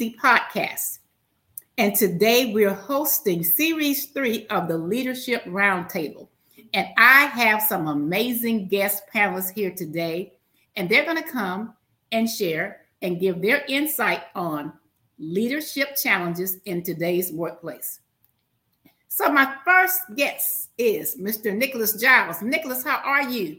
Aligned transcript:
Easy 0.00 0.16
podcast. 0.16 1.00
And 1.76 1.94
today 1.94 2.54
we're 2.54 2.72
hosting 2.72 3.44
series 3.44 4.06
three 4.06 4.46
of 4.46 4.66
the 4.66 4.78
Leadership 4.78 5.44
Roundtable. 5.44 6.28
And 6.72 6.88
I 6.96 7.26
have 7.26 7.60
some 7.60 7.86
amazing 7.86 8.68
guest 8.68 9.02
panelists 9.14 9.52
here 9.54 9.70
today, 9.70 10.32
and 10.74 10.88
they're 10.88 11.04
going 11.04 11.22
to 11.22 11.30
come 11.30 11.74
and 12.12 12.30
share 12.30 12.86
and 13.02 13.20
give 13.20 13.42
their 13.42 13.62
insight 13.68 14.22
on 14.34 14.72
leadership 15.18 15.96
challenges 15.96 16.56
in 16.64 16.82
today's 16.82 17.30
workplace. 17.30 18.00
So, 19.08 19.30
my 19.30 19.54
first 19.66 20.00
guest 20.16 20.70
is 20.78 21.18
Mr. 21.18 21.54
Nicholas 21.54 22.00
Jiles. 22.00 22.40
Nicholas, 22.40 22.82
how 22.84 23.02
are 23.04 23.28
you? 23.28 23.58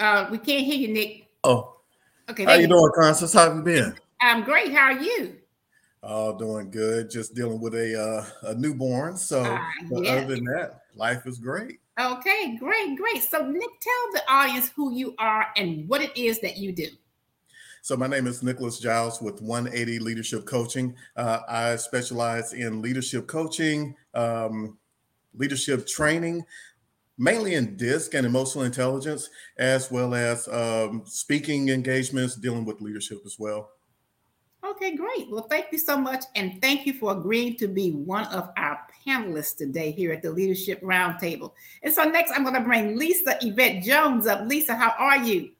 Uh, 0.00 0.26
we 0.32 0.38
can't 0.38 0.66
hear 0.66 0.78
you, 0.78 0.88
Nick. 0.88 1.28
Oh, 1.44 1.76
okay. 2.30 2.44
How 2.44 2.54
you, 2.54 2.62
you 2.62 2.68
doing, 2.68 2.90
Constance? 2.94 3.32
How 3.32 3.48
have 3.48 3.56
you 3.56 3.62
been? 3.62 3.94
I'm 4.20 4.44
great. 4.44 4.72
How 4.72 4.92
are 4.92 5.00
you? 5.00 5.36
Oh, 6.02 6.36
doing 6.36 6.70
good. 6.70 7.10
Just 7.10 7.34
dealing 7.34 7.60
with 7.60 7.74
a 7.74 8.00
uh, 8.00 8.50
a 8.50 8.54
newborn. 8.54 9.16
So, 9.16 9.42
uh, 9.42 9.60
but 9.90 10.04
yeah. 10.04 10.12
other 10.12 10.34
than 10.34 10.44
that, 10.44 10.82
life 10.96 11.26
is 11.26 11.38
great. 11.38 11.78
Okay, 12.00 12.56
great, 12.58 12.96
great. 12.96 13.22
So, 13.22 13.46
Nick, 13.46 13.68
tell 13.80 14.12
the 14.12 14.22
audience 14.26 14.70
who 14.74 14.94
you 14.94 15.14
are 15.18 15.48
and 15.56 15.86
what 15.88 16.00
it 16.00 16.16
is 16.16 16.40
that 16.40 16.56
you 16.56 16.72
do. 16.72 16.88
So, 17.82 17.96
my 17.96 18.06
name 18.06 18.26
is 18.26 18.42
Nicholas 18.42 18.80
Jiles 18.80 19.20
with 19.20 19.42
180 19.42 19.98
Leadership 19.98 20.46
Coaching. 20.46 20.94
Uh, 21.16 21.40
I 21.46 21.76
specialize 21.76 22.54
in 22.54 22.80
leadership 22.80 23.26
coaching, 23.26 23.94
um, 24.14 24.78
leadership 25.34 25.86
training, 25.86 26.44
mainly 27.18 27.54
in 27.54 27.76
DISC 27.76 28.14
and 28.14 28.26
emotional 28.26 28.64
intelligence, 28.64 29.28
as 29.58 29.90
well 29.90 30.14
as 30.14 30.48
um, 30.48 31.02
speaking 31.06 31.68
engagements, 31.68 32.36
dealing 32.36 32.64
with 32.64 32.80
leadership 32.80 33.22
as 33.24 33.38
well. 33.38 33.70
Okay, 34.64 34.94
great. 34.94 35.28
Well, 35.28 35.46
thank 35.50 35.66
you 35.72 35.78
so 35.78 35.98
much. 35.98 36.24
And 36.36 36.60
thank 36.62 36.86
you 36.86 36.92
for 36.92 37.12
agreeing 37.12 37.56
to 37.56 37.66
be 37.66 37.90
one 37.90 38.26
of 38.26 38.50
our 38.56 38.78
panelists 39.06 39.56
today 39.56 39.90
here 39.90 40.12
at 40.12 40.22
the 40.22 40.30
Leadership 40.30 40.80
Roundtable. 40.82 41.52
And 41.82 41.92
so, 41.92 42.04
next, 42.04 42.30
I'm 42.30 42.44
going 42.44 42.54
to 42.54 42.60
bring 42.60 42.96
Lisa 42.96 43.38
Yvette 43.42 43.82
Jones 43.82 44.26
up. 44.28 44.46
Lisa, 44.46 44.76
how 44.76 44.94
are 44.98 45.18
you? 45.18 45.50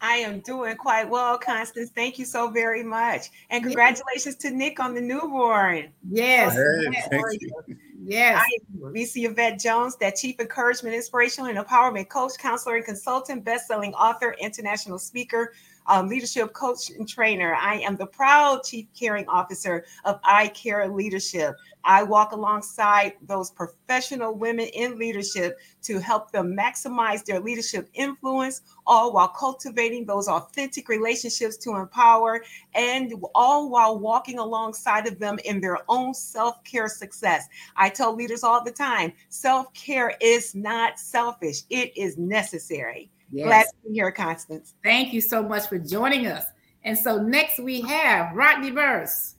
I 0.00 0.14
am 0.16 0.40
doing 0.40 0.76
quite 0.76 1.10
well, 1.10 1.36
Constance. 1.36 1.90
Thank 1.94 2.18
you 2.18 2.24
so 2.24 2.48
very 2.48 2.82
much. 2.82 3.26
And 3.50 3.62
congratulations 3.62 4.36
yes. 4.40 4.50
to 4.50 4.56
Nick 4.56 4.80
on 4.80 4.94
the 4.94 5.00
newborn. 5.02 5.90
Yes. 6.08 6.54
Hey, 6.54 6.88
yes. 6.90 7.76
Yes. 8.02 8.42
I 8.42 8.58
am 8.84 8.92
Lisa 8.92 9.20
Yvette 9.20 9.58
Jones, 9.58 9.96
that 9.96 10.16
Chief 10.16 10.38
Encouragement, 10.40 10.94
Inspirational, 10.94 11.50
and 11.50 11.58
Empowerment 11.58 12.08
Coach, 12.08 12.32
Counselor, 12.38 12.76
and 12.76 12.84
Consultant, 12.84 13.44
Best-Selling 13.44 13.94
Author, 13.94 14.34
International 14.40 14.98
Speaker, 14.98 15.52
um, 15.90 16.08
Leadership 16.08 16.52
Coach 16.52 16.90
and 16.90 17.06
Trainer. 17.06 17.54
I 17.54 17.80
am 17.80 17.96
the 17.96 18.06
proud 18.06 18.62
Chief 18.62 18.86
Caring 18.98 19.26
Officer 19.28 19.84
of 20.04 20.20
I 20.22 20.48
Care 20.48 20.88
Leadership. 20.88 21.56
I 21.82 22.04
walk 22.04 22.30
alongside 22.30 23.14
those 23.26 23.50
professional 23.50 24.34
women 24.34 24.66
in 24.68 24.98
leadership 24.98 25.58
to 25.82 25.98
help 25.98 26.30
them 26.30 26.56
maximize 26.56 27.24
their 27.24 27.40
leadership 27.40 27.88
influence, 27.94 28.62
all 28.86 29.12
while 29.12 29.28
cultivating 29.28 30.06
those 30.06 30.28
authentic 30.28 30.88
relationships 30.88 31.56
to 31.58 31.74
empower, 31.76 32.44
and 32.74 33.12
all 33.34 33.68
while 33.68 33.98
walking 33.98 34.38
alongside 34.38 35.08
of 35.08 35.18
them 35.18 35.38
in 35.44 35.60
their 35.60 35.78
own 35.88 36.14
self 36.14 36.62
care 36.62 36.88
success. 36.88 37.48
I 37.76 37.88
tell 37.88 38.14
leaders 38.14 38.44
all 38.44 38.62
the 38.62 38.70
time 38.70 39.12
self 39.28 39.72
care 39.74 40.14
is 40.20 40.54
not 40.54 41.00
selfish, 41.00 41.62
it 41.68 41.96
is 41.96 42.16
necessary. 42.16 43.10
Yes. 43.32 43.46
Glad 43.46 43.62
to 43.62 43.88
be 43.88 43.94
here, 43.94 44.10
Constance. 44.10 44.74
Thank 44.82 45.12
you 45.12 45.20
so 45.20 45.42
much 45.42 45.68
for 45.68 45.78
joining 45.78 46.26
us. 46.26 46.44
And 46.82 46.98
so 46.98 47.18
next 47.18 47.60
we 47.60 47.80
have 47.82 48.34
Rodney 48.34 48.70
Burris. 48.70 49.36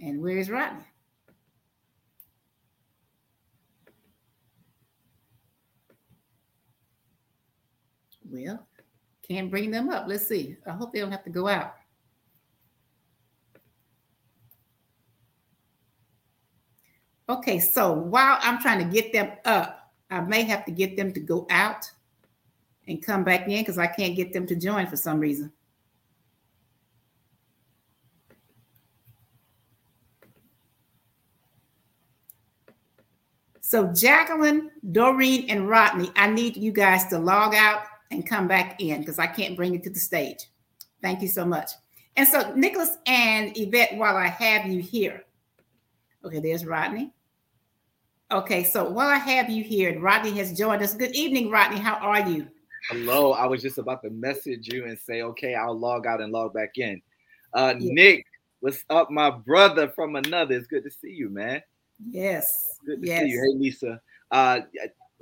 And 0.00 0.22
where's 0.22 0.50
Rodney? 0.50 0.84
Well, 8.28 8.66
can't 9.26 9.50
bring 9.50 9.70
them 9.70 9.88
up. 9.88 10.06
Let's 10.06 10.26
see. 10.26 10.56
I 10.66 10.70
hope 10.70 10.92
they 10.92 11.00
don't 11.00 11.12
have 11.12 11.24
to 11.24 11.30
go 11.30 11.48
out. 11.48 11.74
Okay, 17.28 17.58
so 17.58 17.92
while 17.92 18.38
I'm 18.40 18.60
trying 18.60 18.78
to 18.78 18.84
get 18.84 19.12
them 19.12 19.32
up, 19.44 19.85
I 20.10 20.20
may 20.20 20.42
have 20.44 20.64
to 20.66 20.72
get 20.72 20.96
them 20.96 21.12
to 21.12 21.20
go 21.20 21.46
out 21.50 21.90
and 22.86 23.04
come 23.04 23.24
back 23.24 23.48
in 23.48 23.60
because 23.60 23.78
I 23.78 23.86
can't 23.86 24.14
get 24.14 24.32
them 24.32 24.46
to 24.46 24.54
join 24.54 24.86
for 24.86 24.96
some 24.96 25.18
reason. 25.18 25.52
So 33.60 33.92
Jacqueline, 33.92 34.70
Doreen, 34.92 35.50
and 35.50 35.68
Rodney, 35.68 36.12
I 36.14 36.28
need 36.30 36.56
you 36.56 36.70
guys 36.70 37.06
to 37.06 37.18
log 37.18 37.52
out 37.52 37.82
and 38.12 38.24
come 38.24 38.46
back 38.46 38.80
in 38.80 39.00
because 39.00 39.18
I 39.18 39.26
can't 39.26 39.56
bring 39.56 39.72
you 39.72 39.80
to 39.80 39.90
the 39.90 39.98
stage. 39.98 40.38
Thank 41.02 41.20
you 41.20 41.26
so 41.26 41.44
much. 41.44 41.72
And 42.14 42.28
so 42.28 42.54
Nicholas 42.54 42.96
and 43.06 43.52
Yvette, 43.56 43.96
while 43.96 44.16
I 44.16 44.28
have 44.28 44.66
you 44.66 44.80
here, 44.80 45.24
okay, 46.24 46.38
there's 46.38 46.64
Rodney. 46.64 47.10
Okay, 48.32 48.64
so 48.64 48.90
while 48.90 49.06
I 49.06 49.18
have 49.18 49.48
you 49.48 49.62
here, 49.62 50.00
Rodney 50.00 50.32
has 50.32 50.52
joined 50.52 50.82
us. 50.82 50.94
Good 50.94 51.14
evening, 51.14 51.48
Rodney. 51.48 51.78
How 51.78 51.94
are 51.94 52.28
you? 52.28 52.48
Hello. 52.90 53.32
I 53.32 53.46
was 53.46 53.62
just 53.62 53.78
about 53.78 54.02
to 54.02 54.10
message 54.10 54.66
you 54.66 54.84
and 54.84 54.98
say, 54.98 55.22
okay, 55.22 55.54
I'll 55.54 55.78
log 55.78 56.06
out 56.06 56.20
and 56.20 56.32
log 56.32 56.52
back 56.52 56.76
in. 56.76 57.00
Uh, 57.54 57.74
yeah. 57.78 57.92
Nick, 57.92 58.26
what's 58.58 58.84
up, 58.90 59.12
my 59.12 59.30
brother 59.30 59.88
from 59.90 60.16
another? 60.16 60.56
It's 60.56 60.66
good 60.66 60.82
to 60.82 60.90
see 60.90 61.10
you, 61.10 61.28
man. 61.28 61.62
Yes. 62.04 62.80
Good 62.84 63.02
to 63.02 63.06
yes. 63.06 63.22
see 63.22 63.28
you. 63.28 63.40
Hey, 63.40 63.58
Lisa. 63.60 64.00
Uh, 64.32 64.60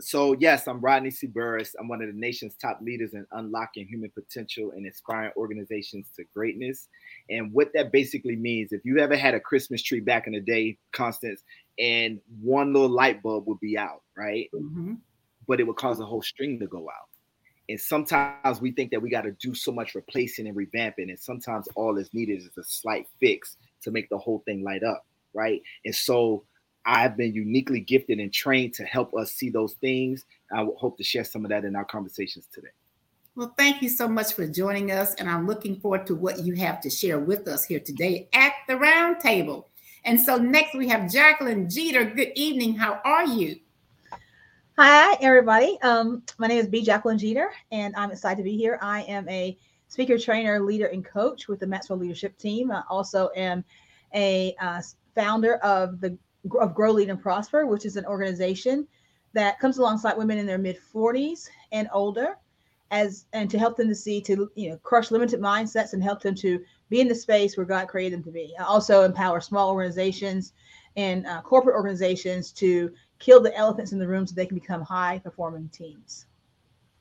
so 0.00 0.34
yes, 0.40 0.66
I'm 0.66 0.80
Rodney 0.80 1.10
C. 1.10 1.26
Burris. 1.26 1.76
I'm 1.78 1.88
one 1.88 2.00
of 2.02 2.08
the 2.08 2.18
nation's 2.18 2.54
top 2.54 2.80
leaders 2.82 3.14
in 3.14 3.26
unlocking 3.32 3.86
human 3.86 4.10
potential 4.10 4.72
and 4.74 4.86
inspiring 4.86 5.30
organizations 5.36 6.08
to 6.16 6.24
greatness. 6.34 6.88
And 7.30 7.52
what 7.52 7.68
that 7.74 7.92
basically 7.92 8.34
means, 8.34 8.72
if 8.72 8.84
you 8.84 8.98
ever 8.98 9.14
had 9.14 9.34
a 9.34 9.40
Christmas 9.40 9.82
tree 9.82 10.00
back 10.00 10.26
in 10.26 10.32
the 10.32 10.40
day, 10.40 10.78
Constance, 10.92 11.42
and 11.78 12.20
one 12.40 12.72
little 12.72 12.88
light 12.88 13.22
bulb 13.22 13.46
would 13.46 13.60
be 13.60 13.76
out, 13.76 14.02
right? 14.16 14.48
Mm-hmm. 14.54 14.94
But 15.46 15.60
it 15.60 15.66
would 15.66 15.76
cause 15.76 15.98
the 15.98 16.06
whole 16.06 16.22
string 16.22 16.58
to 16.60 16.66
go 16.66 16.88
out. 16.88 17.08
And 17.68 17.80
sometimes 17.80 18.60
we 18.60 18.72
think 18.72 18.90
that 18.90 19.00
we 19.00 19.08
got 19.08 19.22
to 19.22 19.32
do 19.32 19.54
so 19.54 19.72
much 19.72 19.94
replacing 19.94 20.46
and 20.46 20.56
revamping, 20.56 21.08
and 21.08 21.18
sometimes 21.18 21.66
all 21.74 21.94
that's 21.94 22.12
needed 22.12 22.38
is 22.38 22.50
a 22.58 22.64
slight 22.64 23.06
fix 23.20 23.56
to 23.82 23.90
make 23.90 24.08
the 24.10 24.18
whole 24.18 24.42
thing 24.44 24.62
light 24.62 24.82
up, 24.82 25.06
right? 25.32 25.62
And 25.84 25.94
so 25.94 26.44
I've 26.84 27.16
been 27.16 27.32
uniquely 27.32 27.80
gifted 27.80 28.18
and 28.18 28.32
trained 28.32 28.74
to 28.74 28.84
help 28.84 29.14
us 29.14 29.32
see 29.32 29.48
those 29.48 29.72
things. 29.74 30.26
I 30.52 30.66
hope 30.76 30.98
to 30.98 31.04
share 31.04 31.24
some 31.24 31.44
of 31.44 31.48
that 31.48 31.64
in 31.64 31.74
our 31.74 31.86
conversations 31.86 32.46
today. 32.52 32.68
Well, 33.34 33.54
thank 33.56 33.82
you 33.82 33.88
so 33.88 34.06
much 34.06 34.34
for 34.34 34.46
joining 34.46 34.92
us, 34.92 35.14
and 35.14 35.28
I'm 35.28 35.46
looking 35.46 35.80
forward 35.80 36.06
to 36.06 36.14
what 36.14 36.40
you 36.44 36.54
have 36.54 36.80
to 36.82 36.90
share 36.90 37.18
with 37.18 37.48
us 37.48 37.64
here 37.64 37.80
today 37.80 38.28
at 38.32 38.52
the 38.68 38.74
roundtable. 38.74 39.64
And 40.04 40.20
so 40.20 40.36
next 40.36 40.74
we 40.74 40.86
have 40.88 41.10
Jacqueline 41.10 41.68
Jeter. 41.68 42.04
Good 42.04 42.32
evening. 42.34 42.74
How 42.74 43.00
are 43.04 43.24
you? 43.24 43.56
Hi, 44.76 45.16
everybody. 45.20 45.78
Um, 45.80 46.22
my 46.36 46.46
name 46.46 46.58
is 46.58 46.66
B. 46.66 46.82
Jacqueline 46.82 47.16
Jeter, 47.16 47.50
and 47.72 47.94
I'm 47.96 48.10
excited 48.10 48.36
to 48.36 48.42
be 48.42 48.54
here. 48.54 48.78
I 48.82 49.02
am 49.02 49.26
a 49.30 49.56
speaker, 49.88 50.18
trainer, 50.18 50.60
leader, 50.60 50.86
and 50.86 51.02
coach 51.02 51.48
with 51.48 51.60
the 51.60 51.66
Maxwell 51.66 51.98
Leadership 51.98 52.36
Team. 52.36 52.70
I 52.70 52.82
also 52.90 53.30
am 53.34 53.64
a 54.14 54.54
uh, 54.60 54.82
founder 55.14 55.56
of 55.56 56.00
the 56.00 56.18
of 56.60 56.74
Grow, 56.74 56.92
Lead, 56.92 57.08
and 57.08 57.22
Prosper, 57.22 57.64
which 57.64 57.86
is 57.86 57.96
an 57.96 58.04
organization 58.04 58.86
that 59.32 59.58
comes 59.58 59.78
alongside 59.78 60.18
women 60.18 60.36
in 60.36 60.44
their 60.44 60.58
mid 60.58 60.78
40s 60.94 61.48
and 61.72 61.88
older, 61.94 62.36
as 62.90 63.24
and 63.32 63.50
to 63.50 63.58
help 63.58 63.78
them 63.78 63.88
to 63.88 63.94
see 63.94 64.20
to 64.20 64.50
you 64.54 64.68
know 64.68 64.76
crush 64.82 65.10
limited 65.10 65.40
mindsets 65.40 65.94
and 65.94 66.02
help 66.02 66.20
them 66.20 66.34
to 66.34 66.62
be 66.94 67.00
in 67.00 67.08
the 67.08 67.14
space 67.14 67.56
where 67.56 67.66
God 67.66 67.88
created 67.88 68.12
them 68.12 68.22
to 68.22 68.30
be. 68.30 68.54
I 68.56 68.62
also 68.62 69.02
empower 69.02 69.40
small 69.40 69.70
organizations 69.70 70.52
and 70.94 71.26
uh, 71.26 71.42
corporate 71.42 71.74
organizations 71.74 72.52
to 72.52 72.92
kill 73.18 73.42
the 73.42 73.52
elephants 73.56 73.90
in 73.90 73.98
the 73.98 74.06
room 74.06 74.28
so 74.28 74.34
they 74.34 74.46
can 74.46 74.56
become 74.56 74.80
high 74.80 75.18
performing 75.18 75.68
teams. 75.70 76.26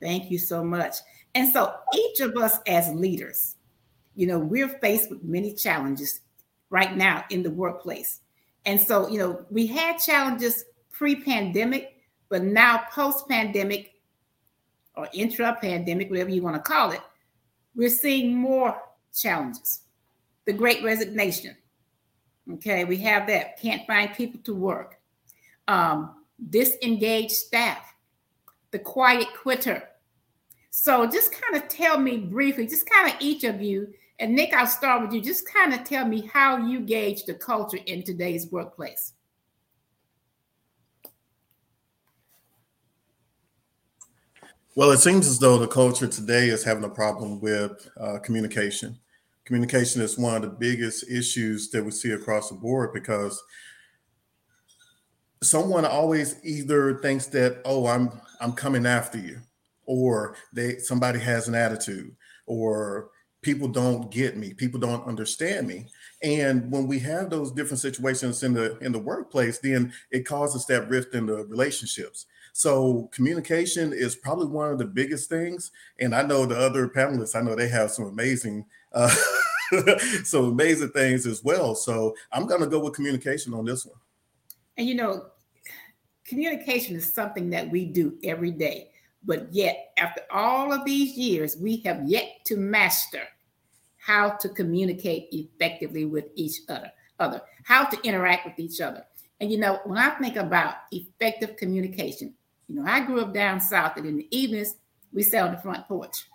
Thank 0.02 0.32
you 0.32 0.38
so 0.38 0.64
much. 0.64 0.96
And 1.36 1.48
so 1.52 1.72
each 1.94 2.18
of 2.18 2.36
us 2.36 2.58
as 2.66 2.92
leaders, 2.92 3.54
you 4.16 4.26
know, 4.26 4.36
we're 4.36 4.80
faced 4.80 5.10
with 5.10 5.22
many 5.22 5.54
challenges 5.54 6.22
right 6.70 6.96
now 6.96 7.24
in 7.30 7.44
the 7.44 7.50
workplace. 7.52 8.20
And 8.66 8.80
so, 8.80 9.08
you 9.08 9.18
know, 9.18 9.46
we 9.48 9.64
had 9.64 9.98
challenges 9.98 10.64
pre 10.90 11.14
pandemic, 11.14 12.00
but 12.28 12.42
now 12.42 12.82
post 12.90 13.28
pandemic 13.28 13.92
or 14.96 15.08
intra 15.12 15.56
pandemic, 15.60 16.10
whatever 16.10 16.30
you 16.30 16.42
want 16.42 16.56
to 16.56 16.62
call 16.62 16.90
it, 16.90 17.00
we're 17.76 17.88
seeing 17.88 18.34
more 18.34 18.76
challenges. 19.14 19.83
The 20.46 20.52
great 20.52 20.82
resignation. 20.84 21.56
Okay, 22.54 22.84
we 22.84 22.98
have 22.98 23.26
that. 23.28 23.60
Can't 23.60 23.86
find 23.86 24.12
people 24.12 24.40
to 24.44 24.54
work. 24.54 25.00
Um, 25.66 26.16
disengaged 26.50 27.32
staff, 27.32 27.94
the 28.70 28.78
quiet 28.78 29.28
quitter. 29.34 29.82
So 30.70 31.06
just 31.06 31.32
kind 31.32 31.62
of 31.62 31.68
tell 31.68 31.98
me 31.98 32.18
briefly, 32.18 32.66
just 32.66 32.88
kind 32.88 33.10
of 33.10 33.16
each 33.20 33.44
of 33.44 33.62
you, 33.62 33.94
and 34.18 34.34
Nick, 34.34 34.54
I'll 34.54 34.66
start 34.66 35.02
with 35.02 35.12
you. 35.12 35.20
Just 35.20 35.48
kind 35.50 35.72
of 35.72 35.84
tell 35.84 36.06
me 36.06 36.28
how 36.32 36.56
you 36.56 36.80
gauge 36.80 37.24
the 37.24 37.34
culture 37.34 37.78
in 37.86 38.02
today's 38.02 38.50
workplace. 38.50 39.12
Well, 44.76 44.90
it 44.90 44.98
seems 44.98 45.26
as 45.26 45.38
though 45.38 45.58
the 45.58 45.68
culture 45.68 46.08
today 46.08 46.48
is 46.48 46.64
having 46.64 46.84
a 46.84 46.88
problem 46.88 47.40
with 47.40 47.88
uh, 47.96 48.18
communication. 48.18 48.98
Communication 49.44 50.00
is 50.00 50.18
one 50.18 50.36
of 50.36 50.42
the 50.42 50.48
biggest 50.48 51.10
issues 51.10 51.70
that 51.70 51.84
we 51.84 51.90
see 51.90 52.12
across 52.12 52.48
the 52.48 52.54
board 52.54 52.92
because 52.94 53.42
someone 55.42 55.84
always 55.84 56.36
either 56.42 56.98
thinks 57.00 57.26
that, 57.26 57.60
oh, 57.64 57.86
I'm 57.86 58.10
I'm 58.40 58.52
coming 58.52 58.86
after 58.86 59.18
you, 59.18 59.40
or 59.84 60.36
they 60.52 60.78
somebody 60.78 61.18
has 61.20 61.46
an 61.46 61.54
attitude, 61.54 62.16
or 62.46 63.10
people 63.42 63.68
don't 63.68 64.10
get 64.10 64.38
me, 64.38 64.54
people 64.54 64.80
don't 64.80 65.06
understand 65.06 65.66
me. 65.66 65.88
And 66.22 66.70
when 66.72 66.86
we 66.86 66.98
have 67.00 67.28
those 67.28 67.52
different 67.52 67.80
situations 67.80 68.42
in 68.42 68.54
the 68.54 68.78
in 68.78 68.92
the 68.92 68.98
workplace, 68.98 69.58
then 69.58 69.92
it 70.10 70.26
causes 70.26 70.64
that 70.66 70.88
rift 70.88 71.14
in 71.14 71.26
the 71.26 71.44
relationships 71.44 72.24
so 72.56 73.10
communication 73.12 73.92
is 73.92 74.14
probably 74.14 74.46
one 74.46 74.70
of 74.70 74.78
the 74.78 74.84
biggest 74.84 75.28
things. 75.28 75.72
And 75.98 76.14
I 76.14 76.22
know 76.22 76.46
the 76.46 76.56
other 76.56 76.88
panelists, 76.88 77.34
I 77.34 77.40
know 77.40 77.56
they 77.56 77.68
have 77.68 77.90
some 77.90 78.04
amazing, 78.04 78.64
uh, 78.94 79.14
some 80.24 80.44
amazing 80.44 80.90
things 80.90 81.26
as 81.26 81.42
well. 81.42 81.74
So 81.74 82.14
I'm 82.32 82.46
going 82.46 82.60
to 82.60 82.66
go 82.66 82.80
with 82.80 82.94
communication 82.94 83.54
on 83.54 83.64
this 83.64 83.84
one. 83.84 83.98
And 84.76 84.86
you 84.86 84.94
know, 84.94 85.26
communication 86.24 86.96
is 86.96 87.12
something 87.12 87.50
that 87.50 87.70
we 87.70 87.84
do 87.84 88.16
every 88.24 88.50
day. 88.50 88.90
But 89.26 89.52
yet, 89.52 89.92
after 89.96 90.22
all 90.30 90.72
of 90.72 90.84
these 90.84 91.16
years, 91.16 91.56
we 91.56 91.78
have 91.78 92.02
yet 92.04 92.44
to 92.46 92.56
master 92.56 93.22
how 93.96 94.30
to 94.30 94.48
communicate 94.50 95.28
effectively 95.32 96.04
with 96.04 96.26
each 96.34 96.60
other, 96.68 96.90
other, 97.18 97.40
how 97.64 97.84
to 97.84 97.98
interact 98.02 98.44
with 98.44 98.58
each 98.58 98.80
other. 98.80 99.04
And 99.40 99.50
you 99.50 99.58
know, 99.58 99.80
when 99.84 99.98
I 99.98 100.10
think 100.10 100.36
about 100.36 100.74
effective 100.92 101.56
communication, 101.56 102.34
you 102.68 102.76
know, 102.76 102.84
I 102.86 103.00
grew 103.00 103.20
up 103.20 103.32
down 103.32 103.60
south, 103.60 103.96
and 103.96 104.06
in 104.06 104.16
the 104.18 104.28
evenings, 104.30 104.76
we 105.12 105.22
sat 105.22 105.44
on 105.44 105.54
the 105.54 105.60
front 105.60 105.86
porch. 105.88 106.26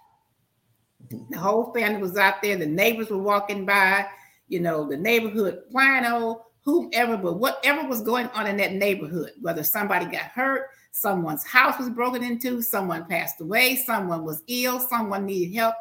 The 1.30 1.38
whole 1.38 1.74
family 1.74 2.02
was 2.02 2.18
out 2.18 2.42
there. 2.42 2.58
The 2.58 2.66
neighbors 2.66 3.10
were 3.10 3.18
walking 3.18 3.66
by. 3.66 4.06
You 4.48 4.60
know, 4.60 4.88
the 4.88 4.98
neighborhood 4.98 5.62
wino, 5.74 6.42
whomever, 6.64 7.18
but 7.18 7.40
whatever 7.40 7.88
was 7.88 8.02
going 8.02 8.28
on 8.28 8.48
in 8.48 8.58
that 8.58 8.74
neighborhood, 8.74 9.32
whether 9.42 9.64
somebody 9.64 10.06
got 10.06 10.32
hurt, 10.32 10.70
someone's 10.92 11.46
house 11.46 11.80
was 11.80 11.90
broken 11.90 12.24
into, 12.24 12.62
someone 12.62 13.06
passed 13.06 13.40
away, 13.42 13.76
someone 13.76 14.24
was 14.24 14.44
ill, 14.48 14.80
someone 14.80 15.26
needed 15.26 15.56
help, 15.56 15.76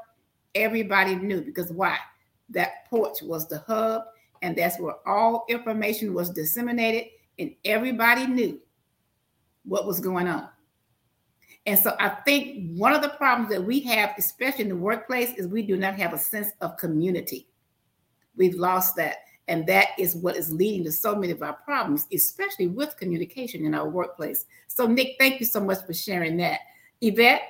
everybody 0.55 1.15
knew 1.15 1.41
because 1.41 1.73
why? 1.73 1.97
That 2.51 2.89
porch 2.89 3.23
was 3.23 3.49
the 3.49 3.59
hub, 3.67 4.03
and 4.43 4.57
that's 4.57 4.79
where 4.79 4.97
all 5.07 5.45
information 5.49 6.15
was 6.15 6.31
disseminated, 6.31 7.11
and 7.39 7.55
everybody 7.65 8.27
knew 8.27 8.61
what 9.65 9.87
was 9.87 10.01
going 10.01 10.29
on. 10.29 10.49
And 11.69 11.79
so 11.79 11.95
I 12.01 12.09
think 12.09 12.73
one 12.79 12.95
of 12.95 13.03
the 13.03 13.11
problems 13.11 13.51
that 13.51 13.63
we 13.63 13.81
have, 13.81 14.15
especially 14.17 14.63
in 14.63 14.69
the 14.71 14.77
workplace, 14.77 15.35
is 15.37 15.47
we 15.47 15.61
do 15.61 15.77
not 15.77 15.97
have 15.97 16.15
a 16.15 16.19
sense 16.19 16.49
of 16.63 16.79
community. 16.79 17.47
We've 18.37 18.55
lost 18.55 18.97
that. 18.97 19.17
And 19.49 19.67
that 19.67 19.89
is 19.99 20.17
what 20.17 20.35
is 20.35 20.51
leading 20.51 20.85
to 20.85 20.93
so 20.93 21.15
many 21.15 21.31
of 21.31 21.43
our 21.43 21.53
problems, 21.53 22.07
especially 22.11 22.69
with 22.69 22.97
communication 22.97 23.67
in 23.67 23.75
our 23.75 23.87
workplace. 23.87 24.47
So, 24.67 24.87
Nick, 24.87 25.17
thank 25.19 25.41
you 25.41 25.47
so 25.47 25.61
much 25.61 25.85
for 25.85 25.93
sharing 25.93 26.39
that. 26.39 26.61
Yvette? 27.03 27.43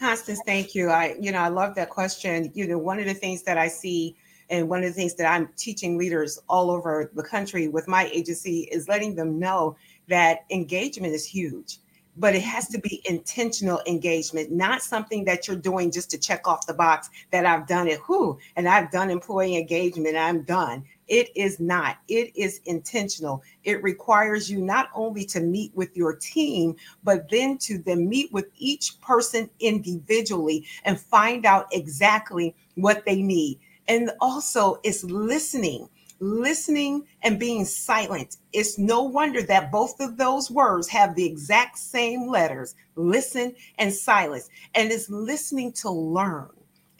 Constance, 0.00 0.40
thank 0.44 0.74
you. 0.74 0.90
I, 0.90 1.14
you 1.20 1.30
know, 1.30 1.38
I 1.38 1.48
love 1.50 1.76
that 1.76 1.90
question. 1.90 2.50
You 2.52 2.66
know, 2.66 2.78
one 2.78 2.98
of 2.98 3.06
the 3.06 3.14
things 3.14 3.44
that 3.44 3.58
I 3.58 3.68
see 3.68 4.16
and 4.48 4.68
one 4.68 4.82
of 4.82 4.88
the 4.88 4.94
things 4.94 5.14
that 5.14 5.30
I'm 5.30 5.48
teaching 5.56 5.96
leaders 5.96 6.40
all 6.48 6.68
over 6.68 7.12
the 7.14 7.22
country 7.22 7.68
with 7.68 7.86
my 7.86 8.06
agency 8.12 8.68
is 8.72 8.88
letting 8.88 9.14
them 9.14 9.38
know 9.38 9.76
that 10.10 10.44
engagement 10.50 11.14
is 11.14 11.24
huge, 11.24 11.78
but 12.16 12.34
it 12.34 12.42
has 12.42 12.68
to 12.68 12.78
be 12.78 13.00
intentional 13.06 13.80
engagement, 13.86 14.52
not 14.52 14.82
something 14.82 15.24
that 15.24 15.48
you're 15.48 15.56
doing 15.56 15.90
just 15.90 16.10
to 16.10 16.18
check 16.18 16.46
off 16.46 16.66
the 16.66 16.74
box 16.74 17.08
that 17.30 17.46
I've 17.46 17.66
done 17.66 17.88
it, 17.88 17.98
who, 18.00 18.38
and 18.56 18.68
I've 18.68 18.90
done 18.90 19.10
employee 19.10 19.56
engagement, 19.56 20.16
I'm 20.16 20.42
done. 20.42 20.84
It 21.08 21.34
is 21.34 21.58
not. 21.58 21.96
It 22.08 22.36
is 22.36 22.60
intentional. 22.66 23.42
It 23.64 23.82
requires 23.82 24.50
you 24.50 24.60
not 24.60 24.90
only 24.94 25.24
to 25.26 25.40
meet 25.40 25.74
with 25.74 25.96
your 25.96 26.14
team, 26.14 26.76
but 27.02 27.28
then 27.30 27.58
to 27.58 27.78
then 27.78 28.08
meet 28.08 28.32
with 28.32 28.46
each 28.58 29.00
person 29.00 29.48
individually 29.58 30.66
and 30.84 31.00
find 31.00 31.46
out 31.46 31.66
exactly 31.72 32.54
what 32.74 33.04
they 33.04 33.22
need 33.22 33.58
and 33.90 34.12
also 34.20 34.78
it's 34.84 35.02
listening 35.04 35.88
listening 36.20 37.06
and 37.22 37.38
being 37.38 37.64
silent. 37.64 38.36
It's 38.52 38.78
no 38.78 39.02
wonder 39.02 39.42
that 39.42 39.72
both 39.72 39.98
of 40.00 40.16
those 40.16 40.50
words 40.50 40.88
have 40.88 41.14
the 41.14 41.24
exact 41.24 41.78
same 41.78 42.28
letters 42.28 42.74
listen 42.94 43.54
and 43.78 43.92
silence. 43.92 44.48
And 44.74 44.92
it's 44.92 45.08
listening 45.08 45.72
to 45.74 45.90
learn. 45.90 46.50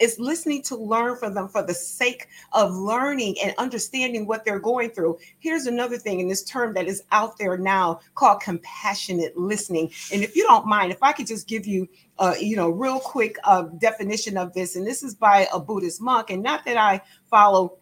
It's 0.01 0.19
listening 0.19 0.63
to 0.63 0.77
learn 0.77 1.19
from 1.19 1.35
them 1.35 1.49
for 1.49 1.63
the 1.63 1.75
sake 1.75 2.27
of 2.53 2.75
learning 2.75 3.37
and 3.45 3.55
understanding 3.59 4.27
what 4.27 4.47
they're 4.47 4.59
going 4.59 4.91
through. 4.91 5.19
Here's 5.41 5.67
another 5.67 5.99
thing 5.99 6.21
in 6.21 6.29
this 6.29 6.43
term 6.43 6.73
that 6.73 6.87
is 6.87 7.03
out 7.13 7.37
there 7.37 7.59
now 7.59 8.01
called 8.15 8.41
compassionate 8.41 9.37
listening. 9.37 9.91
And 10.11 10.25
if 10.25 10.35
you 10.35 10.45
don't 10.45 10.67
mind, 10.67 10.91
if 10.91 11.03
I 11.03 11.13
could 11.13 11.27
just 11.27 11.47
give 11.47 11.67
you 11.67 11.87
uh, 12.19 12.35
you 12.39 12.55
know, 12.55 12.69
real 12.69 13.01
quick 13.01 13.37
uh, 13.45 13.63
definition 13.79 14.37
of 14.37 14.53
this, 14.53 14.77
and 14.77 14.87
this 14.87 15.03
is 15.03 15.15
by 15.15 15.49
a 15.55 15.59
Buddhist 15.59 16.03
monk, 16.03 16.29
and 16.29 16.43
not 16.43 16.67
that 16.67 16.77
I 16.77 17.01
follow 17.31 17.79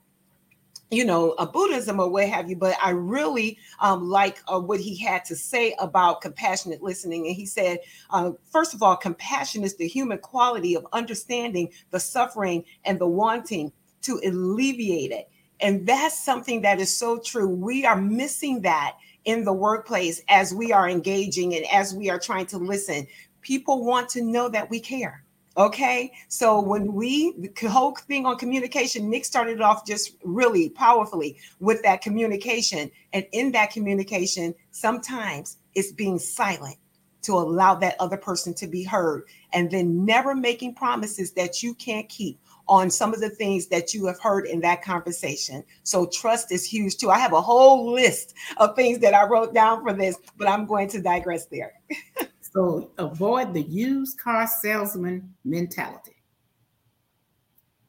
you 0.90 1.04
know, 1.04 1.33
a 1.33 1.47
Buddhism 1.47 2.00
or 2.00 2.09
what 2.09 2.28
have 2.28 2.49
you, 2.49 2.57
but 2.57 2.76
I 2.83 2.90
really 2.90 3.59
um, 3.80 4.09
like 4.09 4.40
uh, 4.49 4.59
what 4.59 4.80
he 4.80 4.97
had 4.97 5.25
to 5.26 5.37
say 5.37 5.75
about 5.78 6.23
compassionate 6.23 6.83
listening. 6.83 7.26
And 7.26 7.37
he 7.37 7.45
said, 7.47 7.78
uh, 8.11 8.33
first 8.50 8.75
of 8.75 8.83
all, 8.83 8.97
compassion 8.97 9.64
is 9.64 9.76
the 9.76 9.87
human 9.87 10.18
quality 10.18 10.75
of 10.75 10.87
understanding 10.92 11.71
the 11.90 12.00
suffering 12.00 12.64
and 12.85 12.99
the 12.99 13.07
wanting 13.07 13.73
to 14.02 14.21
alleviate 14.25 15.11
it. 15.11 15.28
And 15.61 15.87
that's 15.87 16.25
something 16.25 16.62
that 16.62 16.80
is 16.80 16.97
so 16.97 17.18
true. 17.18 17.49
We 17.49 17.85
are 17.85 18.00
missing 18.00 18.62
that 18.62 18.97
in 19.25 19.45
the 19.45 19.52
workplace 19.52 20.23
as 20.28 20.54
we 20.54 20.73
are 20.73 20.88
engaging 20.88 21.54
and 21.54 21.66
as 21.66 21.95
we 21.95 22.09
are 22.09 22.18
trying 22.18 22.47
to 22.47 22.59
listen 22.59 23.07
people 23.49 23.85
want 23.85 24.09
to 24.11 24.23
know 24.23 24.49
that 24.49 24.68
we 24.71 24.80
care. 24.80 25.25
Okay. 25.58 26.12
So 26.28 26.60
when 26.60 26.94
we, 26.94 27.32
the 27.60 27.68
whole 27.68 27.96
thing 27.96 28.26
on 28.26 28.38
communication, 28.38 29.10
Nick 29.10 29.24
started 29.24 29.60
off 29.60 29.84
just 29.84 30.12
really 30.22 30.70
powerfully 30.70 31.36
with 31.58 31.82
that 31.82 32.00
communication. 32.00 32.92
And 33.12 33.26
in 33.32 33.50
that 33.52 33.72
communication, 33.72 34.54
sometimes 34.70 35.58
it's 35.74 35.90
being 35.90 36.20
silent 36.20 36.76
to 37.22 37.32
allow 37.32 37.74
that 37.74 37.96
other 37.98 38.16
person 38.16 38.54
to 38.54 38.68
be 38.68 38.84
heard 38.84 39.24
and 39.52 39.68
then 39.68 40.04
never 40.04 40.32
making 40.32 40.76
promises 40.76 41.32
that 41.32 41.60
you 41.60 41.74
can't 41.74 42.08
keep 42.08 42.38
on 42.68 42.88
some 42.88 43.12
of 43.12 43.20
the 43.20 43.30
things 43.30 43.66
that 43.66 43.92
you 43.92 44.06
have 44.06 44.20
heard 44.20 44.46
in 44.46 44.60
that 44.60 44.82
conversation. 44.82 45.64
So 45.82 46.06
trust 46.06 46.52
is 46.52 46.64
huge 46.64 46.98
too. 46.98 47.10
I 47.10 47.18
have 47.18 47.32
a 47.32 47.40
whole 47.40 47.92
list 47.92 48.34
of 48.58 48.76
things 48.76 49.00
that 49.00 49.14
I 49.14 49.26
wrote 49.26 49.54
down 49.54 49.82
for 49.82 49.92
this, 49.92 50.16
but 50.36 50.48
I'm 50.48 50.66
going 50.66 50.88
to 50.90 51.02
digress 51.02 51.46
there. 51.46 51.72
So 52.52 52.90
avoid 52.99 53.52
the 53.52 53.62
used 53.62 54.19
car 54.19 54.47
salesman 54.47 55.35
mentality. 55.45 56.17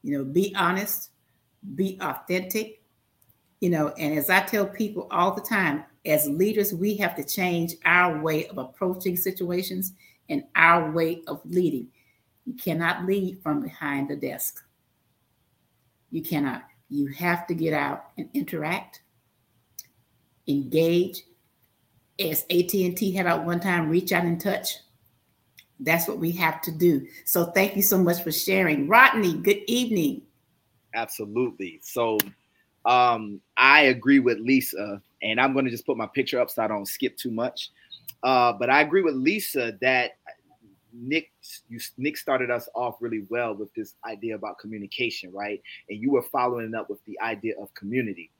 You 0.02 0.18
know, 0.18 0.24
be 0.24 0.54
honest, 0.54 1.10
be 1.74 1.98
authentic. 2.00 2.82
You 3.60 3.70
know, 3.70 3.88
and 3.98 4.18
as 4.18 4.30
I 4.30 4.40
tell 4.40 4.66
people 4.66 5.06
all 5.10 5.34
the 5.34 5.42
time, 5.42 5.84
as 6.06 6.26
leaders, 6.28 6.72
we 6.72 6.96
have 6.96 7.14
to 7.16 7.24
change 7.24 7.74
our 7.84 8.20
way 8.22 8.46
of 8.48 8.58
approaching 8.58 9.16
situations 9.16 9.92
and 10.28 10.44
our 10.56 10.90
way 10.90 11.22
of 11.26 11.40
leading. 11.44 11.88
You 12.46 12.54
cannot 12.54 13.04
lead 13.04 13.42
from 13.42 13.60
behind 13.60 14.08
the 14.08 14.16
desk. 14.16 14.64
You 16.10 16.22
cannot. 16.22 16.64
You 16.88 17.08
have 17.08 17.46
to 17.48 17.54
get 17.54 17.74
out 17.74 18.06
and 18.16 18.28
interact, 18.32 19.02
engage, 20.48 21.22
as 22.20 22.42
AT&T 22.50 23.12
had 23.12 23.26
out 23.26 23.44
one 23.44 23.60
time, 23.60 23.88
reach 23.88 24.12
out 24.12 24.24
and 24.24 24.40
touch. 24.40 24.76
That's 25.80 26.06
what 26.06 26.18
we 26.18 26.30
have 26.32 26.60
to 26.62 26.72
do. 26.72 27.06
So 27.24 27.46
thank 27.46 27.74
you 27.74 27.82
so 27.82 27.98
much 27.98 28.22
for 28.22 28.30
sharing. 28.30 28.86
Rodney, 28.86 29.34
good 29.34 29.62
evening. 29.66 30.22
Absolutely. 30.94 31.80
So 31.82 32.18
um, 32.84 33.40
I 33.56 33.82
agree 33.82 34.18
with 34.18 34.38
Lisa, 34.38 35.00
and 35.22 35.40
I'm 35.40 35.52
going 35.52 35.64
to 35.64 35.70
just 35.70 35.86
put 35.86 35.96
my 35.96 36.06
picture 36.06 36.40
up 36.40 36.50
so 36.50 36.62
I 36.62 36.68
don't 36.68 36.86
skip 36.86 37.16
too 37.16 37.30
much. 37.30 37.70
Uh, 38.22 38.52
but 38.52 38.68
I 38.68 38.82
agree 38.82 39.02
with 39.02 39.14
Lisa 39.14 39.78
that 39.80 40.18
Nick 40.92 41.30
you, 41.68 41.80
Nick 41.96 42.16
started 42.16 42.50
us 42.50 42.68
off 42.74 42.96
really 43.00 43.24
well 43.28 43.54
with 43.54 43.72
this 43.74 43.94
idea 44.04 44.34
about 44.34 44.58
communication, 44.58 45.32
right? 45.32 45.62
And 45.88 46.00
you 46.00 46.10
were 46.12 46.22
following 46.22 46.74
up 46.74 46.90
with 46.90 47.02
the 47.06 47.18
idea 47.20 47.54
of 47.60 47.72
community. 47.74 48.30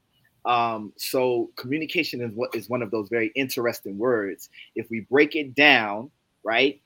Um, 0.44 0.92
so 0.96 1.50
communication 1.56 2.20
is 2.22 2.32
what 2.34 2.54
is 2.54 2.68
one 2.68 2.82
of 2.82 2.90
those 2.90 3.08
very 3.08 3.32
interesting 3.34 3.98
words. 3.98 4.48
If 4.74 4.90
we 4.90 5.00
break 5.00 5.36
it 5.36 5.54
down, 5.54 6.10
right, 6.42 6.80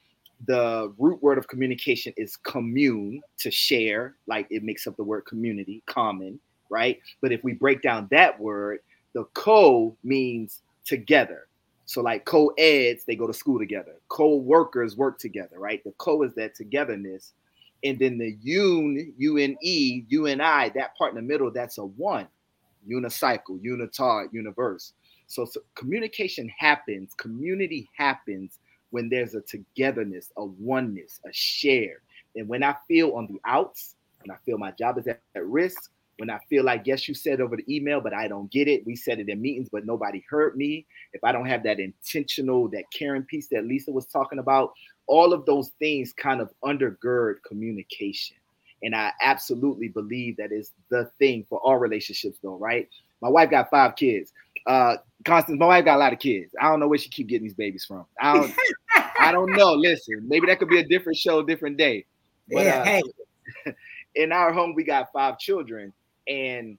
the 0.46 0.92
root 0.98 1.22
word 1.22 1.38
of 1.38 1.48
communication 1.48 2.12
is 2.16 2.36
commune 2.36 3.22
to 3.38 3.50
share, 3.50 4.16
like 4.26 4.46
it 4.50 4.62
makes 4.62 4.86
up 4.86 4.96
the 4.96 5.04
word 5.04 5.22
community, 5.22 5.82
common, 5.86 6.38
right? 6.68 7.00
But 7.20 7.32
if 7.32 7.44
we 7.44 7.52
break 7.52 7.82
down 7.82 8.08
that 8.10 8.38
word, 8.38 8.80
the 9.14 9.24
co 9.34 9.96
means 10.02 10.60
together. 10.84 11.46
So 11.86 12.00
like 12.00 12.24
co-eds, 12.24 13.04
they 13.04 13.14
go 13.14 13.26
to 13.26 13.32
school 13.32 13.58
together. 13.58 13.96
Co-workers 14.08 14.96
work 14.96 15.18
together, 15.18 15.58
right? 15.58 15.82
The 15.84 15.92
co 15.98 16.22
is 16.22 16.34
that 16.34 16.54
togetherness. 16.54 17.32
And 17.84 17.98
then 17.98 18.16
the 18.16 18.36
un, 18.44 19.12
U-N-E, 19.18 20.04
U-N-I, 20.08 20.70
that 20.70 20.96
part 20.96 21.10
in 21.10 21.16
the 21.16 21.22
middle, 21.22 21.50
that's 21.50 21.76
a 21.76 21.84
one. 21.84 22.26
Unicycle, 22.88 23.60
unitard, 23.62 24.32
universe. 24.32 24.92
So, 25.26 25.44
so 25.44 25.60
communication 25.74 26.50
happens, 26.58 27.14
community 27.14 27.88
happens 27.96 28.58
when 28.90 29.08
there's 29.08 29.34
a 29.34 29.40
togetherness, 29.40 30.30
a 30.36 30.44
oneness, 30.44 31.20
a 31.26 31.32
share. 31.32 32.02
And 32.36 32.48
when 32.48 32.62
I 32.62 32.76
feel 32.86 33.12
on 33.12 33.26
the 33.26 33.38
outs, 33.44 33.96
when 34.22 34.34
I 34.34 34.38
feel 34.44 34.58
my 34.58 34.70
job 34.72 34.98
is 34.98 35.06
at, 35.06 35.20
at 35.34 35.46
risk, 35.46 35.90
when 36.18 36.30
I 36.30 36.38
feel 36.48 36.64
like, 36.64 36.82
yes, 36.84 37.08
you 37.08 37.14
said 37.14 37.40
over 37.40 37.56
the 37.56 37.74
email, 37.74 38.00
but 38.00 38.14
I 38.14 38.28
don't 38.28 38.50
get 38.50 38.68
it. 38.68 38.86
We 38.86 38.94
said 38.94 39.18
it 39.18 39.28
in 39.28 39.40
meetings, 39.40 39.68
but 39.70 39.84
nobody 39.84 40.24
heard 40.28 40.56
me. 40.56 40.86
If 41.12 41.24
I 41.24 41.32
don't 41.32 41.46
have 41.46 41.64
that 41.64 41.80
intentional, 41.80 42.68
that 42.68 42.84
caring 42.92 43.24
piece 43.24 43.48
that 43.48 43.66
Lisa 43.66 43.90
was 43.90 44.06
talking 44.06 44.38
about, 44.38 44.72
all 45.06 45.32
of 45.32 45.44
those 45.44 45.70
things 45.80 46.12
kind 46.12 46.40
of 46.40 46.52
undergird 46.64 47.36
communication. 47.46 48.36
And 48.84 48.94
I 48.94 49.12
absolutely 49.20 49.88
believe 49.88 50.36
that 50.36 50.52
is 50.52 50.72
the 50.90 51.10
thing 51.18 51.46
for 51.48 51.58
all 51.60 51.78
relationships, 51.78 52.38
though, 52.42 52.56
right? 52.56 52.88
My 53.20 53.28
wife 53.28 53.50
got 53.50 53.70
five 53.70 53.96
kids. 53.96 54.32
Uh 54.66 54.96
Constance, 55.24 55.58
my 55.58 55.66
wife 55.66 55.86
got 55.86 55.96
a 55.96 55.98
lot 55.98 56.12
of 56.12 56.18
kids. 56.18 56.52
I 56.60 56.68
don't 56.68 56.80
know 56.80 56.88
where 56.88 56.98
she 56.98 57.08
keep 57.08 57.28
getting 57.28 57.44
these 57.44 57.54
babies 57.54 57.86
from. 57.86 58.04
I 58.20 58.34
don't 58.34 58.54
I 59.18 59.32
don't 59.32 59.50
know. 59.52 59.72
Listen, 59.74 60.22
maybe 60.28 60.46
that 60.46 60.58
could 60.58 60.68
be 60.68 60.80
a 60.80 60.86
different 60.86 61.16
show, 61.16 61.42
different 61.42 61.78
day. 61.78 62.04
But, 62.52 62.64
yeah, 62.66 62.80
uh, 62.80 62.84
hey. 62.84 63.02
in 64.14 64.32
our 64.32 64.52
home, 64.52 64.74
we 64.74 64.84
got 64.84 65.10
five 65.12 65.38
children 65.38 65.92
and 66.28 66.78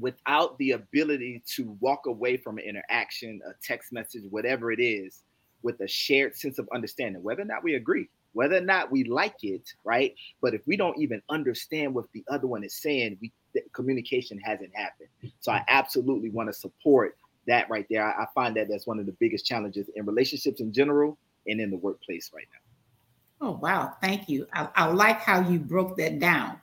without 0.00 0.56
the 0.58 0.72
ability 0.72 1.42
to 1.46 1.76
walk 1.80 2.06
away 2.06 2.36
from 2.36 2.58
an 2.58 2.64
interaction, 2.64 3.40
a 3.46 3.52
text 3.62 3.92
message, 3.92 4.22
whatever 4.30 4.72
it 4.72 4.80
is, 4.80 5.22
with 5.62 5.80
a 5.80 5.88
shared 5.88 6.36
sense 6.36 6.58
of 6.58 6.68
understanding, 6.74 7.22
whether 7.22 7.42
or 7.42 7.46
not 7.46 7.62
we 7.62 7.74
agree, 7.74 8.08
whether 8.32 8.56
or 8.56 8.62
not 8.62 8.90
we 8.90 9.04
like 9.04 9.42
it, 9.42 9.72
right? 9.84 10.14
But 10.40 10.54
if 10.54 10.60
we 10.66 10.76
don't 10.76 10.98
even 10.98 11.20
understand 11.28 11.94
what 11.94 12.06
the 12.12 12.24
other 12.28 12.46
one 12.46 12.64
is 12.64 12.74
saying, 12.76 13.18
we 13.20 13.32
communication 13.72 14.38
hasn't 14.38 14.70
happened. 14.74 15.08
So 15.40 15.50
I 15.50 15.64
absolutely 15.68 16.30
want 16.30 16.48
to 16.48 16.52
support 16.52 17.16
that 17.48 17.68
right 17.68 17.86
there. 17.90 18.04
I, 18.04 18.22
I 18.22 18.26
find 18.34 18.56
that 18.56 18.68
that's 18.68 18.86
one 18.86 19.00
of 19.00 19.06
the 19.06 19.16
biggest 19.18 19.44
challenges 19.44 19.88
in 19.96 20.06
relationships 20.06 20.60
in 20.60 20.72
general 20.72 21.18
and 21.48 21.60
in 21.60 21.70
the 21.70 21.76
workplace 21.76 22.30
right 22.34 22.46
now. 22.52 23.48
Oh 23.48 23.52
wow, 23.52 23.96
thank 24.00 24.28
you. 24.28 24.46
I, 24.52 24.68
I 24.76 24.86
like 24.86 25.20
how 25.20 25.40
you 25.40 25.58
broke 25.58 25.96
that 25.96 26.18
down 26.20 26.60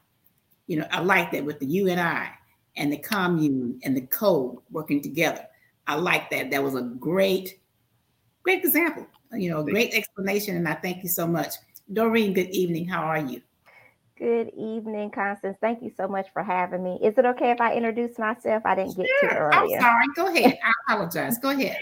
you 0.67 0.77
know, 0.77 0.87
I 0.91 0.99
like 0.99 1.31
that 1.31 1.43
with 1.43 1.59
the 1.59 1.65
you 1.65 1.89
and 1.89 1.99
I 1.99 2.29
and 2.75 2.91
the 2.91 2.97
commune 2.97 3.79
and 3.83 3.95
the 3.95 4.01
code 4.01 4.57
working 4.69 5.01
together. 5.01 5.45
I 5.87 5.95
like 5.95 6.29
that. 6.29 6.51
That 6.51 6.61
was 6.61 6.75
a 6.75 6.81
great, 6.81 7.59
great 8.43 8.63
example. 8.63 9.07
You 9.33 9.49
know, 9.49 9.63
great 9.63 9.93
explanation, 9.93 10.55
and 10.55 10.67
I 10.67 10.75
thank 10.75 11.03
you 11.03 11.09
so 11.09 11.27
much. 11.27 11.55
Doreen, 11.91 12.33
good 12.33 12.49
evening. 12.49 12.87
How 12.87 13.03
are 13.03 13.19
you? 13.19 13.41
Good 14.17 14.51
evening, 14.57 15.11
Constance. 15.11 15.57
Thank 15.61 15.83
you 15.83 15.91
so 15.95 16.07
much 16.07 16.27
for 16.33 16.41
having 16.41 16.83
me. 16.83 16.97
Is 17.03 17.17
it 17.17 17.25
okay 17.25 17.51
if 17.51 17.61
I 17.61 17.75
introduce 17.75 18.17
myself? 18.17 18.63
I 18.65 18.75
didn't 18.75 18.97
get 18.97 19.05
sure. 19.19 19.29
to 19.29 19.35
earlier. 19.35 19.77
I'm 19.77 19.81
sorry. 19.81 20.07
Go 20.15 20.27
ahead. 20.27 20.57
I 20.63 20.93
apologize. 20.93 21.37
Go 21.37 21.49
ahead. 21.49 21.77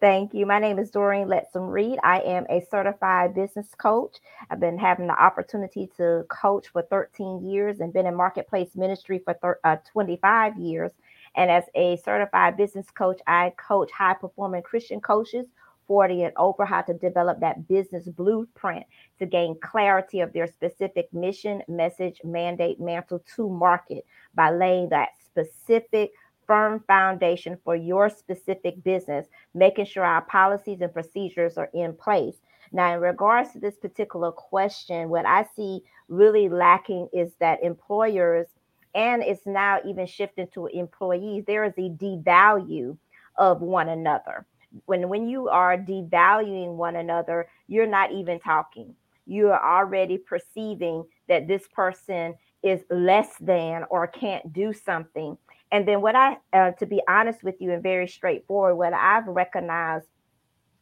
Thank 0.00 0.32
you. 0.32 0.46
My 0.46 0.60
name 0.60 0.78
is 0.78 0.90
Doreen 0.90 1.26
Letsom 1.26 1.72
Reid. 1.72 1.98
I 2.04 2.20
am 2.20 2.46
a 2.48 2.64
certified 2.70 3.34
business 3.34 3.68
coach. 3.78 4.16
I've 4.50 4.60
been 4.60 4.78
having 4.78 5.08
the 5.08 5.20
opportunity 5.20 5.90
to 5.96 6.24
coach 6.28 6.68
for 6.68 6.82
13 6.82 7.44
years 7.44 7.80
and 7.80 7.92
been 7.92 8.06
in 8.06 8.14
marketplace 8.14 8.76
ministry 8.76 9.20
for 9.24 9.34
thir- 9.34 9.60
uh, 9.64 9.76
25 9.90 10.56
years. 10.56 10.92
And 11.34 11.50
as 11.50 11.64
a 11.74 11.96
certified 12.04 12.56
business 12.56 12.90
coach, 12.90 13.20
I 13.26 13.52
coach 13.56 13.90
high 13.90 14.14
performing 14.14 14.62
Christian 14.62 15.00
coaches 15.00 15.46
40 15.88 16.24
and 16.24 16.32
over 16.36 16.64
how 16.64 16.82
to 16.82 16.94
develop 16.94 17.40
that 17.40 17.66
business 17.66 18.06
blueprint 18.06 18.86
to 19.18 19.26
gain 19.26 19.58
clarity 19.60 20.20
of 20.20 20.32
their 20.32 20.46
specific 20.46 21.12
mission, 21.12 21.62
message, 21.66 22.20
mandate, 22.22 22.78
mantle 22.78 23.24
to 23.34 23.48
market 23.48 24.04
by 24.34 24.50
laying 24.50 24.90
that 24.90 25.08
specific 25.24 26.12
firm 26.46 26.82
foundation 26.86 27.58
for 27.64 27.74
your 27.74 28.08
specific 28.08 28.82
business, 28.84 29.26
making 29.54 29.86
sure 29.86 30.04
our 30.04 30.22
policies 30.22 30.80
and 30.80 30.92
procedures 30.92 31.58
are 31.58 31.70
in 31.74 31.92
place. 31.94 32.36
Now, 32.72 32.94
in 32.94 33.00
regards 33.00 33.52
to 33.52 33.58
this 33.58 33.76
particular 33.76 34.30
question, 34.30 35.08
what 35.08 35.26
I 35.26 35.46
see 35.56 35.82
really 36.08 36.48
lacking 36.48 37.08
is 37.12 37.32
that 37.40 37.62
employers, 37.62 38.46
and 38.94 39.22
it's 39.22 39.46
now 39.46 39.78
even 39.86 40.06
shifting 40.06 40.48
to 40.54 40.66
employees, 40.66 41.44
there 41.46 41.64
is 41.64 41.74
a 41.78 41.90
devalue 41.90 42.96
of 43.36 43.60
one 43.60 43.88
another. 43.88 44.46
When, 44.86 45.08
when 45.08 45.28
you 45.28 45.48
are 45.48 45.76
devaluing 45.76 46.76
one 46.76 46.96
another, 46.96 47.48
you're 47.68 47.86
not 47.86 48.12
even 48.12 48.40
talking. 48.40 48.94
You 49.26 49.48
are 49.48 49.80
already 49.80 50.18
perceiving 50.18 51.04
that 51.28 51.48
this 51.48 51.66
person 51.72 52.34
is 52.62 52.80
less 52.90 53.36
than 53.40 53.84
or 53.90 54.06
can't 54.06 54.52
do 54.52 54.72
something 54.72 55.36
and 55.70 55.86
then 55.86 56.00
what 56.00 56.16
I, 56.16 56.38
uh, 56.52 56.72
to 56.72 56.86
be 56.86 57.02
honest 57.08 57.42
with 57.42 57.56
you 57.60 57.72
and 57.72 57.82
very 57.82 58.08
straightforward, 58.08 58.76
what 58.76 58.94
I've 58.94 59.26
recognized, 59.26 60.06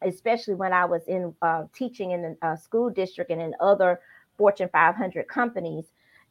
especially 0.02 0.54
when 0.54 0.72
I 0.72 0.84
was 0.84 1.02
in 1.08 1.34
uh, 1.42 1.64
teaching 1.74 2.12
in 2.12 2.36
a 2.42 2.56
school 2.56 2.90
district 2.90 3.30
and 3.30 3.40
in 3.42 3.54
other 3.60 4.00
Fortune 4.38 4.68
500 4.70 5.26
companies, 5.26 5.86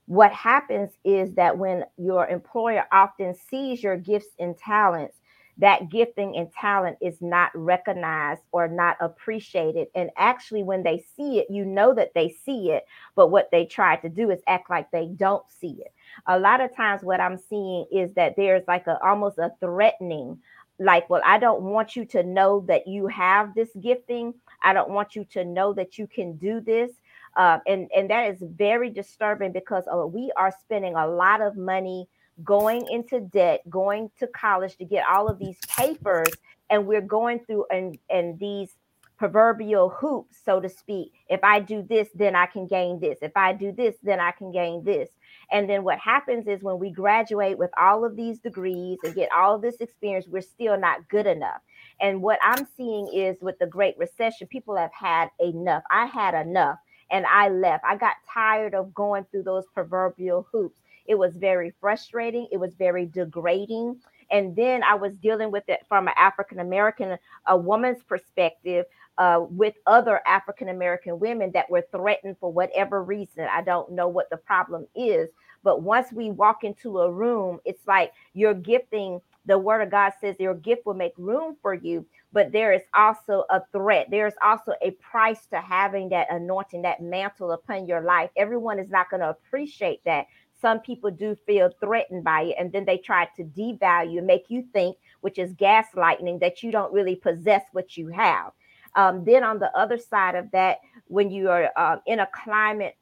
what 0.05 0.31
happens 0.31 0.91
is 1.03 1.33
that 1.33 1.57
when 1.57 1.83
your 1.97 2.27
employer 2.27 2.85
often 2.91 3.33
sees 3.33 3.83
your 3.83 3.97
gifts 3.97 4.29
and 4.39 4.57
talents, 4.57 5.17
that 5.57 5.89
gifting 5.89 6.35
and 6.35 6.51
talent 6.51 6.97
is 7.01 7.21
not 7.21 7.51
recognized 7.53 8.41
or 8.51 8.67
not 8.67 8.97
appreciated. 8.99 9.87
And 9.95 10.09
actually, 10.17 10.63
when 10.63 10.83
they 10.83 11.05
see 11.15 11.39
it, 11.39 11.47
you 11.49 11.65
know 11.65 11.93
that 11.93 12.13
they 12.13 12.35
see 12.45 12.71
it, 12.71 12.85
but 13.15 13.31
what 13.31 13.49
they 13.51 13.65
try 13.65 13.95
to 13.97 14.09
do 14.09 14.31
is 14.31 14.41
act 14.47 14.69
like 14.69 14.91
they 14.91 15.07
don't 15.07 15.43
see 15.49 15.77
it. 15.79 15.93
A 16.27 16.37
lot 16.37 16.61
of 16.61 16.75
times 16.75 17.03
what 17.03 17.19
i'm 17.19 17.37
seeing 17.37 17.85
is 17.91 18.13
that 18.13 18.35
there's 18.35 18.63
like 18.67 18.87
a 18.87 18.97
almost 19.05 19.37
a 19.37 19.51
threatening 19.59 20.37
like 20.79 21.09
well 21.09 21.21
i 21.25 21.37
don't 21.37 21.61
want 21.61 21.95
you 21.95 22.05
to 22.05 22.23
know 22.23 22.63
that 22.67 22.87
you 22.87 23.07
have 23.07 23.53
this 23.55 23.69
gifting. 23.81 24.33
I 24.61 24.73
don't 24.73 24.89
want 24.89 25.15
you 25.15 25.25
to 25.25 25.45
know 25.45 25.73
that 25.73 25.97
you 25.97 26.07
can 26.07 26.37
do 26.37 26.59
this. 26.59 26.91
Uh, 27.37 27.59
and 27.67 27.89
and 27.95 28.09
that 28.09 28.31
is 28.31 28.41
very 28.41 28.89
disturbing 28.89 29.51
because 29.51 29.83
uh, 29.93 30.07
we 30.07 30.31
are 30.37 30.53
spending 30.61 30.95
a 30.95 31.07
lot 31.07 31.41
of 31.41 31.57
money 31.57 32.07
going 32.43 32.85
into 32.91 33.21
debt 33.21 33.61
going 33.69 34.09
to 34.19 34.27
college 34.27 34.75
to 34.77 34.85
get 34.85 35.05
all 35.09 35.27
of 35.27 35.39
these 35.39 35.57
papers 35.77 36.29
and 36.69 36.85
we're 36.85 37.01
going 37.01 37.39
through 37.39 37.65
and 37.71 37.97
and 38.09 38.39
these 38.39 38.75
proverbial 39.17 39.89
hoops 39.89 40.37
so 40.43 40.59
to 40.59 40.67
speak 40.67 41.13
if 41.29 41.41
i 41.43 41.59
do 41.59 41.81
this 41.81 42.09
then 42.15 42.35
i 42.35 42.45
can 42.45 42.67
gain 42.67 42.99
this 42.99 43.17
if 43.21 43.31
i 43.37 43.53
do 43.53 43.71
this 43.71 43.95
then 44.03 44.19
i 44.19 44.31
can 44.31 44.51
gain 44.51 44.83
this 44.83 45.09
and 45.51 45.69
then 45.69 45.83
what 45.83 45.99
happens 45.99 46.47
is 46.47 46.63
when 46.63 46.79
we 46.79 46.89
graduate 46.89 47.57
with 47.57 47.71
all 47.77 48.03
of 48.03 48.15
these 48.15 48.39
degrees 48.39 48.99
and 49.03 49.13
get 49.15 49.29
all 49.31 49.55
of 49.55 49.61
this 49.61 49.75
experience, 49.77 50.27
we're 50.27 50.41
still 50.41 50.77
not 50.77 51.07
good 51.09 51.27
enough. 51.27 51.61
And 52.01 52.21
what 52.21 52.39
I'm 52.43 52.67
seeing 52.75 53.07
is 53.13 53.37
with 53.41 53.57
the 53.59 53.67
Great 53.67 53.97
Recession, 53.97 54.47
people 54.47 54.75
have 54.75 54.91
had 54.93 55.29
enough. 55.39 55.83
I 55.89 56.07
had 56.07 56.33
enough 56.33 56.79
and 57.11 57.25
I 57.27 57.49
left. 57.49 57.83
I 57.85 57.95
got 57.95 58.15
tired 58.31 58.73
of 58.73 58.93
going 58.93 59.25
through 59.31 59.43
those 59.43 59.65
proverbial 59.73 60.47
hoops. 60.51 60.79
It 61.05 61.15
was 61.15 61.37
very 61.37 61.73
frustrating, 61.79 62.47
it 62.51 62.57
was 62.57 62.73
very 62.75 63.05
degrading. 63.05 63.97
And 64.31 64.55
then 64.55 64.83
I 64.83 64.95
was 64.95 65.17
dealing 65.17 65.51
with 65.51 65.65
it 65.69 65.85
from 65.87 66.07
an 66.07 66.13
African 66.17 66.59
American, 66.59 67.17
a 67.45 67.57
woman's 67.57 68.03
perspective 68.03 68.85
uh, 69.17 69.45
with 69.49 69.75
other 69.85 70.21
African 70.27 70.69
American 70.69 71.19
women 71.19 71.51
that 71.53 71.69
were 71.69 71.85
threatened 71.91 72.37
for 72.39 72.51
whatever 72.51 73.03
reason. 73.03 73.47
I 73.51 73.61
don't 73.61 73.91
know 73.91 74.07
what 74.07 74.29
the 74.29 74.37
problem 74.37 74.87
is, 74.95 75.29
but 75.63 75.81
once 75.81 76.11
we 76.11 76.31
walk 76.31 76.63
into 76.63 76.99
a 76.99 77.11
room, 77.11 77.59
it's 77.65 77.87
like 77.87 78.13
you're 78.33 78.53
gifting. 78.53 79.21
The 79.45 79.57
word 79.57 79.81
of 79.81 79.91
God 79.91 80.13
says 80.19 80.35
your 80.39 80.55
gift 80.55 80.85
will 80.85 80.95
make 80.95 81.13
room 81.17 81.55
for 81.61 81.73
you, 81.75 82.05
but 82.33 82.51
there 82.51 82.73
is 82.73 82.81
also 82.95 83.45
a 83.51 83.61
threat. 83.71 84.07
There's 84.09 84.33
also 84.43 84.73
a 84.81 84.91
price 84.91 85.45
to 85.47 85.61
having 85.61 86.09
that 86.09 86.31
anointing, 86.31 86.81
that 86.81 87.01
mantle 87.01 87.51
upon 87.51 87.85
your 87.87 88.01
life. 88.01 88.31
Everyone 88.35 88.79
is 88.79 88.89
not 88.89 89.09
going 89.09 89.21
to 89.21 89.29
appreciate 89.29 90.03
that. 90.05 90.25
Some 90.65 90.79
people 90.79 91.11
do 91.11 91.35
feel 91.45 91.69
threatened 91.79 92.23
by 92.23 92.41
it, 92.41 92.55
and 92.57 92.71
then 92.71 92.85
they 92.85 92.97
try 92.97 93.29
to 93.37 93.43
devalue, 93.43 94.17
and 94.17 94.25
make 94.25 94.45
you 94.49 94.65
think, 94.73 94.97
which 95.21 95.37
is 95.37 95.53
gaslighting, 95.53 96.39
that 96.39 96.63
you 96.63 96.71
don't 96.71 96.91
really 96.91 97.15
possess 97.15 97.61
what 97.71 97.95
you 97.95 98.07
have. 98.07 98.51
Um, 98.95 99.23
then 99.23 99.43
on 99.43 99.59
the 99.59 99.69
other 99.77 99.99
side 99.99 100.33
of 100.33 100.49
that, 100.53 100.79
when 101.05 101.29
you 101.29 101.49
are 101.51 101.69
uh, 101.75 101.97
in 102.07 102.21
a 102.21 102.27
climate 102.33 102.95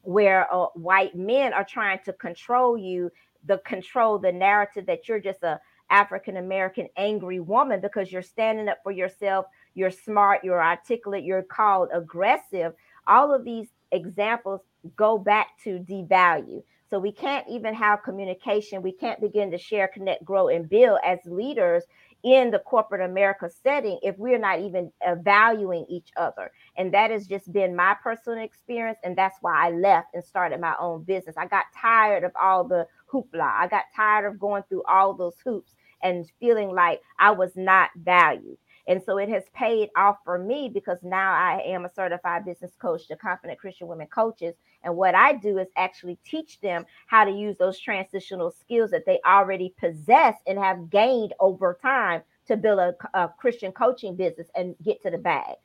where 0.00 0.50
uh, 0.50 0.68
white 0.76 1.14
men 1.14 1.52
are 1.52 1.62
trying 1.62 1.98
to 2.06 2.14
control 2.14 2.78
you, 2.78 3.10
the 3.44 3.58
control, 3.66 4.18
the 4.18 4.32
narrative 4.32 4.86
that 4.86 5.06
you're 5.06 5.20
just 5.20 5.42
a 5.42 5.60
African 5.90 6.38
American 6.38 6.88
angry 6.96 7.38
woman 7.38 7.82
because 7.82 8.10
you're 8.10 8.22
standing 8.22 8.70
up 8.70 8.78
for 8.82 8.92
yourself, 8.92 9.44
you're 9.74 9.90
smart, 9.90 10.42
you're 10.42 10.64
articulate, 10.64 11.22
you're 11.22 11.42
called 11.42 11.90
aggressive. 11.92 12.72
All 13.06 13.34
of 13.34 13.44
these 13.44 13.68
examples 13.92 14.62
go 14.96 15.18
back 15.18 15.48
to 15.64 15.80
devalue. 15.80 16.62
So 16.90 16.98
we 16.98 17.12
can't 17.12 17.46
even 17.48 17.74
have 17.74 18.02
communication. 18.02 18.82
We 18.82 18.92
can't 18.92 19.20
begin 19.20 19.50
to 19.50 19.58
share, 19.58 19.88
connect, 19.88 20.24
grow, 20.24 20.48
and 20.48 20.68
build 20.68 20.98
as 21.04 21.18
leaders 21.26 21.84
in 22.22 22.50
the 22.50 22.58
corporate 22.58 23.02
America 23.02 23.50
setting 23.62 23.98
if 24.02 24.16
we're 24.18 24.38
not 24.38 24.60
even 24.60 24.90
uh, 25.06 25.14
valuing 25.16 25.84
each 25.88 26.08
other. 26.16 26.50
And 26.76 26.92
that 26.94 27.10
has 27.10 27.26
just 27.26 27.52
been 27.52 27.76
my 27.76 27.96
personal 28.02 28.42
experience. 28.42 28.98
And 29.04 29.16
that's 29.16 29.36
why 29.42 29.68
I 29.68 29.70
left 29.70 30.08
and 30.14 30.24
started 30.24 30.60
my 30.60 30.74
own 30.80 31.02
business. 31.04 31.36
I 31.36 31.46
got 31.46 31.66
tired 31.78 32.24
of 32.24 32.32
all 32.40 32.64
the 32.64 32.86
hoopla. 33.12 33.42
I 33.42 33.68
got 33.68 33.84
tired 33.94 34.26
of 34.26 34.38
going 34.38 34.62
through 34.68 34.84
all 34.88 35.14
those 35.14 35.36
hoops 35.44 35.74
and 36.02 36.30
feeling 36.40 36.74
like 36.74 37.00
I 37.18 37.30
was 37.32 37.52
not 37.56 37.90
valued. 37.96 38.58
And 38.86 39.02
so 39.02 39.18
it 39.18 39.28
has 39.30 39.44
paid 39.54 39.88
off 39.96 40.18
for 40.24 40.38
me 40.38 40.70
because 40.72 40.98
now 41.02 41.32
I 41.32 41.62
am 41.64 41.84
a 41.84 41.92
certified 41.94 42.44
business 42.44 42.72
coach 42.78 43.08
to 43.08 43.16
confident 43.16 43.58
Christian 43.58 43.86
women 43.86 44.08
coaches. 44.08 44.54
And 44.82 44.96
what 44.96 45.14
I 45.14 45.34
do 45.34 45.58
is 45.58 45.68
actually 45.76 46.18
teach 46.24 46.60
them 46.60 46.84
how 47.06 47.24
to 47.24 47.30
use 47.30 47.56
those 47.56 47.78
transitional 47.78 48.50
skills 48.50 48.90
that 48.90 49.06
they 49.06 49.20
already 49.26 49.74
possess 49.78 50.34
and 50.46 50.58
have 50.58 50.90
gained 50.90 51.32
over 51.40 51.78
time 51.80 52.22
to 52.46 52.56
build 52.56 52.78
a, 52.78 52.94
a 53.14 53.32
Christian 53.38 53.72
coaching 53.72 54.16
business 54.16 54.48
and 54.54 54.74
get 54.82 55.02
to 55.02 55.10
the 55.10 55.18
bag. 55.18 55.56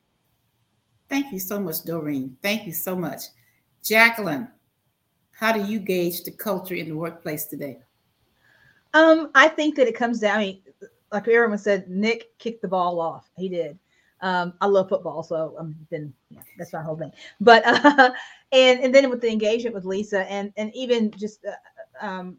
Thank 1.08 1.32
you 1.32 1.40
so 1.40 1.60
much, 1.60 1.84
Doreen. 1.84 2.36
Thank 2.40 2.66
you 2.66 2.72
so 2.72 2.96
much. 2.96 3.24
Jacqueline, 3.82 4.48
how 5.32 5.52
do 5.52 5.64
you 5.64 5.78
gauge 5.78 6.22
the 6.22 6.30
culture 6.30 6.74
in 6.74 6.88
the 6.88 6.96
workplace 6.96 7.46
today? 7.46 7.80
Um, 8.94 9.30
I 9.34 9.48
think 9.48 9.76
that 9.76 9.88
it 9.88 9.94
comes 9.94 10.20
down. 10.20 10.38
I 10.38 10.42
mean, 10.42 10.62
like 11.12 11.28
everyone 11.28 11.58
said, 11.58 11.88
Nick 11.88 12.38
kicked 12.38 12.62
the 12.62 12.68
ball 12.68 13.00
off. 13.00 13.30
He 13.36 13.48
did. 13.48 13.78
Um, 14.22 14.54
I 14.60 14.66
love 14.66 14.88
football, 14.88 15.22
so 15.22 15.56
I'm 15.58 15.74
been 15.90 16.12
yeah, 16.28 16.42
that's 16.58 16.72
my 16.72 16.82
whole 16.82 16.96
thing. 16.96 17.12
But 17.40 17.62
uh, 17.66 18.12
and 18.52 18.80
and 18.80 18.94
then 18.94 19.08
with 19.08 19.20
the 19.20 19.30
engagement 19.30 19.74
with 19.74 19.84
Lisa 19.84 20.30
and 20.30 20.52
and 20.56 20.74
even 20.74 21.10
just 21.12 21.44
uh, 21.44 22.06
um, 22.06 22.36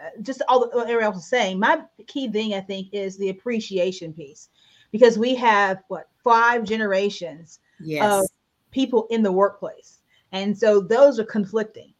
uh, 0.00 0.10
just 0.22 0.42
all 0.48 0.60
the, 0.60 0.76
what 0.76 0.84
everyone 0.84 1.04
else 1.04 1.24
is 1.24 1.28
saying, 1.28 1.58
my 1.58 1.82
key 2.06 2.30
thing 2.30 2.54
I 2.54 2.60
think 2.60 2.88
is 2.92 3.18
the 3.18 3.30
appreciation 3.30 4.12
piece, 4.12 4.48
because 4.92 5.18
we 5.18 5.34
have 5.34 5.82
what 5.88 6.08
five 6.22 6.64
generations 6.64 7.58
yes. 7.80 8.04
of 8.04 8.30
people 8.70 9.08
in 9.10 9.22
the 9.22 9.32
workplace, 9.32 9.98
and 10.30 10.56
so 10.56 10.80
those 10.80 11.18
are 11.18 11.24
conflicting. 11.24 11.92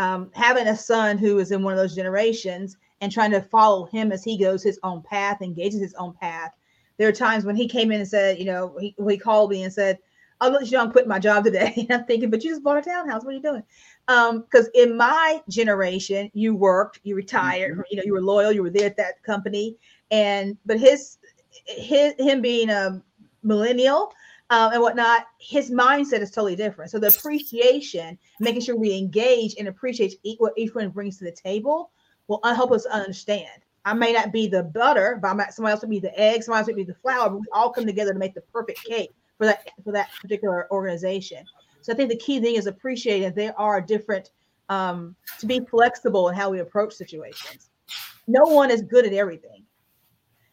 Um, 0.00 0.30
having 0.34 0.66
a 0.66 0.76
son 0.76 1.18
who 1.18 1.38
is 1.40 1.52
in 1.52 1.62
one 1.62 1.74
of 1.74 1.78
those 1.78 1.94
generations 1.94 2.78
and 3.00 3.10
trying 3.10 3.30
to 3.30 3.40
follow 3.40 3.86
him 3.86 4.12
as 4.12 4.24
he 4.24 4.36
goes 4.36 4.62
his 4.62 4.78
own 4.82 5.02
path, 5.02 5.42
engages 5.42 5.80
his 5.80 5.94
own 5.94 6.12
path. 6.14 6.52
There 6.98 7.08
are 7.08 7.12
times 7.12 7.44
when 7.44 7.56
he 7.56 7.66
came 7.66 7.90
in 7.90 8.00
and 8.00 8.08
said, 8.08 8.38
you 8.38 8.44
know, 8.44 8.76
he, 8.78 8.94
he 9.08 9.16
called 9.16 9.50
me 9.50 9.62
and 9.62 9.72
said, 9.72 9.98
I'll 10.40 10.50
let 10.50 10.66
you 10.66 10.72
know 10.72 10.84
I'm 10.84 10.92
quitting 10.92 11.08
my 11.08 11.18
job 11.18 11.44
today. 11.44 11.74
And 11.76 12.00
I'm 12.00 12.06
thinking, 12.06 12.30
but 12.30 12.42
you 12.42 12.50
just 12.50 12.62
bought 12.62 12.78
a 12.78 12.82
townhouse. 12.82 13.24
What 13.24 13.32
are 13.32 13.36
you 13.36 13.42
doing? 13.42 13.62
Because 14.06 14.66
um, 14.66 14.70
in 14.74 14.96
my 14.96 15.40
generation, 15.48 16.30
you 16.34 16.54
worked, 16.54 17.00
you 17.02 17.14
retired, 17.14 17.72
mm-hmm. 17.72 17.82
you 17.90 17.96
know, 17.96 18.02
you 18.04 18.12
were 18.12 18.22
loyal, 18.22 18.52
you 18.52 18.62
were 18.62 18.70
there 18.70 18.86
at 18.86 18.96
that 18.96 19.22
company. 19.22 19.76
And 20.10 20.56
but 20.66 20.80
his 20.80 21.18
his 21.66 22.14
him 22.18 22.40
being 22.40 22.70
a 22.70 23.02
millennial 23.42 24.12
um, 24.50 24.72
and 24.72 24.82
whatnot, 24.82 25.26
his 25.38 25.70
mindset 25.70 26.20
is 26.20 26.30
totally 26.30 26.56
different. 26.56 26.90
So 26.90 26.98
the 26.98 27.08
appreciation, 27.08 28.18
making 28.40 28.62
sure 28.62 28.76
we 28.76 28.96
engage 28.96 29.54
and 29.58 29.68
appreciate 29.68 30.16
what 30.38 30.54
each 30.56 30.74
one 30.74 30.88
brings 30.90 31.18
to 31.18 31.24
the 31.24 31.32
table 31.32 31.90
will 32.30 32.54
help 32.54 32.70
us 32.72 32.86
understand. 32.86 33.64
I 33.84 33.94
may 33.94 34.12
not 34.12 34.32
be 34.32 34.46
the 34.46 34.62
butter, 34.62 35.18
but 35.20 35.28
I 35.28 35.32
might 35.34 35.52
somebody 35.52 35.72
else 35.72 35.80
would 35.80 35.90
be 35.90 36.00
the 36.00 36.18
egg, 36.18 36.42
somebody 36.42 36.60
else 36.60 36.66
would 36.68 36.76
be 36.76 36.84
the 36.84 36.94
flour, 36.94 37.28
but 37.28 37.40
we 37.40 37.46
all 37.52 37.70
come 37.70 37.86
together 37.86 38.12
to 38.12 38.18
make 38.18 38.34
the 38.34 38.42
perfect 38.52 38.84
cake 38.84 39.10
for 39.38 39.46
that 39.46 39.68
for 39.84 39.92
that 39.92 40.10
particular 40.20 40.70
organization. 40.70 41.44
So 41.80 41.92
I 41.92 41.96
think 41.96 42.10
the 42.10 42.16
key 42.16 42.40
thing 42.40 42.56
is 42.56 42.66
appreciating 42.66 43.32
there 43.34 43.58
are 43.58 43.80
different 43.80 44.30
um, 44.68 45.16
to 45.38 45.46
be 45.46 45.60
flexible 45.60 46.28
in 46.28 46.34
how 46.34 46.50
we 46.50 46.60
approach 46.60 46.92
situations. 46.92 47.70
No 48.28 48.44
one 48.44 48.70
is 48.70 48.82
good 48.82 49.06
at 49.06 49.12
everything. 49.12 49.64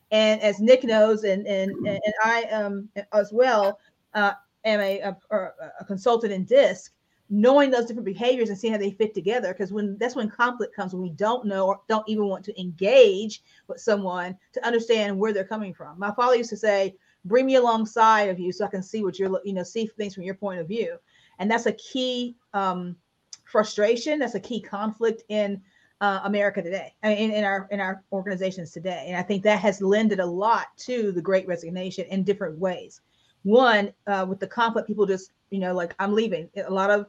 And 0.10 0.42
as 0.42 0.60
Nick 0.60 0.84
knows, 0.84 1.26
and 1.26 1.46
and 1.46 1.72
and 1.86 2.14
I 2.24 2.44
um 2.46 2.90
as 3.14 3.32
well 3.32 3.78
uh, 4.14 4.32
am 4.66 4.80
a, 4.80 5.00
a, 5.00 5.50
a 5.82 5.86
consultant 5.86 6.32
in 6.32 6.46
DISC 6.46 6.92
knowing 7.30 7.70
those 7.70 7.86
different 7.86 8.06
behaviors 8.06 8.50
and 8.50 8.58
seeing 8.58 8.72
how 8.72 8.80
they 8.80 8.92
fit 8.92 9.14
together 9.14 9.54
because 9.54 9.72
when 9.72 9.98
that's 9.98 10.16
when 10.16 10.30
conflict 10.30 10.74
comes 10.76 10.94
when 10.94 11.02
we 11.02 11.10
don't 11.10 11.46
know 11.46 11.68
or 11.68 11.82
don't 11.90 12.08
even 12.08 12.26
want 12.26 12.44
to 12.46 12.60
engage 12.60 13.44
with 13.68 13.82
someone 13.82 14.38
to 14.54 14.66
understand 14.66 15.18
where 15.18 15.34
they're 15.34 15.44
coming 15.44 15.74
from. 15.74 16.00
My 16.00 16.12
father 16.12 16.38
used 16.38 16.50
to 16.52 16.58
say 16.58 16.96
bring 17.26 17.46
me 17.46 17.56
alongside 17.56 18.30
of 18.30 18.40
you 18.40 18.54
so 18.54 18.64
i 18.64 18.70
can 18.70 18.84
see 18.84 19.04
what 19.04 19.20
you're 19.20 19.42
you 19.44 19.52
know 19.52 19.64
see 19.64 19.88
things 19.88 20.14
from 20.14 20.24
your 20.24 20.36
point 20.36 20.60
of 20.60 20.68
view. 20.68 20.98
And 21.40 21.52
that's 21.52 21.66
a 21.66 21.74
key 21.74 22.36
um, 22.54 22.96
frustration. 23.44 24.20
That's 24.20 24.36
a 24.36 24.40
key 24.40 24.62
conflict 24.62 25.24
in 25.30 25.62
uh, 26.00 26.22
america 26.24 26.62
today 26.62 26.94
in, 27.04 27.32
in 27.32 27.44
our 27.44 27.68
in 27.72 27.82
our 27.82 28.04
organizations 28.14 28.72
today. 28.72 29.06
And 29.08 29.18
i 29.18 29.22
think 29.22 29.44
that 29.44 29.60
has 29.60 29.82
lended 29.82 30.22
a 30.22 30.26
lot 30.26 30.68
to 30.78 31.12
the 31.12 31.22
great 31.22 31.46
resignation 31.46 32.06
in 32.06 32.24
different 32.24 32.58
ways. 32.58 33.02
One 33.44 33.92
uh, 34.06 34.26
with 34.30 34.40
the 34.40 34.48
conflict 34.48 34.88
people 34.88 35.06
just 35.06 35.34
you 35.50 35.60
know 35.60 35.74
like 35.74 35.94
i'm 36.00 36.14
leaving. 36.14 36.50
A 36.66 36.72
lot 36.72 36.90
of 36.90 37.08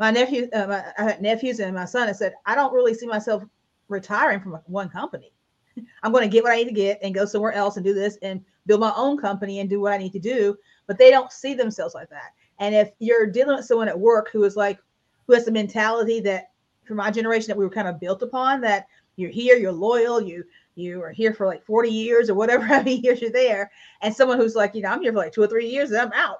my 0.00 0.10
nephew, 0.10 0.48
uh, 0.54 0.66
my, 0.66 0.84
I 0.98 1.02
had 1.02 1.22
nephews 1.22 1.60
and 1.60 1.74
my 1.74 1.84
son. 1.84 2.08
I 2.08 2.12
said, 2.12 2.32
I 2.46 2.54
don't 2.54 2.72
really 2.72 2.94
see 2.94 3.06
myself 3.06 3.44
retiring 3.88 4.40
from 4.40 4.58
one 4.64 4.88
company. 4.88 5.30
I'm 6.02 6.10
going 6.10 6.22
to 6.24 6.32
get 6.32 6.42
what 6.42 6.52
I 6.52 6.56
need 6.56 6.68
to 6.68 6.72
get 6.72 6.98
and 7.02 7.14
go 7.14 7.26
somewhere 7.26 7.52
else 7.52 7.76
and 7.76 7.84
do 7.84 7.92
this 7.92 8.16
and 8.22 8.42
build 8.64 8.80
my 8.80 8.94
own 8.96 9.18
company 9.18 9.60
and 9.60 9.68
do 9.68 9.78
what 9.78 9.92
I 9.92 9.98
need 9.98 10.14
to 10.14 10.18
do. 10.18 10.56
But 10.86 10.96
they 10.96 11.10
don't 11.10 11.30
see 11.30 11.52
themselves 11.52 11.94
like 11.94 12.08
that. 12.08 12.32
And 12.58 12.74
if 12.74 12.92
you're 12.98 13.26
dealing 13.26 13.56
with 13.56 13.66
someone 13.66 13.88
at 13.88 14.00
work 14.00 14.30
who 14.32 14.42
is 14.44 14.56
like, 14.56 14.78
who 15.26 15.34
has 15.34 15.44
the 15.44 15.52
mentality 15.52 16.18
that 16.20 16.50
for 16.86 16.94
my 16.94 17.10
generation 17.10 17.48
that 17.48 17.58
we 17.58 17.64
were 17.64 17.70
kind 17.70 17.86
of 17.86 18.00
built 18.00 18.22
upon, 18.22 18.62
that 18.62 18.86
you're 19.16 19.30
here, 19.30 19.56
you're 19.56 19.70
loyal, 19.70 20.20
you 20.20 20.44
you 20.76 21.02
are 21.02 21.10
here 21.10 21.34
for 21.34 21.46
like 21.46 21.62
40 21.66 21.90
years 21.90 22.30
or 22.30 22.34
whatever 22.34 22.64
how 22.66 22.78
many 22.78 23.00
years 23.00 23.20
you're 23.20 23.30
there, 23.30 23.70
and 24.00 24.14
someone 24.14 24.38
who's 24.38 24.54
like, 24.54 24.74
you 24.74 24.80
know, 24.80 24.88
I'm 24.88 25.02
here 25.02 25.12
for 25.12 25.18
like 25.18 25.32
two 25.32 25.42
or 25.42 25.46
three 25.46 25.68
years 25.68 25.90
and 25.90 26.00
I'm 26.00 26.12
out 26.12 26.38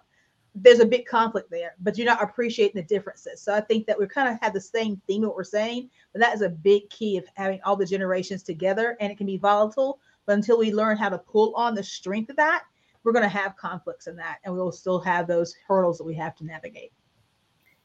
there's 0.55 0.81
a 0.81 0.87
big 0.87 1.07
conflict 1.07 1.51
there, 1.51 1.75
but 1.81 1.97
you're 1.97 2.07
not 2.07 2.23
appreciating 2.23 2.81
the 2.81 2.87
differences. 2.87 3.41
So 3.41 3.55
I 3.55 3.61
think 3.61 3.87
that 3.87 3.99
we 3.99 4.07
kind 4.07 4.29
of 4.29 4.41
have 4.41 4.53
the 4.53 4.61
same 4.61 5.01
theme 5.07 5.23
what 5.23 5.37
we're 5.37 5.45
saying, 5.45 5.91
but 6.13 6.21
that 6.21 6.35
is 6.35 6.43
a 6.43 6.49
big 6.49 6.91
key 6.91 7.17
of 7.17 7.25
having 7.35 7.61
all 7.65 7.77
the 7.77 7.87
generations 7.87 8.43
together, 8.43 8.97
and 9.01 9.13
it 9.13 9.19
can 9.19 9.27
be 9.27 9.37
volatile. 9.37 10.01
But 10.27 10.35
until 10.35 10.59
we 10.59 10.73
learn 10.73 10.97
how 10.97 11.09
to 11.09 11.19
pull 11.19 11.55
on 11.55 11.75
the 11.75 11.83
strength 11.83 12.31
of 12.31 12.37
that, 12.37 12.65
we're 13.03 13.13
going 13.13 13.23
to 13.23 13.29
have 13.29 13.57
conflicts 13.57 14.07
in 14.07 14.17
that, 14.17 14.39
and 14.45 14.53
we 14.53 14.61
will 14.61 14.73
still 14.73 15.01
have 15.01 15.27
those 15.27 15.55
hurdles 15.67 15.99
that 15.99 16.05
we 16.05 16.15
have 16.15 16.35
to 16.37 16.45
navigate. 16.45 16.93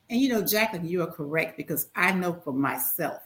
And 0.10 0.19
you 0.19 0.30
know, 0.30 0.41
Jacqueline, 0.41 0.88
you 0.88 1.01
are 1.01 1.12
correct 1.12 1.58
because 1.58 1.89
I 1.95 2.12
know 2.12 2.34
for 2.34 2.54
myself 2.54 3.21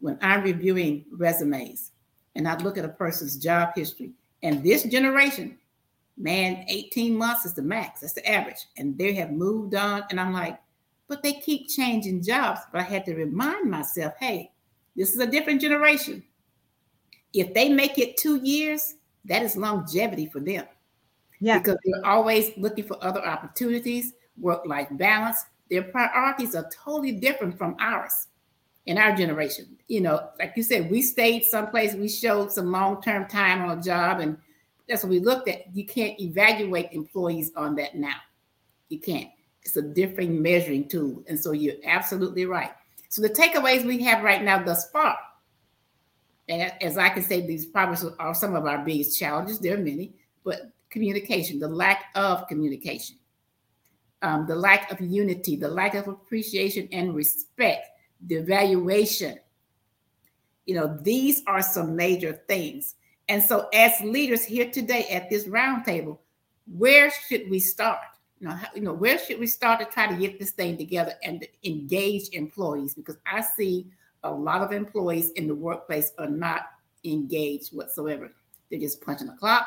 when 0.00 0.18
I'm 0.20 0.42
reviewing 0.42 1.04
resumes 1.10 1.92
and 2.34 2.48
I 2.48 2.56
look 2.58 2.78
at 2.78 2.84
a 2.84 2.88
person's 2.88 3.36
job 3.36 3.70
history, 3.74 4.12
and 4.42 4.62
this 4.62 4.84
generation 4.84 5.58
man, 6.16 6.64
18 6.68 7.16
months 7.16 7.44
is 7.44 7.54
the 7.54 7.62
max, 7.62 8.00
that's 8.00 8.14
the 8.14 8.28
average. 8.28 8.66
And 8.76 8.96
they 8.96 9.14
have 9.14 9.32
moved 9.32 9.74
on. 9.74 10.04
And 10.10 10.20
I'm 10.20 10.32
like, 10.32 10.58
but 11.08 11.22
they 11.22 11.34
keep 11.34 11.68
changing 11.68 12.22
jobs. 12.22 12.60
But 12.72 12.80
I 12.80 12.84
had 12.84 13.04
to 13.06 13.14
remind 13.14 13.70
myself, 13.70 14.14
hey, 14.18 14.50
this 14.94 15.14
is 15.14 15.20
a 15.20 15.26
different 15.26 15.60
generation. 15.60 16.22
If 17.32 17.52
they 17.52 17.68
make 17.68 17.98
it 17.98 18.16
two 18.16 18.36
years, 18.36 18.94
that 19.26 19.42
is 19.42 19.56
longevity 19.56 20.26
for 20.26 20.40
them. 20.40 20.64
Yeah. 21.40 21.58
Because 21.58 21.76
they're 21.84 22.06
always 22.06 22.50
looking 22.56 22.84
for 22.84 22.96
other 23.04 23.24
opportunities, 23.24 24.14
work 24.38 24.66
life 24.66 24.88
balance. 24.92 25.44
Their 25.70 25.82
priorities 25.82 26.54
are 26.54 26.70
totally 26.70 27.12
different 27.12 27.58
from 27.58 27.76
ours 27.78 28.28
in 28.86 28.98
our 28.98 29.14
generation. 29.14 29.76
You 29.88 30.00
know, 30.00 30.30
like 30.38 30.54
you 30.56 30.62
said, 30.62 30.90
we 30.90 31.02
stayed 31.02 31.44
someplace, 31.44 31.94
we 31.94 32.08
showed 32.08 32.52
some 32.52 32.70
long 32.70 33.02
term 33.02 33.26
time 33.26 33.62
on 33.62 33.78
a 33.78 33.82
job 33.82 34.20
and 34.20 34.38
that's 34.88 35.02
what 35.02 35.10
we 35.10 35.20
looked 35.20 35.48
at. 35.48 35.74
You 35.74 35.84
can't 35.84 36.20
evaluate 36.20 36.92
employees 36.92 37.50
on 37.56 37.74
that 37.76 37.96
now. 37.96 38.16
You 38.88 39.00
can't. 39.00 39.30
It's 39.62 39.76
a 39.76 39.82
different 39.82 40.40
measuring 40.40 40.88
tool. 40.88 41.24
And 41.26 41.38
so 41.38 41.52
you're 41.52 41.74
absolutely 41.84 42.46
right. 42.46 42.70
So 43.08 43.20
the 43.20 43.30
takeaways 43.30 43.84
we 43.84 44.02
have 44.04 44.22
right 44.22 44.42
now 44.42 44.62
thus 44.62 44.90
far, 44.90 45.16
and 46.48 46.72
as 46.80 46.96
I 46.96 47.08
can 47.08 47.22
say, 47.22 47.44
these 47.44 47.66
problems 47.66 48.04
are 48.18 48.34
some 48.34 48.54
of 48.54 48.66
our 48.66 48.84
biggest 48.84 49.18
challenges. 49.18 49.58
There 49.58 49.74
are 49.74 49.80
many, 49.82 50.14
but 50.44 50.70
communication, 50.90 51.58
the 51.58 51.68
lack 51.68 52.06
of 52.14 52.46
communication, 52.46 53.16
um, 54.22 54.46
the 54.46 54.54
lack 54.54 54.92
of 54.92 55.00
unity, 55.00 55.56
the 55.56 55.68
lack 55.68 55.94
of 55.94 56.06
appreciation 56.06 56.88
and 56.92 57.14
respect, 57.14 57.88
the 58.26 58.36
evaluation. 58.36 59.38
You 60.66 60.76
know, 60.76 60.98
these 61.02 61.42
are 61.46 61.62
some 61.62 61.96
major 61.96 62.32
things 62.46 62.94
and 63.28 63.42
so, 63.42 63.68
as 63.72 64.00
leaders 64.02 64.44
here 64.44 64.70
today 64.70 65.08
at 65.10 65.28
this 65.28 65.46
roundtable, 65.48 66.18
where 66.66 67.10
should 67.10 67.50
we 67.50 67.58
start? 67.58 67.98
You 68.38 68.48
know, 68.48 68.54
how, 68.54 68.68
you 68.74 68.82
know, 68.82 68.92
where 68.92 69.18
should 69.18 69.40
we 69.40 69.46
start 69.46 69.80
to 69.80 69.86
try 69.86 70.06
to 70.06 70.14
get 70.14 70.38
this 70.38 70.50
thing 70.52 70.76
together 70.76 71.14
and 71.22 71.46
engage 71.64 72.28
employees? 72.32 72.94
Because 72.94 73.16
I 73.26 73.40
see 73.40 73.86
a 74.22 74.30
lot 74.30 74.62
of 74.62 74.72
employees 74.72 75.30
in 75.30 75.48
the 75.48 75.54
workplace 75.54 76.12
are 76.18 76.28
not 76.28 76.62
engaged 77.04 77.74
whatsoever. 77.74 78.30
They're 78.70 78.80
just 78.80 79.00
punching 79.00 79.28
a 79.28 79.36
clock 79.36 79.66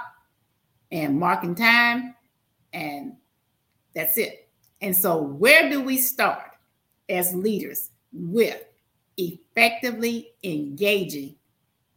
and 0.91 1.19
marking 1.19 1.55
time, 1.55 2.15
and 2.73 3.13
that's 3.93 4.17
it. 4.17 4.49
And 4.81 4.95
so, 4.95 5.21
where 5.21 5.69
do 5.69 5.81
we 5.81 5.97
start 5.97 6.51
as 7.09 7.33
leaders 7.35 7.89
with 8.13 8.63
effectively 9.17 10.29
engaging 10.43 11.35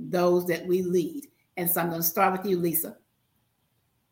those 0.00 0.46
that 0.46 0.66
we 0.66 0.82
lead? 0.82 1.28
And 1.56 1.70
so, 1.70 1.80
I'm 1.80 1.88
going 1.88 2.00
to 2.00 2.06
start 2.06 2.32
with 2.32 2.50
you, 2.50 2.58
Lisa. 2.58 2.96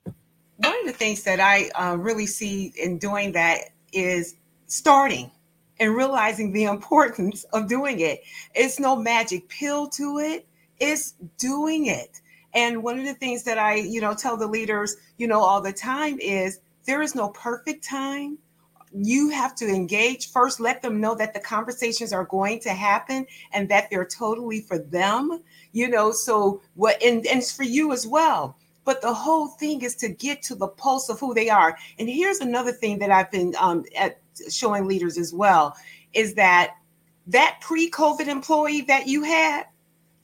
One 0.05 0.81
of 0.81 0.87
the 0.87 0.93
things 0.93 1.23
that 1.23 1.41
I 1.41 1.71
uh, 1.71 1.97
really 1.97 2.27
see 2.27 2.73
in 2.77 2.99
doing 2.99 3.33
that 3.33 3.71
is 3.93 4.37
starting 4.67 5.31
and 5.79 5.97
realizing 5.97 6.53
the 6.53 6.65
importance 6.77 7.45
of 7.53 7.69
doing 7.69 8.01
it. 8.01 8.23
It's 8.55 8.79
no 8.79 8.97
magic 8.97 9.49
pill 9.49 9.89
to 9.91 10.19
it, 10.19 10.47
it's 10.79 11.15
doing 11.39 11.87
it. 11.87 12.21
And 12.53 12.83
one 12.83 12.99
of 12.99 13.05
the 13.05 13.15
things 13.15 13.45
that 13.45 13.59
I, 13.59 13.77
you 13.77 14.01
know, 14.01 14.15
tell 14.15 14.37
the 14.37 14.47
leaders, 14.47 14.97
you 15.19 15.27
know, 15.27 15.41
all 15.41 15.61
the 15.61 15.73
time 15.73 16.19
is 16.19 16.61
there 16.85 17.03
is 17.03 17.15
no 17.15 17.29
perfect 17.29 17.85
time. 17.85 18.39
You 18.93 19.31
have 19.31 19.55
to 19.57 19.69
engage 19.69 20.31
first, 20.31 20.61
let 20.61 20.83
them 20.83 21.01
know 21.01 21.15
that 21.15 21.33
the 21.33 21.41
conversations 21.41 22.13
are 22.13 22.25
going 22.25 22.61
to 22.61 22.71
happen 22.71 23.27
and 23.53 23.69
that 23.69 23.89
they're 23.91 24.05
totally 24.05 24.61
for 24.61 24.79
them, 24.79 25.43
you 25.73 25.89
know. 25.89 26.13
So, 26.13 26.61
what, 26.75 27.01
and, 27.03 27.27
and 27.27 27.39
it's 27.39 27.55
for 27.55 27.63
you 27.63 27.93
as 27.93 28.07
well. 28.07 28.57
But 28.85 29.03
the 29.03 29.15
whole 29.15 29.49
thing 29.49 29.83
is 29.83 29.95
to 29.97 30.09
get 30.09 30.43
to 30.43 30.55
the 30.55 30.69
pulse 30.69 31.09
of 31.09 31.21
who 31.21 31.35
they 31.35 31.49
are. 31.49 31.77
And 31.99 32.09
here's 32.09 32.41
another 32.41 32.73
thing 32.73 32.99
that 32.99 33.11
I've 33.11 33.31
been 33.31 33.55
um, 33.61 33.85
at 33.97 34.21
showing 34.51 34.87
leaders 34.87 35.19
as 35.19 35.33
well 35.33 35.77
is 36.13 36.35
that 36.35 36.75
that 37.27 37.59
pre-COVID 37.61 38.27
employee 38.27 38.81
that 38.83 39.07
you 39.07 39.23
had 39.23 39.65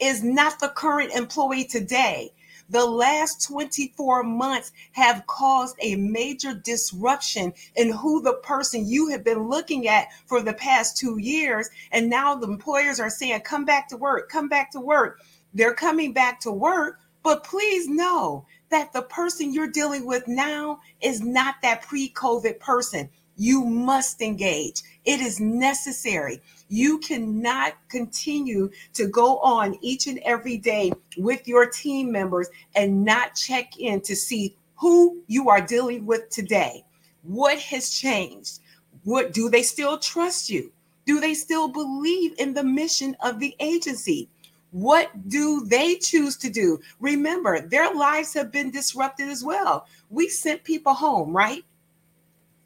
is 0.00 0.22
not 0.22 0.58
the 0.58 0.68
current 0.70 1.12
employee 1.12 1.64
today. 1.64 2.32
The 2.68 2.84
last 2.84 3.46
24 3.46 4.24
months 4.24 4.72
have 4.92 5.26
caused 5.26 5.76
a 5.80 5.94
major 5.96 6.52
disruption 6.52 7.52
in 7.76 7.92
who 7.92 8.22
the 8.22 8.34
person 8.34 8.86
you 8.86 9.08
have 9.08 9.22
been 9.22 9.48
looking 9.48 9.86
at 9.86 10.08
for 10.26 10.42
the 10.42 10.54
past 10.54 10.96
two 10.96 11.18
years. 11.18 11.70
And 11.92 12.10
now 12.10 12.34
the 12.34 12.48
employers 12.48 12.98
are 12.98 13.10
saying, 13.10 13.40
come 13.42 13.64
back 13.64 13.88
to 13.88 13.96
work, 13.96 14.28
come 14.28 14.48
back 14.48 14.72
to 14.72 14.80
work. 14.80 15.20
They're 15.54 15.74
coming 15.74 16.12
back 16.12 16.40
to 16.40 16.50
work, 16.50 17.00
but 17.22 17.44
please 17.44 17.88
know 17.88 18.46
that 18.70 18.92
the 18.92 19.02
person 19.02 19.52
you're 19.52 19.70
dealing 19.70 20.04
with 20.04 20.26
now 20.26 20.80
is 21.00 21.20
not 21.20 21.56
that 21.62 21.82
pre 21.82 22.10
COVID 22.10 22.58
person. 22.58 23.08
You 23.36 23.64
must 23.64 24.22
engage. 24.22 24.82
It 25.04 25.20
is 25.20 25.40
necessary. 25.40 26.40
You 26.68 26.98
cannot 26.98 27.74
continue 27.88 28.70
to 28.94 29.06
go 29.06 29.38
on 29.38 29.78
each 29.80 30.06
and 30.06 30.18
every 30.24 30.58
day 30.58 30.92
with 31.16 31.46
your 31.46 31.66
team 31.66 32.10
members 32.10 32.48
and 32.74 33.04
not 33.04 33.34
check 33.34 33.78
in 33.78 34.00
to 34.02 34.16
see 34.16 34.56
who 34.76 35.22
you 35.26 35.48
are 35.48 35.60
dealing 35.60 36.06
with 36.06 36.28
today. 36.30 36.84
What 37.22 37.58
has 37.58 37.90
changed? 37.90 38.60
What 39.04 39.32
do 39.32 39.48
they 39.48 39.62
still 39.62 39.98
trust 39.98 40.50
you? 40.50 40.72
Do 41.04 41.20
they 41.20 41.34
still 41.34 41.68
believe 41.68 42.34
in 42.38 42.52
the 42.52 42.64
mission 42.64 43.16
of 43.22 43.38
the 43.38 43.54
agency? 43.60 44.28
What 44.72 45.28
do 45.28 45.64
they 45.64 45.96
choose 45.96 46.36
to 46.38 46.50
do? 46.50 46.80
Remember, 47.00 47.60
their 47.60 47.94
lives 47.94 48.34
have 48.34 48.50
been 48.50 48.70
disrupted 48.70 49.28
as 49.28 49.44
well. 49.44 49.86
We 50.10 50.28
sent 50.28 50.64
people 50.64 50.92
home, 50.92 51.34
right? 51.34 51.64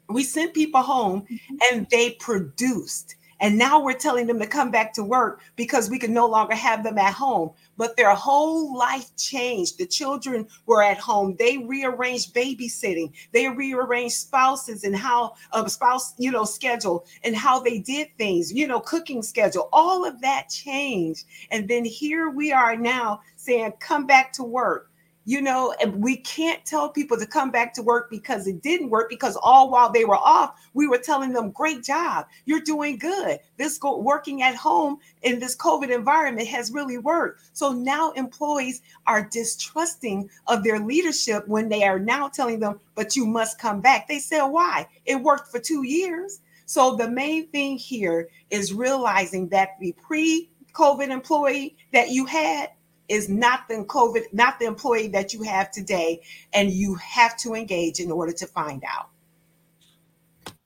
We 0.09 0.23
sent 0.23 0.53
people 0.53 0.81
home 0.81 1.21
mm-hmm. 1.21 1.55
and 1.71 1.87
they 1.89 2.11
produced. 2.11 3.15
And 3.41 3.57
now 3.57 3.81
we're 3.83 3.93
telling 3.93 4.27
them 4.27 4.39
to 4.39 4.45
come 4.45 4.69
back 4.69 4.93
to 4.93 5.03
work 5.03 5.41
because 5.55 5.89
we 5.89 5.97
can 5.97 6.13
no 6.13 6.27
longer 6.27 6.55
have 6.55 6.83
them 6.83 6.99
at 6.99 7.13
home. 7.13 7.51
But 7.75 7.97
their 7.97 8.13
whole 8.13 8.77
life 8.77 9.15
changed. 9.17 9.79
The 9.79 9.87
children 9.87 10.47
were 10.67 10.83
at 10.83 10.99
home. 10.99 11.35
They 11.39 11.57
rearranged 11.57 12.35
babysitting. 12.35 13.11
They 13.31 13.49
rearranged 13.49 14.15
spouses 14.15 14.83
and 14.83 14.95
how 14.95 15.33
a 15.53 15.57
um, 15.57 15.67
spouse, 15.69 16.13
you 16.19 16.31
know, 16.31 16.45
schedule 16.45 17.05
and 17.23 17.35
how 17.35 17.59
they 17.59 17.79
did 17.79 18.09
things, 18.17 18.53
you 18.53 18.67
know, 18.67 18.79
cooking 18.79 19.23
schedule. 19.23 19.69
All 19.73 20.05
of 20.05 20.21
that 20.21 20.49
changed. 20.49 21.25
And 21.49 21.67
then 21.67 21.83
here 21.83 22.29
we 22.29 22.51
are 22.51 22.75
now 22.75 23.21
saying, 23.37 23.73
come 23.79 24.05
back 24.05 24.31
to 24.33 24.43
work 24.43 24.90
you 25.31 25.41
know, 25.41 25.73
we 25.95 26.17
can't 26.17 26.65
tell 26.65 26.89
people 26.89 27.17
to 27.17 27.25
come 27.25 27.51
back 27.51 27.73
to 27.73 27.81
work 27.81 28.09
because 28.09 28.47
it 28.47 28.61
didn't 28.61 28.89
work 28.89 29.09
because 29.09 29.37
all 29.41 29.71
while 29.71 29.89
they 29.89 30.03
were 30.03 30.17
off, 30.17 30.59
we 30.73 30.89
were 30.89 30.97
telling 30.97 31.31
them, 31.31 31.51
great 31.51 31.85
job, 31.85 32.25
you're 32.43 32.59
doing 32.59 32.97
good. 32.97 33.39
This 33.55 33.77
go- 33.77 33.97
working 33.97 34.41
at 34.41 34.55
home 34.55 34.97
in 35.21 35.39
this 35.39 35.55
COVID 35.55 35.89
environment 35.89 36.49
has 36.49 36.73
really 36.73 36.97
worked. 36.97 37.43
So 37.53 37.71
now 37.71 38.11
employees 38.11 38.81
are 39.07 39.25
distrusting 39.31 40.29
of 40.47 40.65
their 40.65 40.79
leadership 40.79 41.47
when 41.47 41.69
they 41.69 41.85
are 41.85 41.97
now 41.97 42.27
telling 42.27 42.59
them, 42.59 42.81
but 42.93 43.15
you 43.15 43.25
must 43.25 43.57
come 43.57 43.79
back. 43.79 44.09
They 44.09 44.19
said, 44.19 44.43
why? 44.43 44.89
It 45.05 45.15
worked 45.15 45.49
for 45.49 45.59
two 45.59 45.83
years. 45.85 46.41
So 46.65 46.97
the 46.97 47.09
main 47.09 47.47
thing 47.47 47.77
here 47.77 48.27
is 48.49 48.73
realizing 48.73 49.47
that 49.47 49.79
the 49.79 49.93
pre 49.93 50.49
COVID 50.73 51.09
employee 51.09 51.77
that 51.93 52.09
you 52.09 52.25
had 52.25 52.71
is 53.11 53.27
not 53.27 53.67
the 53.67 53.83
COVID, 53.89 54.23
not 54.31 54.57
the 54.57 54.65
employee 54.65 55.09
that 55.09 55.33
you 55.33 55.43
have 55.43 55.69
today, 55.69 56.21
and 56.53 56.71
you 56.71 56.95
have 56.95 57.35
to 57.39 57.53
engage 57.53 57.99
in 57.99 58.09
order 58.09 58.31
to 58.31 58.47
find 58.47 58.81
out. 58.87 59.09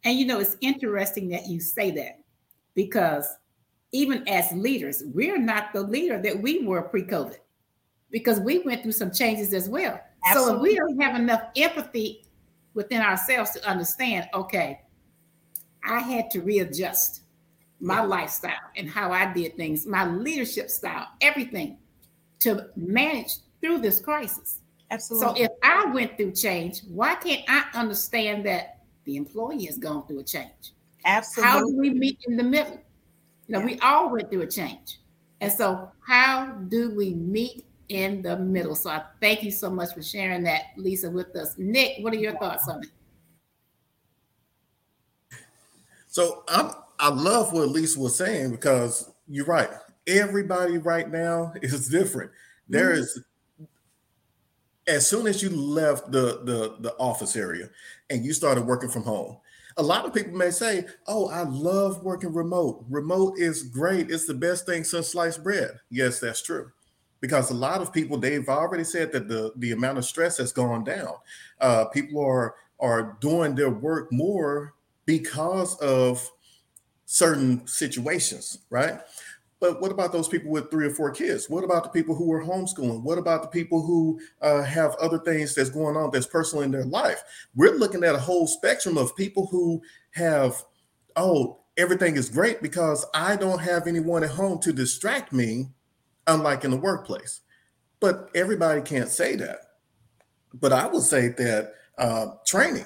And 0.03 0.19
you 0.19 0.27
know, 0.27 0.39
it's 0.39 0.55
interesting 0.61 1.27
that 1.29 1.47
you 1.47 1.59
say 1.59 1.89
that 1.91 2.19
because 2.75 3.27
even 3.91 4.27
as 4.29 4.51
leaders, 4.51 5.01
we're 5.07 5.39
not 5.39 5.73
the 5.73 5.81
leader 5.81 6.21
that 6.21 6.39
we 6.39 6.63
were 6.63 6.83
pre-COVID 6.83 7.37
because 8.11 8.39
we 8.39 8.59
went 8.59 8.83
through 8.83 8.91
some 8.91 9.11
changes 9.11 9.51
as 9.51 9.67
well. 9.67 9.99
Absolutely. 10.27 10.51
So 10.51 10.55
if 10.55 10.61
we 10.61 10.75
don't 10.75 11.01
have 11.01 11.15
enough 11.19 11.41
empathy 11.55 12.25
within 12.75 13.01
ourselves 13.01 13.51
to 13.51 13.67
understand, 13.67 14.27
okay, 14.35 14.81
I 15.83 15.99
had 15.99 16.29
to 16.31 16.41
readjust 16.41 17.21
my 17.79 18.03
lifestyle 18.03 18.53
and 18.75 18.87
how 18.87 19.11
I 19.11 19.33
did 19.33 19.55
things, 19.57 19.87
my 19.87 20.05
leadership 20.07 20.69
style, 20.69 21.07
everything 21.21 21.79
to 22.39 22.69
manage 22.75 23.37
through 23.61 23.79
this 23.79 23.99
crisis. 23.99 24.59
Absolutely. 24.91 25.27
So 25.27 25.43
if 25.43 25.51
I 25.63 25.85
went 25.91 26.17
through 26.17 26.33
change, 26.33 26.81
why 26.87 27.15
can't 27.15 27.41
I 27.47 27.65
understand 27.73 28.45
that 28.45 28.79
the 29.05 29.17
employee 29.17 29.65
has 29.65 29.77
gone 29.77 30.05
through 30.07 30.19
a 30.19 30.23
change? 30.23 30.73
Absolutely. 31.05 31.51
How 31.51 31.59
do 31.59 31.75
we 31.77 31.89
meet 31.91 32.19
in 32.27 32.37
the 32.37 32.43
middle? 32.43 32.79
You 33.47 33.53
know, 33.53 33.59
yeah. 33.59 33.65
we 33.65 33.79
all 33.79 34.11
went 34.11 34.29
through 34.31 34.41
a 34.41 34.47
change. 34.47 34.99
And 35.41 35.51
so 35.51 35.91
how 36.07 36.47
do 36.69 36.95
we 36.95 37.13
meet 37.13 37.65
in 37.89 38.21
the 38.21 38.37
middle? 38.37 38.75
So 38.75 38.89
I 38.89 39.03
thank 39.21 39.43
you 39.43 39.51
so 39.51 39.69
much 39.69 39.93
for 39.93 40.01
sharing 40.01 40.43
that, 40.43 40.63
Lisa, 40.77 41.09
with 41.09 41.35
us. 41.35 41.55
Nick, 41.57 42.03
what 42.03 42.13
are 42.13 42.17
your 42.17 42.37
thoughts 42.37 42.67
on 42.67 42.83
it? 42.83 42.89
So 46.07 46.43
I'm 46.47 46.71
I 46.99 47.09
love 47.09 47.51
what 47.51 47.69
Lisa 47.69 47.99
was 47.99 48.17
saying 48.17 48.51
because 48.51 49.11
you're 49.27 49.45
right 49.45 49.69
everybody 50.07 50.77
right 50.77 51.09
now 51.11 51.53
is 51.61 51.87
different. 51.87 52.31
There 52.67 52.91
mm-hmm. 52.91 53.01
is 53.01 53.23
as 54.87 55.07
soon 55.07 55.27
as 55.27 55.41
you 55.41 55.49
left 55.49 56.11
the, 56.11 56.41
the 56.43 56.75
the 56.79 56.95
office 56.97 57.35
area 57.35 57.69
and 58.09 58.23
you 58.23 58.33
started 58.33 58.65
working 58.65 58.89
from 58.89 59.03
home, 59.03 59.37
a 59.77 59.83
lot 59.83 60.05
of 60.05 60.13
people 60.13 60.33
may 60.33 60.51
say, 60.51 60.85
"Oh, 61.07 61.27
I 61.29 61.43
love 61.43 62.03
working 62.03 62.33
remote. 62.33 62.85
Remote 62.89 63.37
is 63.37 63.63
great. 63.63 64.11
It's 64.11 64.25
the 64.25 64.33
best 64.33 64.65
thing 64.65 64.83
since 64.83 65.09
sliced 65.09 65.43
bread." 65.43 65.79
Yes, 65.89 66.19
that's 66.19 66.41
true, 66.41 66.71
because 67.19 67.49
a 67.49 67.55
lot 67.55 67.81
of 67.81 67.93
people 67.93 68.17
they've 68.17 68.47
already 68.47 68.83
said 68.83 69.11
that 69.11 69.27
the 69.27 69.51
the 69.57 69.71
amount 69.71 69.97
of 69.97 70.05
stress 70.05 70.37
has 70.37 70.51
gone 70.51 70.83
down. 70.83 71.13
Uh, 71.59 71.85
people 71.85 72.23
are 72.23 72.55
are 72.79 73.17
doing 73.21 73.55
their 73.55 73.69
work 73.69 74.11
more 74.11 74.75
because 75.05 75.77
of 75.79 76.29
certain 77.05 77.65
situations, 77.67 78.59
right? 78.69 78.99
But 79.65 79.81
what 79.81 79.91
about 79.91 80.11
those 80.11 80.27
people 80.27 80.51
with 80.51 80.69
three 80.69 80.85
or 80.85 80.91
four 80.91 81.09
kids? 81.09 81.49
What 81.49 81.63
about 81.63 81.83
the 81.83 81.89
people 81.89 82.13
who 82.13 82.31
are 82.31 82.43
homeschooling? 82.43 83.01
What 83.01 83.17
about 83.17 83.41
the 83.41 83.47
people 83.47 83.81
who 83.81 84.19
uh, 84.39 84.61
have 84.61 84.93
other 85.01 85.17
things 85.17 85.55
that's 85.55 85.71
going 85.71 85.97
on 85.97 86.11
that's 86.11 86.27
personal 86.27 86.63
in 86.63 86.69
their 86.69 86.85
life? 86.85 87.23
We're 87.55 87.75
looking 87.75 88.03
at 88.03 88.13
a 88.13 88.19
whole 88.19 88.45
spectrum 88.45 88.95
of 88.95 89.15
people 89.15 89.47
who 89.47 89.81
have, 90.11 90.63
oh, 91.15 91.61
everything 91.77 92.15
is 92.15 92.29
great 92.29 92.61
because 92.61 93.07
I 93.15 93.37
don't 93.37 93.57
have 93.57 93.87
anyone 93.87 94.23
at 94.23 94.29
home 94.29 94.59
to 94.59 94.71
distract 94.71 95.33
me, 95.33 95.69
unlike 96.27 96.63
in 96.63 96.69
the 96.69 96.77
workplace. 96.77 97.41
But 97.99 98.29
everybody 98.35 98.81
can't 98.81 99.09
say 99.09 99.35
that. 99.37 99.61
But 100.53 100.73
I 100.73 100.85
will 100.85 101.01
say 101.01 101.29
that 101.29 101.73
uh, 101.97 102.27
training, 102.45 102.85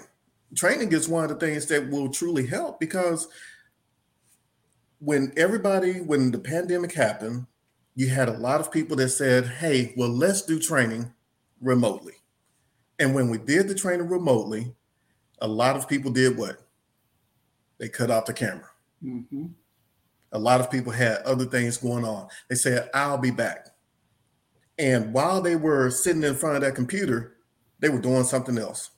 training 0.55 0.93
is 0.93 1.09
one 1.09 1.25
of 1.25 1.29
the 1.29 1.45
things 1.45 1.65
that 1.65 1.89
will 1.89 2.07
truly 2.07 2.47
help 2.47 2.79
because 2.79 3.27
when 4.99 5.33
everybody, 5.37 5.99
when 5.99 6.31
the 6.31 6.39
pandemic 6.39 6.93
happened, 6.93 7.47
you 7.95 8.09
had 8.09 8.29
a 8.29 8.37
lot 8.37 8.61
of 8.61 8.71
people 8.71 8.95
that 8.97 9.09
said, 9.09 9.45
hey, 9.45 9.93
well, 9.97 10.09
let's 10.09 10.41
do 10.41 10.59
training 10.59 11.13
remotely. 11.61 12.13
And 12.99 13.15
when 13.15 13.29
we 13.29 13.37
did 13.37 13.67
the 13.67 13.75
training 13.75 14.07
remotely, 14.07 14.73
a 15.41 15.47
lot 15.47 15.75
of 15.75 15.87
people 15.87 16.11
did 16.11 16.37
what? 16.37 16.57
They 17.77 17.87
cut 17.89 18.11
off 18.11 18.25
the 18.25 18.33
camera. 18.33 18.69
Mm-hmm. 19.03 19.47
A 20.33 20.39
lot 20.39 20.59
of 20.59 20.69
people 20.69 20.91
had 20.91 21.17
other 21.23 21.45
things 21.45 21.77
going 21.77 22.05
on. 22.05 22.27
They 22.49 22.55
said, 22.55 22.89
I'll 22.93 23.17
be 23.17 23.31
back. 23.31 23.67
And 24.77 25.13
while 25.13 25.41
they 25.41 25.55
were 25.55 25.89
sitting 25.89 26.23
in 26.23 26.35
front 26.35 26.57
of 26.57 26.61
that 26.61 26.75
computer, 26.75 27.37
they 27.79 27.89
were 27.89 27.99
doing 27.99 28.23
something 28.25 28.57
else. 28.57 28.91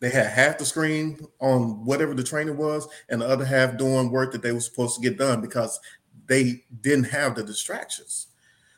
They 0.00 0.10
had 0.10 0.26
half 0.26 0.58
the 0.58 0.64
screen 0.64 1.18
on 1.40 1.84
whatever 1.84 2.14
the 2.14 2.22
training 2.22 2.56
was, 2.56 2.86
and 3.08 3.20
the 3.20 3.26
other 3.26 3.44
half 3.44 3.78
doing 3.78 4.10
work 4.10 4.32
that 4.32 4.42
they 4.42 4.52
were 4.52 4.60
supposed 4.60 4.96
to 4.96 5.00
get 5.00 5.18
done 5.18 5.40
because 5.40 5.80
they 6.26 6.64
didn't 6.80 7.04
have 7.04 7.34
the 7.34 7.42
distractions. 7.42 8.28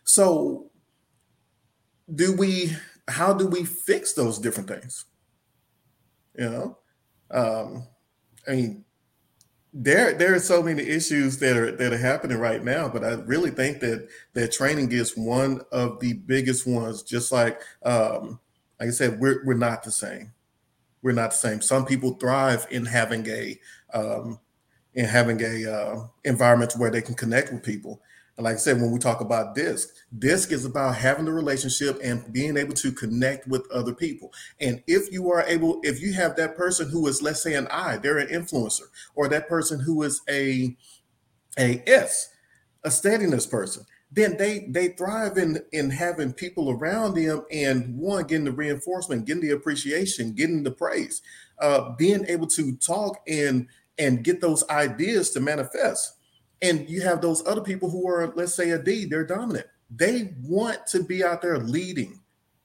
So, 0.04 0.70
do 2.14 2.36
we? 2.36 2.76
How 3.08 3.32
do 3.32 3.46
we 3.46 3.64
fix 3.64 4.12
those 4.12 4.38
different 4.38 4.68
things? 4.68 5.06
You 6.36 6.50
know, 6.50 6.78
um, 7.30 7.88
I 8.46 8.52
mean, 8.52 8.84
there 9.72 10.14
there 10.14 10.34
are 10.34 10.40
so 10.40 10.62
many 10.62 10.82
issues 10.82 11.38
that 11.38 11.56
are 11.56 11.70
that 11.72 11.92
are 11.92 11.98
happening 11.98 12.38
right 12.38 12.64
now 12.64 12.88
but 12.88 13.04
i 13.04 13.12
really 13.26 13.50
think 13.50 13.80
that 13.80 14.08
that 14.32 14.50
training 14.50 14.90
is 14.90 15.16
one 15.16 15.60
of 15.70 16.00
the 16.00 16.14
biggest 16.14 16.66
ones 16.66 17.02
just 17.02 17.30
like 17.30 17.60
um 17.84 18.40
like 18.80 18.88
i 18.88 18.90
said 18.90 19.20
we're 19.20 19.44
we're 19.44 19.54
not 19.54 19.82
the 19.82 19.90
same 19.90 20.32
we're 21.02 21.12
not 21.12 21.30
the 21.30 21.36
same 21.36 21.60
some 21.60 21.84
people 21.84 22.14
thrive 22.14 22.66
in 22.70 22.84
having 22.84 23.26
a 23.28 23.58
um 23.92 24.38
in 24.94 25.04
having 25.04 25.40
a 25.42 25.70
uh, 25.70 26.06
environment 26.24 26.72
where 26.76 26.90
they 26.90 27.02
can 27.02 27.14
connect 27.14 27.52
with 27.52 27.62
people 27.62 28.00
and 28.38 28.44
like 28.44 28.54
I 28.54 28.58
said, 28.58 28.80
when 28.80 28.92
we 28.92 29.00
talk 29.00 29.20
about 29.20 29.56
DISC, 29.56 29.88
DISC 30.16 30.52
is 30.52 30.64
about 30.64 30.94
having 30.94 31.24
the 31.24 31.32
relationship 31.32 31.98
and 32.04 32.32
being 32.32 32.56
able 32.56 32.74
to 32.74 32.92
connect 32.92 33.48
with 33.48 33.68
other 33.72 33.92
people. 33.92 34.32
And 34.60 34.80
if 34.86 35.12
you 35.12 35.28
are 35.32 35.42
able, 35.42 35.80
if 35.82 36.00
you 36.00 36.12
have 36.12 36.36
that 36.36 36.56
person 36.56 36.88
who 36.88 37.08
is, 37.08 37.20
let's 37.20 37.42
say, 37.42 37.54
an 37.54 37.66
I, 37.66 37.96
they're 37.96 38.18
an 38.18 38.28
influencer, 38.28 38.86
or 39.16 39.26
that 39.26 39.48
person 39.48 39.80
who 39.80 40.04
is 40.04 40.22
a 40.30 40.76
a 41.58 41.82
S, 41.88 42.28
a 42.84 42.92
steadiness 42.92 43.44
person, 43.44 43.84
then 44.10 44.36
they 44.36 44.66
they 44.70 44.88
thrive 44.88 45.36
in 45.38 45.62
in 45.72 45.90
having 45.90 46.32
people 46.32 46.70
around 46.70 47.14
them 47.14 47.44
and 47.50 47.96
one 47.96 48.24
getting 48.26 48.44
the 48.44 48.52
reinforcement, 48.52 49.26
getting 49.26 49.42
the 49.42 49.50
appreciation, 49.50 50.32
getting 50.32 50.62
the 50.62 50.70
praise, 50.70 51.22
uh, 51.60 51.90
being 51.96 52.24
able 52.28 52.46
to 52.46 52.74
talk 52.76 53.20
and 53.28 53.66
and 53.98 54.24
get 54.24 54.40
those 54.40 54.68
ideas 54.70 55.30
to 55.30 55.40
manifest 55.40 56.14
and 56.62 56.88
you 56.88 57.02
have 57.02 57.20
those 57.20 57.46
other 57.46 57.60
people 57.60 57.90
who 57.90 58.08
are, 58.08 58.32
let's 58.34 58.54
say, 58.54 58.70
a 58.70 58.78
D, 58.82 59.04
they're 59.04 59.24
dominant. 59.24 59.66
They 59.90 60.34
want 60.42 60.86
to 60.88 61.02
be 61.02 61.24
out 61.24 61.42
there 61.42 61.58
leading. 61.58 62.20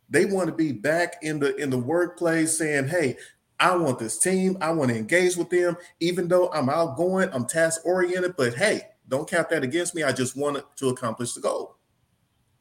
They 0.09 0.25
want 0.25 0.47
to 0.47 0.55
be 0.55 0.71
back 0.71 1.17
in 1.21 1.39
the 1.39 1.55
in 1.55 1.69
the 1.69 1.77
workplace 1.77 2.57
saying, 2.57 2.87
hey, 2.87 3.17
I 3.59 3.75
want 3.75 3.99
this 3.99 4.19
team. 4.19 4.57
I 4.61 4.71
want 4.71 4.91
to 4.91 4.97
engage 4.97 5.37
with 5.37 5.49
them, 5.49 5.77
even 5.99 6.27
though 6.27 6.51
I'm 6.51 6.69
outgoing, 6.69 7.29
I'm 7.31 7.45
task 7.45 7.81
oriented. 7.85 8.35
But 8.35 8.55
hey, 8.55 8.81
don't 9.07 9.29
count 9.29 9.49
that 9.49 9.63
against 9.63 9.95
me. 9.95 10.03
I 10.03 10.11
just 10.11 10.35
want 10.35 10.63
to 10.77 10.89
accomplish 10.89 11.33
the 11.33 11.41
goal. 11.41 11.77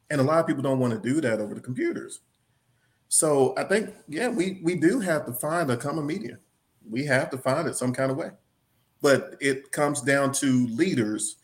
And 0.09 0.19
a 0.19 0.23
lot 0.23 0.39
of 0.39 0.47
people 0.47 0.61
don't 0.61 0.79
want 0.79 0.93
to 0.93 1.13
do 1.13 1.21
that 1.21 1.39
over 1.39 1.55
the 1.55 1.61
computers. 1.61 2.19
So 3.07 3.53
I 3.57 3.63
think, 3.63 3.93
yeah, 4.07 4.29
we 4.29 4.59
we 4.63 4.75
do 4.75 4.99
have 4.99 5.25
to 5.25 5.33
find 5.33 5.69
a 5.71 5.77
common 5.77 6.05
medium. 6.05 6.39
We 6.89 7.05
have 7.05 7.29
to 7.29 7.37
find 7.37 7.67
it 7.67 7.75
some 7.75 7.93
kind 7.93 8.11
of 8.11 8.17
way 8.17 8.31
but 9.03 9.35
it 9.41 9.71
comes 9.71 10.01
down 10.01 10.31
to 10.31 10.65
leaders 10.67 11.35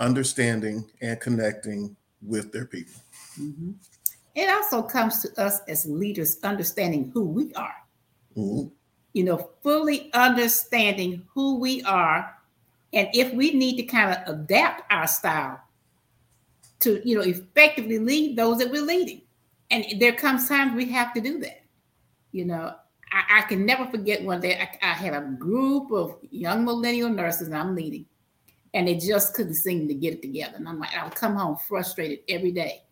understanding 0.00 0.84
and 1.00 1.18
connecting 1.20 1.96
with 2.20 2.52
their 2.52 2.66
people. 2.66 3.00
Mm-hmm. 3.40 3.70
It 4.34 4.50
also 4.50 4.82
comes 4.82 5.22
to 5.22 5.40
us 5.40 5.60
as 5.68 5.86
leaders 5.86 6.38
understanding 6.42 7.10
who 7.14 7.24
we 7.24 7.54
are. 7.54 7.74
Mm-hmm. 8.36 8.68
You 9.14 9.24
know, 9.24 9.50
fully 9.62 10.12
understanding 10.12 11.24
who 11.32 11.58
we 11.58 11.82
are, 11.84 12.34
and 12.92 13.08
if 13.12 13.32
we 13.34 13.52
need 13.52 13.76
to 13.76 13.82
kind 13.82 14.12
of 14.12 14.34
adapt 14.34 14.90
our 14.90 15.06
style 15.06 15.60
to, 16.80 17.06
you 17.06 17.16
know, 17.16 17.22
effectively 17.22 17.98
lead 17.98 18.36
those 18.36 18.58
that 18.58 18.70
we're 18.70 18.82
leading. 18.82 19.22
And 19.70 19.84
there 19.98 20.14
comes 20.14 20.48
times 20.48 20.74
we 20.74 20.86
have 20.86 21.12
to 21.14 21.20
do 21.20 21.38
that. 21.40 21.62
You 22.32 22.46
know, 22.46 22.74
I, 23.12 23.40
I, 23.40 23.42
can 23.42 23.66
never 23.66 23.86
forget 23.86 24.22
one 24.22 24.40
day 24.40 24.58
I, 24.58 24.90
I, 24.90 24.92
had 24.92 25.14
a 25.14 25.26
group 25.26 25.90
of 25.92 26.16
young 26.30 26.64
millennial 26.64 27.10
nurses 27.10 27.50
I'm 27.52 27.74
leading, 27.74 28.06
and 28.74 28.86
they 28.86 28.96
just 28.96 29.34
couldn't 29.34 29.54
seem 29.54 29.88
to 29.88 29.94
get 29.94 30.14
it 30.14 30.22
together. 30.22 30.56
And 30.56 30.68
I'm 30.68 30.78
like, 30.78 30.94
I 30.94 31.04
would 31.04 31.14
come 31.14 31.36
home 31.36 31.56
frustrated 31.56 32.20
every 32.28 32.52
day. 32.52 32.82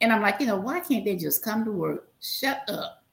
And 0.00 0.12
I'm 0.12 0.22
like, 0.22 0.40
you 0.40 0.46
know, 0.46 0.56
why 0.56 0.80
can't 0.80 1.04
they 1.04 1.16
just 1.16 1.44
come 1.44 1.64
to 1.64 1.72
work, 1.72 2.08
shut 2.20 2.62
up, 2.68 3.04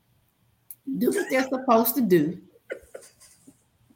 do 0.98 1.12
what 1.12 1.30
they're 1.30 1.48
supposed 1.48 1.96
to 1.96 2.02
do, 2.02 2.38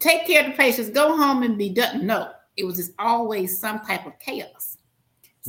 take 0.05 0.25
care 0.27 0.41
of 0.41 0.51
the 0.51 0.57
patients, 0.57 0.89
go 0.89 1.17
home 1.17 1.43
and 1.43 1.57
be 1.57 1.69
done? 1.69 2.05
No, 2.05 2.31
it 2.57 2.65
was 2.65 2.77
just 2.77 2.93
always 2.99 3.59
some 3.59 3.79
type 3.81 4.05
of 4.05 4.17
chaos 4.19 4.77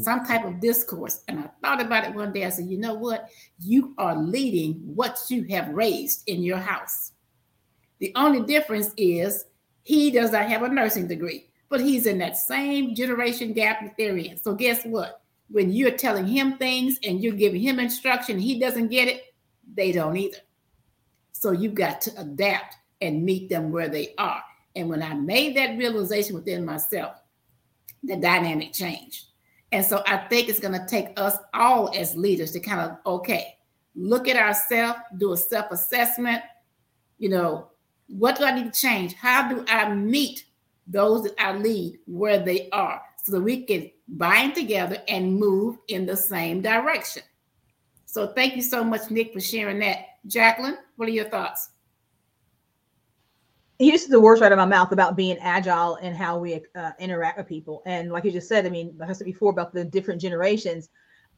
some 0.02 0.24
type 0.24 0.44
of 0.44 0.60
discourse. 0.60 1.22
And 1.28 1.40
I 1.40 1.50
thought 1.62 1.80
about 1.80 2.04
it 2.04 2.14
one 2.14 2.32
day. 2.32 2.44
I 2.44 2.50
said, 2.50 2.66
you 2.66 2.78
know 2.78 2.94
what? 2.94 3.28
You 3.60 3.94
are 3.98 4.16
leading 4.16 4.74
what 4.84 5.18
you 5.28 5.44
have 5.50 5.68
raised 5.70 6.22
in 6.26 6.42
your 6.42 6.58
house. 6.58 7.12
The 7.98 8.12
only 8.14 8.42
difference 8.42 8.90
is 8.96 9.46
he 9.84 10.10
does 10.10 10.32
not 10.32 10.48
have 10.48 10.62
a 10.62 10.68
nursing 10.68 11.08
degree, 11.08 11.48
but 11.68 11.80
he's 11.80 12.06
in 12.06 12.18
that 12.18 12.36
same 12.36 12.94
generation 12.94 13.52
gap 13.52 13.80
that 13.80 13.94
they're 13.96 14.16
in. 14.16 14.36
So 14.36 14.54
guess 14.54 14.84
what? 14.84 15.22
When 15.48 15.72
you're 15.72 15.92
telling 15.92 16.26
him 16.26 16.58
things 16.58 16.98
and 17.02 17.22
you're 17.22 17.32
giving 17.32 17.62
him 17.62 17.78
instruction, 17.78 18.38
he 18.38 18.60
doesn't 18.60 18.88
get 18.88 19.08
it, 19.08 19.34
they 19.74 19.92
don't 19.92 20.16
either. 20.16 20.38
So 21.32 21.52
you've 21.52 21.74
got 21.74 22.00
to 22.02 22.20
adapt 22.20 22.76
and 23.00 23.24
meet 23.24 23.48
them 23.48 23.70
where 23.70 23.88
they 23.88 24.14
are. 24.18 24.42
And 24.74 24.88
when 24.88 25.02
I 25.02 25.14
made 25.14 25.56
that 25.56 25.78
realization 25.78 26.34
within 26.34 26.64
myself, 26.64 27.16
the 28.02 28.16
dynamic 28.16 28.72
changed. 28.72 29.26
And 29.72 29.84
so 29.84 30.02
I 30.06 30.18
think 30.18 30.48
it's 30.48 30.60
going 30.60 30.78
to 30.78 30.86
take 30.86 31.08
us 31.18 31.36
all 31.52 31.92
as 31.94 32.14
leaders 32.14 32.52
to 32.52 32.60
kind 32.60 32.80
of, 32.80 32.98
okay, 33.06 33.56
look 33.94 34.28
at 34.28 34.36
ourselves, 34.36 35.00
do 35.18 35.32
a 35.32 35.36
self 35.36 35.70
assessment. 35.70 36.42
You 37.18 37.30
know, 37.30 37.70
what 38.08 38.38
do 38.38 38.44
I 38.44 38.54
need 38.54 38.72
to 38.72 38.80
change? 38.80 39.14
How 39.14 39.48
do 39.48 39.64
I 39.68 39.92
meet 39.92 40.44
those 40.86 41.24
that 41.24 41.34
I 41.38 41.56
lead 41.56 41.98
where 42.06 42.38
they 42.38 42.68
are 42.70 43.02
so 43.24 43.32
that 43.32 43.40
we 43.40 43.64
can 43.64 43.90
bind 44.06 44.54
together 44.54 45.02
and 45.08 45.34
move 45.38 45.78
in 45.88 46.06
the 46.06 46.16
same 46.16 46.62
direction? 46.62 47.22
So 48.04 48.28
thank 48.28 48.54
you 48.56 48.62
so 48.62 48.84
much, 48.84 49.10
Nick, 49.10 49.32
for 49.32 49.40
sharing 49.40 49.80
that. 49.80 49.98
Jacqueline, 50.26 50.78
what 50.96 51.08
are 51.08 51.12
your 51.12 51.28
thoughts? 51.28 51.70
He 53.78 53.90
used 53.90 54.10
the 54.10 54.20
words 54.20 54.40
right 54.40 54.46
out 54.46 54.52
of 54.52 54.58
my 54.58 54.64
mouth 54.64 54.92
about 54.92 55.16
being 55.16 55.38
agile 55.38 55.96
and 55.96 56.16
how 56.16 56.38
we 56.38 56.62
uh, 56.74 56.92
interact 56.98 57.38
with 57.38 57.46
people. 57.46 57.82
And 57.86 58.10
like 58.10 58.24
you 58.24 58.30
just 58.30 58.48
said, 58.48 58.64
I 58.66 58.70
mean, 58.70 58.94
like 58.98 59.10
I 59.10 59.12
said 59.12 59.26
before 59.26 59.50
about 59.50 59.72
the 59.72 59.84
different 59.84 60.20
generations, 60.20 60.88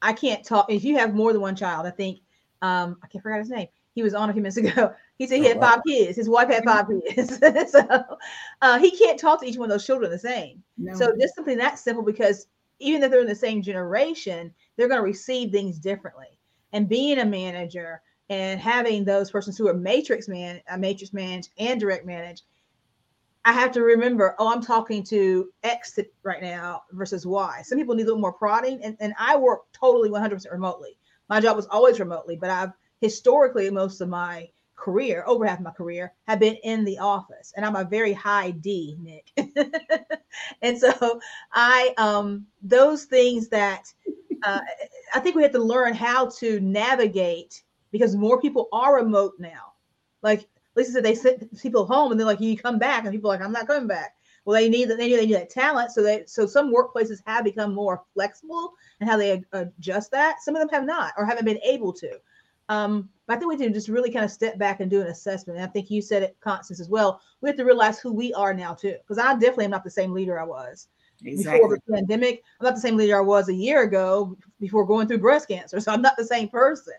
I 0.01 0.13
can't 0.13 0.43
talk. 0.43 0.71
If 0.71 0.83
you 0.83 0.97
have 0.97 1.13
more 1.13 1.33
than 1.33 1.41
one 1.41 1.55
child, 1.55 1.85
I 1.85 1.91
think 1.91 2.19
um, 2.61 2.97
I 3.03 3.07
can't 3.07 3.21
forget 3.21 3.39
his 3.39 3.49
name. 3.49 3.67
He 3.93 4.03
was 4.03 4.13
on 4.13 4.29
a 4.29 4.33
few 4.33 4.41
minutes 4.41 4.57
ago. 4.57 4.93
He 5.19 5.27
said 5.27 5.39
he 5.39 5.47
oh, 5.47 5.49
had 5.49 5.57
wow. 5.57 5.71
five 5.71 5.81
kids. 5.85 6.15
His 6.15 6.29
wife 6.29 6.47
had 6.47 6.63
five 6.63 6.85
kids. 6.87 7.39
so 7.73 8.05
uh, 8.61 8.79
he 8.79 8.89
can't 8.89 9.19
talk 9.19 9.41
to 9.41 9.45
each 9.45 9.57
one 9.57 9.69
of 9.69 9.73
those 9.73 9.85
children 9.85 10.09
the 10.09 10.17
same. 10.17 10.63
No. 10.77 10.93
So 10.93 11.13
just 11.19 11.35
something 11.35 11.57
that 11.57 11.77
simple 11.77 12.05
because 12.05 12.47
even 12.79 13.03
if 13.03 13.11
they're 13.11 13.19
in 13.19 13.27
the 13.27 13.35
same 13.35 13.61
generation, 13.61 14.53
they're 14.77 14.87
going 14.87 15.01
to 15.01 15.03
receive 15.03 15.51
things 15.51 15.77
differently. 15.77 16.39
And 16.71 16.87
being 16.87 17.19
a 17.19 17.25
manager, 17.25 18.01
and 18.29 18.59
having 18.59 19.03
those 19.03 19.31
persons 19.31 19.57
who 19.57 19.67
are 19.67 19.73
matrix 19.73 20.27
man, 20.27 20.61
uh, 20.69 20.77
matrix 20.77 21.13
manage 21.13 21.49
and 21.57 21.79
direct 21.79 22.05
manage, 22.05 22.43
I 23.45 23.53
have 23.53 23.71
to 23.71 23.81
remember, 23.81 24.35
oh, 24.37 24.51
I'm 24.51 24.61
talking 24.61 25.03
to 25.05 25.49
X 25.63 25.97
right 26.23 26.41
now 26.41 26.83
versus 26.91 27.25
Y. 27.25 27.61
Some 27.63 27.77
people 27.77 27.95
need 27.95 28.03
a 28.03 28.05
little 28.05 28.21
more 28.21 28.33
prodding, 28.33 28.83
and, 28.83 28.97
and 28.99 29.13
I 29.17 29.37
work 29.37 29.61
totally 29.73 30.09
100% 30.09 30.51
remotely. 30.51 30.97
My 31.29 31.39
job 31.39 31.55
was 31.55 31.67
always 31.67 31.99
remotely, 31.99 32.35
but 32.35 32.49
I've 32.49 32.71
historically 33.01 33.69
most 33.71 34.01
of 34.01 34.09
my 34.09 34.49
career, 34.75 35.23
over 35.25 35.45
half 35.45 35.59
my 35.59 35.71
career, 35.71 36.13
have 36.27 36.39
been 36.39 36.55
in 36.63 36.83
the 36.85 36.97
office, 36.99 37.53
and 37.55 37.65
I'm 37.65 37.75
a 37.75 37.83
very 37.83 38.13
high 38.13 38.51
D, 38.51 38.97
Nick. 38.99 39.31
and 40.61 40.77
so 40.77 41.19
I, 41.53 41.93
um, 41.97 42.45
those 42.61 43.05
things 43.05 43.47
that 43.49 43.85
uh, 44.43 44.59
I 45.13 45.19
think 45.19 45.35
we 45.35 45.43
have 45.43 45.51
to 45.53 45.59
learn 45.59 45.93
how 45.93 46.27
to 46.39 46.59
navigate 46.59 47.63
because 47.91 48.15
more 48.15 48.39
people 48.41 48.67
are 48.71 48.95
remote 48.95 49.33
now. 49.39 49.73
Like 50.21 50.47
Lisa 50.75 50.91
said, 50.91 51.03
they 51.03 51.15
sent 51.15 51.59
people 51.61 51.85
home 51.85 52.11
and 52.11 52.19
they're 52.19 52.27
like, 52.27 52.41
"You 52.41 52.57
come 52.57 52.79
back," 52.79 53.03
and 53.03 53.13
people 53.13 53.29
are 53.31 53.35
like, 53.35 53.43
"I'm 53.43 53.51
not 53.51 53.67
coming 53.67 53.87
back." 53.87 54.15
Well, 54.45 54.59
they 54.59 54.69
need 54.69 54.89
that. 54.89 54.97
They 54.97 55.07
need, 55.07 55.17
they 55.17 55.25
need 55.25 55.35
that 55.35 55.49
talent. 55.49 55.91
So 55.91 56.01
they 56.01 56.23
so 56.25 56.45
some 56.45 56.73
workplaces 56.73 57.21
have 57.25 57.43
become 57.43 57.73
more 57.73 58.03
flexible 58.13 58.73
and 58.99 59.09
how 59.09 59.17
they 59.17 59.43
adjust 59.53 60.11
that. 60.11 60.41
Some 60.41 60.55
of 60.55 60.61
them 60.61 60.69
have 60.69 60.85
not 60.85 61.13
or 61.17 61.25
haven't 61.25 61.45
been 61.45 61.59
able 61.63 61.93
to. 61.93 62.19
Um, 62.69 63.09
but 63.25 63.35
I 63.35 63.39
think 63.39 63.49
we 63.49 63.57
need 63.57 63.67
to 63.67 63.73
just 63.73 63.89
really 63.89 64.11
kind 64.11 64.23
of 64.23 64.31
step 64.31 64.57
back 64.57 64.79
and 64.79 64.89
do 64.89 65.01
an 65.01 65.07
assessment. 65.07 65.57
And 65.57 65.67
I 65.67 65.71
think 65.71 65.89
you 65.89 66.01
said 66.01 66.23
it, 66.23 66.37
Constance, 66.39 66.79
as 66.79 66.87
well. 66.87 67.19
We 67.41 67.49
have 67.49 67.57
to 67.57 67.65
realize 67.65 67.99
who 67.99 68.13
we 68.13 68.31
are 68.33 68.53
now 68.53 68.75
too, 68.75 68.95
because 69.01 69.17
I 69.17 69.33
definitely 69.33 69.65
am 69.65 69.71
not 69.71 69.83
the 69.83 69.89
same 69.89 70.13
leader 70.13 70.39
I 70.39 70.43
was 70.43 70.87
exactly. 71.25 71.59
before 71.59 71.75
the 71.75 71.93
pandemic. 71.93 72.43
I'm 72.59 72.65
not 72.65 72.75
the 72.75 72.81
same 72.81 72.95
leader 72.95 73.17
I 73.17 73.21
was 73.21 73.49
a 73.49 73.53
year 73.53 73.83
ago 73.83 74.37
before 74.59 74.85
going 74.85 75.07
through 75.07 75.19
breast 75.19 75.47
cancer. 75.47 75.79
So 75.79 75.91
I'm 75.91 76.01
not 76.01 76.15
the 76.17 76.25
same 76.25 76.47
person. 76.47 76.93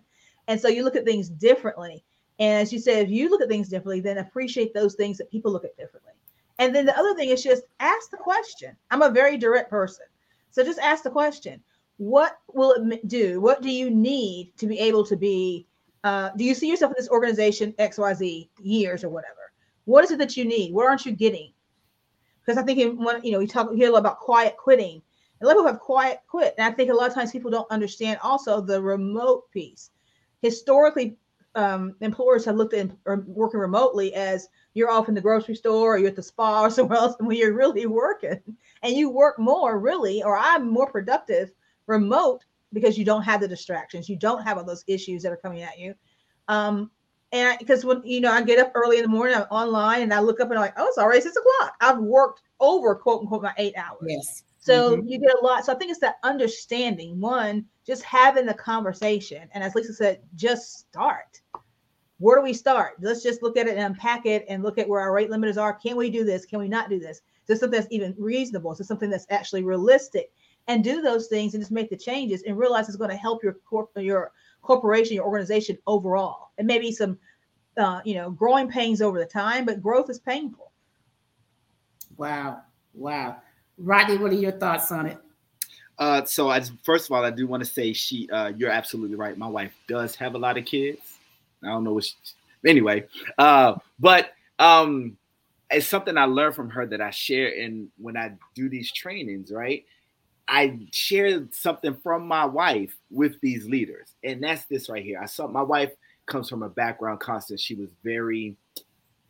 And 0.50 0.60
so 0.60 0.66
you 0.66 0.82
look 0.82 0.96
at 0.96 1.04
things 1.04 1.28
differently. 1.28 2.02
And 2.40 2.60
as 2.60 2.72
you 2.72 2.80
said, 2.80 3.04
if 3.04 3.08
you 3.08 3.30
look 3.30 3.40
at 3.40 3.48
things 3.48 3.68
differently, 3.68 4.00
then 4.00 4.18
appreciate 4.18 4.74
those 4.74 4.96
things 4.96 5.16
that 5.18 5.30
people 5.30 5.52
look 5.52 5.64
at 5.64 5.76
differently. 5.76 6.10
And 6.58 6.74
then 6.74 6.86
the 6.86 6.98
other 6.98 7.14
thing 7.14 7.28
is 7.28 7.44
just 7.44 7.62
ask 7.78 8.10
the 8.10 8.16
question. 8.16 8.74
I'm 8.90 9.02
a 9.02 9.10
very 9.10 9.36
direct 9.36 9.70
person. 9.70 10.06
So 10.50 10.64
just 10.64 10.80
ask 10.80 11.04
the 11.04 11.10
question 11.10 11.62
what 11.98 12.38
will 12.52 12.72
it 12.72 13.06
do? 13.06 13.40
What 13.40 13.62
do 13.62 13.70
you 13.70 13.90
need 13.90 14.52
to 14.56 14.66
be 14.66 14.80
able 14.80 15.06
to 15.06 15.16
be? 15.16 15.68
Uh, 16.02 16.30
do 16.36 16.42
you 16.42 16.56
see 16.56 16.68
yourself 16.68 16.90
in 16.90 16.96
this 16.98 17.10
organization 17.10 17.72
XYZ 17.78 18.48
years 18.58 19.04
or 19.04 19.08
whatever? 19.08 19.52
What 19.84 20.02
is 20.02 20.10
it 20.10 20.18
that 20.18 20.36
you 20.36 20.44
need? 20.44 20.74
What 20.74 20.86
aren't 20.86 21.06
you 21.06 21.12
getting? 21.12 21.52
Because 22.40 22.58
I 22.58 22.64
think 22.64 22.80
in 22.80 22.96
one, 22.96 23.22
you 23.22 23.30
know, 23.30 23.38
we 23.38 23.46
talk 23.46 23.72
hear 23.72 23.88
a 23.88 23.92
lot 23.92 24.00
about 24.00 24.18
quiet 24.18 24.56
quitting. 24.56 25.00
A 25.40 25.46
lot 25.46 25.52
of 25.52 25.58
people 25.58 25.70
have 25.70 25.80
quiet 25.80 26.22
quit. 26.26 26.56
And 26.58 26.66
I 26.66 26.74
think 26.74 26.90
a 26.90 26.94
lot 26.94 27.06
of 27.06 27.14
times 27.14 27.30
people 27.30 27.52
don't 27.52 27.70
understand 27.70 28.18
also 28.20 28.60
the 28.60 28.82
remote 28.82 29.48
piece. 29.52 29.90
Historically, 30.42 31.16
um, 31.54 31.96
employers 32.00 32.44
have 32.44 32.56
looked 32.56 32.74
at 32.74 32.90
working 33.26 33.60
remotely 33.60 34.14
as 34.14 34.48
you're 34.74 34.90
off 34.90 35.08
in 35.08 35.14
the 35.14 35.20
grocery 35.20 35.54
store 35.54 35.94
or 35.94 35.98
you're 35.98 36.08
at 36.08 36.16
the 36.16 36.22
spa 36.22 36.62
or 36.62 36.70
somewhere 36.70 36.98
else 36.98 37.16
and 37.18 37.26
when 37.26 37.36
you're 37.36 37.54
really 37.54 37.86
working. 37.86 38.40
And 38.82 38.94
you 38.94 39.10
work 39.10 39.38
more 39.38 39.78
really 39.78 40.22
or 40.22 40.38
i'm 40.38 40.70
more 40.70 40.90
productive 40.90 41.50
remote 41.86 42.44
because 42.72 42.96
you 42.96 43.04
don't 43.04 43.22
have 43.22 43.40
the 43.40 43.48
distractions. 43.48 44.08
You 44.08 44.16
don't 44.16 44.44
have 44.44 44.56
all 44.56 44.64
those 44.64 44.84
issues 44.86 45.22
that 45.22 45.32
are 45.32 45.36
coming 45.36 45.62
at 45.62 45.78
you. 45.78 45.94
Um, 46.48 46.90
and 47.32 47.58
because 47.58 47.84
when 47.84 48.02
you 48.04 48.20
know 48.20 48.32
i 48.32 48.42
get 48.42 48.58
up 48.58 48.72
early 48.74 48.96
in 48.96 49.02
the 49.02 49.08
morning 49.08 49.36
i'm 49.36 49.42
online 49.52 50.02
and 50.02 50.12
i 50.12 50.18
look 50.18 50.40
up 50.40 50.48
and 50.50 50.58
i'm 50.58 50.64
like 50.64 50.74
oh 50.76 50.86
it's 50.86 50.98
already 50.98 51.20
six 51.20 51.36
o'clock. 51.36 51.74
I've 51.80 51.98
worked 51.98 52.42
over 52.58 52.94
quote 52.94 53.22
unquote 53.22 53.42
my 53.42 53.52
eight 53.56 53.74
hours. 53.76 54.02
Yes. 54.06 54.42
So 54.58 54.96
mm-hmm. 54.96 55.08
you 55.08 55.20
get 55.20 55.34
a 55.40 55.44
lot. 55.44 55.64
So 55.64 55.72
i 55.72 55.76
think 55.76 55.90
it's 55.90 56.00
that 56.00 56.16
understanding. 56.22 57.20
One 57.20 57.66
just 57.90 58.02
having 58.04 58.46
the 58.46 58.54
conversation 58.54 59.48
and 59.52 59.64
as 59.64 59.74
lisa 59.74 59.92
said 59.92 60.20
just 60.36 60.78
start 60.78 61.40
where 62.20 62.36
do 62.38 62.44
we 62.44 62.52
start? 62.52 62.96
Let's 63.00 63.22
just 63.22 63.42
look 63.42 63.56
at 63.56 63.66
it 63.66 63.76
and 63.76 63.86
unpack 63.86 64.26
it 64.26 64.44
and 64.46 64.62
look 64.62 64.76
at 64.76 64.88
where 64.88 65.00
our 65.00 65.12
rate 65.12 65.30
limiters 65.30 65.60
are. 65.60 65.72
Can 65.72 65.96
we 65.96 66.10
do 66.10 66.22
this? 66.22 66.44
Can 66.44 66.58
we 66.58 66.68
not 66.68 66.90
do 66.90 67.00
this? 67.00 67.16
Is 67.16 67.22
this 67.46 67.60
something 67.60 67.80
that's 67.80 67.92
even 67.92 68.14
reasonable? 68.18 68.70
Is 68.72 68.78
this 68.78 68.88
something 68.88 69.08
that's 69.08 69.26
actually 69.30 69.64
realistic? 69.64 70.30
And 70.68 70.84
do 70.84 71.00
those 71.00 71.28
things 71.28 71.54
and 71.54 71.62
just 71.62 71.72
make 71.72 71.88
the 71.88 71.96
changes 71.96 72.42
and 72.42 72.58
realize 72.58 72.88
it's 72.88 72.98
going 72.98 73.10
to 73.10 73.16
help 73.16 73.42
your 73.42 73.54
corp- 73.54 73.90
your 73.96 74.32
corporation, 74.60 75.14
your 75.14 75.24
organization 75.24 75.78
overall. 75.86 76.50
And 76.58 76.66
maybe 76.66 76.92
some, 76.92 77.18
uh, 77.78 78.02
you 78.04 78.14
know, 78.14 78.30
growing 78.30 78.68
pains 78.68 79.00
over 79.00 79.18
the 79.18 79.24
time, 79.24 79.64
but 79.64 79.82
growth 79.82 80.10
is 80.10 80.18
painful. 80.18 80.72
Wow, 82.18 82.60
wow, 82.92 83.36
Rodney, 83.78 84.18
what 84.18 84.30
are 84.30 84.34
your 84.34 84.52
thoughts 84.52 84.92
on 84.92 85.06
it? 85.06 85.16
Uh, 86.00 86.24
so, 86.24 86.48
I, 86.48 86.62
first 86.82 87.06
of 87.06 87.12
all, 87.12 87.24
I 87.24 87.30
do 87.30 87.46
want 87.46 87.62
to 87.62 87.68
say 87.68 87.92
she, 87.92 88.28
uh, 88.30 88.52
you're 88.56 88.70
absolutely 88.70 89.16
right. 89.16 89.36
My 89.36 89.46
wife 89.46 89.74
does 89.86 90.16
have 90.16 90.34
a 90.34 90.38
lot 90.38 90.56
of 90.56 90.64
kids. 90.64 91.18
I 91.62 91.68
don't 91.68 91.84
know 91.84 91.92
what 91.92 92.04
she, 92.04 92.14
anyway. 92.66 93.04
Uh, 93.36 93.74
but 93.98 94.32
um, 94.58 95.18
it's 95.70 95.86
something 95.86 96.16
I 96.16 96.24
learned 96.24 96.54
from 96.54 96.70
her 96.70 96.86
that 96.86 97.02
I 97.02 97.10
share 97.10 97.48
in 97.48 97.90
when 97.98 98.16
I 98.16 98.32
do 98.54 98.70
these 98.70 98.90
trainings, 98.90 99.52
right? 99.52 99.84
I 100.48 100.80
share 100.90 101.46
something 101.52 101.94
from 102.02 102.26
my 102.26 102.46
wife 102.46 102.96
with 103.10 103.40
these 103.42 103.66
leaders, 103.68 104.14
and 104.24 104.42
that's 104.42 104.64
this 104.64 104.88
right 104.88 105.04
here. 105.04 105.20
I 105.22 105.26
saw 105.26 105.46
my 105.46 105.62
wife 105.62 105.92
comes 106.26 106.48
from 106.48 106.62
a 106.62 106.68
background 106.68 107.20
constant. 107.20 107.60
She 107.60 107.74
was 107.74 107.90
very 108.02 108.56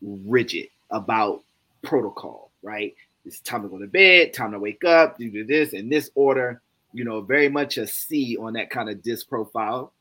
rigid 0.01 0.69
about 0.91 1.43
protocol, 1.83 2.53
right? 2.63 2.95
It's 3.25 3.41
time 3.41 3.63
to 3.63 3.69
go 3.69 3.79
to 3.79 3.87
bed, 3.87 4.33
time 4.33 4.53
to 4.53 4.59
wake 4.59 4.85
up, 4.85 5.19
do 5.19 5.45
this 5.45 5.73
in 5.73 5.89
this 5.89 6.11
order, 6.15 6.63
you 6.93 7.05
know, 7.05 7.21
very 7.21 7.49
much 7.49 7.79
a 7.79 7.87
C 7.87 8.37
on 8.37 8.55
that 8.55 8.71
kind 8.71 8.89
of 8.89 9.03
disc 9.03 9.29
profile. 9.29 9.93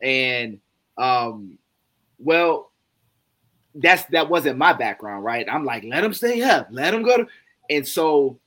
And 0.00 0.58
um, 0.96 1.58
well, 2.18 2.70
that's 3.74 4.04
that 4.06 4.28
wasn't 4.28 4.58
my 4.58 4.72
background, 4.72 5.24
right? 5.24 5.46
I'm 5.50 5.64
like, 5.64 5.84
let 5.84 6.02
them 6.02 6.14
stay 6.14 6.42
up, 6.42 6.68
let 6.70 6.90
them 6.90 7.02
go 7.02 7.18
to, 7.18 7.26
and 7.70 7.86
so 7.86 8.38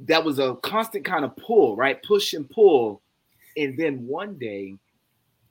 that 0.00 0.24
was 0.24 0.38
a 0.38 0.56
constant 0.56 1.04
kind 1.04 1.24
of 1.24 1.36
pull, 1.36 1.76
right? 1.76 2.02
Push 2.02 2.32
and 2.32 2.48
pull. 2.48 3.02
And 3.56 3.76
then 3.78 4.06
one 4.06 4.38
day 4.38 4.76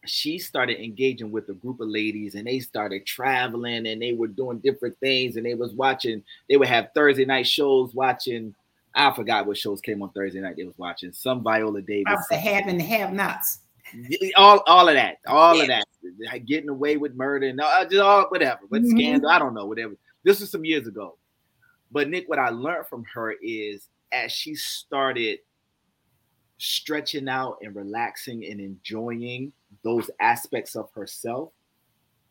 she 0.06 0.40
started 0.40 0.84
engaging 0.84 1.32
with 1.32 1.50
a 1.50 1.54
group 1.54 1.82
of 1.82 1.90
ladies 1.90 2.36
and 2.36 2.48
they 2.48 2.60
started 2.60 3.06
traveling 3.06 3.88
and 3.88 4.02
they 4.02 4.14
were 4.14 4.28
doing 4.28 4.60
different 4.60 4.98
things 5.00 5.36
and 5.36 5.46
they 5.46 5.56
was 5.56 5.74
watching, 5.74 6.24
they 6.50 6.58
would 6.58 6.68
have 6.68 6.90
Thursday 6.96 7.26
night 7.26 7.48
shows 7.48 7.94
watching. 7.94 8.56
I 8.96 9.14
forgot 9.14 9.46
what 9.46 9.58
shows 9.58 9.82
came 9.82 10.02
on 10.02 10.12
Thursday 10.12 10.40
night 10.40 10.56
they 10.58 10.64
was 10.64 10.78
watching. 10.78 11.12
Some 11.12 11.44
Viola 11.44 11.82
Davis. 11.82 12.26
The 12.30 12.38
have 12.38 12.68
and 12.68 12.80
the 12.80 12.86
have 12.86 13.14
nots. 13.14 13.60
All 14.38 14.64
all 14.68 14.88
of 14.88 14.96
that. 14.96 15.18
All 15.28 15.56
yeah. 15.56 15.64
of 15.64 15.68
that 15.68 16.46
getting 16.46 16.70
away 16.70 16.98
with 16.98 17.16
murder 17.16 17.48
and 17.48 17.60
uh, 17.60 17.86
just 17.86 18.02
all 18.02 18.26
whatever, 18.30 18.62
but 18.70 18.82
mm-hmm. 18.82 18.98
scandal. 18.98 19.30
I 19.30 19.40
don't 19.40 19.54
know, 19.54 19.66
whatever. 19.66 19.96
This 20.24 20.40
was 20.40 20.52
some 20.52 20.66
years 20.66 20.88
ago. 20.88 21.18
But 21.92 22.10
Nick, 22.10 22.30
what 22.30 22.40
I 22.40 22.50
learned 22.50 22.88
from 22.88 23.04
her 23.14 23.36
is 23.42 23.90
as 24.12 24.32
she 24.32 24.56
started 24.56 25.40
stretching 26.58 27.28
out 27.28 27.58
and 27.62 27.76
relaxing 27.76 28.46
and 28.46 28.60
enjoying 28.60 29.52
those 29.84 30.10
aspects 30.20 30.76
of 30.76 30.90
herself, 30.94 31.50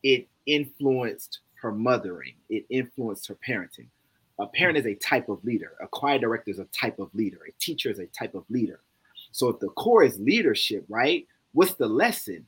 it 0.03 0.27
influenced 0.45 1.39
her 1.61 1.71
mothering, 1.71 2.35
it 2.49 2.65
influenced 2.69 3.27
her 3.27 3.37
parenting. 3.47 3.87
A 4.39 4.47
parent 4.47 4.77
is 4.77 4.85
a 4.85 4.95
type 4.95 5.27
of 5.27 5.43
leader, 5.43 5.73
a 5.81 5.87
choir 5.87 6.19
director 6.19 6.51
is 6.51 6.59
a 6.59 6.65
type 6.65 6.99
of 6.99 7.13
leader, 7.13 7.39
a 7.47 7.51
teacher 7.59 7.89
is 7.89 7.99
a 7.99 8.07
type 8.07 8.35
of 8.35 8.45
leader. 8.49 8.79
So 9.31 9.49
if 9.49 9.59
the 9.59 9.69
core 9.69 10.03
is 10.03 10.17
leadership, 10.19 10.85
right? 10.87 11.27
What's 11.51 11.73
the 11.73 11.87
lesson? 11.87 12.45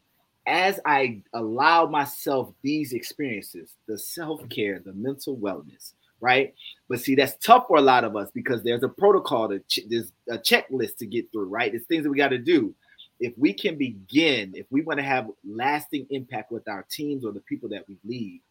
as 0.47 0.79
I 0.85 1.21
allow 1.33 1.85
myself 1.85 2.51
these 2.61 2.93
experiences, 2.93 3.75
the 3.87 3.97
self 3.97 4.47
care, 4.49 4.79
the 4.79 4.93
mental 4.93 5.37
wellness, 5.37 5.93
right? 6.19 6.53
But 6.89 6.99
see, 6.99 7.15
that's 7.15 7.37
tough 7.45 7.65
for 7.67 7.77
a 7.77 7.81
lot 7.81 8.03
of 8.03 8.15
us 8.15 8.29
because 8.33 8.63
there's 8.63 8.83
a 8.83 8.89
protocol, 8.89 9.49
to 9.49 9.59
ch- 9.59 9.87
there's 9.87 10.11
a 10.29 10.37
checklist 10.37 10.97
to 10.97 11.05
get 11.05 11.31
through, 11.31 11.45
right? 11.45 11.71
There's 11.71 11.85
things 11.85 12.03
that 12.03 12.09
we 12.09 12.17
got 12.17 12.29
to 12.29 12.37
do. 12.37 12.73
If 13.21 13.37
we 13.37 13.53
can 13.53 13.77
begin, 13.77 14.51
if 14.55 14.65
we 14.69 14.81
want 14.81 14.99
to 14.99 15.05
have 15.05 15.29
lasting 15.47 16.07
impact 16.09 16.51
with 16.51 16.67
our 16.67 16.85
teams 16.89 17.23
or 17.23 17.31
the 17.31 17.39
people 17.39 17.69
that 17.69 17.87
we 17.87 17.97
lead, 18.03 18.41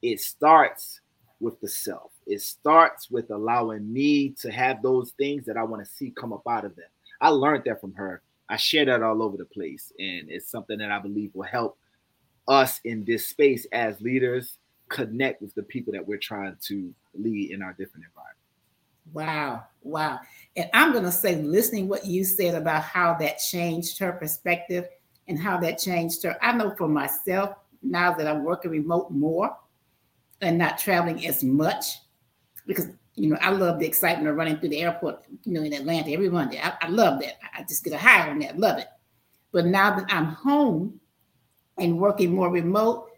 it 0.00 0.20
starts 0.20 1.00
with 1.40 1.60
the 1.60 1.68
self. 1.68 2.12
It 2.26 2.40
starts 2.40 3.10
with 3.10 3.30
allowing 3.30 3.92
me 3.92 4.30
to 4.40 4.50
have 4.50 4.80
those 4.80 5.10
things 5.18 5.44
that 5.46 5.58
I 5.58 5.64
want 5.64 5.84
to 5.84 5.90
see 5.90 6.10
come 6.10 6.32
up 6.32 6.46
out 6.48 6.64
of 6.64 6.76
them. 6.76 6.86
I 7.20 7.28
learned 7.28 7.64
that 7.66 7.82
from 7.82 7.92
her 7.94 8.22
I 8.50 8.56
share 8.56 8.84
that 8.86 9.02
all 9.02 9.22
over 9.22 9.36
the 9.36 9.44
place. 9.44 9.92
And 9.98 10.28
it's 10.28 10.50
something 10.50 10.78
that 10.78 10.90
I 10.90 10.98
believe 10.98 11.30
will 11.34 11.44
help 11.44 11.78
us 12.48 12.80
in 12.84 13.04
this 13.04 13.28
space 13.28 13.64
as 13.70 14.00
leaders 14.00 14.58
connect 14.88 15.40
with 15.40 15.54
the 15.54 15.62
people 15.62 15.92
that 15.92 16.06
we're 16.06 16.18
trying 16.18 16.56
to 16.66 16.92
lead 17.14 17.52
in 17.52 17.62
our 17.62 17.72
different 17.74 18.06
environments. 18.06 18.39
Wow. 19.12 19.64
Wow. 19.82 20.20
And 20.56 20.68
I'm 20.74 20.92
going 20.92 21.04
to 21.04 21.12
say, 21.12 21.36
listening 21.36 21.88
what 21.88 22.04
you 22.04 22.24
said 22.24 22.54
about 22.54 22.82
how 22.82 23.14
that 23.14 23.38
changed 23.38 23.98
her 23.98 24.12
perspective 24.12 24.86
and 25.28 25.38
how 25.38 25.58
that 25.58 25.78
changed 25.78 26.22
her. 26.24 26.36
I 26.42 26.52
know 26.52 26.74
for 26.76 26.88
myself, 26.88 27.54
now 27.82 28.12
that 28.14 28.26
I'm 28.26 28.44
working 28.44 28.70
remote 28.70 29.10
more 29.10 29.56
and 30.40 30.58
not 30.58 30.78
traveling 30.78 31.26
as 31.26 31.42
much, 31.42 31.98
because 32.66 32.88
you 33.14 33.28
know, 33.28 33.38
I 33.40 33.50
love 33.50 33.78
the 33.78 33.86
excitement 33.86 34.28
of 34.28 34.36
running 34.36 34.58
through 34.58 34.70
the 34.70 34.80
airport, 34.80 35.24
you 35.44 35.52
know, 35.52 35.62
in 35.62 35.72
Atlanta 35.72 36.10
every 36.10 36.30
Monday. 36.30 36.60
I, 36.62 36.72
I 36.80 36.88
love 36.88 37.20
that. 37.20 37.38
I 37.56 37.62
just 37.62 37.84
get 37.84 37.92
a 37.92 37.98
high 37.98 38.28
on 38.30 38.38
that. 38.40 38.58
Love 38.58 38.78
it. 38.78 38.86
But 39.52 39.66
now 39.66 39.98
that 39.98 40.06
I'm 40.08 40.26
home 40.26 41.00
and 41.76 41.98
working 41.98 42.32
more 42.34 42.50
remote, 42.50 43.08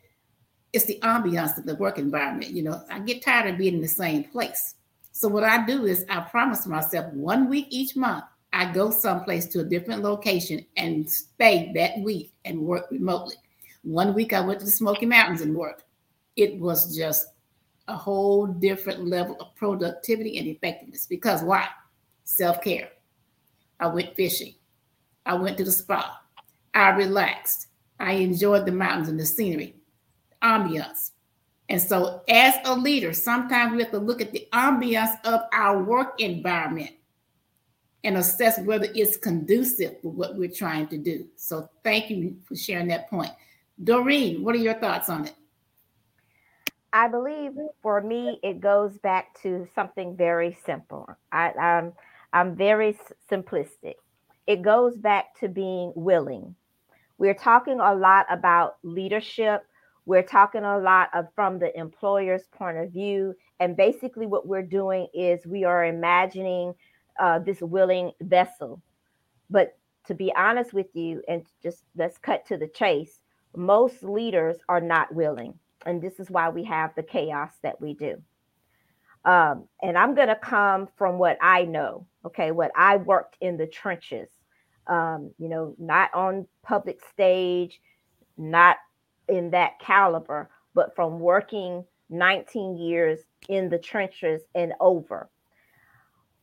it's 0.73 0.87
the 0.87 0.99
ambiance 1.03 1.59
of 1.59 1.67
the 1.67 1.75
work 1.77 1.99
environment. 1.99 2.53
You 2.53 2.63
know, 2.63 2.83
I 2.91 3.01
get 3.01 3.23
tired 3.23 3.53
of 3.53 3.59
being 3.59 3.75
in 3.75 3.81
the 3.81 3.89
same 3.89 4.25
place. 4.25 4.75
So 5.13 5.29
what 5.29 5.45
I 5.45 5.65
do 5.65 5.85
is 5.87 6.05
I 6.09 6.21
promise 6.21 6.67
myself 6.67 7.13
one 7.13 7.49
week 7.49 7.67
each 7.71 7.95
month, 7.97 8.25
I 8.53 8.73
go 8.73 8.91
someplace 8.91 9.47
to 9.49 9.61
a 9.61 9.65
different 9.65 10.03
location 10.03 10.65
and 10.77 11.09
stay 11.09 11.73
that 11.75 11.99
week 12.01 12.33
and 12.45 12.61
work 12.61 12.91
remotely. 12.91 13.37
One 13.83 14.15
week 14.15 14.33
I 14.33 14.41
went 14.41 14.59
to 14.61 14.65
the 14.65 14.71
Smoky 14.71 15.07
Mountains 15.07 15.41
and 15.41 15.55
worked. 15.55 15.85
It 16.37 16.59
was 16.59 16.97
just 16.97 17.29
a 17.89 17.97
whole 17.97 18.47
different 18.47 19.07
level 19.07 19.37
of 19.41 19.55
productivity 19.55 20.39
and 20.39 20.49
effectiveness. 20.49 21.07
Because 21.07 21.43
why? 21.43 21.67
Self 22.25 22.63
care. 22.63 22.91
I 23.81 23.89
went 23.89 24.15
fishing. 24.15 24.55
I 25.27 25.35
went 25.35 25.59
to 25.59 25.65
the 25.65 25.73
spa. 25.73 26.21
I 26.75 26.91
relaxed. 26.91 27.69
I 27.99 28.15
enjoyed 28.15 28.67
the 28.67 28.73
mountains 28.73 29.09
and 29.09 29.19
the 29.19 29.27
scenery, 29.27 29.77
ambiance. 30.43 31.11
And 31.73 31.81
so, 31.81 32.21
as 32.29 32.55
a 32.67 32.75
leader, 32.75 33.15
sometimes 33.15 33.73
we 33.73 33.83
have 33.83 33.91
to 33.93 33.99
look 33.99 34.21
at 34.21 34.31
the 34.31 34.47
ambiance 34.53 35.17
of 35.25 35.41
our 35.55 35.83
work 35.83 36.21
environment 36.21 36.91
and 38.05 38.19
assess 38.19 38.59
whether 38.59 38.89
it's 38.95 39.17
conducive 39.17 39.99
for 40.03 40.13
what 40.13 40.37
we're 40.37 40.51
trying 40.51 40.87
to 40.89 40.99
do. 40.99 41.27
So, 41.37 41.71
thank 41.83 42.11
you 42.11 42.37
for 42.45 42.57
sharing 42.57 42.89
that 42.89 43.09
point. 43.09 43.31
Doreen, 43.83 44.45
what 44.45 44.55
are 44.55 44.59
your 44.59 44.75
thoughts 44.75 45.09
on 45.09 45.25
it? 45.25 45.35
I 46.93 47.09
believe 47.09 47.53
for 47.81 48.03
me, 48.03 48.39
it 48.43 48.61
goes 48.61 48.99
back 48.99 49.41
to 49.41 49.67
something 49.75 50.15
very 50.15 50.59
simple. 50.67 51.09
I, 51.33 51.53
I'm, 51.53 51.95
I'm 52.35 52.55
very 52.55 52.99
simplistic. 53.31 53.95
It 54.47 54.61
goes 54.61 54.95
back 54.99 55.41
to 55.41 55.49
being 55.49 55.95
willing. 55.95 56.55
We're 57.17 57.33
talking 57.33 57.81
a 57.81 57.95
lot 57.95 58.27
about 58.29 58.77
leadership. 58.83 59.65
We're 60.05 60.23
talking 60.23 60.65
a 60.65 60.79
lot 60.79 61.11
of 61.15 61.27
from 61.35 61.59
the 61.59 61.77
employer's 61.79 62.43
point 62.53 62.79
of 62.79 62.91
view. 62.91 63.35
And 63.61 63.77
basically, 63.77 64.27
what 64.27 64.47
we're 64.47 64.63
doing 64.63 65.07
is 65.15 65.47
we 65.47 65.65
are 65.65 65.85
imagining 65.85 66.75
uh, 67.21 67.39
this 67.39 67.61
willing 67.61 68.13
vessel. 68.21 68.83
But 69.49 69.77
to 70.07 70.15
be 70.15 70.33
honest 70.35 70.73
with 70.73 70.89
you, 70.95 71.23
and 71.29 71.45
just 71.63 71.85
let's 71.97 72.19
cut 72.19 72.47
to 72.47 72.57
the 72.57 72.69
chase, 72.69 73.23
most 73.55 74.03
leaders 74.03 74.57
are 74.69 74.81
not 74.81 75.15
willing. 75.15 75.55
And 75.87 76.03
this 76.03 76.19
is 76.19 76.31
why 76.31 76.49
we 76.49 76.65
have 76.65 76.95
the 76.95 77.03
chaos 77.03 77.53
that 77.63 77.81
we 77.81 77.95
do. 77.95 78.21
Um, 79.25 79.69
and 79.81 79.97
I'm 79.97 80.15
going 80.15 80.29
to 80.29 80.37
come 80.37 80.89
from 80.97 81.19
what 81.19 81.39
I 81.41 81.65
know, 81.65 82.07
okay, 82.25 82.51
what 82.51 82.73
I 82.77 82.97
worked 82.97 83.37
in 83.41 83.57
the 83.57 83.67
trenches, 83.69 84.29
um, 84.89 85.31
you 85.39 85.49
know, 85.49 85.77
not 85.79 86.13
on 86.13 86.49
public 86.65 86.99
stage, 87.13 87.81
not 88.37 88.79
in 89.29 89.51
that 89.51 89.79
caliber, 89.79 90.51
but 90.75 90.95
from 90.95 91.19
working 91.19 91.85
19 92.11 92.77
years 92.77 93.21
in 93.49 93.69
the 93.69 93.79
trenches 93.79 94.43
and 94.55 94.73
over. 94.81 95.31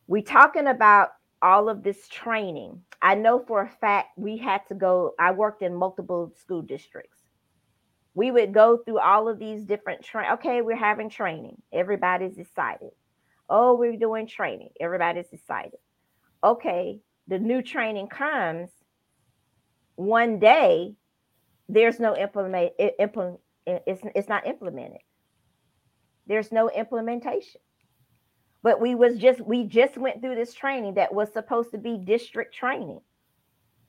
We 0.06 0.22
talking 0.22 0.66
about 0.66 1.10
all 1.42 1.68
of 1.68 1.82
this 1.82 2.08
training. 2.08 2.82
I 3.00 3.14
know 3.14 3.44
for 3.46 3.62
a 3.62 3.68
fact 3.68 4.08
we 4.16 4.36
had 4.36 4.66
to 4.68 4.74
go, 4.74 5.14
I 5.18 5.30
worked 5.30 5.62
in 5.62 5.74
multiple 5.74 6.32
school 6.36 6.62
districts. 6.62 7.18
We 8.14 8.30
would 8.30 8.52
go 8.52 8.78
through 8.78 8.98
all 8.98 9.28
of 9.28 9.38
these 9.38 9.64
different 9.64 10.02
train. 10.02 10.32
Okay, 10.32 10.62
we're 10.62 10.76
having 10.76 11.08
training. 11.08 11.62
Everybody's 11.72 12.38
excited. 12.38 12.90
Oh, 13.48 13.76
we're 13.76 13.96
doing 13.96 14.26
training. 14.26 14.70
Everybody's 14.80 15.32
excited. 15.32 15.78
Okay, 16.42 17.00
the 17.28 17.38
new 17.38 17.62
training 17.62 18.08
comes. 18.08 18.70
One 19.94 20.38
day, 20.38 20.94
there's 21.72 22.00
no 22.00 22.16
implement. 22.16 22.72
implement 22.98 23.40
it's, 23.66 24.02
it's 24.14 24.28
not 24.28 24.46
implemented. 24.46 25.00
There's 26.26 26.50
no 26.50 26.68
implementation. 26.70 27.60
But 28.62 28.80
we 28.80 28.94
was 28.94 29.18
just 29.18 29.40
we 29.40 29.64
just 29.64 29.96
went 29.96 30.20
through 30.20 30.34
this 30.34 30.52
training 30.52 30.94
that 30.94 31.14
was 31.14 31.32
supposed 31.32 31.70
to 31.70 31.78
be 31.78 31.96
district 31.96 32.54
training. 32.54 33.00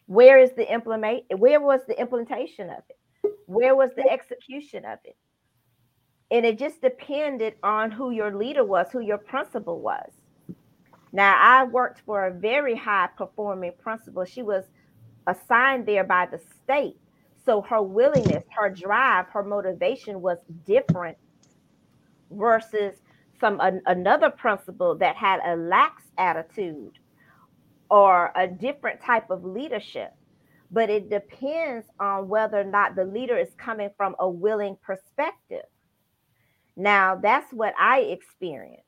Where 0.05 0.39
is 0.39 0.51
the 0.53 0.71
implement 0.71 1.23
where 1.38 1.59
was 1.59 1.82
the 1.88 1.99
implementation 1.99 2.69
of 2.69 2.84
it? 2.89 3.32
Where 3.47 3.75
was 3.75 3.89
the 3.95 4.09
execution 4.09 4.86
of 4.86 4.99
it? 5.03 5.17
And 6.29 6.45
it 6.45 6.57
just 6.57 6.82
depended 6.82 7.55
on 7.63 7.91
who 7.91 8.11
your 8.11 8.34
leader 8.34 8.63
was 8.63 8.88
who 8.91 9.01
your 9.01 9.17
principal 9.17 9.82
was. 9.82 10.11
Now 11.11 11.36
i 11.38 11.65
worked 11.65 12.01
for 12.05 12.27
a 12.27 12.34
very 12.34 12.75
high 12.75 13.09
performing 13.17 13.73
principal. 13.77 14.23
She 14.23 14.41
was 14.41 14.63
assigned 15.27 15.86
there 15.86 16.05
by 16.05 16.27
the 16.27 16.39
state 16.63 17.01
so 17.46 17.62
her 17.62 17.82
willingness 17.82 18.44
her 18.56 18.70
drive 18.70 19.26
her 19.28 19.44
motivation 19.44 20.22
was 20.22 20.38
different 20.66 21.18
versus 22.32 22.96
some 23.39 23.60
an, 23.60 23.82
another 23.88 24.30
principal 24.30 24.96
that 24.96 25.16
had 25.16 25.39
a 25.46 25.56
lax 25.56 26.04
attitude 26.18 27.00
or 27.89 28.32
a 28.36 28.48
different 28.48 29.02
type 29.02 29.30
of 29.30 29.44
leadership. 29.44 30.14
But 30.72 30.89
it 30.89 31.10
depends 31.10 31.86
on 32.00 32.30
whether 32.30 32.62
or 32.62 32.64
not 32.64 32.96
the 32.96 33.04
leader 33.04 33.38
is 33.38 33.50
coming 33.58 33.89
from 33.98 34.16
a 34.20 34.30
willing 34.30 34.78
perspective. 34.82 35.66
Now 36.78 37.20
that's 37.22 37.52
what 37.52 37.74
i 37.78 38.00
experienced. 38.00 38.86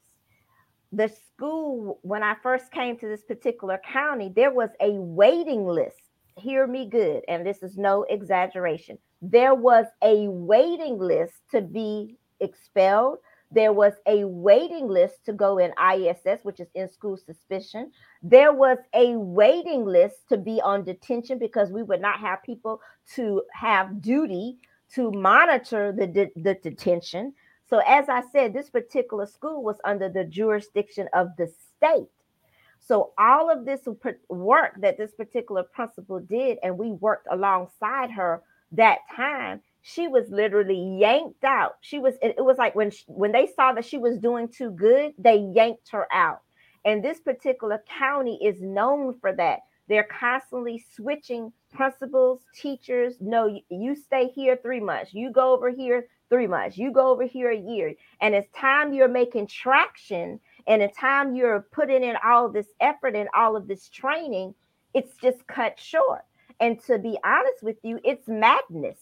The 0.94 1.12
school 1.28 2.00
when 2.04 2.24
i 2.24 2.36
first 2.42 2.72
came 2.72 2.98
to 3.00 3.08
this 3.08 3.24
particular 3.24 3.82
county 3.92 4.32
there 4.34 4.52
was 4.52 4.70
a 4.80 4.92
waiting 4.92 5.66
list 5.66 5.98
hear 6.38 6.68
me 6.68 6.88
good 6.88 7.24
and 7.28 7.46
this 7.46 7.64
is 7.64 7.78
no 7.78 8.04
exaggeration 8.04 8.98
there 9.22 9.56
was 9.56 9.86
a 10.04 10.28
waiting 10.28 10.98
list 10.98 11.36
to 11.52 11.62
be 11.62 12.16
expelled 12.40 13.20
there 13.54 13.72
was 13.72 13.94
a 14.08 14.24
waiting 14.24 14.88
list 14.88 15.26
to 15.26 15.34
go 15.34 15.60
in 15.60 15.74
ISS, 15.78 16.44
which 16.44 16.60
is 16.60 16.70
in 16.74 16.90
school 16.90 17.18
suspicion. 17.18 17.92
There 18.24 18.52
was 18.52 18.80
a 18.96 19.16
waiting 19.16 19.86
list 19.86 20.28
to 20.30 20.38
be 20.38 20.60
on 20.60 20.84
detention 20.84 21.38
because 21.38 21.72
we 21.72 21.84
would 21.84 22.02
not 22.02 22.20
have 22.20 22.42
people 22.42 22.82
to 23.14 23.44
have 23.54 24.02
duty 24.02 24.58
to 24.96 25.12
monitor 25.12 25.92
the, 25.92 26.08
de- 26.08 26.32
the 26.36 26.56
detention. 26.56 27.34
So, 27.70 27.82
as 27.88 28.10
I 28.10 28.24
said, 28.32 28.54
this 28.54 28.72
particular 28.72 29.28
school 29.28 29.64
was 29.64 29.78
under 29.86 30.10
the 30.10 30.26
jurisdiction 30.26 31.08
of 31.14 31.30
the 31.38 31.48
state. 31.48 32.10
So, 32.86 33.14
all 33.18 33.50
of 33.50 33.66
this 33.66 33.88
work 34.30 34.74
that 34.82 34.98
this 34.98 35.14
particular 35.14 35.64
principal 35.64 36.20
did, 36.20 36.58
and 36.64 36.78
we 36.78 36.92
worked 36.92 37.28
alongside 37.32 38.12
her 38.12 38.44
that 38.74 39.00
time, 39.16 39.62
she 39.82 40.08
was 40.08 40.30
literally 40.30 40.98
yanked 41.00 41.44
out. 41.44 41.78
She 41.82 42.00
was 42.00 42.16
it, 42.22 42.36
was 42.44 42.58
like 42.58 42.76
when 42.76 42.92
she, 42.92 43.04
when 43.08 43.32
they 43.32 43.48
saw 43.56 43.74
that 43.74 43.86
she 43.86 43.98
was 43.98 44.18
doing 44.18 44.48
too 44.48 44.72
good, 44.72 45.14
they 45.18 45.38
yanked 45.38 45.90
her 45.92 46.08
out. 46.12 46.42
And 46.86 47.04
this 47.04 47.20
particular 47.20 47.84
county 48.00 48.38
is 48.44 48.62
known 48.62 49.18
for 49.20 49.34
that. 49.34 49.60
They're 49.88 50.08
constantly 50.20 50.84
switching 50.96 51.52
principals, 51.74 52.42
teachers. 52.56 53.16
No, 53.20 53.60
you, 53.70 53.96
stay 53.96 54.28
here 54.28 54.58
3 54.62 54.80
months. 54.80 55.14
You 55.14 55.32
go 55.32 55.54
over 55.54 55.70
here 55.70 56.08
3 56.30 56.48
months. 56.48 56.78
You 56.78 56.92
go 56.92 57.10
over 57.10 57.24
here 57.24 57.52
a 57.52 57.58
year. 57.58 57.94
And 58.22 58.34
it's 58.34 58.50
time 58.52 58.94
you're 58.94 59.08
making 59.08 59.48
traction 59.48 60.40
and 60.68 60.82
the 60.82 60.88
time 60.88 61.36
you're 61.36 61.68
putting 61.72 62.04
in 62.04 62.16
all 62.26 62.50
this 62.50 62.68
effort 62.80 63.16
and 63.16 63.30
all 63.36 63.56
of 63.56 63.68
this 63.68 63.90
training, 63.90 64.54
it's 64.94 65.16
just 65.22 65.46
cut 65.48 65.80
short. 65.80 66.22
And 66.60 66.82
to 66.86 66.98
be 67.00 67.18
honest 67.26 67.64
with 67.64 67.78
you, 67.84 68.00
it's 68.04 68.28
madness 68.28 69.00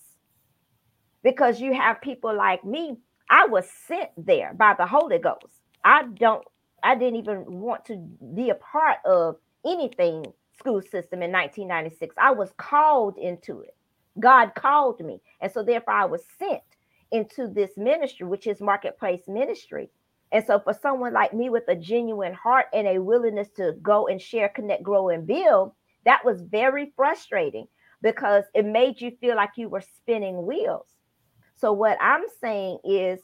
because 1.24 1.60
you 1.62 1.74
have 1.74 2.02
people 2.02 2.36
like 2.36 2.64
me. 2.66 2.98
I 3.30 3.46
was 3.46 3.66
sent 3.88 4.10
there 4.18 4.54
by 4.54 4.74
the 4.78 4.86
Holy 4.86 5.20
Ghost. 5.20 5.62
I 5.84 6.04
don't, 6.04 6.44
I 6.84 6.96
didn't 6.96 7.18
even 7.18 7.46
want 7.60 7.86
to 7.86 7.98
be 8.36 8.50
a 8.50 8.56
part 8.56 8.98
of 9.06 9.38
anything 9.66 10.26
school 10.58 10.82
system 10.82 11.22
in 11.22 11.32
1996. 11.32 12.16
I 12.18 12.32
was 12.32 12.52
called 12.58 13.18
into 13.18 13.62
it. 13.62 13.76
God 14.20 14.54
called 14.56 15.00
me. 15.00 15.22
And 15.40 15.52
so 15.52 15.64
therefore 15.64 15.94
I 15.94 16.06
was 16.06 16.24
sent 16.38 16.62
into 17.12 17.48
this 17.48 17.72
ministry, 17.78 18.28
which 18.28 18.48
is 18.48 18.62
marketplace 18.62 19.22
ministry. 19.28 19.90
And 20.32 20.46
so 20.46 20.60
for 20.60 20.74
someone 20.74 21.14
like 21.14 21.34
me 21.34 21.50
with 21.50 21.64
a 21.68 21.76
genuine 21.76 22.34
heart 22.34 22.68
and 22.74 22.88
a 22.88 23.02
willingness 23.02 23.50
to 23.58 23.74
go 23.82 24.08
and 24.08 24.22
share, 24.22 24.50
connect, 24.50 24.84
grow, 24.84 25.10
and 25.10 25.28
build, 25.28 25.74
that 26.06 26.24
was 26.24 26.42
very 26.42 26.94
frustrating 26.96 27.68
because 28.02 28.46
it 28.54 28.66
made 28.66 29.02
you 29.02 29.12
feel 29.20 29.36
like 29.36 29.52
you 29.58 29.70
were 29.70 29.84
spinning 29.96 30.46
wheels. 30.46 30.88
So 31.56 31.74
what 31.74 31.98
I'm 32.02 32.24
saying 32.40 32.80
is 32.84 33.20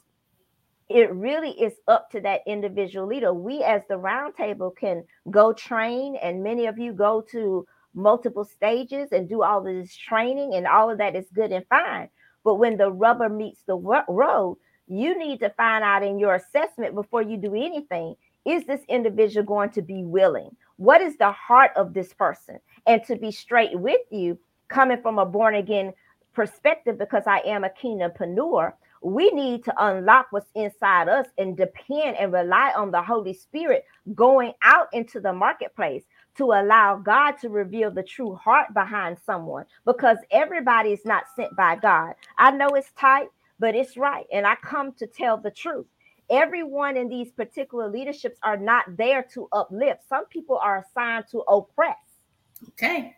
it 0.88 1.12
really 1.12 1.50
is 1.50 1.74
up 1.88 2.10
to 2.10 2.20
that 2.20 2.42
individual 2.46 3.06
leader. 3.06 3.32
We 3.32 3.62
as 3.62 3.82
the 3.88 3.96
roundtable 3.96 4.76
can 4.76 5.04
go 5.30 5.52
train, 5.52 6.16
and 6.22 6.42
many 6.42 6.66
of 6.66 6.78
you 6.78 6.92
go 6.92 7.20
to 7.32 7.66
multiple 7.94 8.44
stages 8.44 9.12
and 9.12 9.28
do 9.28 9.42
all 9.42 9.62
this 9.62 9.94
training, 9.94 10.54
and 10.54 10.66
all 10.66 10.90
of 10.90 10.98
that 10.98 11.16
is 11.16 11.26
good 11.34 11.52
and 11.52 11.66
fine. 11.68 12.08
But 12.44 12.54
when 12.54 12.76
the 12.76 12.92
rubber 12.92 13.28
meets 13.28 13.62
the 13.66 13.76
road, 13.76 14.58
you 14.88 15.18
need 15.18 15.40
to 15.40 15.50
find 15.50 15.84
out 15.84 16.02
in 16.02 16.18
your 16.18 16.34
assessment 16.34 16.94
before 16.94 17.22
you 17.22 17.36
do 17.36 17.54
anything 17.54 18.16
is 18.44 18.64
this 18.64 18.80
individual 18.88 19.44
going 19.44 19.70
to 19.70 19.82
be 19.82 20.04
willing? 20.04 20.50
What 20.76 21.02
is 21.02 21.16
the 21.18 21.32
heart 21.32 21.72
of 21.76 21.92
this 21.92 22.14
person? 22.14 22.58
And 22.86 23.04
to 23.04 23.16
be 23.16 23.30
straight 23.30 23.78
with 23.78 24.00
you, 24.10 24.38
coming 24.68 25.00
from 25.02 25.18
a 25.18 25.26
born 25.26 25.54
again 25.54 25.92
perspective 26.32 26.98
because 26.98 27.24
I 27.26 27.38
am 27.40 27.64
a 27.64 27.70
kingdompreneur, 27.70 28.72
we 29.02 29.30
need 29.30 29.64
to 29.64 29.74
unlock 29.78 30.28
what's 30.30 30.50
inside 30.54 31.08
us 31.08 31.26
and 31.36 31.56
depend 31.56 32.16
and 32.16 32.32
rely 32.32 32.72
on 32.76 32.90
the 32.90 33.02
Holy 33.02 33.32
Spirit 33.32 33.84
going 34.14 34.52
out 34.62 34.88
into 34.92 35.20
the 35.20 35.32
marketplace 35.32 36.04
to 36.36 36.44
allow 36.44 36.96
God 36.96 37.32
to 37.40 37.48
reveal 37.48 37.90
the 37.90 38.02
true 38.02 38.34
heart 38.34 38.72
behind 38.74 39.18
someone 39.24 39.64
because 39.84 40.18
everybody 40.30 40.90
is 40.92 41.04
not 41.04 41.24
sent 41.36 41.54
by 41.56 41.76
God. 41.76 42.14
I 42.38 42.50
know 42.50 42.68
it's 42.68 42.92
tight, 42.92 43.28
but 43.58 43.74
it's 43.74 43.96
right. 43.96 44.26
And 44.32 44.46
I 44.46 44.56
come 44.56 44.92
to 44.94 45.06
tell 45.06 45.36
the 45.36 45.50
truth. 45.50 45.86
Everyone 46.30 46.96
in 46.96 47.08
these 47.08 47.32
particular 47.32 47.88
leaderships 47.90 48.38
are 48.42 48.56
not 48.56 48.84
there 48.96 49.22
to 49.34 49.48
uplift. 49.52 50.02
Some 50.08 50.26
people 50.26 50.58
are 50.58 50.84
assigned 50.84 51.24
to 51.30 51.38
oppress. 51.40 51.96
Okay. 52.70 53.14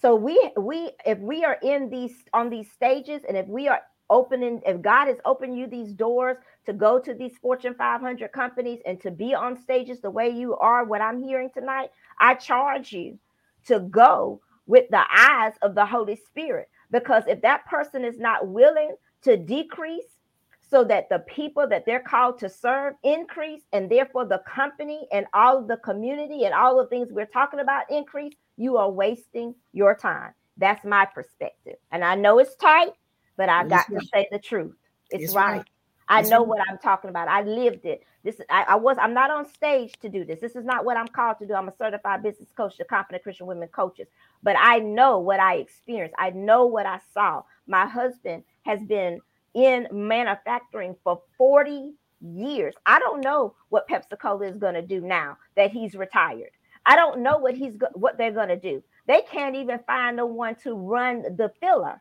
So 0.00 0.14
we 0.14 0.52
we 0.56 0.90
if 1.06 1.18
we 1.18 1.44
are 1.44 1.58
in 1.62 1.88
these 1.90 2.14
on 2.32 2.50
these 2.50 2.70
stages 2.70 3.22
and 3.26 3.36
if 3.36 3.46
we 3.46 3.68
are 3.68 3.80
opening 4.10 4.60
if 4.64 4.80
God 4.80 5.06
has 5.06 5.18
opened 5.24 5.58
you 5.58 5.66
these 5.66 5.92
doors 5.92 6.36
to 6.66 6.72
go 6.72 6.98
to 6.98 7.14
these 7.14 7.36
Fortune 7.38 7.74
500 7.74 8.32
companies 8.32 8.80
and 8.86 9.00
to 9.00 9.10
be 9.10 9.34
on 9.34 9.56
stages 9.56 10.00
the 10.00 10.10
way 10.10 10.30
you 10.30 10.56
are 10.56 10.84
what 10.84 11.00
I'm 11.00 11.22
hearing 11.22 11.50
tonight, 11.52 11.90
I 12.18 12.34
charge 12.34 12.92
you 12.92 13.18
to 13.66 13.80
go 13.80 14.40
with 14.66 14.88
the 14.90 15.02
eyes 15.16 15.54
of 15.62 15.74
the 15.74 15.84
Holy 15.84 16.16
Spirit 16.16 16.68
because 16.90 17.24
if 17.26 17.40
that 17.42 17.66
person 17.66 18.04
is 18.04 18.18
not 18.18 18.48
willing 18.48 18.94
to 19.22 19.36
decrease 19.36 20.18
so 20.60 20.84
that 20.84 21.08
the 21.08 21.20
people 21.20 21.66
that 21.66 21.86
they're 21.86 22.00
called 22.00 22.38
to 22.38 22.48
serve 22.48 22.94
increase 23.02 23.62
and 23.72 23.90
therefore 23.90 24.26
the 24.26 24.42
company 24.46 25.08
and 25.12 25.26
all 25.32 25.58
of 25.58 25.68
the 25.68 25.78
community 25.78 26.44
and 26.44 26.54
all 26.54 26.76
the 26.76 26.86
things 26.88 27.08
we're 27.10 27.26
talking 27.26 27.60
about 27.60 27.90
increase 27.90 28.34
you 28.56 28.76
are 28.76 28.90
wasting 28.90 29.54
your 29.72 29.94
time. 29.94 30.32
That's 30.58 30.84
my 30.84 31.06
perspective. 31.06 31.76
And 31.90 32.04
I 32.04 32.16
know 32.16 32.38
it's 32.38 32.56
tight, 32.56 32.92
but 33.36 33.48
I 33.48 33.62
got 33.66 33.88
right. 33.88 34.00
to 34.00 34.06
say 34.06 34.28
the 34.30 34.38
truth. 34.38 34.74
It's, 35.10 35.24
it's 35.24 35.34
right. 35.34 35.58
right. 35.58 35.66
I 36.08 36.22
know 36.22 36.42
what 36.42 36.60
I'm 36.68 36.78
talking 36.78 37.10
about. 37.10 37.28
I 37.28 37.42
lived 37.42 37.84
it. 37.84 38.02
This 38.24 38.40
I, 38.50 38.64
I, 38.68 38.74
was 38.76 38.96
I'm 38.98 39.14
not 39.14 39.30
on 39.30 39.46
stage 39.46 39.92
to 40.00 40.08
do 40.08 40.24
this. 40.24 40.40
This 40.40 40.56
is 40.56 40.64
not 40.64 40.84
what 40.84 40.96
I'm 40.96 41.08
called 41.08 41.38
to 41.38 41.46
do. 41.46 41.54
I'm 41.54 41.68
a 41.68 41.76
certified 41.76 42.22
business 42.22 42.48
coach 42.56 42.76
to 42.78 42.84
confident 42.84 43.22
Christian 43.22 43.46
women 43.46 43.68
coaches. 43.68 44.08
But 44.42 44.56
I 44.58 44.78
know 44.78 45.18
what 45.18 45.40
I 45.40 45.56
experienced. 45.56 46.14
I 46.18 46.30
know 46.30 46.66
what 46.66 46.86
I 46.86 47.00
saw. 47.12 47.42
My 47.66 47.86
husband 47.86 48.44
has 48.62 48.82
been 48.82 49.20
in 49.54 49.86
manufacturing 49.92 50.96
for 51.04 51.22
40 51.36 51.92
years. 52.20 52.74
I 52.86 52.98
don't 52.98 53.20
know 53.22 53.54
what 53.68 53.88
Pepsi 53.88 54.18
Cola 54.18 54.46
is 54.46 54.56
going 54.56 54.74
to 54.74 54.82
do 54.82 55.00
now 55.00 55.36
that 55.56 55.70
he's 55.70 55.94
retired. 55.94 56.50
I 56.86 56.96
don't 56.96 57.20
know 57.20 57.38
what 57.38 57.54
he's 57.54 57.76
go- 57.76 57.88
what 57.94 58.16
they're 58.18 58.32
going 58.32 58.48
to 58.48 58.56
do. 58.56 58.82
They 59.06 59.22
can't 59.30 59.56
even 59.56 59.78
find 59.86 60.18
the 60.18 60.26
one 60.26 60.54
to 60.64 60.74
run 60.74 61.22
the 61.36 61.52
filler. 61.60 62.00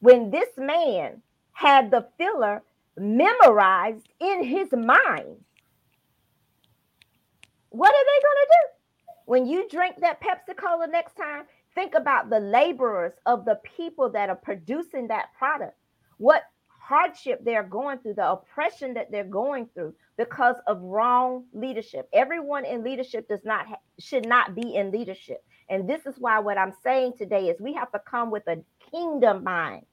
When 0.00 0.30
this 0.30 0.48
man 0.56 1.22
had 1.52 1.90
the 1.90 2.08
filler 2.18 2.62
memorized 3.00 4.08
in 4.20 4.42
his 4.42 4.70
mind. 4.72 5.36
What 7.70 7.94
are 7.94 8.04
they 8.04 8.22
going 8.22 8.38
to 8.40 8.48
do? 8.48 8.68
When 9.26 9.46
you 9.46 9.68
drink 9.68 9.96
that 10.00 10.20
Pepsi 10.22 10.56
Cola 10.56 10.86
next 10.86 11.14
time, 11.14 11.44
think 11.74 11.94
about 11.94 12.30
the 12.30 12.40
laborers 12.40 13.12
of 13.26 13.44
the 13.44 13.60
people 13.76 14.10
that 14.10 14.30
are 14.30 14.36
producing 14.36 15.08
that 15.08 15.26
product. 15.38 15.76
What 16.16 16.44
hardship 16.88 17.44
they're 17.44 17.62
going 17.62 17.98
through, 17.98 18.14
the 18.14 18.30
oppression 18.30 18.94
that 18.94 19.10
they're 19.10 19.22
going 19.22 19.68
through 19.74 19.94
because 20.16 20.56
of 20.66 20.80
wrong 20.80 21.44
leadership. 21.52 22.08
Everyone 22.14 22.64
in 22.64 22.82
leadership 22.82 23.28
does 23.28 23.44
not 23.44 23.66
ha- 23.66 23.76
should 24.00 24.26
not 24.26 24.54
be 24.54 24.74
in 24.74 24.90
leadership. 24.90 25.44
And 25.68 25.86
this 25.88 26.06
is 26.06 26.14
why 26.18 26.38
what 26.38 26.56
I'm 26.56 26.72
saying 26.82 27.12
today 27.18 27.48
is 27.50 27.60
we 27.60 27.74
have 27.74 27.92
to 27.92 28.00
come 28.10 28.30
with 28.30 28.48
a 28.48 28.56
kingdom 28.90 29.44
mind. 29.44 29.84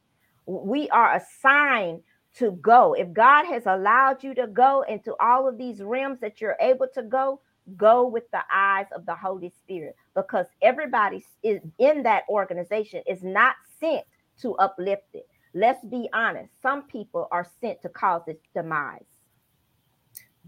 We 0.45 0.89
are 0.89 1.15
assigned 1.17 2.01
to 2.37 2.51
go. 2.61 2.93
If 2.93 3.13
God 3.13 3.45
has 3.45 3.65
allowed 3.65 4.23
you 4.23 4.33
to 4.35 4.47
go 4.47 4.83
into 4.87 5.15
all 5.19 5.47
of 5.47 5.57
these 5.57 5.81
realms 5.81 6.19
that 6.19 6.41
you're 6.41 6.57
able 6.59 6.87
to 6.93 7.03
go, 7.03 7.39
go 7.77 8.05
with 8.05 8.29
the 8.31 8.41
eyes 8.53 8.87
of 8.93 9.05
the 9.05 9.15
Holy 9.15 9.51
Spirit 9.63 9.95
because 10.15 10.45
everybody 10.61 11.25
is 11.43 11.61
in 11.79 12.03
that 12.03 12.23
organization 12.29 13.01
is 13.07 13.23
not 13.23 13.55
sent 13.79 14.05
to 14.41 14.55
uplift 14.55 15.07
it. 15.13 15.27
Let's 15.53 15.83
be 15.85 16.09
honest. 16.13 16.51
Some 16.61 16.83
people 16.83 17.27
are 17.31 17.47
sent 17.61 17.81
to 17.81 17.89
cause 17.89 18.23
its 18.27 18.43
demise. 18.53 19.05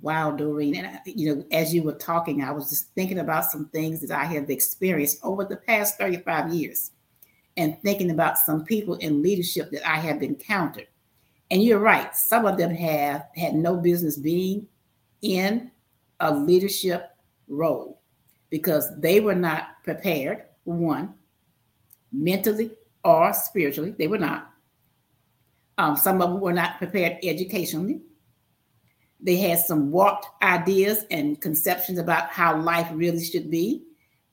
Wow, 0.02 0.32
Doreen. 0.32 0.76
And, 0.76 1.00
you 1.06 1.36
know, 1.36 1.46
as 1.52 1.74
you 1.74 1.82
were 1.82 1.94
talking, 1.94 2.44
I 2.44 2.52
was 2.52 2.70
just 2.70 2.94
thinking 2.94 3.20
about 3.20 3.46
some 3.46 3.70
things 3.70 4.02
that 4.02 4.12
I 4.12 4.26
have 4.26 4.50
experienced 4.50 5.20
over 5.24 5.44
the 5.44 5.56
past 5.56 5.98
35 5.98 6.54
years 6.54 6.92
and 7.56 7.82
thinking 7.82 8.12
about 8.12 8.38
some 8.38 8.64
people 8.64 8.96
in 8.96 9.24
leadership 9.24 9.72
that 9.72 9.90
I 9.90 9.96
have 9.96 10.22
encountered 10.22 10.88
and 11.50 11.64
you're 11.64 11.80
right, 11.80 12.16
some 12.16 12.46
of 12.46 12.58
them 12.58 12.74
have 12.74 13.28
had 13.36 13.56
no 13.56 13.78
business 13.78 14.18
being 14.18 14.68
in 15.22 15.72
a 16.20 16.34
leadership 16.34 17.12
role 17.48 18.02
because 18.50 18.90
they 19.00 19.20
were 19.20 19.36
not 19.36 19.84
prepared, 19.84 20.44
one, 20.64 21.14
mentally 22.12 22.72
or 23.04 23.34
spiritually, 23.34 23.94
they 23.98 24.08
were 24.08 24.18
not. 24.18 24.52
Um, 25.78 25.96
some 25.96 26.22
of 26.22 26.32
them 26.32 26.42
were 26.42 26.54
not 26.54 26.78
prepared 26.78 27.18
educationally. 27.24 28.02
They 29.20 29.38
had 29.38 29.60
some 29.60 29.92
warped 29.92 30.28
ideas 30.42 31.06
and 31.12 31.40
conceptions 31.40 32.00
about 32.00 32.30
how 32.30 32.60
life 32.60 32.88
really 32.94 33.24
should 33.24 33.50
be, 33.50 33.84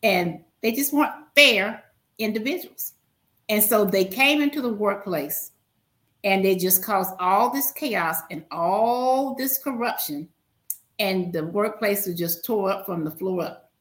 and 0.02 0.42
they 0.62 0.72
just 0.72 0.92
weren't 0.92 1.12
fair 1.34 1.84
individuals. 2.18 2.94
And 3.48 3.62
so 3.62 3.84
they 3.84 4.04
came 4.04 4.40
into 4.42 4.60
the 4.62 4.72
workplace 4.72 5.50
and 6.24 6.44
they 6.44 6.56
just 6.56 6.82
caused 6.82 7.14
all 7.20 7.52
this 7.52 7.70
chaos 7.72 8.16
and 8.30 8.44
all 8.50 9.34
this 9.34 9.58
corruption 9.58 10.28
and 10.98 11.32
the 11.32 11.44
workplace 11.44 12.06
was 12.06 12.16
just 12.16 12.44
tore 12.44 12.70
up 12.70 12.86
from 12.86 13.04
the 13.04 13.10
floor 13.10 13.42
up. 13.42 13.72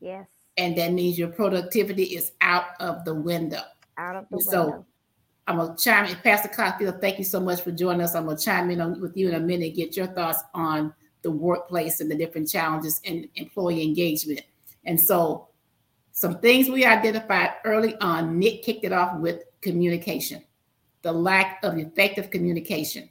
Yes. 0.00 0.26
And 0.56 0.76
that 0.76 0.92
means 0.92 1.18
your 1.18 1.28
productivity 1.28 2.04
is 2.04 2.32
out 2.40 2.66
of 2.78 3.04
the 3.04 3.14
window. 3.14 3.62
Out 3.98 4.16
of 4.16 4.26
the 4.30 4.40
so 4.40 4.64
window. 4.64 4.78
So 4.78 4.86
i'm 5.46 5.56
gonna 5.56 5.76
chime 5.76 6.06
in. 6.06 6.16
Pastor 6.16 6.48
Cockfield, 6.48 7.00
thank 7.00 7.18
you 7.18 7.24
so 7.24 7.40
much 7.40 7.62
for 7.62 7.72
joining 7.72 8.02
us. 8.02 8.14
I'm 8.14 8.26
gonna 8.26 8.38
chime 8.38 8.70
in 8.70 8.80
on, 8.80 9.00
with 9.00 9.16
you 9.16 9.28
in 9.28 9.34
a 9.34 9.40
minute 9.40 9.74
get 9.74 9.96
your 9.96 10.06
thoughts 10.08 10.42
on 10.54 10.94
the 11.22 11.30
workplace 11.30 12.00
and 12.00 12.10
the 12.10 12.14
different 12.14 12.48
challenges 12.48 13.00
in 13.04 13.28
employee 13.34 13.82
engagement. 13.82 14.42
And 14.84 15.00
so 15.00 15.48
some 16.12 16.38
things 16.38 16.68
we 16.68 16.84
identified 16.84 17.52
early 17.64 17.96
on 17.96 18.38
nick 18.38 18.62
kicked 18.62 18.84
it 18.84 18.92
off 18.92 19.18
with 19.18 19.42
communication 19.60 20.42
the 21.02 21.12
lack 21.12 21.62
of 21.62 21.78
effective 21.78 22.30
communication. 22.30 23.08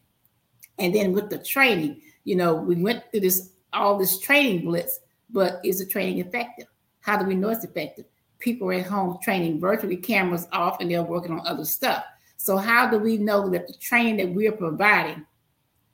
And 0.78 0.94
then 0.94 1.12
with 1.12 1.30
the 1.30 1.40
training, 1.40 2.02
you 2.24 2.36
know, 2.36 2.56
we 2.56 2.76
went 2.76 3.04
through 3.12 3.22
this 3.22 3.52
all 3.74 3.98
this 3.98 4.20
training 4.20 4.66
blitz, 4.66 5.00
but 5.30 5.60
is 5.64 5.80
the 5.80 5.86
training 5.86 6.20
effective? 6.20 6.68
How 7.02 7.18
do 7.18 7.26
we 7.26 7.36
know 7.36 7.50
it's 7.50 7.64
effective? 7.64 8.06
People 8.40 8.70
are 8.70 8.74
at 8.74 8.86
home 8.86 9.18
training 9.22 9.60
virtually, 9.60 9.98
cameras 9.98 10.48
off, 10.52 10.80
and 10.80 10.90
they're 10.90 11.04
working 11.04 11.32
on 11.32 11.46
other 11.46 11.66
stuff. 11.66 12.04
So, 12.38 12.58
how 12.58 12.90
do 12.90 12.98
we 12.98 13.18
know 13.18 13.50
that 13.50 13.68
the 13.68 13.74
training 13.74 14.18
that 14.18 14.34
we're 14.34 14.54
providing 14.54 15.26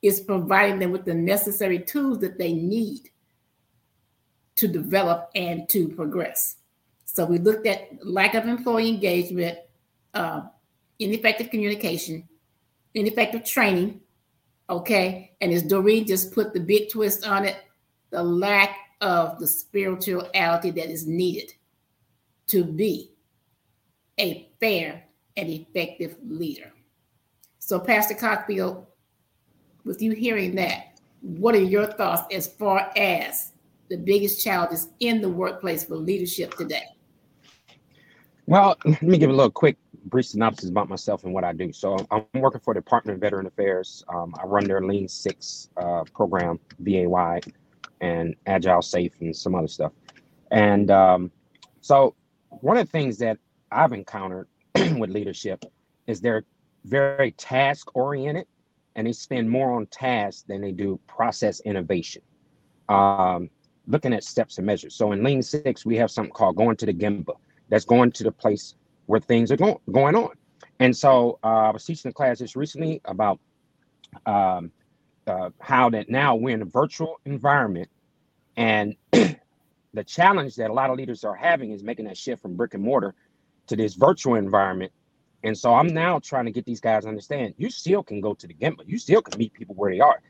is 0.02 0.20
providing 0.20 0.80
them 0.80 0.92
with 0.92 1.06
the 1.06 1.14
necessary 1.14 1.80
tools 1.80 2.20
that 2.20 2.38
they 2.38 2.54
need 2.54 3.10
to 4.56 4.68
develop 4.68 5.32
and 5.36 5.68
to 5.70 5.88
progress? 5.90 6.58
So, 7.06 7.26
we 7.26 7.40
looked 7.40 7.66
at 7.66 8.06
lack 8.06 8.36
of 8.36 8.48
employee 8.48 8.90
engagement, 8.90 9.58
uh, 10.14 10.42
ineffective 11.00 11.50
communication, 11.50 12.28
ineffective 12.94 13.44
training. 13.44 14.02
Okay. 14.70 15.36
And 15.42 15.52
as 15.52 15.64
Doreen 15.64 16.08
just 16.08 16.34
put 16.34 16.54
the 16.54 16.60
big 16.60 16.90
twist 16.90 17.28
on 17.28 17.46
it, 17.46 17.58
the 18.10 18.24
lack 18.24 18.78
of 19.02 19.40
the 19.40 19.48
spirituality 19.48 20.72
that 20.72 20.90
is 20.90 21.06
needed 21.06 21.54
to 22.48 22.64
be 22.64 23.12
a 24.20 24.50
fair 24.60 25.04
and 25.38 25.50
effective 25.50 26.16
leader. 26.24 26.72
So, 27.60 27.80
Pastor 27.80 28.14
Cockfield, 28.14 28.86
with 29.84 30.02
you 30.02 30.12
hearing 30.12 30.56
that, 30.56 31.00
what 31.22 31.56
are 31.56 31.64
your 31.64 31.88
thoughts 31.88 32.34
as 32.34 32.48
far 32.48 32.92
as 32.96 33.52
the 33.90 33.98
biggest 33.98 34.44
challenges 34.44 34.90
in 35.00 35.22
the 35.22 35.30
workplace 35.30 35.84
for 35.84 35.96
leadership 35.96 36.56
today? 36.56 36.86
Well, 38.46 38.78
let 38.86 39.02
me 39.02 39.18
give 39.18 39.30
a 39.30 39.34
little 39.34 39.52
quick 39.52 39.78
brief 40.06 40.26
synopsis 40.26 40.70
about 40.70 40.90
myself 40.90 41.24
and 41.24 41.34
what 41.34 41.44
I 41.44 41.54
do. 41.54 41.72
So 41.72 41.98
I'm 42.12 42.26
working 42.36 42.62
for 42.62 42.74
the 42.74 42.80
Department 42.80 43.16
of 43.16 43.22
Veteran 43.22 43.48
Affairs. 43.48 44.04
Um, 44.14 44.34
I 44.42 44.46
run 44.46 44.66
their 44.66 44.82
Lean 44.82 45.08
Six 45.08 45.70
uh, 45.78 46.04
program, 46.14 46.60
VAY, 46.80 47.42
and 48.02 48.36
Agile 48.46 48.82
Safe, 48.82 49.14
and 49.20 49.36
some 49.36 49.56
other 49.56 49.68
stuff. 49.68 49.92
And 50.52 50.92
um, 50.92 51.32
so 51.82 52.16
one 52.50 52.78
of 52.78 52.86
the 52.86 52.92
things 52.92 53.18
that 53.20 53.38
I've 53.72 53.94
encountered 53.94 54.48
with 54.76 55.10
leadership 55.10 55.66
is 56.08 56.22
they're 56.22 56.46
very 56.86 57.32
task 57.32 57.96
oriented, 57.96 58.48
and 58.96 59.08
they 59.08 59.12
spend 59.12 59.50
more 59.50 59.74
on 59.74 59.88
tasks 59.88 60.44
than 60.48 60.62
they 60.62 60.72
do 60.72 61.00
process 61.08 61.60
innovation. 61.62 62.22
Um, 62.90 63.50
looking 63.88 64.14
at 64.14 64.24
steps 64.24 64.58
and 64.58 64.66
measures. 64.66 64.96
So 64.96 65.12
in 65.12 65.24
Lean 65.24 65.42
Six, 65.42 65.86
we 65.86 65.96
have 65.98 66.12
something 66.12 66.32
called 66.32 66.56
going 66.56 66.78
to 66.78 66.86
the 66.86 66.94
Gemba. 66.94 67.36
That's 67.70 67.86
going 67.86 68.12
to 68.14 68.24
the 68.24 68.32
place 68.32 68.76
where 69.08 69.20
things 69.20 69.52
are 69.52 69.58
going 69.58 69.78
going 69.92 70.16
on. 70.16 70.32
And 70.80 70.96
so 70.96 71.40
uh, 71.44 71.48
I 71.48 71.72
was 71.72 71.86
teaching 71.86 72.10
a 72.10 72.14
class 72.14 72.40
just 72.40 72.56
recently 72.56 73.02
about 73.06 73.40
um, 74.26 74.72
uh, 75.28 75.50
how 75.60 75.90
that 75.92 76.10
now 76.10 76.36
we're 76.36 76.56
in 76.56 76.62
a 76.62 76.66
virtual 76.68 77.20
environment, 77.26 77.90
and 78.58 78.96
the 79.12 80.04
challenge 80.06 80.56
that 80.56 80.70
a 80.70 80.74
lot 80.74 80.90
of 80.90 80.98
leaders 80.98 81.24
are 81.24 81.36
having 81.36 81.72
is 81.72 81.84
making 81.84 82.06
that 82.06 82.18
shift 82.18 82.42
from 82.42 82.56
brick 82.56 82.74
and 82.74 82.84
mortar 82.84 83.16
to 83.68 83.76
this 83.76 83.96
virtual 83.96 84.36
environment. 84.36 84.92
And 85.44 85.58
so 85.58 85.74
I'm 85.74 85.88
now 85.88 86.20
trying 86.20 86.46
to 86.46 86.52
get 86.52 86.66
these 86.66 86.82
guys 86.82 87.06
understand 87.06 87.56
you 87.58 87.70
still 87.70 88.04
can 88.04 88.22
go 88.22 88.34
to 88.34 88.48
the 88.48 88.54
Gemba, 88.54 88.80
you 88.86 88.98
still 88.98 89.22
can 89.22 89.38
meet 89.38 89.54
people 89.54 89.76
where 89.76 89.92
they 89.92 90.00
are, 90.02 90.22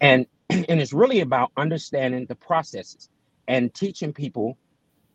and 0.00 0.26
and 0.50 0.80
it's 0.80 0.92
really 0.92 1.20
about 1.20 1.52
understanding 1.56 2.26
the 2.26 2.36
processes 2.36 3.08
and 3.48 3.72
teaching 3.74 4.12
people 4.12 4.58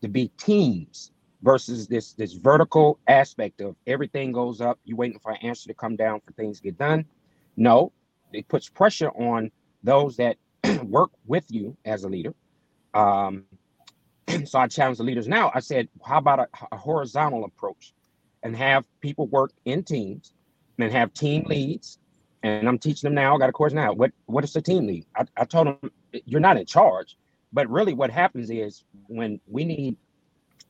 to 0.01 0.07
be 0.09 0.29
teams 0.37 1.11
versus 1.45 1.87
this 1.87 2.13
this 2.13 2.33
vertical 2.33 2.99
aspect 3.07 3.61
of 3.61 3.77
everything 3.87 4.33
goes 4.33 4.59
up. 4.59 4.79
You 4.83 4.97
waiting 4.97 5.19
for 5.19 5.31
an 5.31 5.37
answer 5.43 5.69
to 5.69 5.73
come 5.73 5.95
down 5.95 6.19
for 6.25 6.33
things 6.33 6.57
to 6.57 6.63
get 6.63 6.77
done. 6.77 7.05
No 7.55 7.93
it 8.35 8.47
puts 8.47 8.69
pressure 8.69 9.09
on 9.09 9.51
those 9.83 10.17
that 10.17 10.37
work 10.83 11.11
with 11.25 11.45
you 11.49 11.75
as 11.85 12.03
a 12.03 12.09
leader. 12.09 12.33
Um, 12.93 13.45
so 14.45 14.59
i 14.59 14.67
challenge 14.67 14.97
the 14.97 15.03
leaders 15.03 15.27
now. 15.27 15.51
I 15.53 15.59
said 15.59 15.87
how 16.03 16.17
about 16.17 16.39
a, 16.39 16.47
a 16.71 16.77
horizontal 16.77 17.45
approach 17.45 17.93
and 18.43 18.55
have 18.55 18.85
people 19.01 19.27
work 19.27 19.51
in 19.65 19.83
teams 19.83 20.33
and 20.79 20.91
have 20.91 21.13
team 21.13 21.43
leads. 21.45 21.99
And 22.43 22.67
i'm 22.67 22.77
teaching 22.77 23.07
them 23.07 23.15
now. 23.15 23.35
I 23.35 23.39
got 23.39 23.49
a 23.49 23.53
course 23.53 23.73
now. 23.73 23.93
What 23.93 24.11
what 24.25 24.43
is 24.43 24.55
a 24.55 24.61
team 24.61 24.87
lead? 24.87 25.05
I, 25.15 25.25
I 25.37 25.45
told 25.45 25.67
them 25.67 25.91
you're 26.25 26.41
not 26.41 26.57
in 26.57 26.65
charge. 26.65 27.17
But 27.53 27.69
really 27.69 27.93
what 27.93 28.09
happens 28.09 28.49
is 28.49 28.83
when 29.07 29.39
we 29.47 29.63
need 29.63 29.97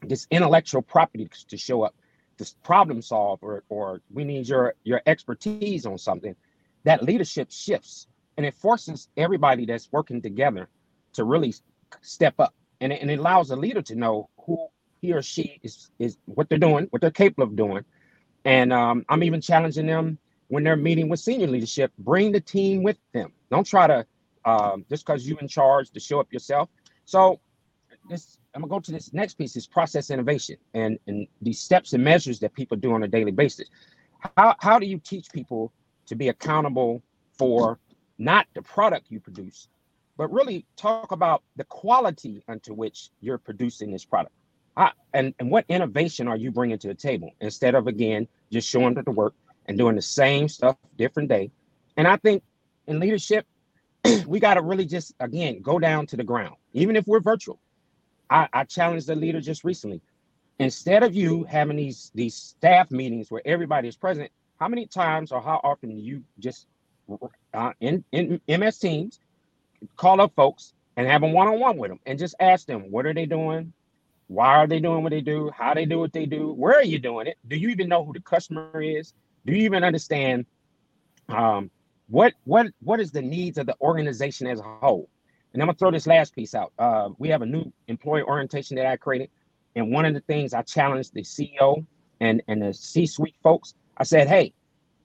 this 0.02 0.28
intellectual 0.32 0.82
property 0.82 1.30
to 1.48 1.58
show 1.58 1.84
up, 1.84 1.96
this 2.38 2.56
problem 2.64 3.02
solve, 3.02 3.40
or 3.42 3.64
or 3.70 4.02
we 4.14 4.24
need 4.24 4.48
your 4.48 4.76
your 4.84 5.02
expertise 5.06 5.86
on 5.86 5.98
something, 5.98 6.36
that 6.84 7.04
leadership 7.04 7.52
shifts 7.52 8.08
and 8.38 8.46
it 8.46 8.56
forces 8.56 9.08
everybody 9.18 9.66
that's 9.66 9.92
working 9.92 10.22
together 10.22 10.68
to 11.14 11.24
really 11.24 11.54
step 12.02 12.36
up. 12.40 12.54
And 12.82 12.92
it, 12.92 13.02
and 13.02 13.10
it 13.10 13.20
allows 13.20 13.52
a 13.52 13.56
leader 13.56 13.82
to 13.84 13.96
know 13.96 14.30
who 14.46 14.68
he 15.02 15.14
or 15.14 15.22
she 15.22 15.60
is 15.64 15.90
is 16.00 16.18
what 16.26 16.50
they're 16.50 16.58
doing 16.58 16.88
what 16.90 17.02
they're 17.02 17.12
capable 17.12 17.44
of 17.44 17.56
doing. 17.56 17.84
And 18.44 18.74
um, 18.74 19.06
i'm 19.10 19.24
even 19.24 19.42
challenging 19.42 19.88
them 19.88 20.18
when 20.48 20.64
they're 20.64 20.76
meeting 20.76 21.10
with 21.10 21.20
senior 21.20 21.48
leadership 21.48 21.92
bring 22.00 22.32
the 22.32 22.42
team 22.42 22.84
with 22.84 22.98
them. 23.14 23.32
Don't 23.50 23.66
try 23.66 23.88
to 23.88 24.06
um, 24.46 24.86
just 24.90 25.06
because 25.06 25.28
you're 25.28 25.40
in 25.40 25.48
charge 25.48 25.90
to 25.92 26.00
show 26.00 26.20
up 26.20 26.32
yourself. 26.32 26.70
So 27.06 27.40
this 28.10 28.38
i'm 28.56 28.62
gonna 28.62 28.70
go 28.70 28.80
to 28.80 28.92
this 28.92 29.14
next 29.14 29.36
piece 29.36 29.56
is 29.56 29.68
process 29.68 30.10
innovation 30.10 30.56
and 30.74 30.98
and 31.08 31.28
these 31.42 31.60
steps 31.60 31.94
and 31.94 32.04
measures 32.04 32.40
that 32.40 32.54
people 32.54 32.76
do 32.78 32.94
on 32.94 33.04
a 33.04 33.08
daily 33.08 33.32
basis 33.32 33.70
how, 34.38 34.56
how 34.60 34.80
do 34.80 34.86
you 34.86 34.98
teach 35.00 35.32
people 35.32 35.72
to 36.08 36.16
be 36.16 36.30
accountable 36.30 37.02
for 37.38 37.80
not 38.18 38.48
the 38.54 38.62
product 38.62 39.08
you 39.10 39.20
produce, 39.20 39.68
but 40.18 40.32
really 40.32 40.66
talk 40.78 41.12
about 41.12 41.44
the 41.56 41.64
quality 41.66 42.44
unto 42.48 42.74
which 42.74 43.10
you're 43.22 43.38
producing 43.38 43.92
this 43.92 44.06
product. 44.06 44.34
I, 44.78 44.92
and, 45.14 45.34
and 45.40 45.50
what 45.50 45.66
innovation 45.70 46.28
are 46.28 46.36
you 46.36 46.52
bringing 46.52 46.78
to 46.80 46.88
the 46.88 46.94
table 46.94 47.32
instead 47.42 47.76
of, 47.76 47.88
again, 47.88 48.28
just 48.52 48.70
showing 48.70 48.98
up 48.98 49.06
to 49.06 49.12
work 49.12 49.34
and 49.68 49.78
doing 49.78 49.96
the 49.96 50.02
same 50.02 50.48
stuff 50.48 50.78
different 50.98 51.30
day. 51.30 51.50
And 51.98 52.08
I 52.08 52.18
think 52.18 52.44
in 52.88 53.00
leadership, 53.00 53.46
we 54.28 54.40
got 54.40 54.56
to 54.56 54.62
really 54.62 54.86
just, 54.86 55.14
again, 55.20 55.62
go 55.62 55.80
down 55.80 56.08
to 56.08 56.18
the 56.18 56.24
ground, 56.24 56.56
even 56.74 56.96
if 56.96 57.08
we're 57.08 57.22
virtual. 57.22 57.60
I, 58.36 58.50
I 58.52 58.64
challenged 58.66 59.08
the 59.08 59.16
leader 59.16 59.40
just 59.40 59.64
recently. 59.64 60.02
Instead 60.60 61.04
of 61.04 61.16
you 61.16 61.46
having 61.46 61.78
these 61.78 62.12
these 62.14 62.36
staff 62.36 62.92
meetings 62.92 63.32
where 63.32 63.42
everybody 63.46 63.88
is 63.88 63.96
present, 63.96 64.30
how 64.60 64.68
many 64.68 64.86
times 64.88 65.32
or 65.32 65.42
how 65.42 65.62
often 65.64 65.90
do 65.90 65.96
you 65.96 66.22
just 66.40 66.68
uh, 67.54 67.72
in, 67.80 68.04
in 68.12 68.42
MS 68.48 68.80
Teams, 68.80 69.20
call 69.96 70.20
up 70.20 70.34
folks 70.36 70.74
and 70.98 71.08
have 71.08 71.24
a 71.24 71.28
one-on-one 71.28 71.78
with 71.78 71.92
them 71.92 72.00
and 72.06 72.20
just 72.20 72.36
ask 72.40 72.68
them 72.68 72.92
what 72.92 73.06
are 73.06 73.14
they 73.14 73.26
doing, 73.26 73.72
why 74.28 74.56
are 74.56 74.68
they 74.68 74.80
doing 74.80 75.04
what 75.04 75.12
they 75.12 75.22
do, 75.22 75.50
how 75.56 75.74
they 75.74 75.86
do 75.86 76.00
what 76.00 76.14
they 76.14 76.26
do, 76.26 76.52
where 76.54 76.76
are 76.76 76.84
you 76.84 77.00
doing 77.00 77.28
it, 77.28 77.38
do 77.48 77.56
you 77.56 77.70
even 77.70 77.88
know 77.88 78.04
who 78.04 78.14
the 78.14 78.22
customer 78.22 78.82
is, 78.82 79.14
do 79.46 79.54
you 79.54 79.64
even 79.64 79.84
understand 79.84 80.46
um, 81.30 81.70
what 82.08 82.34
what 82.44 82.68
what 82.82 83.00
is 83.00 83.12
the 83.12 83.22
needs 83.22 83.58
of 83.58 83.66
the 83.66 83.76
organization 83.82 84.48
as 84.48 84.60
a 84.60 84.64
whole. 84.64 85.10
And 85.56 85.62
I'm 85.62 85.68
gonna 85.68 85.78
throw 85.78 85.90
this 85.90 86.06
last 86.06 86.36
piece 86.36 86.54
out. 86.54 86.74
Uh, 86.78 87.12
we 87.18 87.30
have 87.30 87.42
a 87.42 87.46
new 87.46 87.72
employee 87.88 88.24
orientation 88.24 88.76
that 88.76 88.88
I 88.88 88.98
created, 88.98 89.30
and 89.78 89.90
one 89.90 90.04
of 90.04 90.14
the 90.14 90.20
things 90.20 90.54
I 90.54 90.62
challenged 90.64 91.14
the 91.14 91.22
CEO 91.22 91.86
and 92.20 92.42
and 92.50 92.62
the 92.62 92.74
C-suite 92.74 93.36
folks. 93.42 93.74
I 93.96 94.04
said, 94.04 94.28
hey, 94.28 94.54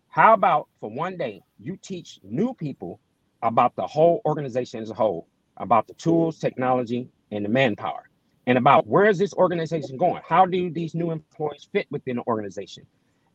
how 0.09 0.35
about 0.35 0.67
for 0.81 0.91
one 0.91 1.17
day 1.17 1.41
you 1.61 1.77
teach 1.81 2.19
new 2.25 2.53
people 2.53 2.99
about 3.43 3.77
the 3.77 3.87
whole 3.87 4.23
organization 4.25 4.83
as 4.83 4.91
a 4.91 4.95
whole, 4.95 5.29
about 5.59 5.87
the 5.87 5.95
tools, 5.95 6.41
technology, 6.41 7.09
and 7.31 7.45
the 7.45 7.49
manpower, 7.49 8.11
and 8.49 8.59
about 8.59 8.89
where 8.89 9.07
is 9.07 9.19
this 9.19 9.33
organization 9.35 9.97
going? 9.97 10.21
How 10.29 10.47
do 10.47 10.69
these 10.69 10.97
new 10.97 11.13
employees 11.13 11.69
fit 11.73 11.87
within 11.93 12.17
the 12.17 12.23
organization? 12.27 12.85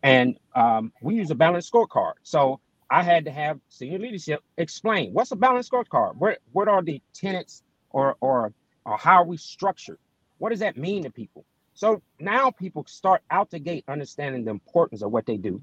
And 0.03 0.37
um, 0.53 0.91
we 1.01 1.15
use 1.15 1.31
a 1.31 1.35
balanced 1.35 1.71
scorecard. 1.71 2.15
So 2.23 2.59
I 2.89 3.03
had 3.03 3.25
to 3.25 3.31
have 3.31 3.59
senior 3.69 3.99
leadership 3.99 4.41
explain 4.57 5.13
what's 5.13 5.31
a 5.31 5.35
balanced 5.35 5.71
scorecard. 5.71 6.15
What 6.17 6.39
what 6.51 6.67
are 6.67 6.81
the 6.81 7.01
tenets 7.13 7.63
or 7.89 8.15
or 8.21 8.53
or 8.85 8.97
how 8.97 9.15
are 9.15 9.25
we 9.25 9.37
structured? 9.37 9.97
What 10.37 10.49
does 10.49 10.59
that 10.59 10.77
mean 10.77 11.03
to 11.03 11.09
people? 11.09 11.45
So 11.73 12.01
now 12.19 12.51
people 12.51 12.85
start 12.87 13.21
out 13.29 13.49
the 13.51 13.59
gate 13.59 13.83
understanding 13.87 14.45
the 14.45 14.51
importance 14.51 15.01
of 15.01 15.11
what 15.11 15.25
they 15.25 15.37
do 15.37 15.61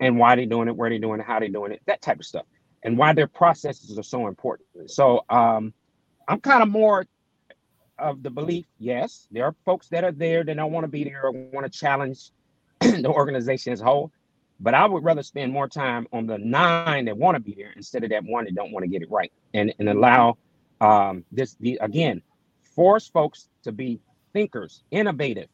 and 0.00 0.18
why 0.18 0.36
they're 0.36 0.46
doing 0.46 0.68
it, 0.68 0.76
where 0.76 0.90
they're 0.90 0.98
doing 0.98 1.20
it, 1.20 1.26
how 1.26 1.38
they're 1.38 1.48
doing 1.48 1.72
it, 1.72 1.80
that 1.86 2.02
type 2.02 2.18
of 2.18 2.26
stuff, 2.26 2.44
and 2.82 2.98
why 2.98 3.12
their 3.14 3.28
processes 3.28 3.98
are 3.98 4.02
so 4.02 4.26
important. 4.26 4.90
So 4.90 5.24
um, 5.30 5.72
I'm 6.28 6.40
kind 6.40 6.62
of 6.62 6.68
more 6.68 7.06
of 7.98 8.22
the 8.22 8.30
belief, 8.30 8.66
yes, 8.78 9.28
there 9.30 9.44
are 9.44 9.54
folks 9.64 9.88
that 9.88 10.04
are 10.04 10.12
there 10.12 10.44
that 10.44 10.56
don't 10.56 10.72
want 10.72 10.84
to 10.84 10.88
be 10.88 11.04
there 11.04 11.24
or 11.24 11.32
want 11.32 11.70
to 11.70 11.78
challenge 11.78 12.30
the 12.80 13.06
organization 13.06 13.72
as 13.72 13.80
a 13.80 13.84
whole. 13.84 14.12
But 14.62 14.74
I 14.74 14.86
would 14.86 15.02
rather 15.02 15.22
spend 15.24 15.52
more 15.52 15.68
time 15.68 16.06
on 16.12 16.26
the 16.26 16.38
nine 16.38 17.06
that 17.06 17.16
want 17.16 17.34
to 17.34 17.40
be 17.40 17.54
there 17.54 17.72
instead 17.74 18.04
of 18.04 18.10
that 18.10 18.24
one 18.24 18.44
that 18.44 18.54
don't 18.54 18.70
want 18.72 18.84
to 18.84 18.88
get 18.88 19.02
it 19.02 19.10
right, 19.10 19.32
and 19.52 19.74
and 19.78 19.88
allow 19.88 20.38
um, 20.80 21.24
this 21.32 21.56
the 21.60 21.78
again 21.82 22.22
force 22.74 23.08
folks 23.08 23.48
to 23.64 23.72
be 23.72 24.00
thinkers, 24.32 24.82
innovative, 24.90 25.48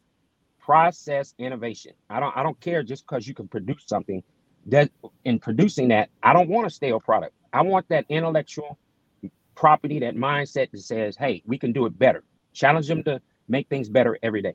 process 0.59 1.33
innovation. 1.39 1.93
I 2.09 2.19
don't 2.19 2.37
I 2.37 2.43
don't 2.43 2.59
care 2.61 2.83
just 2.83 3.05
because 3.05 3.27
you 3.27 3.33
can 3.33 3.47
produce 3.47 3.83
something 3.87 4.23
that 4.67 4.91
in 5.25 5.39
producing 5.39 5.87
that, 5.89 6.09
I 6.21 6.33
don't 6.33 6.49
want 6.49 6.67
a 6.67 6.69
stale 6.69 6.99
product. 6.99 7.33
I 7.51 7.63
want 7.63 7.89
that 7.89 8.05
intellectual 8.09 8.77
property, 9.55 9.99
that 9.99 10.15
mindset 10.15 10.71
that 10.71 10.81
says, 10.81 11.17
hey, 11.17 11.41
we 11.45 11.57
can 11.57 11.71
do 11.71 11.85
it 11.85 11.97
better. 11.97 12.23
Challenge 12.53 12.87
them 12.87 13.03
to 13.03 13.21
make 13.47 13.67
things 13.69 13.89
better 13.89 14.17
every 14.21 14.41
day. 14.41 14.53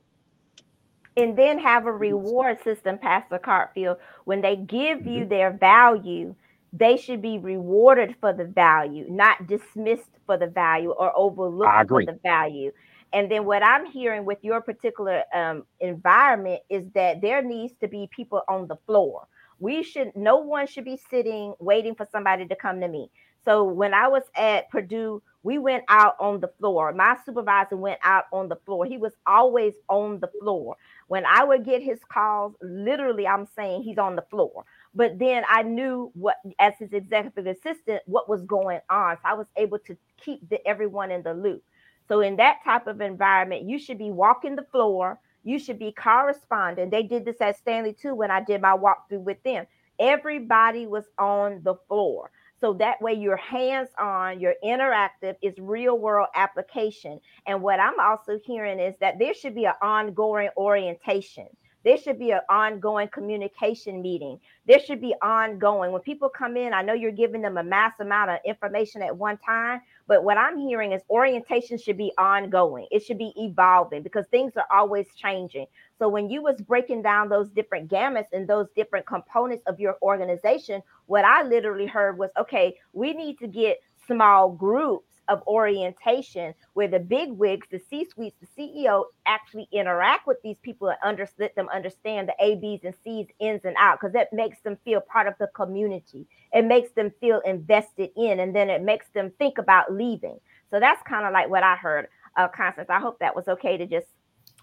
And 1.17 1.37
then 1.37 1.59
have 1.59 1.85
a 1.85 1.91
reward 1.91 2.61
system, 2.63 2.97
Pastor 2.97 3.39
Cockfield. 3.39 3.97
When 4.25 4.41
they 4.41 4.55
give 4.57 4.99
mm-hmm. 4.99 5.09
you 5.09 5.25
their 5.25 5.51
value, 5.51 6.35
they 6.73 6.97
should 6.97 7.21
be 7.21 7.37
rewarded 7.37 8.15
for 8.19 8.33
the 8.33 8.45
value, 8.45 9.05
not 9.09 9.47
dismissed 9.47 10.09
for 10.25 10.37
the 10.37 10.47
value 10.47 10.91
or 10.91 11.17
overlooked 11.17 11.89
for 11.89 12.05
the 12.05 12.19
value. 12.21 12.71
And 13.13 13.31
then 13.31 13.45
what 13.45 13.63
I'm 13.63 13.85
hearing 13.85 14.25
with 14.25 14.39
your 14.41 14.59
particular 14.59 15.23
um, 15.33 15.63
environment 15.79 16.61
is 16.69 16.83
that 16.95 17.21
there 17.21 17.41
needs 17.41 17.73
to 17.79 17.87
be 17.87 18.09
people 18.13 18.41
on 18.49 18.67
the 18.67 18.75
floor 18.85 19.27
we 19.59 19.83
should 19.83 20.11
no 20.15 20.37
one 20.37 20.67
should 20.67 20.85
be 20.85 20.99
sitting 21.09 21.53
waiting 21.59 21.95
for 21.95 22.07
somebody 22.11 22.45
to 22.45 22.55
come 22.55 22.79
to 22.79 22.87
me 22.87 23.09
so 23.43 23.63
when 23.63 23.93
i 23.93 24.07
was 24.07 24.23
at 24.35 24.69
purdue 24.69 25.21
we 25.45 25.59
went 25.59 25.83
out 25.89 26.15
on 26.19 26.39
the 26.39 26.47
floor. 26.59 26.91
My 26.91 27.15
supervisor 27.23 27.77
went 27.77 27.99
out 28.03 28.25
on 28.33 28.49
the 28.49 28.55
floor. 28.65 28.85
He 28.85 28.97
was 28.97 29.13
always 29.27 29.75
on 29.89 30.19
the 30.19 30.29
floor. 30.41 30.75
When 31.07 31.23
i 31.25 31.43
would 31.43 31.63
get 31.63 31.83
his 31.83 31.99
calls 32.11 32.55
literally 32.63 33.27
i'm 33.27 33.45
saying 33.55 33.83
he's 33.83 33.99
on 33.99 34.15
the 34.15 34.23
floor. 34.23 34.65
But 34.95 35.19
then 35.19 35.43
i 35.47 35.61
knew 35.61 36.11
what 36.15 36.37
as 36.59 36.73
his 36.79 36.93
executive 36.93 37.45
assistant 37.45 38.01
what 38.07 38.27
was 38.27 38.41
going 38.43 38.79
on. 38.89 39.17
So 39.17 39.21
i 39.25 39.33
was 39.35 39.47
able 39.55 39.77
to 39.79 39.95
keep 40.17 40.49
the, 40.49 40.65
everyone 40.67 41.11
in 41.11 41.21
the 41.21 41.35
loop. 41.35 41.63
So 42.07 42.21
in 42.21 42.37
that 42.37 42.57
type 42.65 42.87
of 42.87 42.99
environment 42.99 43.69
you 43.69 43.77
should 43.77 43.99
be 43.99 44.09
walking 44.11 44.55
the 44.55 44.65
floor. 44.71 45.19
You 45.43 45.59
should 45.59 45.77
be 45.77 45.91
corresponding. 45.91 46.89
They 46.89 47.03
did 47.03 47.23
this 47.23 47.39
at 47.39 47.57
Stanley 47.59 47.93
too 47.93 48.15
when 48.15 48.31
I 48.31 48.43
did 48.43 48.61
my 48.61 48.75
walkthrough 48.75 49.21
with 49.21 49.43
them. 49.43 49.67
Everybody 49.99 50.87
was 50.87 51.05
on 51.19 51.61
the 51.63 51.75
floor. 51.87 52.31
So 52.59 52.73
that 52.75 53.01
way 53.01 53.13
you're 53.13 53.37
hands 53.37 53.89
on, 53.99 54.39
you're 54.39 54.55
interactive, 54.63 55.35
it's 55.41 55.59
real 55.59 55.97
world 55.97 56.29
application. 56.35 57.19
And 57.45 57.61
what 57.61 57.79
I'm 57.79 57.99
also 57.99 58.39
hearing 58.45 58.79
is 58.79 58.95
that 59.01 59.19
there 59.19 59.33
should 59.33 59.55
be 59.55 59.65
an 59.65 59.73
ongoing 59.81 60.49
orientation. 60.57 61.47
There 61.83 61.97
should 61.97 62.17
be 62.17 62.31
an 62.31 62.41
ongoing 62.49 63.09
communication 63.09 64.01
meeting. 64.01 64.39
There 64.65 64.79
should 64.79 64.99
be 64.99 65.13
ongoing. 65.21 65.91
When 65.91 66.01
people 66.01 66.29
come 66.29 66.57
in, 66.57 66.73
I 66.73 66.81
know 66.81 66.93
you're 66.93 67.11
giving 67.11 67.43
them 67.43 67.57
a 67.57 67.63
mass 67.63 67.93
amount 67.99 68.31
of 68.31 68.39
information 68.43 69.03
at 69.03 69.15
one 69.15 69.37
time, 69.37 69.81
but 70.07 70.23
what 70.23 70.37
I'm 70.37 70.57
hearing 70.57 70.91
is 70.91 71.01
orientation 71.09 71.77
should 71.77 71.97
be 71.97 72.11
ongoing. 72.17 72.87
It 72.91 73.03
should 73.03 73.17
be 73.17 73.33
evolving 73.37 74.03
because 74.03 74.25
things 74.27 74.53
are 74.55 74.67
always 74.71 75.07
changing. 75.15 75.65
So 75.97 76.09
when 76.09 76.29
you 76.29 76.41
was 76.43 76.61
breaking 76.61 77.01
down 77.01 77.29
those 77.29 77.49
different 77.49 77.89
gamuts 77.89 78.31
and 78.33 78.47
those 78.47 78.67
different 78.75 79.07
components 79.07 79.63
of 79.65 79.79
your 79.79 79.97
organization, 80.01 80.83
what 81.07 81.25
I 81.25 81.43
literally 81.43 81.87
heard 81.87 82.17
was, 82.17 82.29
okay, 82.37 82.75
we 82.93 83.13
need 83.13 83.39
to 83.39 83.47
get 83.47 83.79
small 84.07 84.49
groups 84.51 85.14
of 85.27 85.41
orientation 85.47 86.53
where 86.73 86.87
the 86.87 86.99
big 86.99 87.31
wigs, 87.31 87.67
the 87.71 87.79
C 87.89 88.05
suites, 88.05 88.35
the 88.39 88.47
CEO 88.57 89.05
actually 89.25 89.67
interact 89.71 90.27
with 90.27 90.37
these 90.43 90.57
people 90.59 90.89
and 90.89 90.97
under, 91.03 91.27
let 91.39 91.55
them 91.55 91.69
understand 91.69 92.29
the 92.29 92.35
A, 92.43 92.55
B's, 92.55 92.81
and 92.83 92.93
C's 93.03 93.27
ins 93.39 93.65
and 93.65 93.75
out 93.77 93.99
because 93.99 94.13
that 94.13 94.31
makes 94.33 94.59
them 94.61 94.77
feel 94.85 95.01
part 95.01 95.27
of 95.27 95.33
the 95.39 95.47
community. 95.55 96.27
It 96.53 96.65
makes 96.65 96.91
them 96.91 97.11
feel 97.19 97.39
invested 97.41 98.11
in, 98.15 98.39
and 98.39 98.55
then 98.55 98.69
it 98.69 98.81
makes 98.81 99.07
them 99.13 99.31
think 99.37 99.57
about 99.57 99.93
leaving. 99.93 100.39
So 100.71 100.79
that's 100.79 101.01
kind 101.03 101.25
of 101.25 101.33
like 101.33 101.49
what 101.49 101.63
I 101.63 101.75
heard, 101.75 102.07
uh, 102.37 102.47
Constance. 102.47 102.89
I 102.89 102.99
hope 102.99 103.19
that 103.19 103.35
was 103.35 103.47
okay 103.47 103.77
to 103.77 103.85
just 103.85 104.07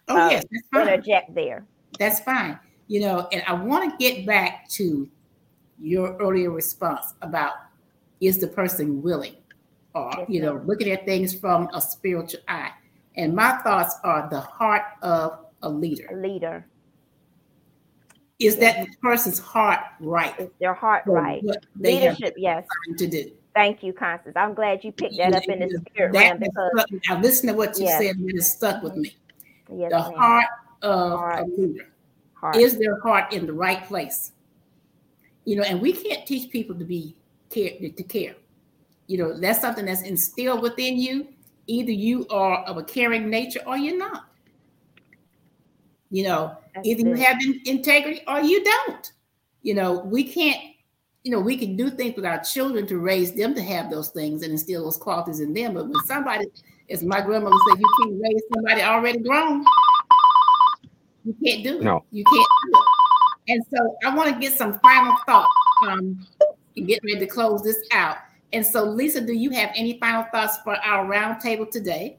oh, 0.09 0.17
uh, 0.17 0.31
yes, 0.31 0.45
interject 0.75 1.35
there. 1.35 1.67
That's 1.99 2.21
fine. 2.21 2.59
You 2.89 3.01
know, 3.01 3.29
and 3.33 3.43
I 3.47 3.55
want 3.55 3.91
to 3.91 3.97
get 3.97 4.27
back 4.27 4.69
to 4.71 5.09
your 5.83 6.17
earlier 6.19 6.51
response 6.51 7.15
about 7.23 7.55
is 8.21 8.39
the 8.39 8.47
person 8.47 9.03
willing? 9.03 9.35
Or 9.95 10.25
you 10.29 10.41
know 10.41 10.63
looking 10.65 10.91
at 10.91 11.05
things 11.05 11.35
from 11.35 11.69
a 11.75 11.81
spiritual 11.81 12.41
eye. 12.49 12.73
And 13.17 13.35
my 13.35 13.59
thoughts 13.59 13.97
are 14.05 14.29
the 14.31 14.41
heart 14.41 14.85
of 15.03 15.47
a 15.63 15.69
leader. 15.69 16.09
A 16.11 16.17
leader. 16.17 16.67
Is 18.39 18.57
that 18.57 18.87
the 18.87 18.97
person's 19.03 19.39
heart 19.39 19.81
right 20.01 20.39
is 20.41 20.49
their 20.59 20.75
heart 20.75 21.05
right? 21.07 21.43
leadership 21.79 22.35
yes. 22.37 22.65
to 22.99 23.07
do? 23.07 23.31
Thank 23.55 23.83
you 23.83 23.93
constance. 23.93 24.35
I'm 24.37 24.55
glad 24.55 24.83
you 24.83 24.93
picked 24.93 25.17
that 25.19 25.35
up 25.35 25.45
in 25.45 25.61
the 25.61 25.81
spirit 25.91 26.15
realm 26.15 26.39
because 26.39 26.87
now 27.09 27.21
listen 27.21 27.49
to 27.49 27.55
what 27.55 27.79
you 27.79 27.85
yes. 27.85 28.01
said 28.01 28.17
it 28.19 28.43
stuck 28.43 28.83
with 28.83 28.97
me. 28.97 29.17
Yes, 29.73 29.91
the 29.91 29.99
ma'am. 29.99 30.15
heart 30.15 30.47
of 30.81 31.19
heart. 31.19 31.47
a 31.47 31.61
leader. 31.61 31.89
Heart. 32.35 32.57
is 32.57 32.79
their 32.79 32.99
heart 33.01 33.33
in 33.33 33.47
the 33.47 33.53
right 33.53 33.85
place? 33.85 34.33
You 35.45 35.57
know 35.57 35.63
and 35.63 35.81
we 35.81 35.93
can't 35.93 36.27
teach 36.27 36.51
people 36.51 36.75
to 36.77 36.85
be 36.85 37.15
care 37.51 37.71
to 37.79 38.03
care 38.03 38.35
You 39.13 39.19
know, 39.19 39.39
that's 39.39 39.61
something 39.61 39.85
that's 39.85 40.01
instilled 40.01 40.63
within 40.63 40.97
you. 40.97 41.29
Either 41.67 41.93
you 41.93 42.27
are 42.31 42.65
of 42.65 42.79
a 42.79 42.83
caring 42.83 43.29
nature 43.29 43.61
or 43.67 43.77
you're 43.77 43.99
not. 43.99 44.25
You 46.09 46.25
know, 46.25 46.57
that's 46.75 46.89
either 46.89 47.11
you 47.11 47.15
have 47.17 47.37
integrity 47.67 48.23
or 48.27 48.41
you 48.41 48.65
don't. 48.65 49.13
You 49.61 49.75
know, 49.75 49.99
we 49.99 50.25
can't, 50.25 50.59
you 51.25 51.31
know, 51.31 51.41
we 51.41 51.59
can 51.59 51.77
do 51.77 51.91
things 51.91 52.17
with 52.17 52.25
our 52.25 52.43
children 52.43 52.87
to 52.87 52.97
raise 52.97 53.35
them 53.35 53.55
to 53.55 53.63
have 53.63 53.91
those 53.91 54.09
things 54.09 54.45
and 54.45 54.53
instill 54.53 54.85
those 54.85 54.97
qualities 54.97 55.41
in 55.41 55.53
them. 55.53 55.75
But 55.75 55.91
when 55.91 56.03
somebody, 56.07 56.47
as 56.89 57.03
my 57.03 57.21
grandmother 57.21 57.59
said, 57.69 57.81
you 57.81 57.95
can't 58.03 58.19
raise 58.19 58.43
somebody 58.55 58.81
already 58.81 59.19
grown. 59.19 59.63
You 61.27 61.37
can't 61.45 61.63
do 61.63 61.81
it. 61.81 61.83
No. 61.83 62.03
You 62.13 62.25
can't 62.25 62.49
do 62.65 62.79
it. 62.79 63.53
And 63.53 63.63
so 63.77 63.95
I 64.07 64.15
want 64.15 64.33
to 64.33 64.41
get 64.41 64.57
some 64.57 64.79
final 64.79 65.15
thoughts 65.27 65.53
um, 65.87 66.27
and 66.79 66.87
get 66.87 67.01
ready 67.05 67.19
to 67.19 67.27
close 67.27 67.63
this 67.63 67.77
out. 67.93 68.17
And 68.53 68.65
so, 68.65 68.85
Lisa, 68.85 69.21
do 69.21 69.33
you 69.33 69.51
have 69.51 69.71
any 69.75 69.99
final 69.99 70.25
thoughts 70.33 70.59
for 70.59 70.77
our 70.77 71.07
roundtable 71.07 71.71
today? 71.71 72.19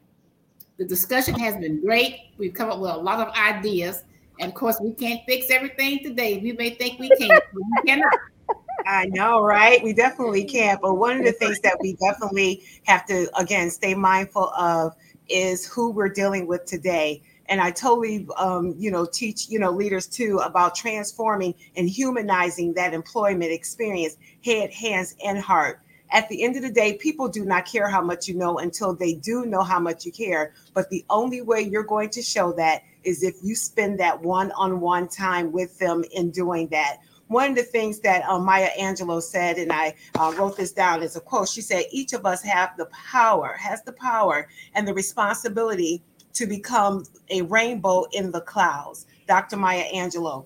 The 0.78 0.86
discussion 0.86 1.36
has 1.36 1.56
been 1.58 1.82
great. 1.82 2.32
We've 2.38 2.54
come 2.54 2.72
up 2.72 2.80
with 2.80 2.92
a 2.92 2.98
lot 2.98 3.26
of 3.26 3.34
ideas. 3.36 4.04
And 4.40 4.50
of 4.50 4.56
course, 4.56 4.80
we 4.82 4.94
can't 4.94 5.22
fix 5.28 5.52
everything 5.52 6.00
today. 6.04 6.40
We 6.40 6.54
may 6.54 6.72
think 6.72 7.00
we 7.00 7.10
can, 7.10 7.30
but 7.30 7.44
we 7.54 7.84
cannot. 7.86 8.14
I 8.88 9.06
know, 9.06 9.42
right? 9.42 9.82
We 9.84 9.94
definitely 9.94 10.44
can't. 10.44 10.82
But 10.82 10.96
one 10.96 11.18
of 11.18 11.24
the 11.24 11.32
things 11.34 11.60
that 11.60 11.78
we 11.80 11.94
definitely 11.94 12.64
have 12.84 13.06
to, 13.06 13.30
again, 13.38 13.70
stay 13.70 13.94
mindful 13.94 14.50
of 14.50 14.96
is 15.30 15.66
who 15.68 15.92
we're 15.92 16.10
dealing 16.10 16.48
with 16.48 16.66
today 16.66 17.22
and 17.48 17.60
I 17.60 17.72
totally, 17.72 18.28
um, 18.38 18.74
you 18.78 18.90
know, 18.90 19.06
teach, 19.06 19.50
you 19.50 19.60
know, 19.60 19.72
leaders 19.72 20.08
too 20.08 20.40
about 20.44 20.76
transforming 20.76 21.54
and 21.76 21.90
humanizing 21.90 22.74
that 22.74 22.94
employment 22.94 23.52
experience, 23.52 24.18
head, 24.44 24.72
hands, 24.72 25.16
and 25.24 25.40
heart. 25.40 25.82
At 26.14 26.30
the 26.30 26.44
end 26.44 26.56
of 26.56 26.62
the 26.62 26.70
day, 26.70 26.94
people 26.94 27.28
do 27.28 27.44
not 27.44 27.66
care 27.66 27.90
how 27.90 28.02
much 28.02 28.28
you 28.28 28.36
know 28.36 28.60
until 28.60 28.94
they 28.94 29.16
do 29.16 29.48
know 29.48 29.64
how 29.64 29.80
much 29.80 30.06
you 30.06 30.12
care. 30.12 30.54
But 30.76 30.92
the 30.92 31.04
only 31.10 31.42
way 31.42 31.62
you're 31.62 31.84
going 31.84 32.12
to 32.12 32.22
show 32.22 32.54
that 32.54 32.84
is 33.04 33.24
if 33.24 33.38
you 33.42 33.56
spend 33.56 34.00
that 34.00 34.22
one 34.22 34.52
on 34.52 34.80
one 34.80 35.08
time 35.08 35.52
with 35.52 35.80
them 35.80 36.04
in 36.12 36.30
doing 36.30 36.68
that. 36.68 36.98
One 37.28 37.50
of 37.50 37.56
the 37.56 37.64
things 37.64 38.00
that 38.02 38.24
uh, 38.30 38.38
Maya 38.38 38.70
Angelou 38.80 39.24
said, 39.24 39.58
and 39.58 39.74
I 39.74 39.96
uh, 40.20 40.32
wrote 40.38 40.56
this 40.56 40.72
down 40.72 41.02
as 41.02 41.16
a 41.16 41.20
quote, 41.20 41.50
she 41.50 41.62
said, 41.62 41.86
Each 41.90 42.14
of 42.14 42.28
us 42.28 42.44
have 42.44 42.78
the 42.78 42.86
power, 42.86 43.56
has 43.60 43.82
the 43.82 43.94
power 43.94 44.48
and 44.76 44.88
the 44.88 44.94
responsibility 44.94 46.04
to 46.34 46.46
become 46.46 47.06
a 47.32 47.42
rainbow 47.42 48.06
in 48.12 48.30
the 48.32 48.42
clouds. 48.42 49.08
Dr. 49.28 49.58
Maya 49.58 49.86
Angelou. 49.92 50.46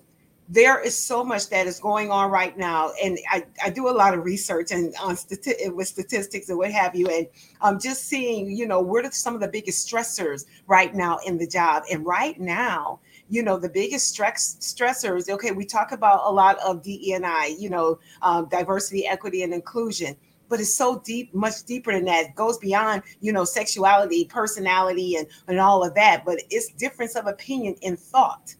There 0.50 0.80
is 0.80 0.96
so 0.96 1.22
much 1.22 1.50
that 1.50 1.66
is 1.66 1.78
going 1.78 2.10
on 2.10 2.30
right 2.30 2.56
now, 2.56 2.92
and 3.04 3.18
I, 3.30 3.44
I 3.62 3.68
do 3.68 3.88
a 3.88 3.92
lot 3.92 4.14
of 4.14 4.24
research 4.24 4.70
and 4.70 4.94
on 4.98 5.14
stati- 5.14 5.60
eh, 5.60 5.68
with 5.68 5.88
statistics 5.88 6.48
and 6.48 6.56
what 6.56 6.70
have 6.72 6.96
you, 6.96 7.06
and 7.08 7.26
I'm 7.60 7.78
just 7.78 8.04
seeing, 8.04 8.50
you 8.50 8.66
know, 8.66 8.80
what 8.80 9.04
are 9.04 9.10
some 9.10 9.34
of 9.34 9.42
the 9.42 9.48
biggest 9.48 9.86
stressors 9.86 10.46
right 10.66 10.94
now 10.94 11.18
in 11.26 11.36
the 11.36 11.46
job, 11.46 11.82
and 11.92 12.06
right 12.06 12.40
now, 12.40 13.00
you 13.28 13.42
know, 13.42 13.58
the 13.58 13.68
biggest 13.68 14.08
stress 14.08 14.56
stressors. 14.60 15.28
Okay, 15.28 15.50
we 15.52 15.66
talk 15.66 15.92
about 15.92 16.22
a 16.24 16.32
lot 16.32 16.56
of 16.60 16.82
DEI, 16.82 17.54
you 17.58 17.68
know, 17.68 17.98
um, 18.22 18.48
diversity, 18.48 19.06
equity, 19.06 19.42
and 19.42 19.52
inclusion 19.52 20.16
but 20.48 20.60
it's 20.60 20.74
so 20.74 21.00
deep, 21.04 21.34
much 21.34 21.62
deeper 21.64 21.92
than 21.92 22.06
that. 22.06 22.26
It 22.26 22.34
goes 22.34 22.56
beyond, 22.56 23.02
you 23.20 23.32
know, 23.32 23.44
sexuality, 23.44 24.24
personality, 24.24 25.16
and, 25.16 25.26
and 25.46 25.58
all 25.58 25.84
of 25.84 25.94
that. 25.96 26.24
But 26.24 26.40
it's 26.48 26.72
difference 26.72 27.16
of 27.16 27.26
opinion 27.26 27.74
in 27.82 27.98
thought. 27.98 28.54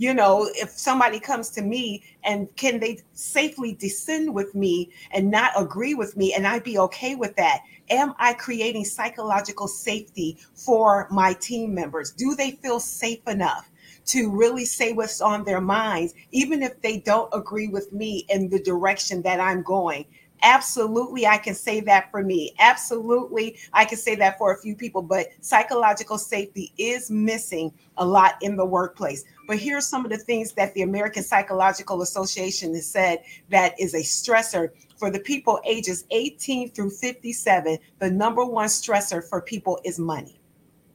You 0.00 0.14
know, 0.14 0.48
if 0.54 0.70
somebody 0.70 1.20
comes 1.20 1.50
to 1.50 1.60
me 1.60 2.02
and 2.24 2.48
can 2.56 2.80
they 2.80 3.00
safely 3.12 3.74
descend 3.74 4.32
with 4.32 4.54
me 4.54 4.88
and 5.10 5.30
not 5.30 5.52
agree 5.60 5.92
with 5.92 6.16
me, 6.16 6.32
and 6.32 6.46
I'd 6.46 6.64
be 6.64 6.78
okay 6.78 7.16
with 7.16 7.36
that. 7.36 7.60
Am 7.90 8.14
I 8.18 8.32
creating 8.32 8.86
psychological 8.86 9.68
safety 9.68 10.38
for 10.54 11.06
my 11.10 11.34
team 11.34 11.74
members? 11.74 12.12
Do 12.12 12.34
they 12.34 12.52
feel 12.52 12.80
safe 12.80 13.28
enough? 13.28 13.70
to 14.06 14.30
really 14.30 14.64
say 14.64 14.92
what's 14.92 15.20
on 15.20 15.44
their 15.44 15.60
minds, 15.60 16.14
even 16.32 16.62
if 16.62 16.80
they 16.80 16.98
don't 16.98 17.28
agree 17.32 17.68
with 17.68 17.92
me 17.92 18.24
in 18.28 18.48
the 18.48 18.58
direction 18.58 19.22
that 19.22 19.38
I'm 19.38 19.62
going. 19.62 20.04
Absolutely, 20.42 21.26
I 21.26 21.36
can 21.36 21.54
say 21.54 21.80
that 21.80 22.10
for 22.10 22.22
me. 22.22 22.54
Absolutely, 22.58 23.58
I 23.72 23.84
can 23.84 23.98
say 23.98 24.14
that 24.16 24.38
for 24.38 24.52
a 24.52 24.58
few 24.58 24.74
people, 24.74 25.02
but 25.02 25.28
psychological 25.40 26.18
safety 26.18 26.72
is 26.78 27.10
missing 27.10 27.72
a 27.98 28.06
lot 28.06 28.34
in 28.40 28.56
the 28.56 28.64
workplace. 28.64 29.24
But 29.46 29.58
here's 29.58 29.86
some 29.86 30.04
of 30.04 30.10
the 30.10 30.18
things 30.18 30.52
that 30.52 30.72
the 30.74 30.82
American 30.82 31.22
Psychological 31.22 32.02
Association 32.02 32.74
has 32.74 32.86
said 32.86 33.22
that 33.50 33.78
is 33.78 33.94
a 33.94 33.98
stressor 33.98 34.70
for 34.96 35.10
the 35.10 35.20
people 35.20 35.60
ages 35.64 36.04
18 36.10 36.70
through 36.70 36.90
57. 36.90 37.78
The 37.98 38.10
number 38.10 38.44
one 38.44 38.68
stressor 38.68 39.22
for 39.22 39.42
people 39.42 39.80
is 39.84 39.98
money 39.98 40.40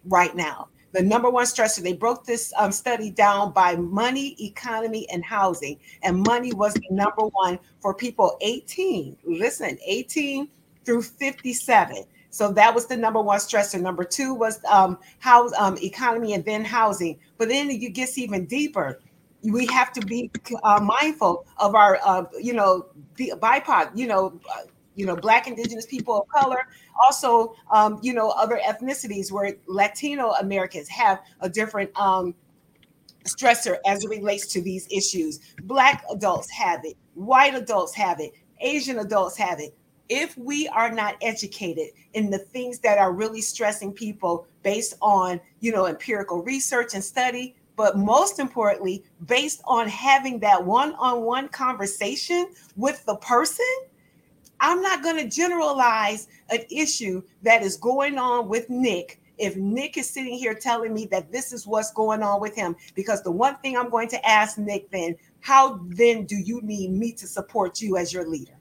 right 0.05 0.35
now 0.35 0.69
the 0.95 1.03
number 1.03 1.29
one 1.29 1.45
stressor. 1.45 1.83
They 1.83 1.93
broke 1.93 2.25
this 2.25 2.53
um, 2.57 2.71
study 2.71 3.11
down 3.11 3.51
by 3.51 3.75
money, 3.75 4.35
economy, 4.39 5.07
and 5.09 5.23
housing. 5.25 5.77
And 6.03 6.25
money 6.25 6.53
was 6.53 6.73
the 6.73 6.87
number 6.89 7.23
one 7.23 7.59
for 7.81 7.93
people 7.93 8.37
18, 8.39 9.17
listen, 9.25 9.77
18 9.85 10.47
through 10.85 11.01
57. 11.01 12.05
So 12.29 12.53
that 12.53 12.73
was 12.73 12.85
the 12.87 12.95
number 12.95 13.21
one 13.21 13.39
stressor. 13.39 13.79
Number 13.81 14.05
two 14.05 14.33
was 14.33 14.63
um, 14.71 14.97
house, 15.19 15.51
um, 15.57 15.77
economy 15.79 16.33
and 16.33 16.45
then 16.45 16.63
housing. 16.63 17.19
But 17.37 17.49
then 17.49 17.69
it 17.69 17.93
gets 17.93 18.17
even 18.17 18.45
deeper. 18.45 19.01
We 19.43 19.65
have 19.67 19.91
to 19.93 20.01
be 20.01 20.31
uh, 20.63 20.79
mindful 20.81 21.45
of 21.57 21.75
our, 21.75 21.99
uh, 22.05 22.23
you 22.39 22.53
know, 22.53 22.85
BIPOC, 23.17 23.91
you 23.95 24.07
know, 24.07 24.39
you 24.95 25.05
know, 25.05 25.15
Black, 25.15 25.47
Indigenous 25.47 25.85
people 25.85 26.21
of 26.21 26.27
color, 26.27 26.67
also, 27.03 27.55
um, 27.71 27.99
you 28.01 28.13
know, 28.13 28.29
other 28.29 28.59
ethnicities 28.65 29.31
where 29.31 29.53
Latino 29.67 30.31
Americans 30.31 30.87
have 30.89 31.21
a 31.41 31.49
different 31.49 31.91
um, 31.99 32.33
stressor 33.25 33.77
as 33.85 34.03
it 34.03 34.09
relates 34.09 34.47
to 34.47 34.61
these 34.61 34.87
issues. 34.91 35.39
Black 35.63 36.03
adults 36.11 36.49
have 36.51 36.81
it, 36.83 36.95
white 37.13 37.55
adults 37.55 37.93
have 37.95 38.19
it, 38.19 38.33
Asian 38.61 38.99
adults 38.99 39.37
have 39.37 39.59
it. 39.59 39.75
If 40.07 40.37
we 40.37 40.67
are 40.67 40.91
not 40.91 41.15
educated 41.21 41.87
in 42.13 42.29
the 42.29 42.37
things 42.37 42.79
that 42.79 42.99
are 42.99 43.11
really 43.11 43.41
stressing 43.41 43.91
people 43.91 44.47
based 44.61 44.95
on, 45.01 45.41
you 45.61 45.71
know, 45.71 45.87
empirical 45.87 46.43
research 46.43 46.93
and 46.93 47.03
study, 47.03 47.55
but 47.75 47.97
most 47.97 48.39
importantly, 48.39 49.03
based 49.25 49.61
on 49.65 49.87
having 49.87 50.39
that 50.39 50.63
one 50.63 50.93
on 50.93 51.23
one 51.23 51.49
conversation 51.49 52.47
with 52.75 53.03
the 53.05 53.15
person, 53.17 53.65
I'm 54.59 54.81
not 54.81 55.03
going 55.03 55.17
to 55.17 55.29
generalize 55.29 56.27
an 56.49 56.59
issue 56.69 57.21
that 57.43 57.61
is 57.61 57.77
going 57.77 58.17
on 58.17 58.47
with 58.47 58.69
Nick 58.69 59.19
if 59.37 59.55
Nick 59.57 59.97
is 59.97 60.09
sitting 60.09 60.35
here 60.35 60.53
telling 60.53 60.93
me 60.93 61.05
that 61.07 61.31
this 61.31 61.51
is 61.51 61.67
what's 61.67 61.91
going 61.91 62.23
on 62.23 62.39
with 62.39 62.55
him. 62.55 62.75
Because 62.95 63.21
the 63.21 63.31
one 63.31 63.57
thing 63.57 63.77
I'm 63.77 63.89
going 63.89 64.07
to 64.09 64.27
ask 64.27 64.57
Nick 64.57 64.89
then, 64.91 65.15
how 65.41 65.79
then 65.87 66.25
do 66.25 66.35
you 66.35 66.61
need 66.61 66.91
me 66.91 67.11
to 67.13 67.27
support 67.27 67.81
you 67.81 67.97
as 67.97 68.13
your 68.13 68.27
leader? 68.27 68.57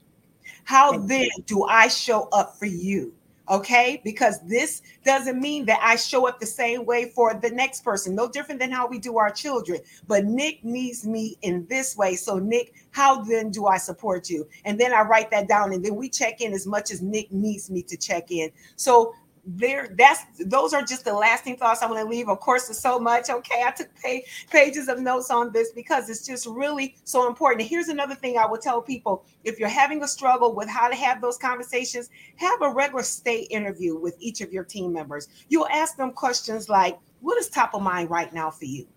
How 0.63 0.97
then 0.97 1.27
do 1.45 1.63
I 1.65 1.87
show 1.87 2.27
up 2.31 2.57
for 2.57 2.65
you? 2.65 3.13
okay? 3.49 4.01
Because 4.03 4.39
this 4.41 4.81
doesn't 5.03 5.39
mean 5.39 5.65
that 5.65 5.79
I 5.81 5.95
show 5.95 6.27
up 6.27 6.39
the 6.39 6.45
same 6.45 6.85
way 6.85 7.09
for 7.09 7.33
the 7.33 7.49
next 7.49 7.83
person, 7.83 8.15
no 8.15 8.29
different 8.29 8.59
than 8.59 8.71
how 8.71 8.87
we 8.87 8.99
do 8.99 9.17
our 9.17 9.29
children. 9.29 9.79
But 10.07 10.25
Nick 10.25 10.63
needs 10.63 11.05
me 11.05 11.37
in 11.41 11.65
this 11.67 11.95
way. 11.95 12.15
So, 12.15 12.39
Nick, 12.39 12.73
how 12.95 13.21
then 13.21 13.51
do 13.51 13.65
I 13.65 13.75
support 13.75 14.29
you? 14.29 14.47
And 14.63 14.79
then 14.79 14.93
I 14.93 15.01
write 15.01 15.29
that 15.31 15.49
down, 15.49 15.73
and 15.73 15.83
then 15.83 15.97
we 15.97 16.07
check 16.07 16.39
in 16.39 16.53
as 16.53 16.65
much 16.65 16.91
as 16.91 17.01
Nick 17.01 17.29
needs 17.29 17.69
me 17.69 17.83
to 17.83 17.97
check 17.97 18.31
in. 18.31 18.49
So, 18.77 19.13
there 19.47 19.93
that's 19.95 20.23
those 20.45 20.73
are 20.73 20.81
just 20.81 21.05
the 21.05 21.13
lasting 21.13 21.55
thoughts 21.55 21.83
i 21.83 21.85
want 21.85 21.99
to 21.99 22.09
leave. 22.09 22.29
Of 22.29 22.39
course 22.39 22.65
there's 22.65 22.79
so 22.79 22.97
much. 22.97 23.29
Okay 23.29 23.61
i 23.63 23.69
took 23.69 23.93
pay, 23.95 24.25
pages 24.49 24.87
of 24.87 24.99
notes 24.99 25.29
on 25.29 25.51
this 25.51 25.71
because 25.71 26.09
it's 26.09 26.25
just 26.25 26.47
really 26.47 26.95
so 27.03 27.27
important. 27.27 27.69
Here's 27.69 27.89
another 27.89 28.15
thing 28.15 28.39
i 28.39 28.45
will 28.47 28.57
tell 28.57 28.81
people. 28.81 29.23
If 29.43 29.59
you're 29.59 29.69
having 29.69 30.01
a 30.01 30.07
struggle 30.07 30.55
with 30.55 30.67
how 30.67 30.87
to 30.87 30.95
have 30.95 31.21
those 31.21 31.37
conversations 31.37 32.09
have 32.37 32.59
a 32.63 32.71
regular 32.73 33.03
state 33.03 33.47
interview 33.51 33.95
with 33.95 34.15
each 34.19 34.41
of 34.41 34.51
your 34.51 34.63
team 34.63 34.91
members. 34.91 35.27
You'll 35.49 35.67
ask 35.67 35.95
them 35.95 36.11
questions 36.11 36.67
like 36.67 36.97
what 37.19 37.37
is 37.37 37.49
top 37.49 37.75
of 37.75 37.83
mind 37.83 38.09
right 38.09 38.33
now 38.33 38.49
for 38.49 38.65
you? 38.65 38.87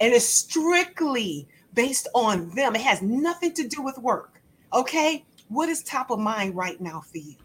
And 0.00 0.14
it's 0.14 0.24
strictly 0.24 1.46
based 1.74 2.08
on 2.14 2.50
them. 2.50 2.74
It 2.76 2.82
has 2.82 3.02
nothing 3.02 3.52
to 3.54 3.68
do 3.68 3.82
with 3.82 3.98
work 3.98 4.40
okay? 4.74 5.24
What 5.48 5.68
is 5.68 5.82
top 5.82 6.10
of 6.10 6.18
mind 6.18 6.56
right 6.56 6.80
now 6.80 7.00
for 7.00 7.18
you 7.18 7.36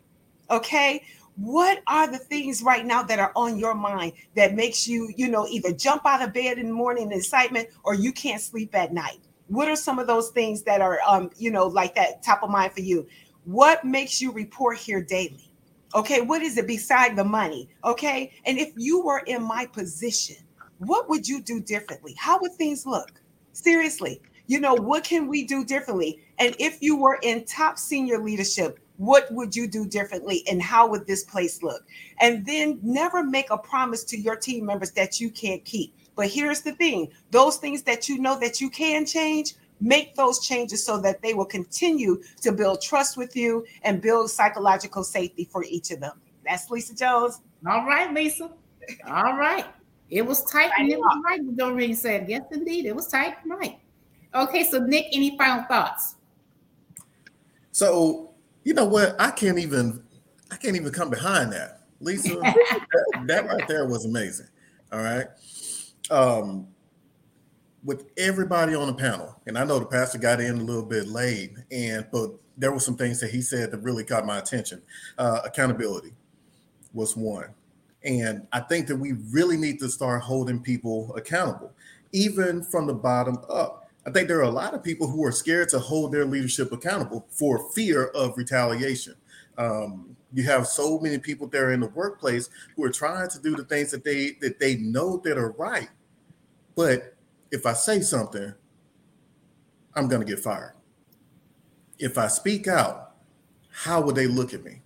okay? 0.49 1.03
What 1.35 1.81
are 1.87 2.11
the 2.11 2.17
things 2.17 2.61
right 2.61 2.85
now 2.85 3.03
that 3.03 3.19
are 3.19 3.31
on 3.35 3.57
your 3.57 3.73
mind 3.75 4.13
that 4.35 4.55
makes 4.55 4.87
you 4.87 5.13
you 5.15 5.29
know 5.29 5.47
either 5.47 5.71
jump 5.71 6.05
out 6.05 6.21
of 6.21 6.33
bed 6.33 6.57
in 6.57 6.67
the 6.67 6.73
morning 6.73 7.11
in 7.11 7.17
excitement 7.17 7.69
or 7.83 7.93
you 7.93 8.11
can't 8.11 8.41
sleep 8.41 8.75
at 8.75 8.93
night? 8.93 9.19
What 9.47 9.67
are 9.67 9.75
some 9.75 9.99
of 9.99 10.07
those 10.07 10.29
things 10.31 10.63
that 10.63 10.81
are 10.81 10.99
um 11.07 11.29
you 11.37 11.51
know 11.51 11.67
like 11.67 11.95
that 11.95 12.23
top 12.23 12.43
of 12.43 12.49
mind 12.49 12.73
for 12.73 12.81
you? 12.81 13.07
What 13.45 13.85
makes 13.85 14.21
you 14.21 14.31
report 14.31 14.77
here 14.77 15.01
daily 15.01 15.51
okay? 15.95 16.21
What 16.21 16.41
is 16.41 16.57
it 16.57 16.67
beside 16.67 17.15
the 17.15 17.23
money 17.23 17.69
okay? 17.83 18.33
And 18.45 18.57
if 18.57 18.73
you 18.75 19.03
were 19.03 19.19
in 19.19 19.43
my 19.43 19.65
position 19.65 20.37
what 20.79 21.09
would 21.09 21.27
you 21.27 21.41
do 21.41 21.59
differently? 21.59 22.15
How 22.17 22.39
would 22.39 22.53
things 22.53 22.85
look 22.85 23.21
seriously 23.63 24.21
you 24.47 24.59
know 24.59 24.73
what 24.73 25.03
can 25.03 25.27
we 25.27 25.45
do 25.45 25.63
differently 25.63 26.19
and 26.39 26.55
if 26.59 26.81
you 26.81 26.95
were 26.95 27.19
in 27.23 27.43
top 27.45 27.77
senior 27.77 28.19
leadership 28.19 28.79
what 28.99 29.31
would 29.31 29.55
you 29.55 29.65
do 29.65 29.85
differently 29.85 30.43
and 30.49 30.61
how 30.61 30.85
would 30.87 31.07
this 31.07 31.23
place 31.23 31.63
look? 31.63 31.87
And 32.19 32.45
then 32.45 32.79
never 32.83 33.23
make 33.23 33.49
a 33.49 33.57
promise 33.57 34.03
to 34.05 34.19
your 34.19 34.35
team 34.35 34.65
members 34.65 34.91
that 34.91 35.21
you 35.21 35.31
can't 35.31 35.63
keep. 35.63 35.95
But 36.15 36.27
here's 36.27 36.61
the 36.61 36.73
thing 36.73 37.09
those 37.31 37.55
things 37.57 37.81
that 37.83 38.09
you 38.09 38.19
know 38.19 38.37
that 38.41 38.59
you 38.59 38.69
can 38.69 39.05
change, 39.05 39.55
make 39.79 40.15
those 40.15 40.45
changes 40.45 40.85
so 40.85 40.99
that 40.99 41.21
they 41.21 41.33
will 41.33 41.45
continue 41.45 42.21
to 42.41 42.51
build 42.51 42.81
trust 42.81 43.15
with 43.15 43.37
you 43.37 43.65
and 43.83 44.01
build 44.01 44.29
psychological 44.29 45.05
safety 45.05 45.47
for 45.49 45.63
each 45.63 45.91
of 45.91 46.01
them. 46.01 46.19
That's 46.45 46.69
Lisa 46.69 46.93
Jones. 46.93 47.39
All 47.65 47.85
right, 47.85 48.13
Lisa. 48.13 48.51
All 49.07 49.37
right. 49.37 49.65
It 50.09 50.25
was 50.25 50.43
tight 50.45 50.71
and 50.77 50.91
it 50.91 50.97
was 50.97 51.21
right. 51.23 51.39
Doreen 51.57 51.95
said, 51.95 52.27
yes, 52.27 52.43
indeed. 52.51 52.85
It 52.85 52.95
was 52.95 53.07
tight 53.07 53.35
and 53.43 53.51
right. 53.51 53.79
Okay, 54.33 54.63
so 54.63 54.79
Nick, 54.79 55.07
any 55.11 55.37
final 55.37 55.63
thoughts? 55.63 56.15
So 57.71 58.31
you 58.63 58.73
know 58.73 58.85
what? 58.85 59.15
I 59.19 59.31
can't 59.31 59.59
even 59.59 60.03
I 60.51 60.55
can't 60.55 60.75
even 60.75 60.91
come 60.91 61.09
behind 61.09 61.53
that. 61.53 61.83
Lisa, 61.99 62.35
that, 62.35 62.85
that, 63.27 63.45
right 63.45 63.67
there 63.67 63.87
was 63.87 64.05
amazing. 64.05 64.47
All 64.91 65.01
right. 65.01 65.27
Um, 66.09 66.67
with 67.83 68.05
everybody 68.17 68.73
on 68.73 68.87
the 68.87 68.93
panel, 68.93 69.39
and 69.47 69.57
I 69.57 69.63
know 69.63 69.79
the 69.79 69.85
pastor 69.85 70.17
got 70.17 70.41
in 70.41 70.57
a 70.57 70.63
little 70.63 70.85
bit 70.85 71.07
late, 71.07 71.53
and 71.71 72.05
but 72.11 72.31
there 72.57 72.71
were 72.71 72.79
some 72.79 72.97
things 72.97 73.19
that 73.21 73.29
he 73.29 73.41
said 73.41 73.71
that 73.71 73.79
really 73.79 74.03
caught 74.03 74.25
my 74.25 74.37
attention. 74.37 74.81
Uh, 75.17 75.41
accountability 75.45 76.13
was 76.93 77.15
one. 77.15 77.53
And 78.03 78.47
I 78.53 78.61
think 78.61 78.87
that 78.87 78.95
we 78.95 79.13
really 79.31 79.57
need 79.57 79.79
to 79.79 79.89
start 79.89 80.21
holding 80.21 80.61
people 80.61 81.13
accountable, 81.15 81.73
even 82.11 82.63
from 82.63 82.87
the 82.87 82.93
bottom 82.93 83.39
up. 83.49 83.89
I 84.07 84.11
think 84.11 84.27
there 84.27 84.39
are 84.39 84.43
a 84.43 84.49
lot 84.49 84.73
of 84.73 84.83
people 84.83 85.07
who 85.07 85.23
are 85.25 85.31
scared 85.31 85.69
to 85.69 85.79
hold 85.79 86.11
their 86.11 86.25
leadership 86.25 86.71
accountable 86.71 87.27
for 87.29 87.69
fear 87.71 88.05
of 88.07 88.37
retaliation. 88.37 89.15
Um, 89.57 90.15
you 90.33 90.43
have 90.43 90.67
so 90.67 90.99
many 90.99 91.17
people 91.17 91.47
there 91.47 91.71
in 91.71 91.81
the 91.81 91.89
workplace 91.89 92.49
who 92.75 92.83
are 92.85 92.91
trying 92.91 93.29
to 93.29 93.39
do 93.39 93.55
the 93.55 93.65
things 93.65 93.91
that 93.91 94.03
they 94.03 94.37
that 94.41 94.59
they 94.59 94.77
know 94.77 95.17
that 95.25 95.37
are 95.37 95.51
right, 95.51 95.89
but 96.75 97.15
if 97.51 97.65
I 97.65 97.73
say 97.73 97.99
something, 98.01 98.53
I'm 99.95 100.07
going 100.07 100.25
to 100.25 100.27
get 100.27 100.39
fired. 100.39 100.75
If 101.97 102.17
I 102.17 102.27
speak 102.27 102.67
out, 102.67 103.15
how 103.71 104.01
would 104.01 104.15
they 104.15 104.27
look 104.27 104.53
at 104.53 104.63
me? 104.63 104.81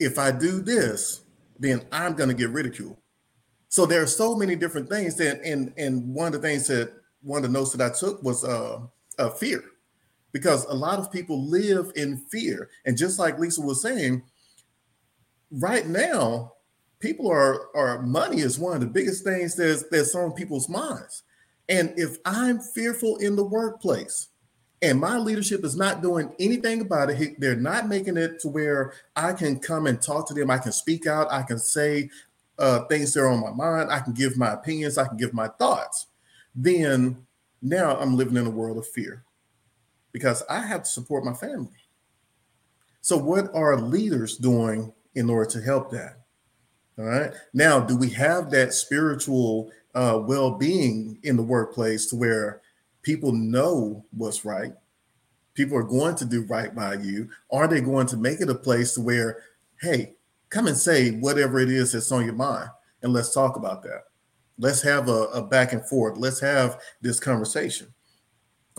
If 0.00 0.18
I 0.18 0.30
do 0.30 0.60
this, 0.60 1.20
then 1.58 1.86
I'm 1.92 2.14
going 2.14 2.28
to 2.28 2.34
get 2.34 2.50
ridiculed. 2.50 2.96
So 3.68 3.86
there 3.86 4.02
are 4.02 4.06
so 4.06 4.36
many 4.36 4.56
different 4.56 4.88
things 4.88 5.16
that, 5.16 5.40
and 5.42 5.72
and 5.76 6.14
one 6.14 6.28
of 6.28 6.40
the 6.40 6.48
things 6.48 6.66
that 6.68 6.92
one 7.22 7.44
of 7.44 7.50
the 7.50 7.58
notes 7.58 7.72
that 7.72 7.84
I 7.84 7.94
took 7.94 8.22
was 8.22 8.44
uh, 8.44 8.80
uh, 9.18 9.30
fear, 9.30 9.64
because 10.32 10.64
a 10.66 10.74
lot 10.74 10.98
of 10.98 11.12
people 11.12 11.48
live 11.48 11.90
in 11.96 12.18
fear. 12.30 12.70
And 12.84 12.96
just 12.96 13.18
like 13.18 13.38
Lisa 13.38 13.60
was 13.60 13.82
saying, 13.82 14.22
right 15.50 15.86
now, 15.86 16.52
people 17.00 17.30
are 17.30 17.74
are 17.76 18.02
money 18.02 18.40
is 18.40 18.58
one 18.58 18.74
of 18.74 18.80
the 18.80 18.86
biggest 18.86 19.24
things 19.24 19.56
that's 19.56 19.84
that's 19.90 20.14
on 20.14 20.32
people's 20.32 20.68
minds. 20.68 21.24
And 21.68 21.92
if 21.96 22.18
I'm 22.24 22.60
fearful 22.60 23.16
in 23.16 23.34
the 23.34 23.44
workplace, 23.44 24.28
and 24.82 25.00
my 25.00 25.16
leadership 25.16 25.64
is 25.64 25.76
not 25.76 26.02
doing 26.02 26.34
anything 26.38 26.80
about 26.82 27.10
it. 27.10 27.40
They're 27.40 27.56
not 27.56 27.88
making 27.88 28.16
it 28.16 28.40
to 28.40 28.48
where 28.48 28.92
I 29.14 29.32
can 29.32 29.58
come 29.58 29.86
and 29.86 30.00
talk 30.00 30.28
to 30.28 30.34
them. 30.34 30.50
I 30.50 30.58
can 30.58 30.72
speak 30.72 31.06
out. 31.06 31.32
I 31.32 31.42
can 31.42 31.58
say 31.58 32.10
uh, 32.58 32.80
things 32.84 33.14
that 33.14 33.20
are 33.20 33.28
on 33.28 33.40
my 33.40 33.52
mind. 33.52 33.90
I 33.90 34.00
can 34.00 34.12
give 34.12 34.36
my 34.36 34.52
opinions. 34.52 34.98
I 34.98 35.06
can 35.06 35.16
give 35.16 35.32
my 35.32 35.48
thoughts 35.48 36.06
then 36.56 37.26
now 37.60 37.96
I'm 37.98 38.16
living 38.16 38.36
in 38.36 38.46
a 38.46 38.50
world 38.50 38.78
of 38.78 38.88
fear 38.88 39.24
because 40.12 40.42
I 40.48 40.60
have 40.60 40.82
to 40.84 40.88
support 40.88 41.24
my 41.24 41.34
family. 41.34 41.76
So, 43.02 43.16
what 43.16 43.54
are 43.54 43.78
leaders 43.78 44.36
doing 44.36 44.92
in 45.14 45.30
order 45.30 45.48
to 45.50 45.60
help 45.60 45.90
that? 45.92 46.22
All 46.98 47.04
right. 47.04 47.30
Now, 47.52 47.78
do 47.78 47.96
we 47.96 48.08
have 48.10 48.50
that 48.50 48.72
spiritual 48.72 49.70
uh, 49.94 50.22
well 50.24 50.50
being 50.50 51.18
in 51.22 51.36
the 51.36 51.42
workplace 51.42 52.06
to 52.06 52.16
where 52.16 52.62
people 53.06 53.30
know 53.30 54.04
what's 54.10 54.44
right? 54.44 54.72
People 55.54 55.78
are 55.78 55.84
going 55.84 56.16
to 56.16 56.24
do 56.24 56.42
right 56.46 56.74
by 56.74 56.94
you. 56.94 57.30
Are 57.52 57.68
they 57.68 57.80
going 57.80 58.08
to 58.08 58.16
make 58.16 58.40
it 58.40 58.50
a 58.50 58.54
place 58.54 58.98
where, 58.98 59.44
hey, 59.80 60.16
come 60.50 60.66
and 60.66 60.76
say 60.76 61.12
whatever 61.12 61.60
it 61.60 61.70
is 61.70 61.92
that's 61.92 62.10
on 62.10 62.24
your 62.24 62.34
mind 62.34 62.68
and 63.02 63.12
let's 63.12 63.32
talk 63.32 63.54
about 63.54 63.84
that? 63.84 64.06
Let's 64.58 64.82
have 64.82 65.08
a, 65.08 65.26
a 65.26 65.40
back 65.40 65.72
and 65.72 65.88
forth. 65.88 66.18
Let's 66.18 66.40
have 66.40 66.80
this 67.00 67.20
conversation. 67.20 67.94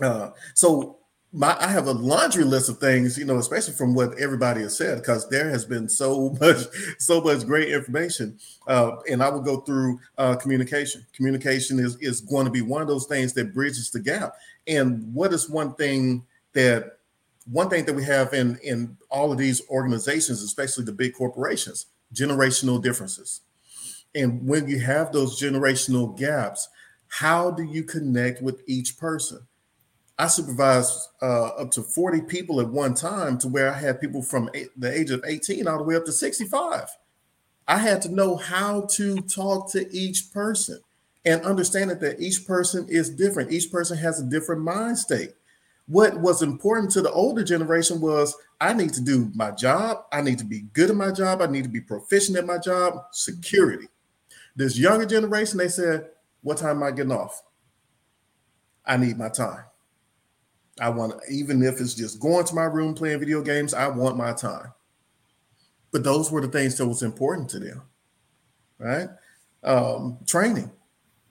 Uh, 0.02 0.30
so 0.52 0.98
my 1.32 1.56
I 1.60 1.68
have 1.68 1.86
a 1.86 1.92
laundry 1.92 2.44
list 2.44 2.68
of 2.68 2.78
things, 2.78 3.18
you 3.18 3.24
know, 3.24 3.38
especially 3.38 3.74
from 3.74 3.94
what 3.94 4.18
everybody 4.18 4.62
has 4.62 4.76
said, 4.76 4.98
because 4.98 5.28
there 5.28 5.50
has 5.50 5.64
been 5.64 5.88
so 5.88 6.30
much, 6.40 6.58
so 6.98 7.20
much 7.20 7.44
great 7.46 7.68
information. 7.68 8.38
Uh, 8.66 8.96
and 9.10 9.22
I 9.22 9.28
will 9.28 9.42
go 9.42 9.60
through 9.60 10.00
uh, 10.16 10.36
communication. 10.36 11.04
Communication 11.12 11.78
is 11.78 11.96
is 11.96 12.20
going 12.20 12.46
to 12.46 12.50
be 12.50 12.62
one 12.62 12.82
of 12.82 12.88
those 12.88 13.06
things 13.06 13.32
that 13.34 13.52
bridges 13.52 13.90
the 13.90 14.00
gap. 14.00 14.34
And 14.66 15.12
what 15.12 15.32
is 15.32 15.50
one 15.50 15.74
thing 15.74 16.24
that 16.54 16.98
one 17.50 17.68
thing 17.68 17.84
that 17.84 17.94
we 17.94 18.04
have 18.04 18.32
in 18.32 18.58
in 18.62 18.96
all 19.10 19.30
of 19.30 19.38
these 19.38 19.60
organizations, 19.68 20.42
especially 20.42 20.84
the 20.84 20.92
big 20.92 21.14
corporations, 21.14 21.86
generational 22.14 22.82
differences. 22.82 23.42
And 24.14 24.46
when 24.46 24.66
you 24.66 24.80
have 24.80 25.12
those 25.12 25.40
generational 25.40 26.16
gaps, 26.18 26.68
how 27.08 27.50
do 27.50 27.62
you 27.62 27.84
connect 27.84 28.42
with 28.42 28.62
each 28.66 28.98
person? 28.98 29.46
I 30.18 30.26
supervised 30.26 31.08
uh, 31.22 31.48
up 31.48 31.70
to 31.72 31.82
40 31.82 32.22
people 32.22 32.60
at 32.60 32.68
one 32.68 32.94
time 32.94 33.38
to 33.38 33.48
where 33.48 33.72
I 33.72 33.78
had 33.78 34.00
people 34.00 34.20
from 34.20 34.50
eight, 34.52 34.68
the 34.76 34.92
age 34.92 35.10
of 35.10 35.22
18 35.24 35.68
all 35.68 35.78
the 35.78 35.84
way 35.84 35.94
up 35.94 36.04
to 36.06 36.12
65. 36.12 36.88
I 37.68 37.78
had 37.78 38.02
to 38.02 38.08
know 38.08 38.36
how 38.36 38.82
to 38.92 39.20
talk 39.22 39.70
to 39.72 39.94
each 39.94 40.32
person 40.32 40.80
and 41.24 41.42
understand 41.42 41.90
that 41.90 42.20
each 42.20 42.46
person 42.46 42.86
is 42.88 43.10
different. 43.10 43.52
Each 43.52 43.70
person 43.70 43.96
has 43.98 44.20
a 44.20 44.24
different 44.24 44.62
mind 44.62 44.98
state. 44.98 45.34
What 45.86 46.18
was 46.20 46.42
important 46.42 46.90
to 46.92 47.02
the 47.02 47.12
older 47.12 47.44
generation 47.44 48.00
was 48.00 48.36
I 48.60 48.72
need 48.72 48.92
to 48.94 49.00
do 49.00 49.30
my 49.34 49.52
job. 49.52 50.04
I 50.12 50.20
need 50.20 50.38
to 50.38 50.44
be 50.44 50.62
good 50.72 50.90
at 50.90 50.96
my 50.96 51.12
job. 51.12 51.42
I 51.42 51.46
need 51.46 51.64
to 51.64 51.70
be 51.70 51.80
proficient 51.80 52.36
at 52.36 52.46
my 52.46 52.58
job. 52.58 53.04
Security. 53.12 53.86
This 54.56 54.78
younger 54.78 55.06
generation, 55.06 55.58
they 55.58 55.68
said, 55.68 56.08
What 56.42 56.58
time 56.58 56.78
am 56.78 56.82
I 56.82 56.90
getting 56.90 57.12
off? 57.12 57.42
I 58.84 58.96
need 58.96 59.16
my 59.16 59.28
time. 59.28 59.64
I 60.80 60.88
want, 60.88 61.14
even 61.30 61.62
if 61.62 61.80
it's 61.80 61.94
just 61.94 62.20
going 62.20 62.44
to 62.44 62.54
my 62.54 62.64
room 62.64 62.94
playing 62.94 63.20
video 63.20 63.42
games, 63.42 63.74
I 63.74 63.88
want 63.88 64.16
my 64.16 64.32
time. 64.32 64.72
But 65.90 66.04
those 66.04 66.30
were 66.30 66.40
the 66.40 66.48
things 66.48 66.76
that 66.76 66.86
was 66.86 67.02
important 67.02 67.48
to 67.50 67.58
them, 67.58 67.82
right? 68.78 69.08
Um, 69.64 70.18
training. 70.26 70.70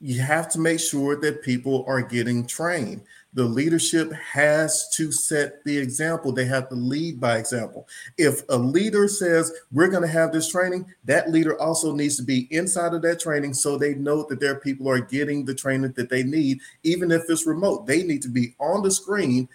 You 0.00 0.20
have 0.20 0.48
to 0.50 0.60
make 0.60 0.80
sure 0.80 1.16
that 1.20 1.42
people 1.42 1.84
are 1.88 2.02
getting 2.02 2.46
trained. 2.46 3.02
The 3.38 3.44
leadership 3.44 4.12
has 4.14 4.88
to 4.96 5.12
set 5.12 5.62
the 5.62 5.78
example. 5.78 6.32
They 6.32 6.46
have 6.46 6.68
to 6.70 6.74
lead 6.74 7.20
by 7.20 7.38
example. 7.38 7.86
If 8.16 8.42
a 8.48 8.56
leader 8.56 9.06
says, 9.06 9.52
We're 9.70 9.86
going 9.86 10.02
to 10.02 10.08
have 10.08 10.32
this 10.32 10.48
training, 10.48 10.86
that 11.04 11.30
leader 11.30 11.56
also 11.60 11.94
needs 11.94 12.16
to 12.16 12.24
be 12.24 12.48
inside 12.52 12.94
of 12.94 13.02
that 13.02 13.20
training 13.20 13.54
so 13.54 13.78
they 13.78 13.94
know 13.94 14.26
that 14.28 14.40
their 14.40 14.56
people 14.56 14.88
are 14.88 14.98
getting 14.98 15.44
the 15.44 15.54
training 15.54 15.92
that 15.92 16.10
they 16.10 16.24
need, 16.24 16.58
even 16.82 17.12
if 17.12 17.30
it's 17.30 17.46
remote. 17.46 17.86
They 17.86 18.02
need 18.02 18.22
to 18.22 18.28
be 18.28 18.56
on 18.58 18.82
the 18.82 18.90
screen, 18.90 19.48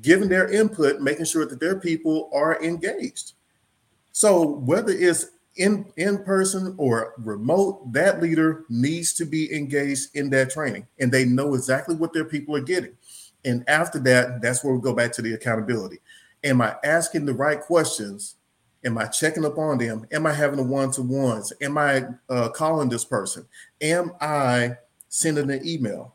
giving 0.00 0.28
their 0.28 0.48
input, 0.48 1.00
making 1.00 1.24
sure 1.24 1.44
that 1.44 1.58
their 1.58 1.80
people 1.80 2.30
are 2.32 2.62
engaged. 2.62 3.32
So, 4.12 4.46
whether 4.46 4.92
it's 4.92 5.26
in 5.56 5.86
in 5.96 6.22
person 6.24 6.74
or 6.78 7.14
remote 7.18 7.92
that 7.92 8.20
leader 8.20 8.64
needs 8.68 9.12
to 9.14 9.24
be 9.24 9.54
engaged 9.54 10.14
in 10.14 10.28
that 10.30 10.50
training 10.50 10.86
and 10.98 11.12
they 11.12 11.24
know 11.24 11.54
exactly 11.54 11.94
what 11.94 12.12
their 12.12 12.24
people 12.24 12.56
are 12.56 12.60
getting 12.60 12.96
and 13.44 13.68
after 13.68 13.98
that, 14.00 14.40
that's 14.40 14.64
where 14.64 14.74
we 14.74 14.80
go 14.80 14.94
back 14.94 15.12
to 15.12 15.22
the 15.22 15.34
accountability. 15.34 15.98
Am 16.42 16.60
I 16.60 16.76
asking 16.84 17.26
the 17.26 17.34
right 17.34 17.60
questions? 17.60 18.36
Am 18.84 18.98
I 18.98 19.06
checking 19.06 19.44
up 19.44 19.56
on 19.56 19.78
them? 19.78 20.06
Am 20.12 20.26
I 20.26 20.32
having 20.32 20.58
the 20.58 20.62
one 20.62 20.90
to 20.92 21.02
ones? 21.02 21.52
Am 21.60 21.78
I 21.78 22.04
uh, 22.28 22.50
calling 22.50 22.88
this 22.88 23.04
person? 23.04 23.46
Am 23.80 24.12
I 24.20 24.76
sending 25.08 25.50
an 25.50 25.66
email 25.66 26.14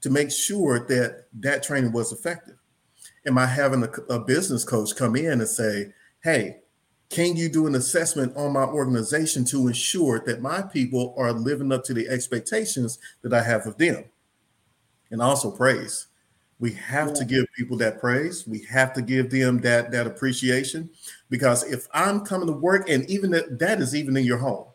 to 0.00 0.10
make 0.10 0.30
sure 0.30 0.86
that 0.86 1.26
that 1.40 1.62
training 1.62 1.92
was 1.92 2.12
effective? 2.12 2.56
Am 3.26 3.36
I 3.36 3.46
having 3.46 3.82
a, 3.82 3.90
a 4.14 4.20
business 4.20 4.64
coach 4.64 4.96
come 4.96 5.16
in 5.16 5.40
and 5.40 5.48
say, 5.48 5.92
hey, 6.22 6.60
can 7.10 7.36
you 7.36 7.48
do 7.48 7.66
an 7.66 7.74
assessment 7.74 8.36
on 8.36 8.52
my 8.52 8.64
organization 8.64 9.44
to 9.46 9.66
ensure 9.66 10.20
that 10.26 10.42
my 10.42 10.62
people 10.62 11.14
are 11.16 11.32
living 11.32 11.72
up 11.72 11.84
to 11.84 11.94
the 11.94 12.08
expectations 12.08 12.98
that 13.22 13.32
I 13.32 13.42
have 13.42 13.66
of 13.66 13.78
them? 13.78 14.04
And 15.10 15.22
also 15.22 15.50
praise. 15.50 16.07
We 16.60 16.72
have 16.72 17.08
yeah. 17.08 17.14
to 17.14 17.24
give 17.24 17.46
people 17.56 17.76
that 17.78 18.00
praise. 18.00 18.46
We 18.46 18.64
have 18.64 18.92
to 18.94 19.02
give 19.02 19.30
them 19.30 19.60
that 19.60 19.92
that 19.92 20.06
appreciation 20.06 20.90
because 21.30 21.62
if 21.64 21.86
I'm 21.94 22.24
coming 22.24 22.48
to 22.48 22.52
work 22.52 22.88
and 22.88 23.08
even 23.08 23.30
that, 23.30 23.58
that 23.58 23.80
is 23.80 23.94
even 23.94 24.16
in 24.16 24.24
your 24.24 24.38
home. 24.38 24.66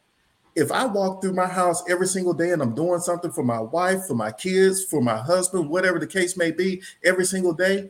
If 0.56 0.72
I 0.72 0.86
walk 0.86 1.22
through 1.22 1.34
my 1.34 1.48
house 1.48 1.84
every 1.90 2.08
single 2.08 2.34
day 2.34 2.52
and 2.52 2.62
I'm 2.62 2.76
doing 2.76 3.00
something 3.00 3.32
for 3.32 3.44
my 3.44 3.60
wife, 3.60 4.06
for 4.06 4.14
my 4.14 4.32
kids, 4.32 4.84
for 4.86 5.02
my 5.02 5.18
husband, 5.18 5.68
whatever 5.68 6.00
the 6.00 6.08
case 6.08 6.38
may 6.38 6.52
be, 6.52 6.82
every 7.04 7.26
single 7.26 7.54
day, 7.54 7.90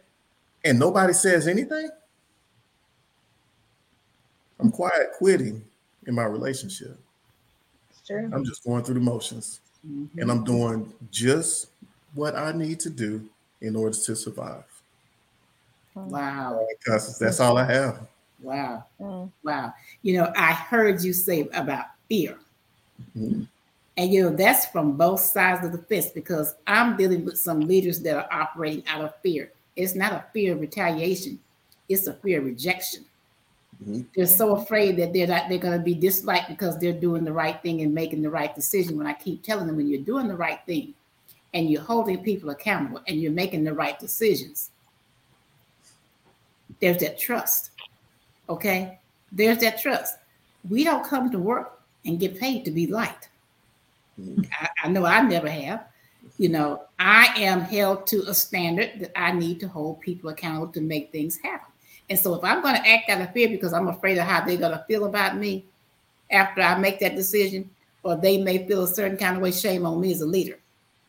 and 0.64 0.80
nobody 0.80 1.12
says 1.12 1.48
anything, 1.48 1.90
I'm 4.60 4.72
quiet 4.72 5.12
quitting 5.18 5.64
in 6.08 6.16
my 6.16 6.24
relationship. 6.24 6.98
True. 8.08 8.30
I'm 8.34 8.46
just 8.46 8.64
going 8.64 8.84
through 8.84 8.96
the 8.96 9.02
motions 9.02 9.60
Mhm. 9.86 10.10
and 10.18 10.32
I'm 10.32 10.44
doing 10.44 10.94
just 11.12 11.68
what 12.14 12.36
I 12.36 12.52
need 12.54 12.80
to 12.82 12.90
do 12.90 13.30
in 13.64 13.76
order 13.76 13.96
to 13.96 14.16
survive. 14.16 14.66
Wow. 15.96 16.68
Because 16.78 17.18
that's 17.18 17.40
all 17.40 17.58
I 17.58 17.64
have. 17.64 18.06
Wow. 18.42 18.86
Mm. 19.00 19.32
Wow. 19.44 19.74
You 20.02 20.18
know, 20.18 20.34
I 20.36 20.52
heard 20.52 21.02
you 21.02 21.14
say 21.14 21.48
about 21.54 21.86
fear. 22.10 22.38
Mhm. 23.18 23.48
And 23.96 24.14
you 24.14 24.24
know, 24.24 24.36
that's 24.36 24.66
from 24.66 24.98
both 24.98 25.22
sides 25.22 25.66
of 25.66 25.72
the 25.72 25.78
fence 25.78 26.08
because 26.08 26.56
I'm 26.68 26.98
dealing 26.98 27.24
with 27.26 27.38
some 27.38 27.62
leaders 27.62 28.00
that 28.02 28.18
are 28.18 28.28
operating 28.32 28.84
out 28.88 29.04
of 29.06 29.16
fear. 29.22 29.52
It's 29.76 29.96
not 29.96 30.12
a 30.12 30.26
fear 30.34 30.54
of 30.54 30.62
retaliation, 30.62 31.40
it's 31.88 32.08
a 32.08 32.14
fear 32.14 32.40
of 32.40 32.46
rejection. 32.46 33.06
Mhm. 33.84 34.06
They're 34.16 34.26
so 34.26 34.56
afraid 34.56 34.98
that 34.98 35.14
they're 35.14 35.28
not 35.28 35.48
they're 35.48 35.58
gonna 35.58 35.80
be 35.80 35.96
disliked 35.96 36.50
because 36.50 36.78
they're 36.80 36.92
doing 36.92 37.24
the 37.24 37.34
right 37.34 37.62
thing 37.62 37.82
and 37.82 37.94
making 37.94 38.24
the 38.24 38.30
right 38.30 38.54
decision. 38.54 38.98
When 38.98 39.08
I 39.08 39.14
keep 39.14 39.42
telling 39.44 39.68
them 39.68 39.78
when 39.78 39.88
you're 39.88 40.02
doing 40.02 40.28
the 40.28 40.36
right 40.36 40.60
thing 40.66 40.94
and 41.54 41.70
you're 41.70 41.82
holding 41.82 42.24
people 42.24 42.50
accountable 42.50 43.02
and 43.08 43.22
you're 43.22 43.32
making 43.32 43.64
the 43.64 43.74
right 43.74 44.00
decisions, 44.00 44.72
there's 46.80 46.98
that 46.98 47.20
trust. 47.20 47.72
Okay, 48.50 49.00
there's 49.32 49.60
that 49.60 49.82
trust. 49.82 50.18
We 50.70 50.84
don't 50.84 51.06
come 51.06 51.32
to 51.32 51.40
work 51.40 51.82
and 52.06 52.20
get 52.20 52.40
paid 52.40 52.66
to 52.66 52.72
be 52.72 52.88
liked. 52.88 53.30
Mhm. 54.20 54.48
I, 54.60 54.70
I 54.84 54.88
know 54.90 55.06
I 55.06 55.22
never 55.22 55.50
have. 55.50 55.86
You 56.38 56.50
know, 56.50 56.84
I 57.00 57.34
am 57.38 57.62
held 57.62 58.08
to 58.08 58.24
a 58.28 58.34
standard 58.34 59.00
that 59.00 59.12
I 59.16 59.32
need 59.32 59.60
to 59.60 59.68
hold 59.68 60.02
people 60.02 60.30
accountable 60.30 60.72
to 60.74 60.82
make 60.82 61.12
things 61.12 61.38
happen. 61.38 61.72
And 62.10 62.20
so 62.20 62.34
if 62.36 62.44
I'm 62.44 62.62
going 62.62 62.76
to 62.76 62.88
act 62.88 63.10
out 63.10 63.22
of 63.22 63.32
fear 63.34 63.50
because 63.50 63.74
I'm 63.74 63.88
afraid 63.88 64.18
of 64.18 64.26
how 64.26 64.46
they're 64.46 64.58
going 64.58 64.78
to 64.78 64.84
feel 64.88 65.06
about 65.06 65.38
me 65.38 65.66
after 66.32 66.62
I 66.62 66.78
make 66.78 67.00
that 67.00 67.16
decision, 67.16 67.70
or 68.04 68.16
they 68.16 68.38
may 68.42 68.68
feel 68.68 68.84
a 68.84 68.88
certain 68.88 69.18
kind 69.18 69.36
of 69.38 69.42
way, 69.42 69.52
shame 69.52 69.86
on 69.86 70.02
me 70.02 70.12
as 70.12 70.22
a 70.22 70.26
leader. 70.26 70.58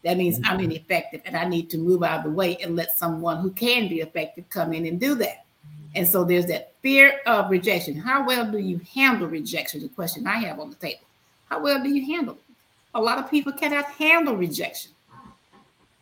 That 0.05 0.19
means 0.19 0.37
I'm 0.45 0.59
mm-hmm. 0.59 0.71
ineffective 0.71 1.23
and 1.25 1.37
I 1.37 1.47
need 1.47 1.71
to 1.71 1.79
move 1.79 2.03
out 2.03 2.19
of 2.19 2.25
the 2.25 2.31
way 2.31 2.57
and 2.63 2.77
let 2.77 2.97
someone 2.97 3.39
who 3.39 3.51
can 3.51 3.89
be 3.89 4.01
effective 4.01 4.49
come 4.51 4.73
in 4.73 4.87
and 4.87 5.01
do 5.01 5.15
that. 5.15 5.45
Mm-hmm. 5.45 5.93
And 5.97 6.07
so 6.07 6.25
there's 6.25 6.47
that 6.47 6.75
fear 6.83 7.21
of 7.27 7.51
rejection. 7.51 7.97
How 7.97 8.27
well 8.27 8.51
do 8.51 8.59
you 8.59 8.81
handle 8.95 9.27
rejection? 9.27 9.81
The 9.81 9.89
question 9.89 10.27
I 10.27 10.37
have 10.41 10.61
on 10.61 10.71
the 10.71 10.77
table. 10.77 11.05
How 11.49 11.63
well 11.63 11.83
do 11.83 11.89
you 11.89 12.05
handle 12.15 12.35
it? 12.35 12.41
A 12.95 13.01
lot 13.01 13.19
of 13.19 13.31
people 13.31 13.53
cannot 13.53 13.87
handle 13.87 14.37
rejection. 14.37 14.93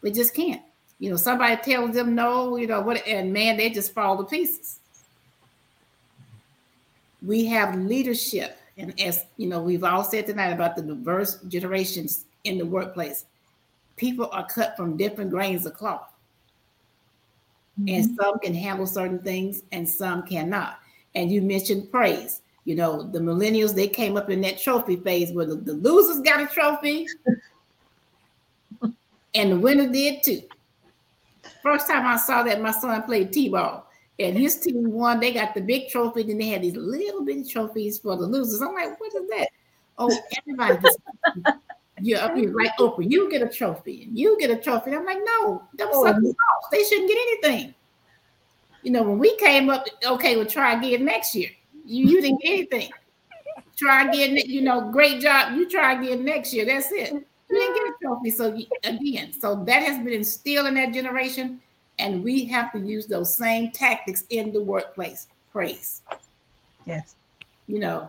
They 0.02 0.10
just 0.10 0.34
can't. 0.34 0.62
You 0.98 1.10
know, 1.10 1.16
somebody 1.16 1.56
tells 1.62 1.94
them 1.94 2.14
no, 2.14 2.56
you 2.56 2.66
know, 2.66 2.80
what, 2.80 3.06
and 3.06 3.32
man, 3.32 3.56
they 3.56 3.70
just 3.70 3.92
fall 3.92 4.16
to 4.18 4.24
pieces. 4.24 4.78
We 7.24 7.44
have 7.46 7.76
leadership, 7.76 8.58
and 8.76 8.98
as 9.00 9.24
you 9.36 9.48
know, 9.48 9.62
we've 9.62 9.84
all 9.84 10.02
said 10.02 10.26
tonight 10.26 10.50
about 10.50 10.74
the 10.74 10.82
diverse 10.82 11.40
generations 11.42 12.24
in 12.44 12.58
the 12.58 12.66
workplace. 12.66 13.24
People 14.02 14.28
are 14.32 14.44
cut 14.48 14.76
from 14.76 14.96
different 14.96 15.30
grains 15.30 15.64
of 15.64 15.74
cloth 15.74 16.12
and 17.78 18.04
mm-hmm. 18.04 18.14
some 18.16 18.36
can 18.40 18.52
handle 18.52 18.84
certain 18.84 19.20
things 19.20 19.62
and 19.70 19.88
some 19.88 20.24
cannot. 20.24 20.80
And 21.14 21.30
you 21.30 21.40
mentioned 21.40 21.88
praise. 21.92 22.40
You 22.64 22.74
know, 22.74 23.04
the 23.04 23.20
millennials, 23.20 23.76
they 23.76 23.86
came 23.86 24.16
up 24.16 24.28
in 24.28 24.40
that 24.40 24.58
trophy 24.58 24.96
phase 24.96 25.30
where 25.30 25.46
the, 25.46 25.54
the 25.54 25.74
losers 25.74 26.20
got 26.20 26.40
a 26.40 26.52
trophy 26.52 27.06
and 29.34 29.52
the 29.52 29.56
winner 29.60 29.88
did 29.88 30.24
too. 30.24 30.42
First 31.62 31.86
time 31.86 32.04
I 32.04 32.16
saw 32.16 32.42
that, 32.42 32.60
my 32.60 32.72
son 32.72 33.04
played 33.04 33.32
T-ball 33.32 33.86
and 34.18 34.36
his 34.36 34.58
team 34.58 34.90
won. 34.90 35.20
They 35.20 35.32
got 35.32 35.54
the 35.54 35.60
big 35.60 35.90
trophy, 35.90 36.24
then 36.24 36.38
they 36.38 36.48
had 36.48 36.62
these 36.62 36.74
little 36.74 37.24
bitty 37.24 37.44
trophies 37.44 38.00
for 38.00 38.16
the 38.16 38.26
losers. 38.26 38.60
I'm 38.62 38.74
like, 38.74 38.98
what 38.98 39.14
is 39.14 39.28
that? 39.30 39.48
Oh, 39.96 40.12
everybody 40.38 40.88
you're 42.00 42.20
up 42.20 42.34
here 42.36 42.52
like 42.54 42.70
Oprah, 42.78 43.08
you 43.08 43.30
get 43.30 43.42
a 43.42 43.48
trophy 43.48 44.04
and 44.04 44.18
you 44.18 44.38
get 44.38 44.50
a 44.50 44.56
trophy. 44.56 44.90
And 44.90 45.00
I'm 45.00 45.04
like, 45.06 45.18
no, 45.24 45.62
them 45.74 45.88
Oh. 45.92 46.04
suckers 46.04 46.24
off. 46.30 46.70
They 46.70 46.82
shouldn't 46.84 47.08
get 47.08 47.18
anything. 47.18 47.74
You 48.82 48.90
know, 48.92 49.02
when 49.02 49.18
we 49.18 49.36
came 49.36 49.70
up, 49.70 49.86
okay, 50.04 50.36
we'll 50.36 50.46
try 50.46 50.72
again 50.74 51.04
next 51.04 51.34
year. 51.34 51.50
You 51.84 52.06
you 52.06 52.20
didn't 52.20 52.40
get 52.42 52.50
anything. 52.50 52.90
Try 53.76 54.08
again, 54.08 54.36
you 54.36 54.62
know, 54.62 54.90
great 54.90 55.20
job. 55.20 55.54
You 55.56 55.68
try 55.68 56.00
again 56.00 56.24
next 56.24 56.52
year. 56.52 56.64
That's 56.64 56.90
it. 56.92 57.12
You 57.12 57.24
didn't 57.50 57.74
get 57.74 57.84
a 57.86 57.92
trophy. 58.02 58.30
So 58.30 58.54
you- 58.54 58.66
again, 58.84 59.32
so 59.32 59.62
that 59.64 59.82
has 59.82 59.98
been 59.98 60.14
instilled 60.14 60.66
in 60.68 60.74
that 60.74 60.92
generation, 60.92 61.60
and 61.98 62.24
we 62.24 62.44
have 62.46 62.72
to 62.72 62.78
use 62.78 63.06
those 63.06 63.34
same 63.34 63.70
tactics 63.70 64.24
in 64.30 64.52
the 64.52 64.62
workplace. 64.62 65.28
Praise. 65.52 66.02
Yes. 66.86 67.14
You 67.66 67.78
know, 67.78 68.08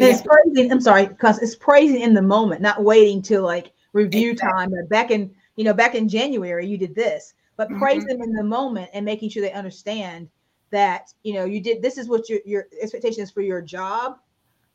And 0.00 0.10
it's 0.10 0.22
praising. 0.22 0.72
I'm 0.72 0.80
sorry, 0.80 1.06
because 1.06 1.40
it's 1.42 1.54
praising 1.54 2.00
in 2.00 2.14
the 2.14 2.22
moment, 2.22 2.60
not 2.62 2.82
waiting 2.82 3.22
till 3.22 3.42
like 3.42 3.72
review 3.92 4.34
Exactly. 4.34 4.50
time. 4.50 4.72
Back 4.88 5.10
in, 5.10 5.34
you 5.56 5.64
know, 5.64 5.74
back 5.74 5.94
in 5.94 6.08
January, 6.08 6.66
you 6.66 6.78
did 6.78 6.94
this, 6.94 7.34
but 7.56 7.72
praise 7.72 8.02
Mhm. 8.02 8.06
them 8.06 8.22
in 8.22 8.32
the 8.32 8.42
moment 8.42 8.90
and 8.94 9.04
making 9.04 9.28
sure 9.30 9.42
they 9.42 9.52
understand 9.52 10.28
that 10.70 11.12
you 11.22 11.34
know 11.34 11.44
you 11.44 11.60
did. 11.60 11.82
This 11.82 11.98
is 11.98 12.08
what 12.08 12.28
your 12.28 12.40
your 12.46 12.66
expectations 12.80 13.30
for 13.30 13.42
your 13.42 13.60
job, 13.60 14.18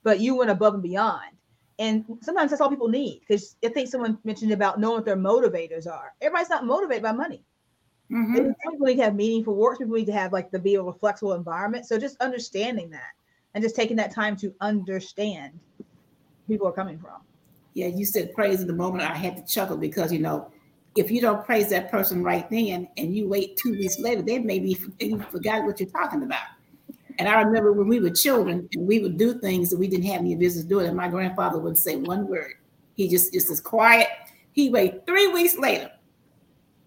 but 0.04 0.20
you 0.20 0.36
went 0.36 0.52
above 0.52 0.76
and 0.76 0.84
beyond. 0.84 1.32
And 1.80 2.06
sometimes 2.22 2.52
that's 2.52 2.62
all 2.62 2.70
people 2.70 2.88
need 2.88 3.22
because 3.22 3.56
I 3.64 3.70
think 3.70 3.90
someone 3.90 4.18
mentioned 4.24 4.52
about 4.52 4.80
knowing 4.80 4.96
what 4.98 5.06
their 5.06 5.18
motivators 5.18 5.88
are. 5.92 6.14
Everybody's 6.22 6.50
not 6.50 6.66
motivated 6.66 7.04
by 7.04 7.12
money. 7.12 7.44
Mhm. 8.10 8.56
People 8.72 8.88
need 8.88 8.98
to 8.98 9.04
have 9.04 9.16
meaningful 9.16 9.56
work. 9.56 9.80
People 9.80 9.96
need 9.96 10.06
to 10.06 10.14
have 10.14 10.34
like 10.34 10.52
the 10.52 10.60
be 10.60 10.74
able 10.76 10.92
to 10.94 11.00
flexible 11.00 11.34
environment. 11.34 11.86
So 11.86 11.98
just 12.00 12.20
understanding 12.22 12.90
that 12.92 13.12
and 13.58 13.64
just 13.64 13.76
taking 13.76 13.98
that 13.98 14.14
time 14.14 14.36
to 14.36 14.54
understand 14.62 15.60
people 16.48 16.68
are 16.68 16.72
coming 16.72 17.00
from. 17.00 17.20
Yeah, 17.74 17.88
you 17.88 18.06
said 18.06 18.36
praise 18.36 18.62
in 18.62 18.68
the 18.68 18.74
moment. 18.74 19.04
I 19.04 19.16
had 19.16 19.36
to 19.36 19.52
chuckle 19.52 19.78
because 19.78 20.14
you 20.14 20.20
know, 20.20 20.52
if 20.96 21.10
you 21.10 21.20
don't 21.22 21.44
praise 21.44 21.68
that 21.70 21.90
person 21.90 22.24
right 22.24 22.48
then, 22.52 22.88
and 22.98 23.16
you 23.16 23.28
wait 23.28 23.58
two 23.58 23.72
weeks 23.72 23.98
later, 23.98 24.22
they 24.22 24.38
may 24.38 24.60
be 24.60 24.78
you 25.00 25.20
forgot 25.32 25.64
what 25.64 25.80
you're 25.80 25.90
talking 25.90 26.22
about. 26.22 26.44
And 27.18 27.28
I 27.28 27.42
remember 27.42 27.74
when 27.74 27.88
we 27.88 28.00
were 28.00 28.12
children 28.12 28.70
and 28.76 28.88
we 28.88 29.00
would 29.00 29.18
do 29.18 29.40
things 29.40 29.72
that 29.72 29.80
we 29.80 29.88
didn't 29.88 30.06
have 30.06 30.22
any 30.22 30.36
business 30.36 30.64
doing, 30.64 30.86
and 30.86 30.96
my 30.96 31.08
grandfather 31.08 31.58
wouldn't 31.58 31.80
say 31.80 31.96
one 31.96 32.28
word. 32.28 32.54
He 32.94 33.08
just 33.08 33.34
just 33.34 33.50
as 33.50 33.60
quiet. 33.60 34.08
He 34.52 34.70
wait 34.70 35.04
three 35.08 35.30
weeks 35.30 35.58
later 35.58 35.90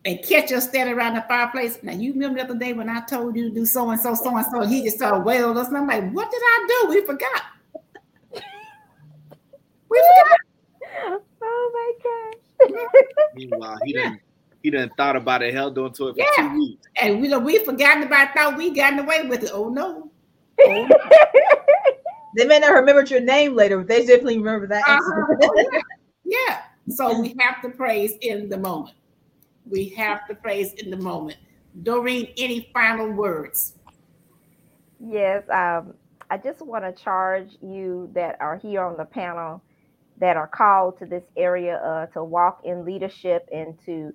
and 0.05 0.23
catch 0.23 0.51
us 0.53 0.69
standing 0.69 0.95
around 0.95 1.15
the 1.15 1.23
fireplace. 1.29 1.79
Now 1.83 1.93
you 1.93 2.13
remember 2.13 2.39
the 2.39 2.45
other 2.45 2.59
day 2.59 2.73
when 2.73 2.89
I 2.89 3.01
told 3.01 3.37
you 3.37 3.49
to 3.49 3.55
do 3.55 3.67
so 3.67 3.91
and 3.91 4.01
so, 4.01 4.15
so 4.15 4.35
and 4.37 4.47
so, 4.47 4.67
he 4.67 4.83
just 4.83 4.97
started 4.97 5.25
wailing 5.25 5.57
us. 5.57 5.69
And 5.69 5.77
I'm 5.77 5.87
like, 5.87 6.11
what 6.13 6.31
did 6.31 6.41
I 6.43 6.67
do? 6.83 6.89
We 6.91 7.01
forgot. 7.07 7.43
We 9.91 9.99
forgot. 9.99 11.21
Oh 11.43 11.71
my 11.73 12.71
gosh. 12.71 12.79
Meanwhile, 13.35 13.79
he 13.85 13.93
didn't. 13.95 14.21
he 14.63 14.71
done 14.71 14.91
thought 14.99 15.17
about 15.17 15.43
it, 15.43 15.55
held 15.55 15.79
on 15.79 15.93
to 15.95 16.09
it 16.09 16.13
for 16.13 16.19
Yeah. 16.19 16.49
two 16.51 16.59
weeks. 16.59 16.87
And 17.01 17.21
we 17.21 17.29
know 17.29 17.39
we 17.39 17.59
forgotten 17.65 18.03
about 18.03 18.35
thought 18.35 18.59
we 18.59 18.75
gotten 18.75 18.99
away 18.99 19.27
with 19.27 19.45
it. 19.45 19.51
Oh 19.53 19.69
no. 19.69 20.11
Oh, 20.63 20.87
no. 20.87 20.97
They 22.37 22.45
may 22.45 22.59
not 22.59 22.73
remember 22.75 23.03
your 23.05 23.21
name 23.21 23.55
later, 23.55 23.79
but 23.79 23.89
they 23.89 24.01
definitely 24.05 24.39
remember 24.39 24.67
that. 24.67 24.85
Uh-huh. 24.87 25.25
incident. 25.41 25.85
yeah. 26.25 26.63
So 26.91 27.19
we 27.19 27.35
have 27.41 27.63
to 27.63 27.71
praise 27.71 28.13
in 28.21 28.49
the 28.51 28.59
moment. 28.59 28.95
We 29.71 29.89
have 29.91 30.27
to 30.29 30.35
praise 30.35 30.73
in 30.75 30.91
the 30.91 30.97
moment. 30.97 31.39
Doreen, 31.83 32.33
any 32.37 32.71
final 32.75 33.11
words? 33.13 33.75
Yes, 34.99 35.45
um, 35.49 35.95
I 36.29 36.37
just 36.37 36.61
want 36.61 36.85
to 36.85 36.93
charge 37.03 37.57
you 37.63 38.11
that 38.15 38.37
are 38.41 38.59
here 38.59 38.83
on 38.83 38.97
the 38.97 39.05
panel 39.05 39.63
that 40.19 40.37
are 40.37 40.49
called 40.49 40.99
to 40.99 41.07
this 41.07 41.25
area 41.37 41.77
uh, 41.77 42.07
to 42.07 42.23
walk 42.23 42.61
in 42.65 42.85
leadership 42.85 43.49
and 43.53 43.79
to 43.87 44.13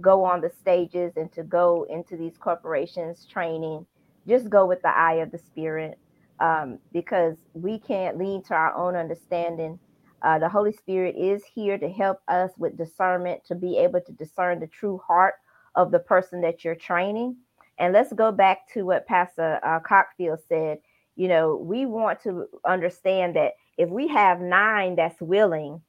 go 0.00 0.24
on 0.24 0.40
the 0.40 0.50
stages 0.60 1.12
and 1.16 1.32
to 1.32 1.42
go 1.42 1.86
into 1.88 2.16
these 2.16 2.36
corporations 2.38 3.24
training. 3.24 3.86
Just 4.28 4.50
go 4.50 4.66
with 4.66 4.82
the 4.82 4.88
eye 4.88 5.14
of 5.14 5.30
the 5.30 5.38
spirit 5.38 5.98
um, 6.40 6.78
because 6.92 7.36
we 7.54 7.78
can't 7.78 8.18
lean 8.18 8.42
to 8.44 8.54
our 8.54 8.74
own 8.74 8.96
understanding. 8.96 9.78
Uh, 10.22 10.38
the 10.38 10.48
Holy 10.48 10.72
Spirit 10.72 11.14
is 11.16 11.44
here 11.44 11.78
to 11.78 11.88
help 11.88 12.20
us 12.28 12.50
with 12.58 12.76
discernment 12.76 13.44
to 13.44 13.54
be 13.54 13.78
able 13.78 14.00
to 14.00 14.12
discern 14.12 14.60
the 14.60 14.66
true 14.66 15.00
heart 15.06 15.34
of 15.74 15.90
the 15.90 15.98
person 15.98 16.40
that 16.40 16.64
you're 16.64 16.74
training. 16.74 17.36
And 17.78 17.92
let's 17.92 18.12
go 18.12 18.32
back 18.32 18.68
to 18.72 18.84
what 18.84 19.06
Pastor 19.06 19.60
uh, 19.62 19.80
Cockfield 19.80 20.38
said. 20.48 20.78
You 21.16 21.28
know, 21.28 21.56
we 21.56 21.86
want 21.86 22.22
to 22.22 22.46
understand 22.64 23.36
that 23.36 23.52
if 23.76 23.88
we 23.88 24.08
have 24.08 24.40
nine 24.40 24.96
that's 24.96 25.20
willing, 25.20 25.80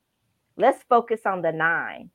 let's 0.58 0.84
focus 0.84 1.22
on 1.26 1.42
the 1.42 1.52
nine. 1.52 2.10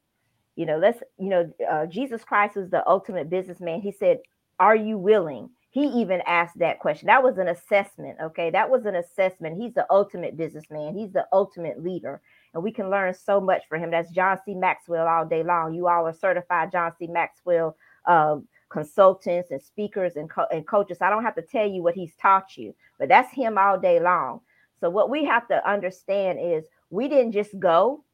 You 0.57 0.67
know, 0.67 0.79
let's, 0.79 1.03
you 1.19 1.29
know, 1.29 1.53
uh, 1.71 1.87
Jesus 1.87 2.25
Christ 2.25 2.57
was 2.57 2.69
the 2.71 2.87
ultimate 2.87 3.31
businessman. 3.31 3.81
He 3.81 3.93
said, 3.93 4.19
Are 4.59 4.77
you 4.77 4.99
willing? 4.99 5.49
He 5.73 5.87
even 5.87 6.21
asked 6.27 6.59
that 6.59 6.81
question. 6.81 7.07
That 7.07 7.23
was 7.23 7.39
an 7.39 7.49
assessment. 7.49 8.19
Okay. 8.23 8.51
That 8.51 8.71
was 8.71 8.85
an 8.85 8.95
assessment. 8.95 9.61
He's 9.61 9.73
the 9.73 9.87
ultimate 9.91 10.37
businessman, 10.37 10.95
he's 10.95 11.13
the 11.13 11.27
ultimate 11.33 11.83
leader. 11.83 12.21
And 12.55 12.63
we 12.63 12.71
can 12.73 12.91
learn 12.91 13.15
so 13.15 13.41
much 13.41 13.63
from 13.69 13.83
him. 13.83 13.91
That's 13.91 14.11
John 14.13 14.39
C. 14.45 14.55
Maxwell 14.55 15.09
all 15.09 15.27
day 15.27 15.43
long. 15.43 15.75
You 15.75 15.89
all 15.89 16.07
are 16.07 16.13
certified 16.13 16.71
John 16.71 16.93
C. 16.99 17.07
Maxwell 17.07 17.75
uh, 18.07 18.37
consultants 18.69 19.51
and 19.51 19.63
speakers 19.63 20.17
and, 20.17 20.29
co- 20.29 20.47
and 20.53 20.67
coaches. 20.67 20.99
I 21.01 21.09
don't 21.09 21.25
have 21.25 21.37
to 21.37 21.43
tell 21.43 21.67
you 21.67 21.83
what 21.83 21.95
he's 21.95 22.15
taught 22.21 22.59
you, 22.59 22.75
but 22.99 23.09
that's 23.09 23.33
him 23.33 23.57
all 23.57 23.81
day 23.81 23.99
long. 23.99 24.41
So 24.81 24.91
what 24.91 25.09
we 25.09 25.25
have 25.25 25.49
to 25.49 25.67
understand 25.69 26.39
is 26.43 26.65
we 26.91 27.09
didn't 27.09 27.33
just 27.33 27.59
go 27.59 28.05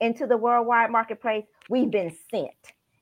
into 0.00 0.26
the 0.26 0.36
worldwide 0.36 0.90
marketplace, 0.90 1.44
we've 1.70 1.90
been 1.90 2.14
sent. 2.30 2.50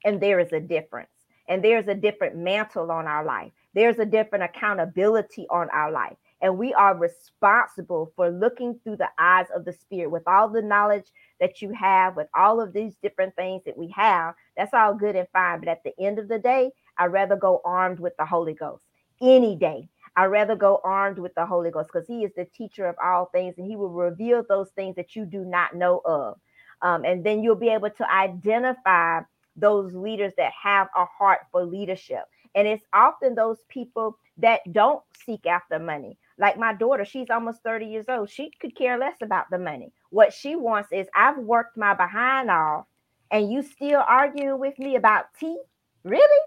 And 0.04 0.20
there 0.20 0.38
is 0.40 0.52
a 0.52 0.60
difference. 0.60 1.08
And 1.48 1.64
there's 1.64 1.88
a 1.88 1.94
different 1.94 2.36
mantle 2.36 2.90
on 2.90 3.06
our 3.06 3.24
life. 3.24 3.52
There's 3.74 3.98
a 3.98 4.06
different 4.06 4.44
accountability 4.44 5.46
on 5.50 5.68
our 5.70 5.90
life. 5.90 6.16
And 6.40 6.58
we 6.58 6.74
are 6.74 6.96
responsible 6.96 8.12
for 8.16 8.30
looking 8.30 8.78
through 8.84 8.98
the 8.98 9.08
eyes 9.18 9.46
of 9.54 9.64
the 9.64 9.72
spirit 9.72 10.10
with 10.10 10.24
all 10.26 10.48
the 10.48 10.62
knowledge 10.62 11.06
that 11.40 11.62
you 11.62 11.72
have, 11.72 12.16
with 12.16 12.28
all 12.36 12.60
of 12.60 12.72
these 12.72 12.94
different 13.02 13.34
things 13.34 13.62
that 13.64 13.78
we 13.78 13.88
have. 13.96 14.34
That's 14.56 14.74
all 14.74 14.94
good 14.94 15.16
and 15.16 15.28
fine. 15.32 15.60
But 15.60 15.68
at 15.68 15.82
the 15.84 15.94
end 15.98 16.18
of 16.18 16.28
the 16.28 16.38
day, 16.38 16.70
I'd 16.98 17.12
rather 17.12 17.36
go 17.36 17.62
armed 17.64 17.98
with 17.98 18.16
the 18.18 18.26
Holy 18.26 18.54
Ghost 18.54 18.84
any 19.22 19.56
day. 19.56 19.88
I'd 20.16 20.26
rather 20.26 20.54
go 20.54 20.80
armed 20.84 21.18
with 21.18 21.34
the 21.34 21.46
Holy 21.46 21.70
Ghost 21.70 21.88
because 21.92 22.06
He 22.06 22.24
is 22.24 22.32
the 22.36 22.44
teacher 22.44 22.86
of 22.86 22.96
all 23.02 23.26
things 23.26 23.54
and 23.58 23.66
He 23.66 23.76
will 23.76 23.90
reveal 23.90 24.44
those 24.48 24.70
things 24.70 24.96
that 24.96 25.16
you 25.16 25.24
do 25.24 25.44
not 25.44 25.74
know 25.74 26.00
of. 26.04 26.38
Um, 26.82 27.04
and 27.04 27.24
then 27.24 27.42
you'll 27.42 27.56
be 27.56 27.70
able 27.70 27.90
to 27.90 28.12
identify 28.12 29.20
those 29.56 29.94
leaders 29.94 30.32
that 30.36 30.52
have 30.60 30.88
a 30.96 31.04
heart 31.06 31.40
for 31.50 31.64
leadership. 31.64 32.24
And 32.54 32.68
it's 32.68 32.84
often 32.92 33.34
those 33.34 33.58
people 33.68 34.18
that 34.38 34.60
don't 34.72 35.02
seek 35.24 35.46
after 35.46 35.78
money. 35.78 36.18
Like 36.38 36.58
my 36.58 36.74
daughter, 36.74 37.04
she's 37.04 37.30
almost 37.30 37.62
30 37.62 37.86
years 37.86 38.06
old. 38.08 38.30
She 38.30 38.50
could 38.60 38.76
care 38.76 38.98
less 38.98 39.16
about 39.22 39.50
the 39.50 39.58
money. 39.58 39.92
What 40.10 40.32
she 40.32 40.56
wants 40.56 40.90
is 40.92 41.06
I've 41.14 41.38
worked 41.38 41.76
my 41.76 41.94
behind 41.94 42.50
off, 42.50 42.86
and 43.30 43.52
you 43.52 43.62
still 43.62 44.02
arguing 44.06 44.58
with 44.58 44.78
me 44.78 44.96
about 44.96 45.26
tea? 45.38 45.58
Really? 46.02 46.40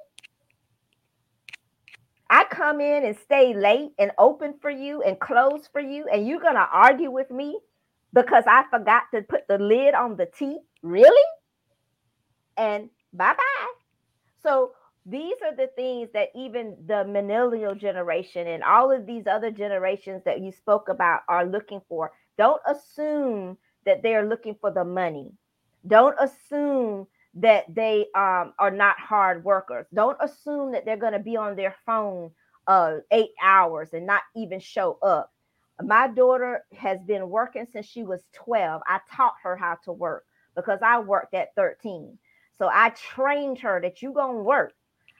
I 2.29 2.43
come 2.43 2.81
in 2.81 3.05
and 3.05 3.17
stay 3.17 3.55
late 3.55 3.91
and 3.97 4.11
open 4.17 4.55
for 4.61 4.69
you 4.69 5.01
and 5.01 5.17
close 5.19 5.67
for 5.71 5.79
you, 5.79 6.07
and 6.11 6.27
you're 6.27 6.41
gonna 6.41 6.67
argue 6.71 7.09
with 7.09 7.31
me 7.31 7.57
because 8.13 8.43
I 8.47 8.65
forgot 8.69 9.03
to 9.13 9.21
put 9.21 9.47
the 9.47 9.57
lid 9.57 9.93
on 9.93 10.17
the 10.17 10.25
tea? 10.25 10.57
Really? 10.81 11.23
And 12.57 12.89
bye 13.13 13.33
bye. 13.33 13.73
So 14.43 14.71
these 15.09 15.35
are 15.41 15.55
the 15.55 15.67
things 15.75 16.09
that 16.13 16.29
even 16.35 16.75
the 16.85 17.05
millennial 17.05 17.73
generation 17.73 18.45
and 18.45 18.61
all 18.61 18.91
of 18.91 19.05
these 19.05 19.25
other 19.25 19.51
generations 19.51 20.21
that 20.25 20.41
you 20.41 20.51
spoke 20.51 20.89
about 20.89 21.21
are 21.29 21.45
looking 21.45 21.81
for. 21.87 22.11
Don't 22.37 22.61
assume 22.67 23.57
that 23.85 24.03
they're 24.03 24.27
looking 24.27 24.55
for 24.59 24.69
the 24.69 24.83
money. 24.83 25.31
Don't 25.87 26.15
assume 26.19 27.07
that 27.35 27.73
they 27.73 28.07
um, 28.15 28.53
are 28.59 28.71
not 28.71 28.99
hard 28.99 29.45
workers. 29.45 29.85
Don't 29.93 30.17
assume 30.19 30.73
that 30.73 30.83
they're 30.85 30.97
going 30.97 31.13
to 31.13 31.19
be 31.19 31.37
on 31.37 31.55
their 31.55 31.75
phone 31.85 32.31
uh, 32.67 32.95
eight 33.11 33.31
hours 33.41 33.93
and 33.93 34.05
not 34.05 34.23
even 34.35 34.59
show 34.59 34.99
up. 35.01 35.31
My 35.81 36.09
daughter 36.09 36.65
has 36.75 36.99
been 37.03 37.29
working 37.29 37.65
since 37.71 37.85
she 37.85 38.03
was 38.03 38.23
12. 38.33 38.81
I 38.85 38.99
taught 39.09 39.35
her 39.43 39.55
how 39.55 39.77
to 39.85 39.93
work 39.93 40.25
because 40.55 40.79
I 40.81 40.99
worked 40.99 41.33
at 41.33 41.55
13. 41.55 42.17
So 42.57 42.67
I 42.71 42.89
trained 42.89 43.59
her 43.59 43.79
that 43.81 44.01
you're 44.01 44.11
going 44.11 44.37
to 44.37 44.43
work. 44.43 44.73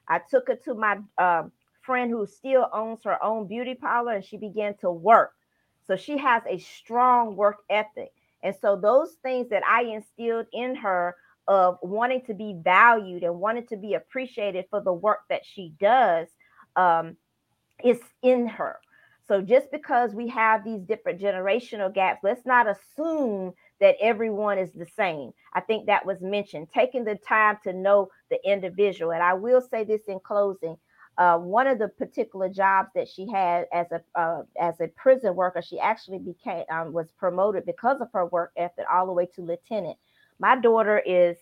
I 0.07 0.19
took 0.19 0.47
her 0.47 0.55
to 0.65 0.73
my 0.73 0.99
uh, 1.17 1.43
friend 1.81 2.11
who 2.11 2.25
still 2.25 2.67
owns 2.73 3.03
her 3.03 3.23
own 3.23 3.47
beauty 3.47 3.75
parlor 3.75 4.13
and 4.13 4.25
she 4.25 4.37
began 4.37 4.75
to 4.77 4.91
work. 4.91 5.33
So 5.87 5.95
she 5.95 6.17
has 6.17 6.43
a 6.47 6.57
strong 6.59 7.35
work 7.35 7.57
ethic. 7.69 8.11
And 8.43 8.55
so 8.61 8.75
those 8.75 9.13
things 9.23 9.49
that 9.49 9.63
I 9.65 9.83
instilled 9.83 10.47
in 10.53 10.75
her 10.75 11.15
of 11.47 11.77
wanting 11.81 12.21
to 12.25 12.33
be 12.33 12.55
valued 12.61 13.23
and 13.23 13.39
wanting 13.39 13.67
to 13.67 13.77
be 13.77 13.93
appreciated 13.93 14.65
for 14.69 14.81
the 14.81 14.93
work 14.93 15.21
that 15.29 15.45
she 15.45 15.73
does 15.79 16.27
um, 16.75 17.15
is 17.83 17.99
in 18.21 18.47
her. 18.47 18.79
So 19.27 19.41
just 19.41 19.71
because 19.71 20.13
we 20.13 20.27
have 20.29 20.63
these 20.63 20.81
different 20.81 21.19
generational 21.21 21.93
gaps, 21.93 22.19
let's 22.23 22.45
not 22.45 22.67
assume 22.67 23.53
that 23.80 23.95
everyone 24.01 24.57
is 24.57 24.71
the 24.73 24.86
same. 24.86 25.32
I 25.53 25.61
think 25.61 25.86
that 25.86 26.05
was 26.05 26.21
mentioned, 26.21 26.67
taking 26.73 27.03
the 27.03 27.15
time 27.15 27.57
to 27.63 27.73
know 27.73 28.09
the 28.30 28.39
individual. 28.49 29.11
And 29.11 29.23
I 29.23 29.34
will 29.34 29.61
say 29.61 29.84
this 29.84 30.03
in 30.07 30.19
closing. 30.19 30.78
Uh, 31.17 31.38
one 31.38 31.65
of 31.65 31.80
the 31.80 31.88
particular 31.88 32.47
jobs 32.47 32.89
that 32.93 33.07
she 33.07 33.28
had 33.28 33.65
as 33.73 33.88
a 33.91 34.19
uh, 34.19 34.43
as 34.59 34.80
a 34.80 34.88
prison 34.89 35.36
worker, 35.36 35.63
she 35.63 35.80
actually 35.80 36.19
became 36.19 36.63
um, 36.71 36.93
was 36.93 37.11
promoted 37.11 37.65
because 37.65 37.99
of 38.01 38.07
her 38.13 38.28
work 38.28 38.51
ethic 38.55 38.86
all 38.91 39.07
the 39.07 39.11
way 39.11 39.25
to 39.25 39.41
lieutenant. 39.41 39.97
My 40.39 40.55
daughter 40.55 40.99
is 40.99 41.38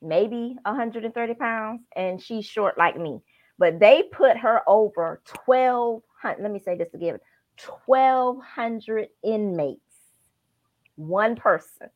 maybe 0.00 0.56
130 0.64 1.34
pounds, 1.34 1.82
and 1.94 2.22
she's 2.22 2.46
short 2.46 2.78
like 2.78 2.98
me. 2.98 3.20
But 3.58 3.78
they 3.80 4.04
put 4.10 4.38
her 4.38 4.62
over 4.66 5.20
12 5.44 6.02
let 6.24 6.50
me 6.50 6.58
say 6.58 6.76
this 6.76 6.94
again 6.94 7.18
1,200 7.86 9.08
inmates, 9.22 9.83
one 10.96 11.36
person, 11.36 11.88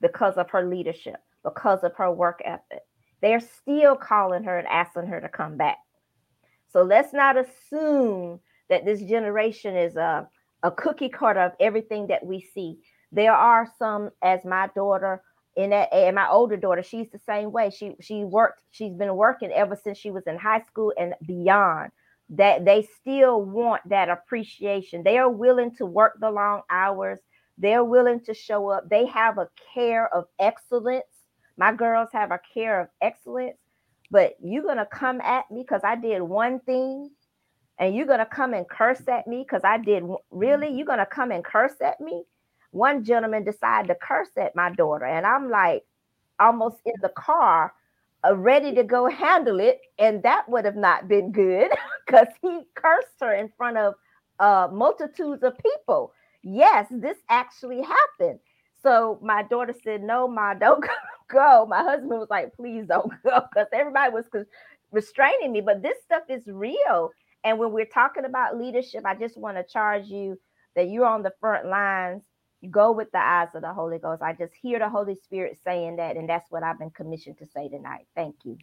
because 0.00 0.34
of 0.34 0.50
her 0.50 0.66
leadership, 0.66 1.16
because 1.44 1.82
of 1.84 1.94
her 1.96 2.10
work 2.10 2.42
ethic. 2.44 2.82
They're 3.22 3.40
still 3.40 3.96
calling 3.96 4.44
her 4.44 4.58
and 4.58 4.68
asking 4.68 5.06
her 5.06 5.20
to 5.20 5.28
come 5.28 5.56
back. 5.56 5.78
So 6.68 6.82
let's 6.82 7.12
not 7.12 7.36
assume 7.36 8.40
that 8.68 8.84
this 8.84 9.00
generation 9.00 9.76
is 9.76 9.96
a, 9.96 10.28
a 10.62 10.70
cookie 10.70 11.08
cutter 11.08 11.40
of 11.40 11.52
everything 11.60 12.08
that 12.08 12.26
we 12.26 12.40
see. 12.40 12.78
There 13.12 13.32
are 13.32 13.70
some, 13.78 14.10
as 14.22 14.44
my 14.44 14.68
daughter, 14.74 15.22
in 15.56 15.70
that 15.70 15.92
and 15.92 16.16
my 16.16 16.28
older 16.28 16.56
daughter, 16.56 16.82
she's 16.82 17.08
the 17.10 17.20
same 17.20 17.52
way. 17.52 17.70
She 17.70 17.94
she 18.00 18.24
worked, 18.24 18.62
she's 18.72 18.92
been 18.92 19.14
working 19.14 19.52
ever 19.52 19.78
since 19.82 19.98
she 19.98 20.10
was 20.10 20.24
in 20.26 20.36
high 20.36 20.62
school 20.62 20.92
and 20.98 21.14
beyond 21.24 21.92
that 22.30 22.64
they 22.64 22.88
still 23.00 23.42
want 23.42 23.82
that 23.88 24.08
appreciation. 24.08 25.04
They 25.04 25.18
are 25.18 25.30
willing 25.30 25.74
to 25.76 25.86
work 25.86 26.14
the 26.20 26.30
long 26.30 26.62
hours. 26.70 27.20
They're 27.58 27.84
willing 27.84 28.20
to 28.20 28.34
show 28.34 28.68
up. 28.68 28.88
They 28.88 29.06
have 29.06 29.38
a 29.38 29.48
care 29.72 30.12
of 30.14 30.26
excellence. 30.38 31.04
My 31.56 31.72
girls 31.72 32.08
have 32.12 32.30
a 32.30 32.40
care 32.52 32.80
of 32.80 32.88
excellence. 33.00 33.56
But 34.10 34.36
you're 34.42 34.62
going 34.62 34.78
to 34.78 34.86
come 34.86 35.20
at 35.20 35.50
me 35.50 35.62
because 35.62 35.80
I 35.82 35.96
did 35.96 36.22
one 36.22 36.60
thing 36.60 37.10
and 37.78 37.94
you're 37.94 38.06
going 38.06 38.18
to 38.18 38.26
come 38.26 38.54
and 38.54 38.68
curse 38.68 39.02
at 39.08 39.26
me 39.26 39.44
because 39.48 39.62
I 39.64 39.78
did 39.78 40.04
really? 40.30 40.68
You're 40.68 40.86
going 40.86 40.98
to 40.98 41.06
come 41.06 41.30
and 41.32 41.44
curse 41.44 41.74
at 41.80 42.00
me? 42.00 42.24
One 42.70 43.04
gentleman 43.04 43.44
decided 43.44 43.88
to 43.88 43.94
curse 43.94 44.30
at 44.36 44.54
my 44.54 44.70
daughter. 44.70 45.06
And 45.06 45.26
I'm 45.26 45.50
like, 45.50 45.84
almost 46.38 46.76
in 46.84 46.94
the 47.00 47.10
car 47.10 47.72
uh, 48.26 48.36
ready 48.36 48.74
to 48.74 48.84
go 48.84 49.08
handle 49.08 49.60
it, 49.60 49.80
and 49.98 50.22
that 50.22 50.48
would 50.48 50.64
have 50.64 50.76
not 50.76 51.08
been 51.08 51.32
good 51.32 51.70
because 52.06 52.28
he 52.42 52.62
cursed 52.74 53.20
her 53.20 53.34
in 53.34 53.50
front 53.56 53.76
of 53.76 53.94
uh, 54.40 54.68
multitudes 54.72 55.42
of 55.42 55.56
people. 55.58 56.12
Yes, 56.44 56.88
this 56.90 57.18
actually 57.30 57.82
happened. 57.82 58.40
So 58.82 59.20
my 59.22 59.44
daughter 59.44 59.74
said, 59.84 60.02
"No, 60.02 60.28
ma, 60.28 60.54
don't 60.54 60.84
go." 61.30 61.66
My 61.68 61.82
husband 61.84 62.10
was 62.10 62.28
like, 62.30 62.54
"Please 62.56 62.86
don't 62.88 63.12
go," 63.24 63.42
because 63.54 63.68
everybody 63.74 64.12
was 64.12 64.26
restraining 64.92 65.52
me. 65.52 65.62
But 65.62 65.82
this 65.82 65.98
stuff 66.04 66.24
is 66.30 66.44
real, 66.48 67.10
and 67.44 67.58
when 67.58 67.72
we're 67.72 67.86
talking 67.86 68.26
about 68.26 68.58
leadership, 68.58 69.04
I 69.06 69.16
just 69.16 69.38
want 69.38 69.58
to 69.58 69.64
charge 69.64 70.06
you 70.08 70.40
that 70.76 70.88
you're 70.90 71.06
on 71.06 71.22
the 71.24 71.32
front 71.40 71.66
lines 71.68 72.24
You 72.62 72.70
go 72.70 72.92
with 72.92 73.12
the 73.12 73.20
eyes 73.20 73.48
of 73.54 73.62
the 73.62 73.74
Holy 73.74 73.98
Ghost. 74.00 74.22
I 74.22 74.34
just 74.34 74.54
hear 74.60 74.80
the 74.80 74.90
Holy 74.90 75.16
Spirit 75.16 75.58
saying 75.64 75.96
that, 75.96 76.16
and 76.16 76.28
that's 76.28 76.50
what 76.50 76.64
I've 76.64 76.80
been 76.80 76.90
commissioned 76.90 77.38
to 77.38 77.46
say 77.46 77.68
tonight. 77.70 78.06
Thank 78.16 78.36
you. 78.44 78.58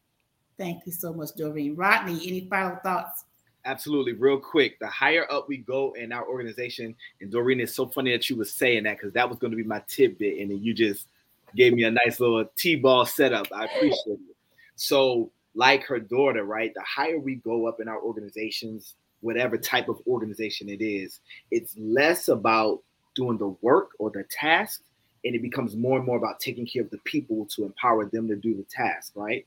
Thank 0.58 0.86
you 0.86 0.94
so 0.94 1.14
much, 1.14 1.30
Doreen. 1.38 1.76
Rodney, 1.76 2.20
any 2.28 2.48
final 2.50 2.78
thoughts? 2.84 3.26
Absolutely, 3.66 4.14
real 4.14 4.40
quick. 4.40 4.80
The 4.80 4.88
higher 4.88 5.32
up 5.32 5.48
we 5.48 5.58
go 5.58 5.94
in 5.94 6.12
our 6.12 6.28
organization, 6.28 6.96
and 7.20 7.32
Doreen, 7.32 7.60
it's 7.60 7.76
so 7.76 7.86
funny 7.88 8.12
that 8.12 8.30
you 8.30 8.36
were 8.36 8.46
saying 8.46 8.84
that 8.84 8.98
because 8.98 9.14
that 9.14 9.30
was 9.30 9.38
going 9.38 9.52
to 9.52 9.58
be 9.58 9.64
my 9.64 9.82
tidbit, 9.88 10.40
and 10.40 10.50
then 10.50 10.64
you 10.64 10.74
just 10.74 11.08
gave 11.56 11.74
me 11.74 11.84
a 11.84 11.92
nice 11.92 12.20
little 12.20 12.46
T-ball 12.56 13.06
setup. 13.06 13.48
I 13.54 13.66
appreciate 13.66 13.98
it. 14.08 14.36
So, 14.76 15.32
like 15.54 15.84
her 15.84 16.00
daughter, 16.00 16.44
right? 16.44 16.74
The 16.74 16.82
higher 16.82 17.20
we 17.20 17.36
go 17.36 17.68
up 17.68 17.80
in 17.80 17.88
our 17.88 18.02
organizations, 18.02 18.96
whatever 19.20 19.58
type 19.58 19.90
of 19.90 20.02
organization 20.08 20.68
it 20.68 20.82
is, 20.82 21.20
it's 21.52 21.76
less 21.78 22.30
about 22.30 22.82
doing 23.16 23.38
the 23.38 23.56
work 23.62 23.92
or 24.00 24.10
the 24.10 24.24
task 24.32 24.82
and 25.24 25.36
it 25.36 25.42
becomes 25.42 25.76
more 25.76 25.98
and 25.98 26.06
more 26.06 26.18
about 26.18 26.40
taking 26.40 26.66
care 26.66 26.82
of 26.82 26.90
the 26.90 26.98
people 27.00 27.46
to 27.46 27.66
empower 27.66 28.06
them 28.06 28.28
to 28.28 28.36
do 28.36 28.56
the 28.56 28.64
task 28.64 29.12
right 29.16 29.46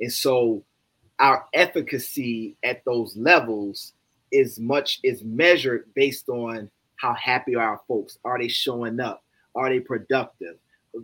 and 0.00 0.12
so 0.12 0.62
our 1.24 1.46
efficacy 1.54 2.54
at 2.62 2.84
those 2.84 3.16
levels 3.16 3.94
is 4.30 4.60
much 4.60 5.00
is 5.02 5.24
measured 5.24 5.88
based 5.94 6.28
on 6.28 6.70
how 6.96 7.14
happy 7.14 7.56
are 7.56 7.66
our 7.66 7.80
folks 7.88 8.18
are 8.26 8.38
they 8.38 8.46
showing 8.46 9.00
up? 9.00 9.24
Are 9.54 9.70
they 9.70 9.80
productive? 9.80 10.56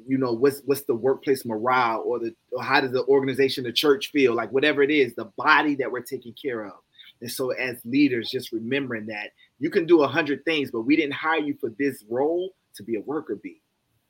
You 0.07 0.19
know 0.19 0.35
what's 0.35 0.61
what's 0.67 0.83
the 0.83 0.95
workplace 0.95 1.47
morale 1.47 2.03
or 2.05 2.19
the 2.19 2.35
or 2.53 2.63
how 2.63 2.83
does 2.83 2.93
the 2.93 3.07
organization 3.07 3.65
the 3.65 3.73
church 3.73 4.11
feel? 4.11 4.35
Like 4.35 4.53
whatever 4.53 4.83
it 4.83 4.91
is 4.91 5.15
the 5.15 5.33
body 5.39 5.75
that 5.77 5.91
we're 5.91 6.03
taking 6.03 6.35
care 6.35 6.67
of. 6.67 6.75
And 7.23 7.31
so 7.31 7.53
as 7.53 7.81
leaders 7.87 8.29
just 8.31 8.53
remembering 8.53 9.07
that 9.07 9.31
you 9.59 9.71
can 9.71 9.87
do 9.87 10.03
a 10.03 10.07
hundred 10.07 10.45
things, 10.45 10.71
but 10.71 10.83
we 10.83 10.97
didn't 10.97 11.15
hire 11.15 11.41
you 11.41 11.57
for 11.59 11.71
this 11.79 12.05
role 12.11 12.51
to 12.75 12.83
be 12.83 12.97
a 12.97 13.01
worker 13.01 13.37
bee. 13.37 13.63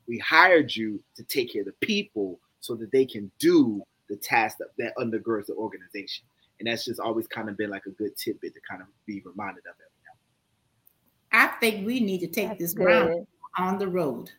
We 0.08 0.18
hired 0.18 0.74
you 0.74 1.00
to 1.14 1.22
take 1.22 1.52
care 1.52 1.62
of 1.62 1.66
the 1.66 1.86
people 1.86 2.40
so 2.58 2.74
that 2.74 2.90
they 2.90 3.06
can 3.06 3.30
do 3.38 3.84
the 4.10 4.16
task 4.16 4.58
that, 4.58 4.68
that 4.76 4.92
undergirds 4.98 5.46
the 5.46 5.54
organization. 5.54 6.26
and 6.58 6.68
that's 6.68 6.84
just 6.84 7.00
always 7.00 7.26
kind 7.26 7.48
of 7.48 7.56
been 7.56 7.70
like 7.70 7.86
a 7.86 7.90
good 7.90 8.14
tidbit 8.18 8.52
to 8.52 8.60
kind 8.68 8.82
of 8.82 8.88
be 9.06 9.22
reminded 9.24 9.64
of 9.66 9.74
it. 9.80 9.86
I 11.32 11.46
think 11.60 11.86
we 11.86 12.00
need 12.00 12.18
to 12.20 12.26
take 12.26 12.48
That's 12.48 12.60
this 12.60 12.74
good. 12.74 12.84
ground 12.84 13.26
on 13.56 13.78
the 13.78 13.86
road. 13.88 14.30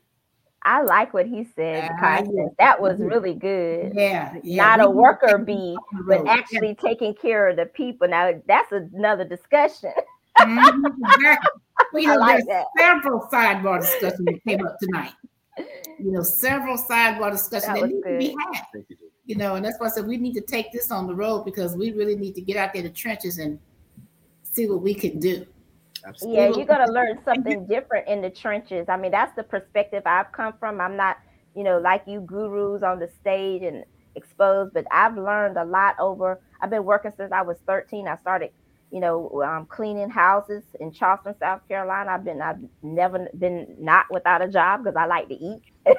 I 0.64 0.84
like 0.84 1.14
what 1.14 1.26
he 1.26 1.48
said, 1.56 1.90
Constance. 2.00 2.36
yeah. 2.38 2.46
That 2.60 2.82
was 2.82 3.00
really 3.00 3.34
good. 3.34 3.94
Yeah, 3.96 4.36
yeah. 4.44 4.76
Not 4.76 4.80
we 4.80 4.86
a 4.86 4.90
worker 4.90 5.38
bee, 5.40 5.76
but 6.06 6.20
road. 6.20 6.28
actually 6.28 6.76
taking 6.76 7.16
care 7.16 7.48
of 7.48 7.56
the 7.56 7.66
people. 7.66 8.08
Now 8.08 8.34
that's 8.46 8.72
another 8.72 9.24
discussion. 9.26 9.94
Mhm, 10.38 10.84
exactly. 11.16 11.50
Well, 11.94 12.02
you 12.04 12.08
know, 12.10 12.16
like 12.18 12.46
there's 12.46 12.46
that. 12.48 12.66
several 12.78 13.28
sidebar 13.32 13.82
discussions 13.82 14.26
that 14.26 14.40
came 14.48 14.66
up 14.66 14.78
tonight. 14.80 15.14
You 15.58 16.12
know, 16.12 16.24
several 16.24 16.78
sidebar 16.78 17.32
discussions 17.32 17.68
That 17.68 17.76
that 17.76 17.82
was 17.82 17.92
need 17.92 18.04
to 18.04 18.18
be 18.18 18.36
had. 18.54 18.64
Thank 18.74 18.86
you, 18.90 18.98
You 19.26 19.36
know, 19.36 19.56
and 19.56 19.66
that's 19.66 19.80
why 19.80 19.88
I 19.88 19.90
said 19.90 20.08
we 20.08 20.18
need 20.18 20.34
to 20.34 20.42
take 20.42 20.72
this 20.72 20.92
on 20.92 21.08
the 21.08 21.16
road 21.16 21.44
because 21.44 21.76
we 21.76 21.92
really 21.92 22.16
need 22.16 22.36
to 22.36 22.42
get 22.42 22.58
out 22.58 22.74
there 22.74 22.82
in 22.82 22.88
the 22.88 22.94
trenches 22.94 23.38
and 23.38 23.60
see 24.44 24.68
what 24.68 24.82
we 24.82 24.94
can 24.94 25.20
do. 25.20 25.46
Absolutely. 26.06 26.40
Yeah, 26.40 26.50
you're 26.50 26.66
gonna 26.66 26.92
learn 26.92 27.20
something 27.26 27.68
different 27.68 28.08
in 28.08 28.22
the 28.22 28.30
trenches. 28.30 28.90
I 28.90 28.98
mean, 28.98 29.12
that's 29.12 29.36
the 29.36 29.44
perspective 29.44 30.04
I've 30.06 30.32
come 30.32 30.54
from. 30.60 30.82
I'm 30.82 30.96
not, 30.96 31.18
you 31.56 31.64
know, 31.64 31.78
like 31.78 32.04
you 32.08 32.22
gurus 32.22 32.84
on 32.84 33.00
the 33.00 33.10
stage 33.20 33.62
and 33.64 33.84
exposed, 34.16 34.74
but 34.74 34.86
I've 34.92 35.18
learned 35.18 35.58
a 35.58 35.66
lot 35.66 35.96
over. 36.00 36.40
I've 36.62 36.70
been 36.70 36.86
working 36.86 37.12
since 37.16 37.32
I 37.32 37.42
was 37.42 37.58
13. 37.68 38.08
I 38.08 38.18
started, 38.18 38.52
you 38.92 39.00
know, 39.00 39.42
um, 39.44 39.66
cleaning 39.66 40.10
houses 40.10 40.64
in 40.80 40.92
Charleston, 40.92 41.36
South 41.40 41.68
Carolina. 41.68 42.12
I've 42.12 42.26
been, 42.26 42.42
I've 42.42 42.60
never 42.84 43.28
been 43.38 43.76
not 43.80 44.06
without 44.12 44.42
a 44.42 44.48
job 44.48 44.84
because 44.84 44.96
I 44.98 45.06
like 45.06 45.30
to 45.30 45.36
eat. 45.36 45.62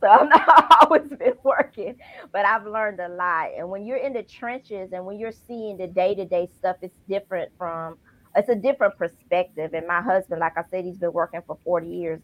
so 0.00 0.08
I'm 0.08 0.28
not 0.28 0.76
always 0.82 1.08
been 1.08 1.34
working, 1.42 1.96
but 2.32 2.44
I've 2.44 2.66
learned 2.66 3.00
a 3.00 3.08
lot. 3.08 3.50
And 3.56 3.68
when 3.68 3.84
you're 3.84 3.98
in 3.98 4.12
the 4.12 4.22
trenches 4.22 4.92
and 4.92 5.04
when 5.04 5.18
you're 5.18 5.32
seeing 5.32 5.76
the 5.76 5.86
day 5.86 6.14
to 6.14 6.24
day 6.24 6.48
stuff, 6.58 6.76
it's 6.82 6.98
different 7.08 7.50
from 7.58 7.98
it's 8.34 8.48
a 8.48 8.54
different 8.54 8.96
perspective. 8.96 9.74
And 9.74 9.86
my 9.86 10.00
husband, 10.00 10.40
like 10.40 10.56
I 10.56 10.64
said, 10.70 10.84
he's 10.84 10.98
been 10.98 11.12
working 11.12 11.42
for 11.46 11.58
40 11.64 11.88
years. 11.88 12.20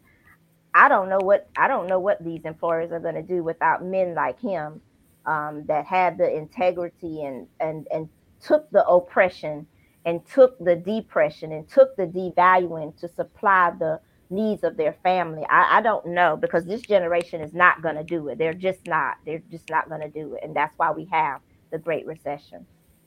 I 0.75 0.89
don't 0.89 1.09
know 1.09 1.19
what 1.19 1.49
I 1.57 1.67
don't 1.69 1.87
know 1.87 1.99
what 1.99 2.23
these 2.25 2.45
employers 2.45 2.93
are 2.93 3.01
going 3.01 3.15
to 3.15 3.23
do 3.23 3.43
without 3.43 3.85
men 3.85 4.15
like 4.15 4.41
him 4.41 4.81
um, 5.27 5.65
that 5.67 5.87
have 5.87 6.19
the 6.19 6.35
integrity 6.35 7.25
and 7.25 7.47
and 7.61 7.87
and 7.93 8.09
took 8.41 8.71
the 8.71 8.85
oppression 8.87 9.67
and 10.05 10.25
took 10.27 10.59
the 10.59 10.77
depression 10.77 11.53
and 11.53 11.69
took 11.69 11.97
the 11.97 12.07
devaluing 12.07 12.97
to 13.01 13.09
supply 13.09 13.73
the 13.79 14.01
needs 14.31 14.63
of 14.65 14.77
their 14.77 14.95
family. 15.03 15.43
I, 15.51 15.79
I 15.79 15.83
don't 15.83 16.07
know 16.07 16.37
because 16.37 16.65
this 16.65 16.83
generation 16.83 17.41
is 17.41 17.53
not 17.53 17.83
going 17.83 17.97
to 17.97 18.05
do 18.05 18.29
it. 18.29 18.39
They're 18.39 18.55
just 18.55 18.87
not. 18.87 19.17
They're 19.27 19.43
just 19.51 19.69
not 19.71 19.89
going 19.89 20.01
to 20.03 20.09
do 20.09 20.35
it, 20.35 20.41
and 20.45 20.55
that's 20.55 20.75
why 20.79 20.91
we 20.91 21.07
have 21.11 21.41
the 21.71 21.79
Great 21.79 22.07
Recession. 22.07 22.67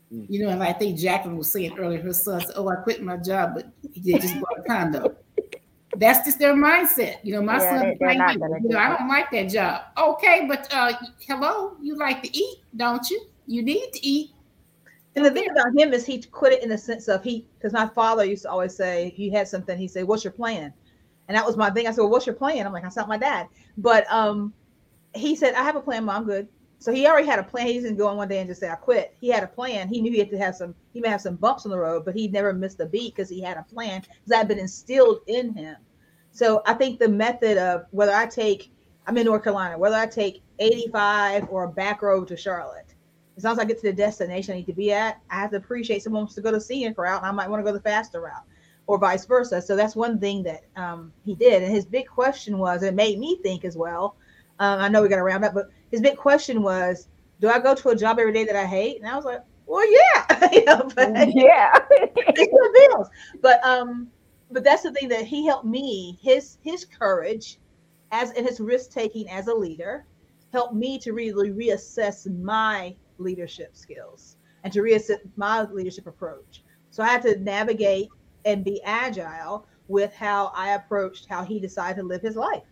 You 0.09 0.43
know, 0.43 0.49
and 0.49 0.61
I 0.61 0.73
think 0.73 0.99
Jacqueline 0.99 1.37
was 1.37 1.49
saying 1.51 1.77
earlier, 1.79 2.01
her 2.01 2.11
son 2.13 2.41
said, 2.41 2.51
Oh, 2.57 2.67
I 2.67 2.75
quit 2.75 3.01
my 3.01 3.15
job, 3.15 3.51
but 3.55 3.67
he 3.93 4.19
just 4.19 4.35
bought 4.41 4.59
a 4.59 4.63
condo. 4.63 5.15
That's 5.95 6.25
just 6.25 6.37
their 6.37 6.53
mindset. 6.53 7.15
You 7.23 7.35
know, 7.35 7.41
my 7.41 7.59
Yeah, 7.59 7.79
son, 7.79 7.95
they- 7.99 8.05
like 8.17 8.35
you 8.61 8.69
know, 8.69 8.77
I 8.77 8.97
don't 8.97 9.07
like 9.07 9.31
that 9.31 9.43
job. 9.49 9.83
Okay, 9.97 10.45
but 10.49 10.67
uh, 10.73 10.93
hello, 11.25 11.77
you 11.81 11.97
like 11.97 12.21
to 12.23 12.37
eat, 12.37 12.57
don't 12.75 13.09
you? 13.09 13.25
You 13.47 13.63
need 13.63 13.89
to 13.93 14.05
eat. 14.05 14.31
And 15.15 15.25
the 15.25 15.31
thing 15.31 15.49
about 15.49 15.77
him 15.77 15.93
is 15.93 16.05
he 16.05 16.21
quit 16.21 16.53
it 16.53 16.63
in 16.63 16.69
the 16.69 16.77
sense 16.77 17.07
of 17.07 17.23
he, 17.23 17.45
because 17.57 17.73
my 17.73 17.87
father 17.87 18.23
used 18.23 18.43
to 18.43 18.51
always 18.51 18.75
say, 18.75 19.13
he 19.15 19.29
had 19.29 19.47
something, 19.47 19.77
He 19.77 19.87
said, 19.87 20.05
What's 20.05 20.23
your 20.23 20.31
plan? 20.31 20.73
And 21.27 21.37
that 21.37 21.45
was 21.45 21.57
my 21.57 21.69
thing. 21.69 21.87
I 21.87 21.91
said, 21.91 22.01
Well, 22.01 22.11
what's 22.11 22.25
your 22.25 22.35
plan? 22.35 22.65
I'm 22.65 22.73
like, 22.73 22.85
I 22.85 22.89
sound 22.89 23.09
my 23.09 23.17
dad. 23.17 23.47
But 23.77 24.09
um, 24.11 24.53
he 25.13 25.35
said, 25.35 25.53
I 25.55 25.63
have 25.63 25.75
a 25.75 25.81
plan, 25.81 26.05
mom, 26.05 26.25
good. 26.25 26.47
So 26.79 26.91
he 26.91 27.05
already 27.05 27.27
had 27.27 27.39
a 27.39 27.43
plan. 27.43 27.67
He 27.67 27.73
didn't 27.73 27.97
go 27.97 28.07
on 28.07 28.17
one 28.17 28.27
day 28.27 28.39
and 28.39 28.49
just 28.49 28.59
say, 28.59 28.69
I 28.69 28.75
quit. 28.75 29.15
He 29.19 29.27
had 29.27 29.43
a 29.43 29.47
plan. 29.47 29.87
He 29.87 30.01
knew 30.01 30.11
he 30.11 30.17
had 30.19 30.31
to 30.31 30.37
have 30.37 30.55
some, 30.55 30.73
he 30.93 30.99
may 30.99 31.09
have 31.09 31.21
some 31.21 31.35
bumps 31.35 31.65
on 31.65 31.71
the 31.71 31.77
road, 31.77 32.05
but 32.05 32.15
he 32.15 32.27
never 32.27 32.53
missed 32.53 32.79
a 32.79 32.85
beat 32.87 33.13
because 33.15 33.29
he 33.29 33.39
had 33.39 33.57
a 33.57 33.63
plan 33.63 34.01
because 34.01 34.17
that 34.27 34.37
had 34.37 34.47
been 34.47 34.57
instilled 34.59 35.19
in 35.27 35.53
him. 35.53 35.75
So 36.31 36.63
I 36.65 36.73
think 36.73 36.99
the 36.99 37.07
method 37.07 37.57
of 37.57 37.85
whether 37.91 38.13
I 38.13 38.25
take, 38.25 38.71
I'm 39.05 39.17
in 39.17 39.25
North 39.25 39.43
Carolina, 39.43 39.77
whether 39.77 39.95
I 39.95 40.07
take 40.07 40.41
85 40.57 41.49
or 41.49 41.65
a 41.65 41.69
back 41.69 42.01
road 42.01 42.27
to 42.29 42.37
Charlotte, 42.37 42.90
as 43.41 43.43
long 43.43 43.53
as 43.53 43.59
I 43.59 43.65
get 43.65 43.79
to 43.81 43.87
the 43.87 43.93
destination 43.93 44.53
I 44.53 44.57
need 44.57 44.67
to 44.67 44.73
be 44.73 44.93
at, 44.93 45.19
I 45.31 45.39
have 45.39 45.49
to 45.49 45.57
appreciate 45.57 46.03
someone 46.03 46.21
wants 46.21 46.35
to 46.35 46.41
go 46.41 46.51
the 46.51 46.61
scenic 46.61 46.95
route, 46.99 47.17
and 47.17 47.25
I 47.25 47.31
might 47.31 47.49
want 47.49 47.59
to 47.59 47.63
go 47.63 47.73
the 47.75 47.81
faster 47.81 48.21
route, 48.21 48.43
or 48.85 48.99
vice 48.99 49.25
versa. 49.25 49.59
So 49.63 49.75
that's 49.75 49.95
one 49.95 50.19
thing 50.19 50.43
that 50.43 50.61
um, 50.75 51.11
he 51.25 51.33
did. 51.33 51.63
And 51.63 51.73
his 51.73 51.85
big 51.85 52.05
question 52.07 52.59
was, 52.59 52.83
it 52.83 52.93
made 52.93 53.17
me 53.17 53.39
think 53.41 53.65
as 53.65 53.75
well. 53.75 54.15
Um, 54.59 54.79
I 54.79 54.89
know 54.89 55.01
we 55.01 55.09
got 55.09 55.15
to 55.15 55.23
round 55.23 55.43
up, 55.43 55.55
but 55.55 55.69
his 55.89 56.01
big 56.01 56.17
question 56.17 56.61
was, 56.61 57.07
do 57.39 57.49
I 57.49 57.57
go 57.57 57.73
to 57.73 57.89
a 57.89 57.95
job 57.95 58.19
every 58.19 58.31
day 58.31 58.43
that 58.43 58.55
I 58.55 58.65
hate? 58.65 59.01
And 59.01 59.09
I 59.09 59.15
was 59.15 59.25
like, 59.25 59.41
well, 59.65 59.83
yeah, 59.91 60.49
you 60.51 60.63
know, 60.65 60.87
but 60.95 61.11
Yeah. 61.35 61.79
pay 61.89 62.45
the 62.45 62.89
bills. 62.93 63.07
But 63.41 63.65
um, 63.65 64.11
but 64.51 64.63
that's 64.63 64.83
the 64.83 64.91
thing 64.91 65.09
that 65.09 65.25
he 65.25 65.47
helped 65.47 65.65
me. 65.65 66.19
His 66.21 66.57
his 66.61 66.85
courage, 66.85 67.59
as 68.11 68.29
and 68.33 68.45
his 68.45 68.59
risk 68.59 68.91
taking 68.91 69.27
as 69.29 69.47
a 69.47 69.53
leader, 69.53 70.05
helped 70.51 70.75
me 70.75 70.99
to 70.99 71.13
really 71.13 71.49
reassess 71.51 72.29
my 72.39 72.95
leadership 73.21 73.75
skills 73.75 74.37
and 74.63 74.71
to 74.73 74.81
reassess 74.81 75.19
my 75.35 75.63
leadership 75.63 76.07
approach. 76.07 76.63
So 76.91 77.03
I 77.03 77.07
had 77.07 77.21
to 77.23 77.39
navigate 77.39 78.09
and 78.45 78.63
be 78.63 78.81
agile 78.83 79.67
with 79.87 80.13
how 80.13 80.51
I 80.55 80.73
approached 80.73 81.27
how 81.29 81.43
he 81.43 81.59
decided 81.59 82.01
to 82.01 82.07
live 82.07 82.21
his 82.21 82.35
life 82.35 82.63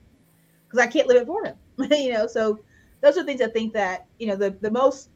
because 0.68 0.80
I 0.80 0.88
can't 0.88 1.08
live 1.08 1.22
it 1.22 1.28
for 1.28 1.44
him. 1.46 1.56
you 1.92 2.14
know, 2.14 2.28
so 2.28 2.60
those 3.02 3.18
are 3.18 3.24
things 3.24 3.42
I 3.42 3.48
think 3.48 3.74
that 3.74 4.08
you 4.20 4.28
know 4.28 4.36
the 4.36 4.52
the 4.62 4.72
most 4.72 5.10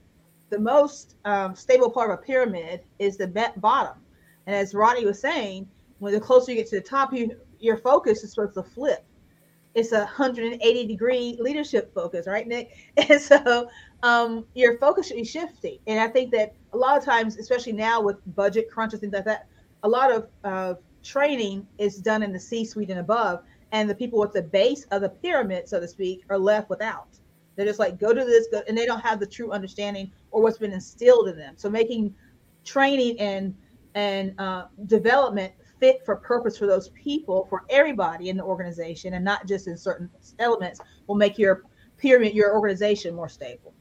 the 0.49 0.59
most 0.59 1.15
um, 1.25 1.55
stable 1.55 1.89
part 1.89 2.11
of 2.11 2.19
a 2.19 2.21
pyramid 2.21 2.81
is 2.99 3.17
the 3.17 3.27
bottom. 3.57 3.97
And 4.45 4.55
as 4.55 4.73
Rodney 4.73 5.05
was 5.05 5.19
saying, 5.19 5.67
when 5.99 6.13
the 6.13 6.19
closer 6.19 6.51
you 6.51 6.57
get 6.57 6.69
to 6.69 6.75
the 6.75 6.81
top, 6.81 7.13
you, 7.13 7.35
your 7.59 7.77
focus 7.77 8.23
is 8.23 8.31
supposed 8.31 8.53
to 8.55 8.63
flip. 8.63 9.03
It's 9.75 9.91
a 9.91 9.99
180 9.99 10.87
degree 10.87 11.37
leadership 11.39 11.93
focus, 11.93 12.27
right, 12.27 12.47
Nick? 12.47 12.71
And 13.09 13.19
so 13.19 13.69
um, 14.03 14.45
your 14.53 14.77
focus 14.77 15.07
should 15.07 15.17
be 15.17 15.23
shifting. 15.23 15.79
And 15.87 15.99
I 15.99 16.07
think 16.07 16.31
that 16.31 16.53
a 16.73 16.77
lot 16.77 16.97
of 16.97 17.03
times, 17.03 17.37
especially 17.37 17.73
now 17.73 18.01
with 18.01 18.17
budget 18.35 18.69
crunches, 18.71 18.99
things 18.99 19.13
like 19.13 19.25
that, 19.25 19.47
a 19.83 19.89
lot 19.89 20.11
of 20.11 20.27
uh, 20.43 20.75
training 21.03 21.67
is 21.77 21.97
done 21.97 22.23
in 22.23 22.31
the 22.31 22.39
C 22.39 22.65
suite 22.65 22.89
and 22.89 22.99
above. 22.99 23.43
And 23.71 23.89
the 23.89 23.95
people 23.95 24.23
at 24.23 24.33
the 24.33 24.43
base 24.43 24.85
of 24.91 25.01
the 25.01 25.09
pyramid, 25.09 25.67
so 25.67 25.79
to 25.79 25.87
speak, 25.87 26.23
are 26.29 26.37
left 26.37 26.69
without. 26.69 27.07
They're 27.55 27.65
just 27.65 27.79
like, 27.79 27.99
go 27.99 28.13
to 28.13 28.23
this, 28.25 28.47
go, 28.51 28.61
and 28.67 28.77
they 28.77 28.85
don't 28.85 28.99
have 29.01 29.19
the 29.19 29.27
true 29.27 29.51
understanding 29.51 30.11
or 30.31 30.41
what's 30.41 30.57
been 30.57 30.73
instilled 30.73 31.27
in 31.29 31.37
them. 31.37 31.55
So 31.57 31.69
making 31.69 32.13
training 32.63 33.19
and 33.19 33.55
and 33.95 34.39
uh, 34.39 34.65
development 34.87 35.53
fit 35.83 36.05
for 36.05 36.15
purpose 36.15 36.57
for 36.57 36.65
those 36.65 36.87
people, 36.89 37.45
for 37.49 37.65
everybody 37.69 38.29
in 38.29 38.37
the 38.37 38.43
organization, 38.43 39.15
and 39.15 39.25
not 39.25 39.45
just 39.45 39.67
in 39.67 39.75
certain 39.77 40.09
elements, 40.39 40.79
will 41.07 41.15
make 41.15 41.37
your 41.37 41.63
pyramid, 41.97 42.33
your 42.33 42.53
organization 42.55 43.13
more 43.13 43.27
stable. 43.27 43.73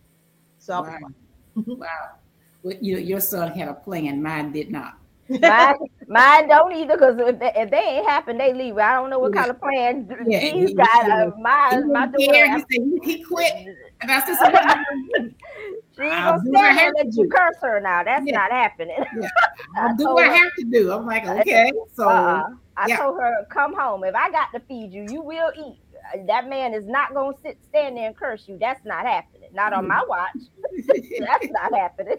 So 0.59 0.75
I'll 0.75 0.83
be 0.83 0.89
Right. 0.91 1.01
fine. 1.01 1.79
Wow. 1.79 1.87
Well, 2.65 2.77
you 2.81 2.95
know, 2.95 3.01
your 3.01 3.19
son 3.21 3.51
had 3.51 3.67
a 3.67 3.75
plan, 3.75 4.23
mine 4.23 4.53
did 4.53 4.71
not. 4.71 4.95
mine, 5.29 5.75
mine 6.07 6.49
don't 6.49 6.73
either 6.73 6.95
because 6.97 7.17
if 7.19 7.39
they, 7.41 7.53
if 7.57 7.71
they 7.73 7.77
ain't 7.79 8.07
happen, 8.09 8.39
they 8.39 8.53
leave. 8.55 8.79
I 8.79 8.93
don't 8.95 9.11
know 9.11 9.19
what 9.19 9.35
kind 9.35 9.51
of 9.51 9.59
plan 9.61 10.09
Yeah, 10.29 10.39
he's 10.39 10.69
he- 10.71 10.75
got. 10.75 11.05
he 11.05 11.11
Uh, 11.11 11.31
my 11.41 11.71
He 11.73 11.85
my 11.91 12.07
was 12.07 12.23
scared. 12.23 12.51
daughter, 12.51 12.65
He 12.69 13.01
he, 13.03 13.17
he 13.17 13.25
quit. 13.25 13.53
And 14.01 14.11
I 14.13 14.21
said, 14.21 15.33
so 15.97 16.03
what 16.05 16.13
am 16.13 16.13
I 16.13 16.13
gonna 16.13 16.13
do? 16.13 16.13
she 16.13 16.13
ain't 16.13 16.13
I'll 16.15 16.33
gonna 16.39 16.45
do 16.45 16.51
what 16.53 16.65
I 16.65 16.75
stand 16.75 16.79
there 16.79 16.85
have 16.85 16.95
and 16.95 16.97
to 16.97 17.05
let 17.05 17.15
you 17.17 17.25
do. 17.25 17.29
curse 17.31 17.57
her 17.63 17.81
now. 17.81 18.05
That's 18.05 18.27
Yeah. 18.27 18.39
not 18.39 18.51
happening. 18.51 19.05
I'll 19.77 19.97
do 19.97 20.05
told 20.05 20.15
what 20.17 20.25
I 20.25 20.29
her- 20.29 20.35
have 20.37 20.55
to 20.59 20.65
do. 20.65 20.93
I'm 20.93 21.07
like, 21.07 21.27
okay. 21.27 21.73
So 21.95 22.09
Uh-uh. 22.09 22.49
I 22.77 22.87
yeah. 22.89 22.97
told 22.97 23.21
her, 23.21 23.47
come 23.51 23.75
home. 23.75 24.05
If 24.05 24.15
I 24.15 24.31
got 24.31 24.49
to 24.55 24.61
feed 24.61 24.93
you, 24.93 25.07
you 25.11 25.23
will 25.23 25.51
eat. 25.57 25.79
That 26.27 26.49
man 26.49 26.75
is 26.75 26.87
not 26.87 27.15
gonna 27.15 27.37
sit 27.43 27.59
stand 27.69 27.97
there 27.97 28.07
and 28.07 28.17
curse 28.17 28.45
you. 28.49 28.59
That's 28.59 28.85
not 28.85 29.07
happening. 29.07 29.51
Not 29.53 29.73
on 29.73 29.87
my 29.87 30.03
watch. 30.09 30.31
That's 30.89 31.49
not 31.51 31.75
happening. 31.75 32.17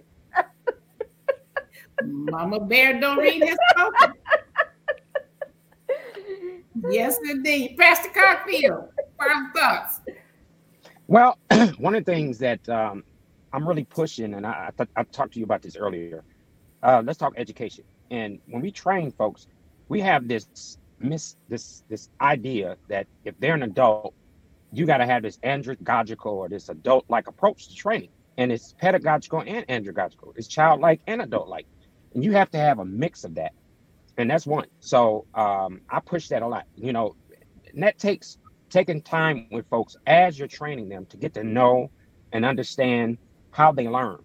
Mama 2.04 2.60
Bear 2.60 3.00
don't 3.00 3.18
read 3.18 3.44
his 3.44 3.58
spoken. 3.72 4.14
yes, 6.90 7.18
indeed. 7.30 7.78
Pastor 7.78 8.10
Cockfield, 8.10 8.90
final 9.18 9.48
thoughts. 9.56 10.00
Well, 11.08 11.38
one 11.78 11.96
of 11.96 12.04
the 12.06 12.12
things 12.12 12.38
that 12.40 12.68
um, 12.70 13.04
I'm 13.54 13.68
really 13.68 13.86
pushing, 13.86 14.34
and 14.34 14.46
I, 14.46 14.68
I, 14.68 14.70
th- 14.76 14.90
I 14.96 15.04
talked 15.04 15.34
to 15.34 15.40
you 15.40 15.46
about 15.46 15.62
this 15.62 15.76
earlier. 15.76 16.24
Uh, 16.82 17.04
let's 17.06 17.20
talk 17.20 17.34
education. 17.38 17.86
And 18.10 18.40
when 18.48 18.62
we 18.62 18.72
train 18.72 19.12
folks, 19.12 19.48
we 19.88 20.02
have 20.02 20.28
this 20.28 20.78
miss 21.00 21.36
this 21.50 21.84
this 21.90 22.10
idea 22.22 22.78
that 22.88 23.08
if 23.26 23.36
they're 23.40 23.56
an 23.56 23.64
adult, 23.64 24.14
you 24.72 24.86
got 24.86 24.98
to 24.98 25.06
have 25.06 25.22
this 25.22 25.38
andragogical 25.38 26.34
or 26.34 26.50
this 26.50 26.70
adult-like 26.70 27.28
approach 27.28 27.68
to 27.70 27.76
training, 27.76 28.10
and 28.38 28.52
it's 28.52 28.74
pedagogical 28.80 29.44
and 29.46 29.68
andragogical. 29.68 30.34
It's 30.36 30.48
childlike 30.48 31.02
and 31.08 31.22
adult-like, 31.22 31.68
and 32.16 32.24
you 32.24 32.32
have 32.34 32.50
to 32.52 32.58
have 32.58 32.80
a 32.80 32.86
mix 32.86 33.24
of 33.24 33.36
that. 33.36 33.54
And 34.18 34.30
that's 34.30 34.46
one. 34.46 34.68
So 34.80 35.26
um, 35.34 35.82
I 35.90 36.00
push 36.00 36.28
that 36.30 36.42
a 36.42 36.48
lot. 36.48 36.66
You 36.76 36.94
know, 36.94 37.16
that 37.76 37.98
takes 37.98 38.38
taking 38.70 39.02
time 39.02 39.48
with 39.52 39.68
folks 39.70 39.96
as 40.08 40.38
you're 40.38 40.48
training 40.48 40.90
them 40.90 41.06
to 41.08 41.18
get 41.18 41.34
to 41.36 41.44
know 41.44 41.92
and 42.32 42.44
understand 42.46 43.18
how 43.54 43.74
they 43.74 43.90
learn. 43.90 44.20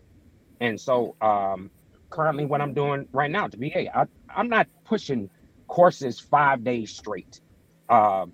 And 0.61 0.81
so 0.81 1.17
um, 1.23 1.71
currently 2.11 2.47
what 2.47 2.63
I'm 2.63 2.75
doing 2.75 3.09
right 3.13 3.31
now 3.31 3.49
to 3.49 3.59
be, 3.59 3.91
I, 3.91 4.07
I'm 4.35 4.51
not 4.51 4.69
pushing 4.85 5.31
courses 5.69 6.21
five 6.21 6.65
days 6.65 6.93
straight. 6.93 7.41
Uh, 7.89 8.27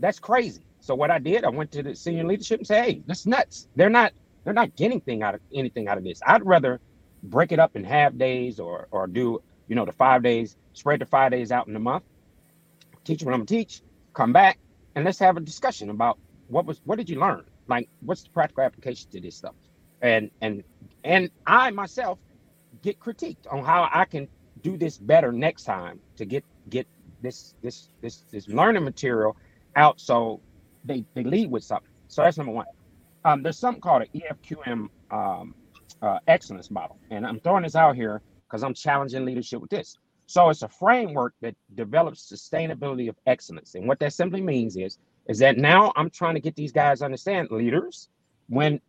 that's 0.00 0.20
crazy. 0.20 0.66
So 0.80 0.96
what 0.96 1.10
I 1.12 1.20
did, 1.20 1.44
I 1.44 1.50
went 1.50 1.72
to 1.72 1.84
the 1.84 1.96
senior 1.96 2.24
leadership 2.26 2.60
and 2.60 2.68
said, 2.68 2.84
hey, 2.84 3.02
that's 3.06 3.26
nuts. 3.26 3.68
They're 3.76 3.90
not 3.90 4.14
they're 4.44 4.54
not 4.54 4.76
getting 4.76 4.94
anything 4.94 5.24
out 5.24 5.34
of 5.36 5.42
anything 5.54 5.88
out 5.88 5.98
of 5.98 6.04
this. 6.04 6.20
I'd 6.26 6.46
rather 6.46 6.80
break 7.24 7.52
it 7.52 7.60
up 7.60 7.76
in 7.76 7.84
half 7.84 8.16
days 8.16 8.60
or 8.60 8.88
or 8.92 9.08
do, 9.08 9.42
you 9.68 9.76
know, 9.76 9.86
the 9.86 9.92
five 9.92 10.22
days, 10.22 10.56
spread 10.74 11.00
the 11.00 11.06
five 11.06 11.32
days 11.32 11.52
out 11.52 11.68
in 11.68 11.74
the 11.74 11.80
month, 11.80 12.04
teach 13.04 13.22
what 13.24 13.34
I'm 13.34 13.40
gonna 13.40 13.46
teach, 13.46 13.82
come 14.14 14.32
back, 14.32 14.58
and 14.96 15.04
let's 15.04 15.20
have 15.20 15.36
a 15.38 15.40
discussion 15.40 15.90
about 15.90 16.18
what 16.48 16.66
was 16.66 16.80
what 16.84 16.98
did 16.98 17.10
you 17.10 17.20
learn? 17.20 17.44
Like 17.68 17.90
what's 18.00 18.24
the 18.24 18.30
practical 18.30 18.64
application 18.64 19.10
to 19.12 19.20
this 19.20 19.36
stuff? 19.36 19.54
And 20.02 20.30
and 20.40 20.62
and 21.04 21.30
I 21.46 21.70
myself 21.70 22.18
get 22.82 23.00
critiqued 23.00 23.50
on 23.50 23.64
how 23.64 23.88
I 23.92 24.04
can 24.04 24.28
do 24.62 24.76
this 24.76 24.98
better 24.98 25.32
next 25.32 25.64
time 25.64 26.00
to 26.16 26.24
get 26.24 26.44
get 26.68 26.86
this 27.22 27.54
this 27.62 27.90
this 28.00 28.24
this 28.30 28.48
learning 28.48 28.84
material 28.84 29.36
out 29.76 30.00
so 30.00 30.40
they 30.84 31.04
they 31.14 31.24
lead 31.24 31.50
with 31.50 31.64
something. 31.64 31.90
So 32.08 32.22
that's 32.22 32.36
number 32.36 32.52
one. 32.52 32.66
Um, 33.24 33.42
there's 33.42 33.58
something 33.58 33.80
called 33.80 34.02
an 34.02 34.08
EFQM 34.14 34.88
um, 35.10 35.54
uh, 36.02 36.18
excellence 36.28 36.70
model, 36.70 36.98
and 37.10 37.26
I'm 37.26 37.40
throwing 37.40 37.64
this 37.64 37.74
out 37.74 37.96
here 37.96 38.22
because 38.46 38.62
I'm 38.62 38.74
challenging 38.74 39.24
leadership 39.24 39.60
with 39.60 39.70
this. 39.70 39.98
So 40.26 40.50
it's 40.50 40.62
a 40.62 40.68
framework 40.68 41.34
that 41.40 41.54
develops 41.74 42.30
sustainability 42.30 43.08
of 43.08 43.16
excellence, 43.26 43.74
and 43.74 43.88
what 43.88 43.98
that 44.00 44.12
simply 44.12 44.40
means 44.40 44.76
is 44.76 44.98
is 45.28 45.38
that 45.40 45.58
now 45.58 45.92
I'm 45.96 46.10
trying 46.10 46.34
to 46.34 46.40
get 46.40 46.54
these 46.54 46.70
guys 46.70 47.02
understand 47.02 47.48
leaders 47.50 48.08
when 48.48 48.80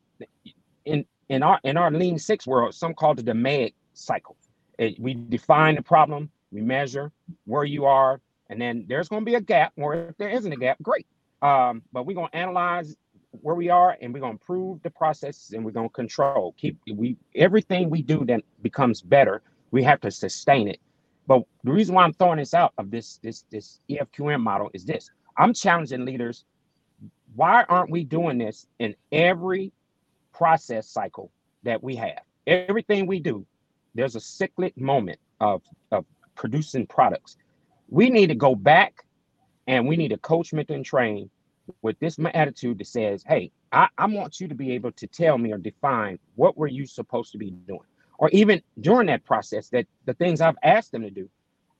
in 0.88 1.06
in 1.30 1.44
our 1.44 1.60
in 1.64 1.78
our 1.78 1.92
lean 1.92 2.18
six 2.18 2.48
world, 2.48 2.74
some 2.74 2.94
call 2.94 3.12
it 3.12 3.26
the 3.26 3.32
DMAIC 3.32 3.74
cycle. 3.94 4.36
It, 4.80 5.00
we 5.00 5.14
define 5.14 5.76
the 5.76 5.82
problem, 5.82 6.30
we 6.52 6.62
measure 6.62 7.12
where 7.46 7.64
you 7.64 7.86
are, 7.86 8.22
and 8.50 8.62
then 8.62 8.86
there's 8.88 9.10
going 9.10 9.24
to 9.24 9.26
be 9.26 9.36
a 9.36 9.42
gap. 9.42 9.74
Or 9.78 9.96
if 9.96 10.18
there 10.18 10.30
isn't 10.30 10.52
a 10.52 10.56
gap, 10.56 10.78
great. 10.82 11.08
Um, 11.42 11.84
but 11.92 12.06
we're 12.06 12.16
going 12.16 12.30
to 12.30 12.36
analyze 12.36 12.96
where 13.32 13.56
we 13.56 13.70
are, 13.70 13.98
and 14.02 14.14
we're 14.14 14.20
going 14.20 14.38
to 14.38 14.42
improve 14.42 14.82
the 14.84 14.90
processes, 14.90 15.52
and 15.52 15.64
we're 15.64 15.72
going 15.72 15.90
to 15.90 15.94
control. 15.94 16.56
Keep 16.58 16.80
we 16.96 17.18
everything 17.36 17.90
we 17.90 18.02
do 18.02 18.24
that 18.26 18.42
becomes 18.62 19.02
better. 19.02 19.42
We 19.72 19.84
have 19.84 20.00
to 20.02 20.12
sustain 20.12 20.68
it. 20.68 20.80
But 21.28 21.44
the 21.64 21.72
reason 21.72 21.94
why 21.94 22.04
I'm 22.04 22.14
throwing 22.14 22.38
this 22.38 22.54
out 22.54 22.74
of 22.78 22.90
this 22.90 23.20
this 23.22 23.44
this 23.52 23.80
EFQM 23.90 24.42
model 24.42 24.72
is 24.74 24.86
this: 24.86 25.10
I'm 25.38 25.54
challenging 25.54 26.06
leaders. 26.06 26.46
Why 27.36 27.64
aren't 27.64 27.92
we 27.92 28.04
doing 28.04 28.38
this 28.38 28.66
in 28.80 28.96
every 29.12 29.72
process 30.38 30.88
cycle 30.88 31.32
that 31.64 31.82
we 31.84 31.96
have? 31.96 32.22
Everything 32.46 33.08
we 33.08 33.20
do, 33.20 33.46
there's 33.96 34.16
a 34.16 34.20
cyclic 34.20 34.78
moment 34.78 35.20
of 35.40 35.62
of 35.92 36.06
producing 36.36 36.86
products. 36.86 37.38
We 37.90 38.10
need 38.10 38.28
to 38.28 38.36
go 38.36 38.56
back 38.56 39.06
and 39.68 39.88
we 39.88 39.98
need 39.98 40.10
to 40.10 40.18
coach, 40.18 40.54
mentor, 40.54 40.76
and 40.76 40.86
train 40.86 41.30
with 41.82 42.00
this 42.00 42.18
attitude 42.34 42.78
that 42.80 42.88
says, 42.88 43.24
hey, 43.28 43.52
I, 43.72 43.88
I 43.98 44.06
want 44.06 44.40
you 44.40 44.48
to 44.48 44.56
be 44.56 44.72
able 44.72 44.92
to 44.94 45.08
tell 45.08 45.38
me 45.38 45.52
or 45.52 45.58
define 45.58 46.20
what 46.36 46.58
were 46.58 46.68
you 46.68 46.86
supposed 46.86 47.32
to 47.34 47.38
be 47.38 47.52
doing. 47.52 47.82
Or 48.18 48.30
even 48.30 48.62
during 48.80 49.08
that 49.08 49.26
process, 49.26 49.70
that 49.70 49.86
the 50.06 50.14
things 50.14 50.42
I've 50.42 50.56
asked 50.64 50.92
them 50.92 51.02
to 51.02 51.10
do, 51.10 51.30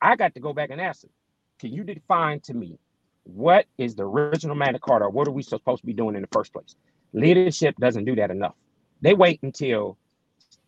I 0.02 0.16
got 0.16 0.34
to 0.34 0.40
go 0.40 0.54
back 0.54 0.70
and 0.70 0.82
ask 0.82 1.02
them, 1.02 1.12
can 1.60 1.72
you 1.72 1.84
define 1.84 2.42
to 2.42 2.54
me 2.54 2.78
what 3.24 3.66
is 3.78 3.96
the 3.96 4.04
original 4.04 4.56
Magna 4.56 4.80
Carta 4.80 5.06
or 5.06 5.10
what 5.10 5.28
are 5.28 5.32
we 5.32 5.44
supposed 5.44 5.82
to 5.82 5.86
be 5.88 5.94
doing 5.94 6.16
in 6.16 6.22
the 6.22 6.30
first 6.32 6.54
place? 6.54 6.76
Leadership 7.14 7.76
doesn't 7.78 8.06
do 8.06 8.16
that 8.16 8.32
enough. 8.32 8.56
They 9.02 9.14
wait 9.14 9.40
until 9.44 9.98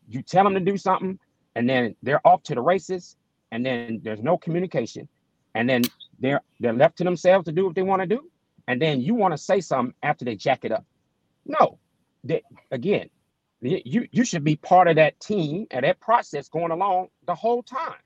you 0.08 0.22
tell 0.22 0.44
them 0.44 0.54
to 0.54 0.60
do 0.60 0.78
something 0.78 1.20
and 1.56 1.70
then 1.70 1.96
they're 2.04 2.26
off 2.26 2.44
to 2.44 2.56
the 2.56 2.62
races 2.62 3.16
and 3.52 3.66
then 3.66 4.00
there's 4.04 4.22
no 4.22 4.38
communication. 4.38 5.08
And 5.56 5.70
then 5.70 5.82
they're 6.20 6.42
they're 6.60 6.74
left 6.74 6.98
to 6.98 7.04
themselves 7.04 7.46
to 7.46 7.52
do 7.52 7.66
what 7.66 7.76
they 7.76 7.82
want 7.82 8.02
to 8.02 8.08
do 8.08 8.30
and 8.68 8.82
then 8.82 9.02
you 9.02 9.16
want 9.16 9.34
to 9.34 9.38
say 9.38 9.62
something 9.62 9.94
after 10.04 10.26
they 10.26 10.36
jack 10.36 10.66
it 10.66 10.72
up. 10.72 10.86
No. 11.46 11.80
They, 12.24 12.44
again 12.72 13.10
you 13.62 14.08
you 14.12 14.24
should 14.24 14.44
be 14.44 14.56
part 14.56 14.88
of 14.88 14.96
that 14.96 15.20
team 15.20 15.68
and 15.72 15.84
that 15.84 16.00
process 16.00 16.48
going 16.48 16.72
along 16.72 17.08
the 17.26 17.36
whole 17.36 17.64
time. 17.64 18.00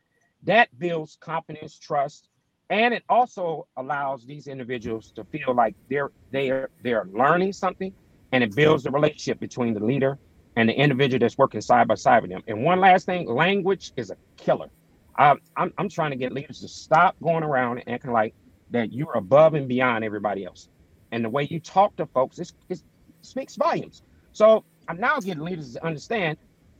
That 0.43 0.67
builds 0.79 1.17
confidence 1.19 1.77
trust 1.77 2.29
and 2.69 2.93
it 2.93 3.03
also 3.07 3.67
allows 3.77 4.25
these 4.25 4.47
individuals 4.47 5.11
to 5.11 5.23
feel 5.25 5.53
like 5.53 5.75
they're 5.89 6.11
they're 6.31 6.69
they're 6.81 7.05
learning 7.11 7.53
something 7.53 7.93
and 8.33 8.43
it 8.43 8.55
builds 8.55 8.83
the 8.83 8.91
relationship 8.91 9.39
between 9.39 9.75
the 9.75 9.81
leader 9.85 10.19
and 10.57 10.69
the 10.69 10.73
individual 10.75 11.19
that's 11.19 11.39
working 11.39 11.61
side 11.61 11.87
by 11.87 11.95
side 11.95 12.23
with 12.23 12.31
them 12.31 12.43
and 12.47 12.63
one 12.63 12.81
last 12.81 13.07
thing 13.07 13.27
language 13.27 13.93
is 13.97 14.11
a 14.11 14.17
killer 14.37 14.69
I'm, 15.17 15.39
I'm, 15.57 15.73
I'm 15.79 15.89
trying 15.89 16.11
to 16.11 16.17
get 16.17 16.33
leaders 16.33 16.61
to 16.61 16.69
stop 16.69 17.17
going 17.23 17.43
around 17.43 17.79
and 17.79 17.89
acting 17.89 18.13
like 18.13 18.35
that 18.71 18.93
you're 18.93 19.17
above 19.17 19.55
and 19.55 19.69
beyond 19.69 20.05
everybody 20.05 20.45
else. 20.45 20.69
And 21.11 21.25
the 21.25 21.29
way 21.29 21.47
you 21.49 21.61
talk 21.61 21.95
to 21.97 22.07
folks, 22.07 22.39
it, 22.39 22.53
it 22.69 22.83
speaks 23.21 23.55
volumes. 23.57 24.03
So 24.33 24.65
I'm 24.89 24.99
now 24.99 25.19
getting 25.19 25.43
leaders 25.43 25.73
to 25.75 25.85
understand, 25.85 26.39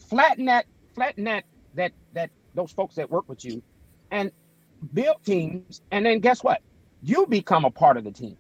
flatten 0.10 0.46
that, 0.46 0.66
flatten 0.96 1.26
that, 1.26 1.46
that, 1.76 1.94
that 2.14 2.32
those 2.56 2.72
folks 2.74 2.96
that 2.96 3.12
work 3.12 3.30
with 3.30 3.46
you, 3.46 3.64
and 4.12 4.32
build 4.94 5.18
teams. 5.26 5.82
And 5.92 6.06
then 6.06 6.20
guess 6.22 6.44
what? 6.44 6.62
You 7.04 7.28
become 7.28 7.66
a 7.66 7.72
part 7.72 7.98
of 7.98 8.06
the 8.06 8.12
team. 8.12 8.38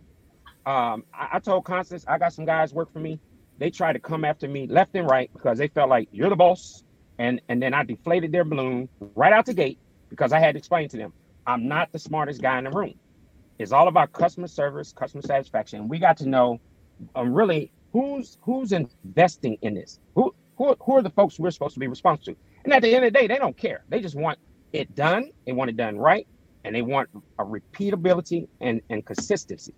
Um, 0.66 1.06
I, 1.14 1.30
I 1.34 1.40
told 1.40 1.66
Constance, 1.66 2.06
I 2.08 2.18
got 2.20 2.34
some 2.34 2.46
guys 2.46 2.74
work 2.74 2.94
for 2.94 3.00
me. 3.00 3.20
They 3.60 3.72
tried 3.72 3.94
to 3.94 4.00
come 4.00 4.26
after 4.26 4.48
me 4.48 4.68
left 4.68 4.96
and 4.96 5.08
right 5.10 5.32
because 5.34 5.58
they 5.60 5.70
felt 5.70 5.90
like 5.90 6.10
you're 6.12 6.30
the 6.30 6.38
boss, 6.38 6.84
and 7.20 7.42
and 7.50 7.62
then 7.62 7.74
I 7.74 7.84
deflated 7.84 8.32
their 8.32 8.46
balloon 8.46 8.90
right 9.16 9.34
out 9.34 9.46
the 9.48 9.56
gate 9.56 9.80
because 10.10 10.34
I 10.34 10.40
had 10.40 10.54
to 10.54 10.60
explain 10.60 10.90
to 10.90 10.98
them, 10.98 11.14
I'm 11.48 11.68
not 11.68 11.92
the 11.92 12.00
smartest 12.00 12.42
guy 12.42 12.58
in 12.60 12.66
the 12.66 12.72
room. 12.72 12.96
It's 13.60 13.72
all 13.72 13.88
about 13.88 14.14
customer 14.14 14.48
service, 14.48 14.94
customer 14.94 15.22
satisfaction. 15.24 15.88
We 15.90 16.00
got 16.00 16.18
to 16.18 16.30
know 16.30 16.60
um, 17.16 17.34
really 17.34 17.72
who's 17.94 18.38
who's 18.42 18.74
investing 18.74 19.58
in 19.62 19.76
this. 19.76 20.00
Who, 20.16 20.34
who 20.58 20.76
who 20.86 20.98
are 20.98 21.02
the 21.04 21.12
folks 21.12 21.40
we're 21.40 21.52
supposed 21.52 21.76
to 21.76 21.80
be 21.80 21.88
responsible 21.88 22.34
to? 22.36 22.40
And 22.66 22.74
at 22.74 22.82
the 22.82 22.96
end 22.96 23.06
of 23.06 23.14
the 23.14 23.20
day, 23.20 23.28
they 23.28 23.38
don't 23.38 23.58
care. 23.58 23.84
They 23.90 24.02
just 24.02 24.16
want 24.16 24.40
it 24.74 24.96
done. 24.96 25.32
They 25.46 25.54
want 25.54 25.70
it 25.70 25.78
done 25.78 25.98
right, 25.98 26.28
and 26.64 26.76
they 26.76 26.82
want 26.82 27.10
a 27.40 27.46
repeatability 27.46 28.48
and 28.62 28.82
and 28.90 29.06
consistency. 29.06 29.74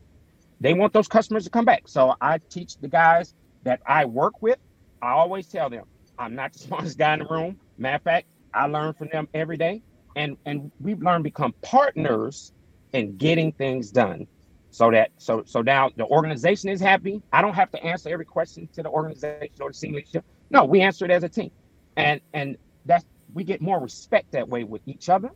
They 0.59 0.73
want 0.73 0.93
those 0.93 1.07
customers 1.07 1.43
to 1.45 1.49
come 1.49 1.65
back. 1.65 1.83
So 1.87 2.15
I 2.21 2.39
teach 2.49 2.77
the 2.77 2.87
guys 2.87 3.33
that 3.63 3.81
I 3.85 4.05
work 4.05 4.41
with. 4.41 4.57
I 5.01 5.11
always 5.11 5.47
tell 5.47 5.69
them 5.69 5.83
I'm 6.17 6.35
not 6.35 6.53
the 6.53 6.59
smartest 6.67 6.97
guy 6.97 7.13
in 7.13 7.19
the 7.19 7.25
room. 7.25 7.57
Matter 7.77 7.97
of 7.97 8.03
fact, 8.03 8.27
I 8.53 8.67
learn 8.67 8.93
from 8.93 9.09
them 9.11 9.27
every 9.33 9.57
day 9.57 9.81
and 10.15 10.37
and 10.45 10.71
we've 10.79 11.01
learned 11.01 11.23
become 11.23 11.53
partners 11.61 12.53
in 12.93 13.17
getting 13.17 13.51
things 13.53 13.91
done 13.91 14.25
so 14.71 14.91
that 14.91 15.11
so 15.17 15.43
so 15.45 15.61
now 15.61 15.89
the 15.97 16.05
organization 16.05 16.69
is 16.69 16.79
happy 16.79 17.21
i 17.33 17.41
don't 17.41 17.53
have 17.53 17.69
to 17.71 17.83
answer 17.83 18.09
every 18.09 18.25
question 18.25 18.67
to 18.73 18.81
the 18.81 18.89
organization 18.89 19.49
or 19.59 19.69
the 19.69 19.73
senior 19.73 19.97
leadership 19.97 20.25
no 20.49 20.63
we 20.65 20.81
answer 20.81 21.05
it 21.05 21.11
as 21.11 21.23
a 21.23 21.29
team 21.29 21.51
and 21.97 22.21
and 22.33 22.57
that's 22.85 23.05
we 23.33 23.43
get 23.43 23.61
more 23.61 23.79
respect 23.79 24.31
that 24.31 24.47
way 24.47 24.63
with 24.63 24.81
each 24.87 25.09
other 25.09 25.29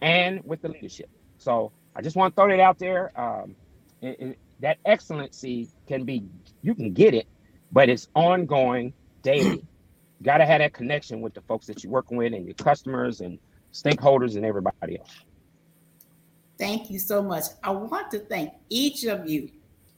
and 0.00 0.40
with 0.44 0.60
the 0.62 0.68
leadership 0.68 1.08
so 1.38 1.72
i 1.94 2.00
just 2.00 2.16
want 2.16 2.34
to 2.34 2.40
throw 2.40 2.48
that 2.48 2.60
out 2.60 2.78
there 2.78 3.12
um, 3.20 3.54
it, 4.00 4.38
that 4.64 4.78
excellency 4.84 5.68
can 5.86 6.04
be 6.04 6.24
you 6.62 6.74
can 6.74 6.92
get 6.92 7.14
it 7.14 7.26
but 7.72 7.88
it's 7.88 8.08
ongoing 8.14 8.92
daily 9.22 9.64
got 10.22 10.38
to 10.38 10.46
have 10.46 10.60
that 10.60 10.72
connection 10.72 11.20
with 11.20 11.34
the 11.34 11.40
folks 11.42 11.66
that 11.66 11.84
you're 11.84 11.92
working 11.92 12.16
with 12.16 12.32
and 12.32 12.46
your 12.46 12.54
customers 12.54 13.20
and 13.20 13.38
stakeholders, 13.74 14.36
and 14.36 14.44
everybody 14.44 14.98
else. 14.98 15.24
Thank 16.56 16.90
you 16.90 16.98
so 16.98 17.20
much. 17.20 17.44
I 17.62 17.70
want 17.70 18.10
to 18.12 18.20
thank 18.20 18.52
each 18.70 19.04
of 19.04 19.28
you 19.28 19.50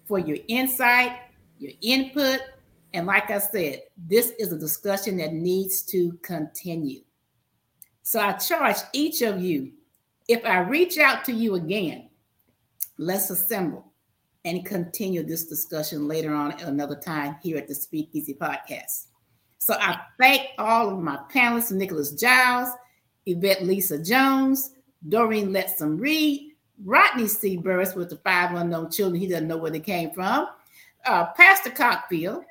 for 0.06 0.18
your 0.18 0.38
insight, 0.48 1.12
your 1.58 1.72
input. 1.82 2.40
And 2.94 3.06
like 3.06 3.30
I 3.30 3.38
said, 3.38 3.82
this 3.96 4.32
is 4.38 4.52
a 4.52 4.58
discussion 4.58 5.18
that 5.18 5.34
needs 5.34 5.82
to 5.82 6.12
continue. 6.22 7.02
So 8.02 8.20
I 8.20 8.32
charge 8.32 8.76
each 8.94 9.20
of 9.20 9.40
you 9.42 9.72
if 10.28 10.44
I 10.44 10.60
reach 10.60 10.98
out 10.98 11.24
to 11.26 11.32
you 11.32 11.54
again, 11.54 12.08
let's 12.98 13.30
assemble 13.30 13.92
and 14.46 14.64
continue 14.64 15.24
this 15.24 15.44
discussion 15.44 16.06
later 16.06 16.32
on 16.32 16.52
another 16.60 16.94
time 16.94 17.36
here 17.42 17.58
at 17.58 17.66
the 17.66 17.74
Speakeasy 17.74 18.32
Podcast. 18.32 19.06
So 19.58 19.74
I 19.74 19.98
thank 20.20 20.42
all 20.56 20.88
of 20.88 21.02
my 21.02 21.18
panelists, 21.34 21.72
Nicholas 21.72 22.12
Jiles, 22.12 22.70
Yvette 23.26 23.64
Lisa 23.64 24.00
Jones, 24.00 24.70
Doreen 25.08 25.48
Letson 25.48 26.00
Reid, 26.00 26.52
Rodney 26.84 27.26
C. 27.26 27.56
Burris 27.56 27.96
with 27.96 28.08
the 28.08 28.18
five 28.18 28.54
unknown 28.54 28.88
children. 28.88 29.20
He 29.20 29.26
doesn't 29.26 29.48
know 29.48 29.56
where 29.56 29.72
they 29.72 29.80
came 29.80 30.12
from. 30.12 30.46
Uh, 31.04 31.26
Pastor 31.36 31.70
Cockfield 31.70 32.44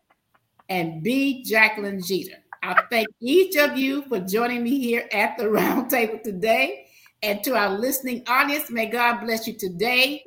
and 0.70 1.02
B. 1.02 1.44
Jacqueline 1.44 2.02
Jeter. 2.02 2.38
I 2.62 2.80
thank 2.90 3.08
each 3.20 3.56
of 3.56 3.76
you 3.76 4.02
for 4.08 4.20
joining 4.20 4.62
me 4.62 4.80
here 4.80 5.06
at 5.12 5.36
the 5.36 5.44
roundtable 5.44 6.22
today. 6.22 6.86
And 7.22 7.44
to 7.44 7.54
our 7.56 7.76
listening 7.78 8.22
audience, 8.26 8.70
may 8.70 8.86
God 8.86 9.20
bless 9.20 9.46
you 9.46 9.52
today, 9.52 10.22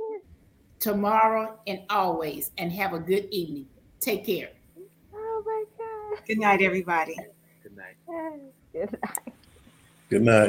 tomorrow, 0.80 1.60
and 1.68 1.82
always. 1.90 2.52
And 2.58 2.72
have 2.72 2.94
a 2.94 3.00
good 3.00 3.28
evening. 3.32 3.68
Take 4.00 4.26
care. 4.26 4.50
Oh 5.14 5.44
my 5.46 5.64
God. 5.78 6.26
Good 6.26 6.40
night, 6.40 6.62
everybody. 6.62 7.16
Good 7.64 7.76
night. 7.76 7.96
Good 8.72 8.92
night. 8.92 9.34
Good 10.10 10.22
night. 10.24 10.34